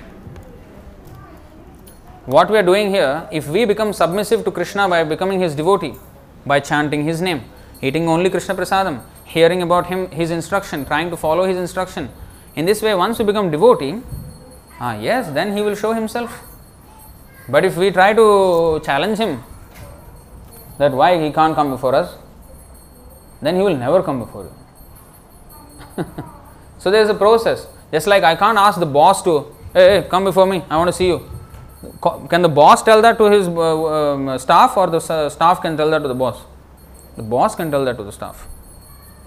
what 2.27 2.51
we 2.51 2.57
are 2.57 2.63
doing 2.63 2.89
here, 2.89 3.25
if 3.31 3.47
we 3.47 3.63
become 3.63 3.93
submissive 3.93 4.43
to 4.43 4.51
Krishna 4.51 4.89
by 4.89 5.05
becoming 5.05 5.39
his 5.39 5.55
devotee, 5.55 5.93
by 6.45 6.59
chanting 6.59 7.05
his 7.05 7.21
name, 7.21 7.41
eating 7.81 8.09
only 8.09 8.29
Krishna 8.29 8.53
Prasadam, 8.53 9.01
hearing 9.23 9.61
about 9.61 9.87
him, 9.87 10.11
his 10.11 10.29
instruction, 10.29 10.83
trying 10.85 11.09
to 11.09 11.15
follow 11.15 11.45
his 11.45 11.55
instruction, 11.55 12.09
in 12.57 12.65
this 12.65 12.81
way, 12.81 12.93
once 12.95 13.17
we 13.17 13.23
become 13.23 13.49
devotee, 13.49 14.01
ah, 14.81 14.99
yes, 14.99 15.29
then 15.31 15.55
he 15.55 15.61
will 15.61 15.75
show 15.75 15.93
himself. 15.93 16.41
But 17.47 17.63
if 17.63 17.77
we 17.77 17.91
try 17.91 18.13
to 18.13 18.81
challenge 18.83 19.19
him 19.19 19.41
that 20.79 20.91
why 20.91 21.17
he 21.23 21.31
can't 21.31 21.55
come 21.55 21.69
before 21.69 21.95
us, 21.95 22.13
then 23.41 23.55
he 23.55 23.61
will 23.61 23.77
never 23.77 24.03
come 24.03 24.19
before 24.19 24.49
you. 24.49 26.05
so 26.77 26.91
there 26.91 27.01
is 27.01 27.09
a 27.09 27.13
process. 27.13 27.67
Just 27.89 28.05
like 28.05 28.23
I 28.23 28.35
can't 28.35 28.57
ask 28.57 28.79
the 28.81 28.85
boss 28.85 29.23
to, 29.23 29.55
hey, 29.73 30.01
hey, 30.01 30.07
come 30.09 30.25
before 30.25 30.45
me, 30.45 30.61
I 30.69 30.75
want 30.75 30.89
to 30.89 30.93
see 30.93 31.07
you. 31.07 31.36
Can 32.29 32.41
the 32.41 32.49
boss 32.49 32.81
tell 32.81 33.01
that 33.01 33.17
to 33.19 33.25
his 33.25 33.47
uh, 33.47 34.13
um, 34.13 34.39
staff, 34.39 34.75
or 34.75 34.87
the 34.87 34.99
staff 35.29 35.61
can 35.61 35.77
tell 35.77 35.89
that 35.91 35.99
to 35.99 36.07
the 36.07 36.15
boss? 36.15 36.43
The 37.15 37.23
boss 37.23 37.55
can 37.55 37.69
tell 37.69 37.85
that 37.85 37.97
to 37.97 38.03
the 38.03 38.11
staff. 38.11 38.47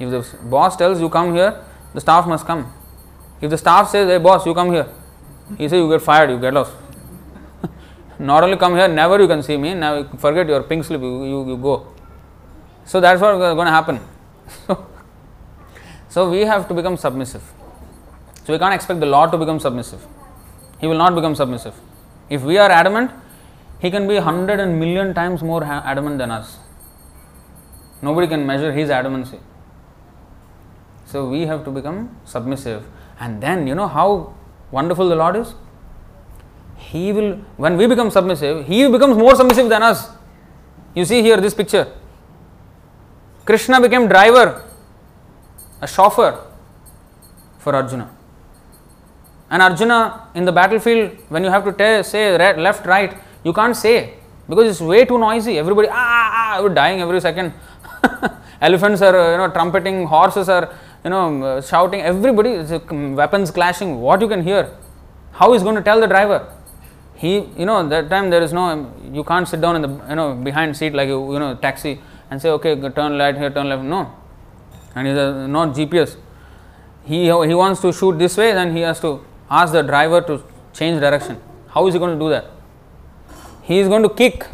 If 0.01 0.11
the 0.11 0.39
boss 0.47 0.77
tells 0.77 1.01
you 1.01 1.09
come 1.09 1.35
here, 1.35 1.63
the 1.95 2.01
staff 2.01 2.27
must 2.27 2.47
come. 2.47 2.73
If 3.41 3.51
the 3.51 3.59
staff 3.59 3.89
says, 3.91 4.09
hey 4.09 4.19
boss, 4.19 4.45
you 4.47 4.55
come 4.55 4.73
here, 4.73 4.89
he 5.59 5.69
says 5.69 5.79
you 5.79 5.89
get 5.89 6.03
fired, 6.03 6.31
you 6.31 6.41
get 6.41 6.53
lost. 6.53 6.73
Not 8.19 8.43
only 8.43 8.57
come 8.57 8.75
here, 8.75 8.89
never 8.89 9.21
you 9.21 9.29
can 9.29 9.43
see 9.43 9.57
me, 9.57 9.75
now 9.75 10.05
forget 10.19 10.49
your 10.49 10.63
pink 10.63 10.85
slip, 10.85 11.01
you, 11.01 11.25
you, 11.25 11.49
you 11.51 11.57
go. 11.57 11.87
So 12.85 13.01
that's 13.01 13.21
what 13.21 13.35
is 13.35 13.55
going 13.55 13.67
to 13.67 13.73
happen. 13.73 14.01
So, 14.67 14.87
so 16.09 16.31
we 16.31 16.41
have 16.41 16.67
to 16.67 16.75
become 16.75 16.97
submissive. 16.97 17.43
So 18.45 18.53
we 18.53 18.59
can't 18.59 18.75
expect 18.75 18.99
the 18.99 19.07
Lord 19.07 19.31
to 19.31 19.39
become 19.39 19.61
submissive. 19.61 20.05
He 20.81 20.89
will 20.89 20.99
not 20.99 21.15
become 21.15 21.37
submissive. 21.37 21.75
If 22.31 22.43
we 22.43 22.57
are 22.59 22.71
adamant, 22.71 23.11
he 23.81 23.91
can 23.91 24.07
be 24.09 24.17
hundred 24.17 24.61
and 24.61 24.79
million 24.79 25.13
times 25.15 25.43
more 25.43 25.63
adamant 25.65 26.19
than 26.19 26.31
us. 26.31 26.59
Nobody 28.03 28.29
can 28.29 28.47
measure 28.47 28.73
his 28.73 28.89
adamancy. 28.89 29.41
So 31.07 31.29
we 31.29 31.43
have 31.47 31.65
to 31.65 31.71
become 31.71 32.17
submissive. 32.25 32.87
And 33.19 33.43
then, 33.43 33.67
you 33.67 33.75
know 33.75 33.89
how 33.89 34.35
wonderful 34.71 35.09
the 35.09 35.17
Lord 35.17 35.37
is? 35.37 35.55
He 36.77 37.13
will, 37.13 37.35
when 37.57 37.77
we 37.77 37.87
become 37.87 38.11
submissive, 38.11 38.67
He 38.67 38.89
becomes 38.89 39.17
more 39.17 39.35
submissive 39.35 39.69
than 39.69 39.83
us. 39.83 40.09
You 40.95 41.05
see 41.05 41.21
here 41.21 41.37
this 41.39 41.53
picture. 41.53 41.93
Krishna 43.45 43.81
became 43.81 44.09
driver, 44.09 44.65
a 45.81 45.87
chauffeur 45.87 46.47
for 47.59 47.75
Arjuna. 47.75 48.09
And 49.51 49.63
Arjuna 49.63 50.29
in 50.35 50.45
the 50.45 50.53
battlefield, 50.53 51.19
when 51.29 51.43
you 51.43 51.51
have 51.51 51.65
to 51.65 51.73
tell, 51.73 52.05
say 52.05 52.37
left, 52.57 52.87
right, 52.87 53.17
you 53.43 53.53
can't 53.53 53.77
say 53.77 54.15
because 54.49 54.69
it's 54.71 54.81
way 54.81 55.05
too 55.05 55.19
noisy. 55.19 55.59
Everybody, 55.59 55.89
ah, 55.91 55.95
ah, 55.95 56.65
ah 56.65 56.69
dying 56.69 57.01
every 57.01 57.21
second. 57.21 57.53
Elephants 58.61 59.01
are, 59.01 59.33
you 59.33 59.39
know, 59.39 59.49
trumpeting, 59.51 60.07
horses 60.07 60.49
are, 60.49 60.75
you 61.05 61.11
know, 61.11 61.61
shouting, 61.61 62.01
everybody, 62.03 62.51
is 62.51 62.71
weapons 62.91 63.51
clashing. 63.51 64.01
What 64.01 64.21
you 64.21 64.29
can 64.29 64.43
hear? 64.43 64.77
How 65.33 65.55
is 65.55 65.63
going 65.63 65.77
to 65.77 65.83
tell 65.83 66.01
the 66.01 66.07
driver? 66.07 66.53
He, 67.15 67.41
you 67.57 67.67
know, 67.67 67.89
that 67.89 68.11
time 68.11 68.31
there 68.31 68.43
is 68.43 68.53
no, 68.53 68.93
you 69.13 69.25
can't 69.25 69.47
sit 69.49 69.61
down 69.61 69.77
in 69.77 69.83
the, 69.83 70.09
you 70.09 70.17
know, 70.17 70.35
behind 70.35 70.77
seat 70.77 70.95
like 70.95 71.09
you, 71.09 71.33
you 71.33 71.39
know, 71.39 71.55
taxi 71.55 72.01
and 72.31 72.41
say, 72.41 72.51
okay, 72.51 72.75
turn 72.91 73.19
right 73.19 73.37
here, 73.37 73.51
turn 73.51 73.69
left. 73.69 73.83
No. 73.83 74.15
And 74.95 75.07
he's 75.07 75.17
not 75.17 75.75
GPS. 75.75 76.17
He, 77.05 77.25
he 77.25 77.55
wants 77.55 77.81
to 77.83 77.93
shoot 77.93 78.19
this 78.19 78.37
way, 78.37 78.53
then 78.53 78.75
he 78.75 78.83
has 78.83 79.01
to 79.01 79.25
ask 79.51 79.73
the 79.73 79.83
driver 79.83 80.21
to 80.23 80.43
change 80.73 81.01
direction. 81.01 81.41
How 81.69 81.87
is 81.87 81.95
he 81.95 81.99
going 81.99 82.19
to 82.19 82.25
do 82.25 82.31
that? 82.31 82.47
He 83.63 83.79
is 83.79 83.89
going 83.89 84.03
to 84.03 84.09
kick 84.09 84.47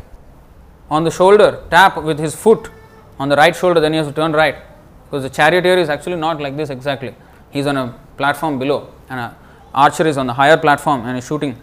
on 0.91 1.05
the 1.05 1.11
shoulder, 1.11 1.63
tap 1.71 2.03
with 2.03 2.19
his 2.19 2.35
foot 2.35 2.71
on 3.19 3.29
the 3.29 3.37
right 3.37 3.55
shoulder, 3.55 3.81
then 3.81 3.93
he 3.93 3.99
has 3.99 4.07
to 4.07 4.13
turn 4.13 4.33
right. 4.33 4.57
Because 5.05 5.23
the 5.23 5.31
charioteer 5.31 5.79
is 5.79 5.89
actually 5.89 6.17
not 6.17 6.41
like 6.41 6.57
this 6.57 6.71
exactly. 6.71 7.15
He 7.51 7.61
is 7.61 7.67
on 7.67 7.77
a 7.77 7.99
platform 8.17 8.59
below, 8.59 8.93
and 9.09 9.21
an 9.21 9.31
archer 9.75 10.07
is 10.07 10.17
on 10.19 10.27
the 10.27 10.33
higher 10.33 10.57
platform 10.57 11.07
and 11.07 11.17
is 11.17 11.27
shooting. 11.27 11.57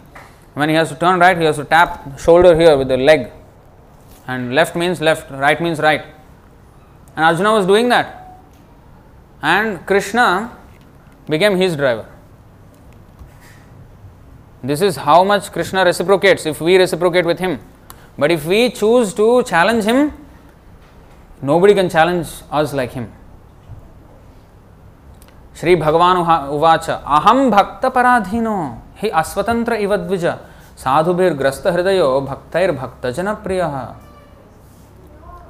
When 0.54 0.68
he 0.68 0.74
has 0.74 0.88
to 0.90 0.94
turn 0.94 1.18
right, 1.20 1.36
he 1.36 1.44
has 1.44 1.56
to 1.56 1.64
tap 1.64 2.18
shoulder 2.18 2.56
here 2.56 2.76
with 2.76 2.88
the 2.88 2.96
leg. 2.96 3.30
And 4.26 4.54
left 4.54 4.76
means 4.76 5.00
left, 5.00 5.30
right 5.30 5.60
means 5.60 5.78
right. 5.78 6.04
And 7.16 7.24
Arjuna 7.24 7.52
was 7.52 7.66
doing 7.66 7.88
that. 7.90 8.40
And 9.42 9.84
Krishna 9.86 10.56
became 11.28 11.56
his 11.56 11.76
driver. 11.76 12.08
This 14.63 14.81
is 14.81 14.97
how 14.97 15.23
much 15.23 15.51
Krishna 15.51 15.85
reciprocates 15.85 16.45
if 16.45 16.59
we 16.59 16.77
reciprocate 16.77 17.25
with 17.25 17.39
him. 17.39 17.59
But 18.17 18.31
if 18.31 18.45
we 18.45 18.69
choose 18.71 19.13
to 19.13 19.43
challenge 19.43 19.85
him, 19.85 20.11
nobody 21.41 21.73
can 21.73 21.89
challenge 21.89 22.27
us 22.51 22.73
like 22.73 22.91
him. 22.91 23.07
Shri 25.59 25.75
भगवान 25.75 26.17
उवाच 26.55 26.89
अहम 26.89 27.49
भक्त 27.51 27.85
पराधीनो 27.95 28.57
हि 29.01 29.09
अस्वतंत्र 29.21 29.73
इव 29.85 29.95
द्विज 29.95 30.25
साधुभिर्ग्रस्त 30.83 31.67
हृदयो 31.67 32.09
भक्तैर्भक्त 32.27 33.07
जनप्रिय 33.17 33.63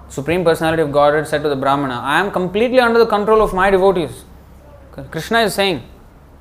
Supreme 0.09 0.43
Personality 0.43 0.81
of 0.81 0.91
Godhead 0.91 1.27
said 1.27 1.43
to 1.43 1.49
the 1.49 1.55
Brahmana, 1.55 2.01
I 2.03 2.19
am 2.19 2.31
completely 2.31 2.79
under 2.79 2.97
the 2.97 3.05
control 3.05 3.43
of 3.43 3.53
my 3.53 3.69
devotees. 3.69 4.23
Krishna 5.11 5.41
is 5.41 5.53
saying, 5.53 5.83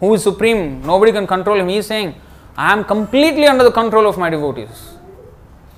Who 0.00 0.14
is 0.14 0.22
supreme? 0.22 0.80
Nobody 0.82 1.12
can 1.12 1.26
control 1.26 1.60
him. 1.60 1.68
He 1.68 1.76
is 1.76 1.86
saying, 1.86 2.14
I 2.55 2.71
am 2.71 2.83
completely 2.83 3.47
under 3.47 3.63
the 3.63 3.71
control 3.71 4.07
of 4.07 4.17
my 4.17 4.29
devotees. 4.29 4.95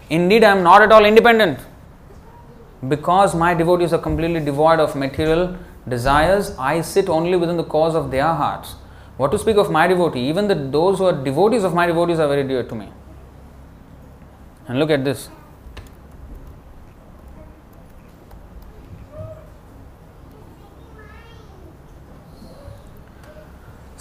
Indeed, 0.09 0.43
I 0.43 0.51
am 0.51 0.61
not 0.61 0.81
at 0.81 0.91
all 0.91 1.05
independent. 1.05 1.59
Because 2.87 3.33
my 3.33 3.53
devotees 3.53 3.93
are 3.93 3.97
completely 3.97 4.41
devoid 4.43 4.79
of 4.79 4.95
material 4.95 5.57
desires, 5.87 6.55
I 6.59 6.81
sit 6.81 7.07
only 7.07 7.37
within 7.37 7.57
the 7.57 7.63
cause 7.63 7.95
of 7.95 8.11
their 8.11 8.27
hearts. 8.27 8.75
What 9.17 9.31
to 9.31 9.39
speak 9.39 9.55
of 9.55 9.71
my 9.71 9.87
devotee? 9.87 10.27
Even 10.27 10.47
the, 10.49 10.55
those 10.55 10.97
who 10.97 11.05
are 11.05 11.13
devotees 11.13 11.63
of 11.63 11.73
my 11.73 11.87
devotees 11.87 12.19
are 12.19 12.27
very 12.27 12.45
dear 12.45 12.63
to 12.63 12.75
me. 12.75 12.91
And 14.67 14.77
look 14.77 14.89
at 14.89 15.05
this. 15.05 15.29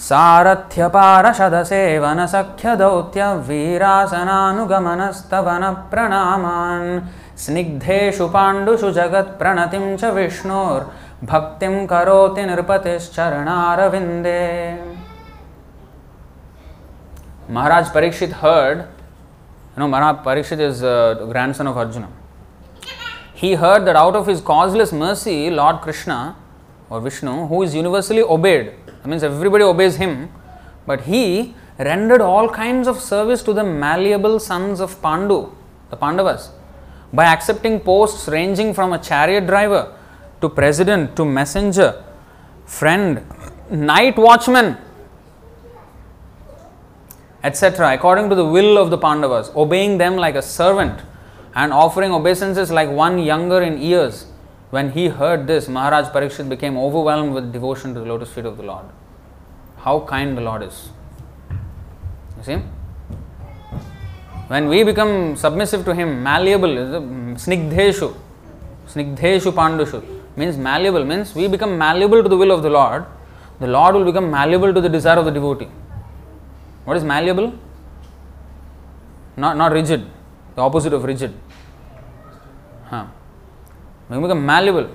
सारथ्यपारशद 0.09 1.55
सेवन 1.69 2.19
सख्य 2.33 2.75
दौत्य 2.77 3.27
वीरासनागमनस्तवन 3.49 5.65
प्रणामा 5.93 6.57
स्निग्धेशु 7.45 8.27
पांडुषु 8.35 8.91
जगत् 8.99 9.31
प्रणति 9.39 9.79
च 10.01 10.03
विष्णुर्भक्ति 10.19 11.69
करोति 11.93 12.43
नृपतिश्चरणारविंदे 12.51 14.43
Maharaj 17.51 17.85
Parikshit 17.95 18.35
heard 18.43 18.77
no 19.79 19.85
Maharaj 19.87 20.17
Parikshit 20.27 20.61
is 20.69 20.85
grandson 21.33 21.67
of 21.69 21.79
Arjun 21.87 22.05
He 23.39 23.55
heard 23.57 23.87
that 23.87 23.97
out 23.97 24.15
of 24.17 24.27
his 24.27 24.43
causeless 24.43 24.93
mercy, 24.95 25.51
Lord 25.51 25.83
Krishna 25.83 26.37
or 26.89 27.01
Vishnu, 27.01 27.49
who 27.49 27.63
is 27.63 27.75
universally 27.75 28.23
obeyed 28.23 28.84
that 29.05 29.11
means 29.11 29.23
everybody 29.23 29.63
obeys 29.63 29.97
him, 29.97 30.31
but 30.87 31.03
he 31.03 31.55
rendered 31.79 32.23
all 32.23 32.49
kinds 32.49 32.89
of 32.89 32.99
service 32.99 33.43
to 33.43 33.53
the 33.53 33.63
malleable 33.63 34.41
sons 34.41 34.81
of 34.81 34.99
Pandu, 35.03 35.55
the 35.91 35.97
Pandavas, 35.97 36.53
by 37.13 37.27
accepting 37.27 37.81
posts 37.81 38.27
ranging 38.29 38.73
from 38.73 38.95
a 38.95 38.99
chariot 38.99 39.47
driver 39.47 39.95
to 40.41 40.49
president 40.49 41.15
to 41.17 41.27
messenger, 41.27 42.03
friend, 42.65 43.23
night 43.71 44.17
watchman, 44.17 44.79
etc., 47.43 47.93
according 47.93 48.31
to 48.31 48.35
the 48.35 48.47
will 48.47 48.79
of 48.79 48.89
the 48.89 48.97
Pandavas, 48.97 49.51
obeying 49.55 49.99
them 49.99 50.17
like 50.17 50.35
a 50.35 50.41
servant 50.41 51.03
and 51.55 51.75
offering 51.75 52.11
obeisances 52.11 52.71
like 52.71 52.89
one 52.89 53.19
younger 53.19 53.61
in 53.61 53.77
years. 53.77 54.29
When 54.71 54.91
he 54.93 55.09
heard 55.09 55.47
this, 55.47 55.69
Maharaj 55.69 56.09
Parikshit 56.09 56.49
became 56.49 56.77
overwhelmed 56.77 57.35
with 57.35 57.53
devotion 57.53 57.95
to 57.95 58.01
the 58.01 58.07
lotus 58.07 58.31
feet 58.33 58.45
of 58.45 58.57
the 58.57 58.63
Lord. 58.63 58.87
How 59.79 60.01
kind 60.01 60.37
the 60.37 60.43
Lord 60.43 60.63
is. 60.63 60.89
You 62.39 62.43
see? 62.43 62.63
When 64.49 64.69
we 64.69 64.83
become 64.83 65.37
submissive 65.37 65.85
to 65.85 65.95
Him, 65.95 66.23
malleable, 66.23 66.69
mm, 66.69 67.35
snigdheshu, 67.35 68.15
snigdheshu 68.87 69.53
pandushu, 69.53 70.05
means 70.37 70.57
malleable, 70.57 71.05
means 71.05 71.35
we 71.35 71.49
become 71.49 71.79
malleable 71.79 72.23
to 72.23 72.29
the 72.29 72.37
will 72.37 72.51
of 72.51 72.63
the 72.63 72.71
Lord, 72.71 73.07
the 73.61 73.67
Lord 73.67 73.95
will 73.95 74.05
become 74.05 74.31
malleable 74.31 74.75
to 74.75 74.81
the 74.81 74.89
desire 74.89 75.19
of 75.19 75.25
the 75.25 75.31
devotee. 75.31 75.69
What 76.85 76.97
is 76.97 77.05
malleable? 77.05 77.55
Not, 79.37 79.57
not 79.57 79.73
rigid, 79.73 80.07
the 80.55 80.63
opposite 80.63 80.93
of 80.93 81.05
rigid. 81.05 81.35
Huh. 82.85 83.07
We 84.09 84.19
become 84.21 84.45
malleable 84.45 84.89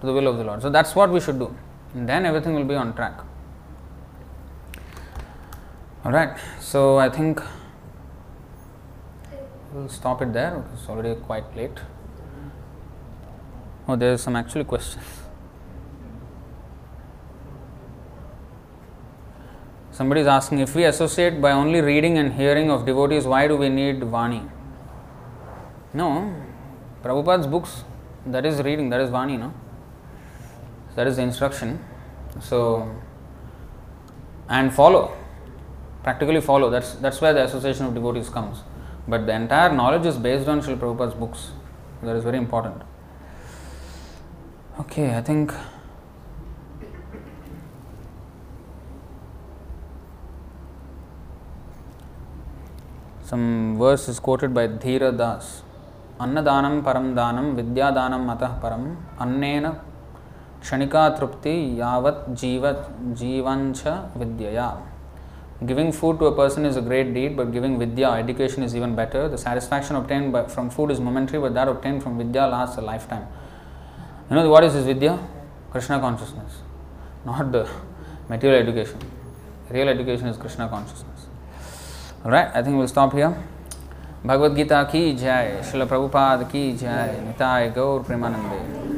to 0.00 0.06
the 0.06 0.12
will 0.12 0.26
of 0.26 0.38
the 0.38 0.44
Lord. 0.44 0.62
So 0.62 0.70
that's 0.70 0.94
what 0.94 1.10
we 1.10 1.20
should 1.20 1.38
do. 1.38 1.54
And 1.94 2.08
then 2.08 2.24
everything 2.26 2.54
will 2.54 2.64
be 2.64 2.74
on 2.74 2.94
track. 2.94 3.20
Alright, 6.04 6.38
so 6.60 6.98
I 6.98 7.08
think 7.08 7.40
we'll 9.72 9.88
stop 9.88 10.22
it 10.22 10.32
there. 10.32 10.64
It's 10.72 10.88
already 10.88 11.14
quite 11.20 11.54
late. 11.56 11.78
Oh, 13.86 13.96
there's 13.96 14.22
some 14.22 14.36
actually 14.36 14.64
questions. 14.64 15.04
Somebody 19.90 20.20
is 20.20 20.26
asking 20.28 20.60
if 20.60 20.76
we 20.76 20.84
associate 20.84 21.40
by 21.40 21.50
only 21.50 21.80
reading 21.80 22.18
and 22.18 22.34
hearing 22.34 22.70
of 22.70 22.86
devotees, 22.86 23.26
why 23.26 23.48
do 23.48 23.56
we 23.56 23.68
need 23.68 24.00
Vani? 24.00 24.48
No, 25.92 26.32
Prabhupada's 27.02 27.48
books, 27.48 27.82
that 28.32 28.46
is 28.46 28.62
reading, 28.62 28.90
that 28.90 29.00
is 29.00 29.10
Vani, 29.10 29.38
no? 29.38 29.52
That 30.94 31.06
is 31.06 31.16
the 31.16 31.22
instruction. 31.22 31.84
So, 32.40 32.90
and 34.48 34.72
follow, 34.72 35.16
practically 36.02 36.40
follow. 36.40 36.70
That's 36.70 36.94
that's 36.94 37.20
where 37.20 37.32
the 37.32 37.44
association 37.44 37.86
of 37.86 37.94
devotees 37.94 38.28
comes. 38.28 38.62
But 39.06 39.26
the 39.26 39.32
entire 39.32 39.72
knowledge 39.72 40.06
is 40.06 40.16
based 40.16 40.48
on 40.48 40.60
Srila 40.60 40.78
Prabhupada's 40.78 41.14
books. 41.14 41.50
That 42.02 42.16
is 42.16 42.24
very 42.24 42.38
important. 42.38 42.82
Okay, 44.80 45.16
I 45.16 45.22
think 45.22 45.52
some 53.22 53.76
verse 53.78 54.08
is 54.08 54.20
quoted 54.20 54.54
by 54.54 54.68
Dhira 54.68 55.16
Das. 55.16 55.62
अन्नदानं 56.20 56.80
परं 56.82 57.14
दानं 57.16 57.54
विद्यादानं 57.56 58.28
अतः 58.34 58.52
परम 58.62 58.84
अन्नेन 59.24 59.68
क्षणिका 60.62 61.08
तृप्ति 61.18 61.56
यावत् 61.80 62.28
जीव 62.40 62.70
जीवंच 63.20 63.82
विद्यया 64.16 64.70
Giving 65.66 65.90
food 65.90 66.20
to 66.20 66.26
a 66.26 66.36
person 66.36 66.64
is 66.64 66.76
a 66.76 66.80
great 66.80 67.12
deed, 67.12 67.36
but 67.36 67.50
giving 67.50 67.80
vidya, 67.80 68.10
education, 68.12 68.62
is 68.62 68.76
even 68.76 68.94
better. 68.94 69.28
The 69.28 69.36
satisfaction 69.36 69.96
obtained 69.96 70.32
by, 70.32 70.44
from 70.44 70.70
food 70.70 70.92
is 70.92 71.00
momentary, 71.00 71.40
but 71.40 71.52
that 71.54 71.66
obtained 71.66 72.00
from 72.00 72.16
vidya 72.16 72.46
lasts 72.46 72.76
a 72.76 72.80
lifetime. 72.80 73.26
You 74.30 74.36
know 74.36 74.48
what 74.48 74.62
is 74.62 74.74
this 74.74 74.84
vidya? 74.84 75.18
Krishna 75.72 75.98
consciousness, 75.98 76.58
not 77.26 77.50
the 77.50 77.68
material 78.28 78.60
education. 78.60 79.00
Real 79.68 79.88
education 79.88 80.28
is 80.28 80.36
Krishna 80.36 80.68
consciousness. 80.68 81.26
Alright, 82.24 82.54
I 82.54 82.62
think 82.62 82.76
we'll 82.76 82.86
stop 82.86 83.12
here. 83.12 83.36
Bhagavad 84.26 84.54
Gita 84.54 84.82
की 84.82 85.12
जय 85.14 85.62
शिल 85.70 85.84
प्रभुपाद 85.84 86.42
की 86.42 86.72
जय 86.72 87.20
निताय 87.26 87.68
गौर 87.70 88.02
प्रेमानंदे। 88.02 88.97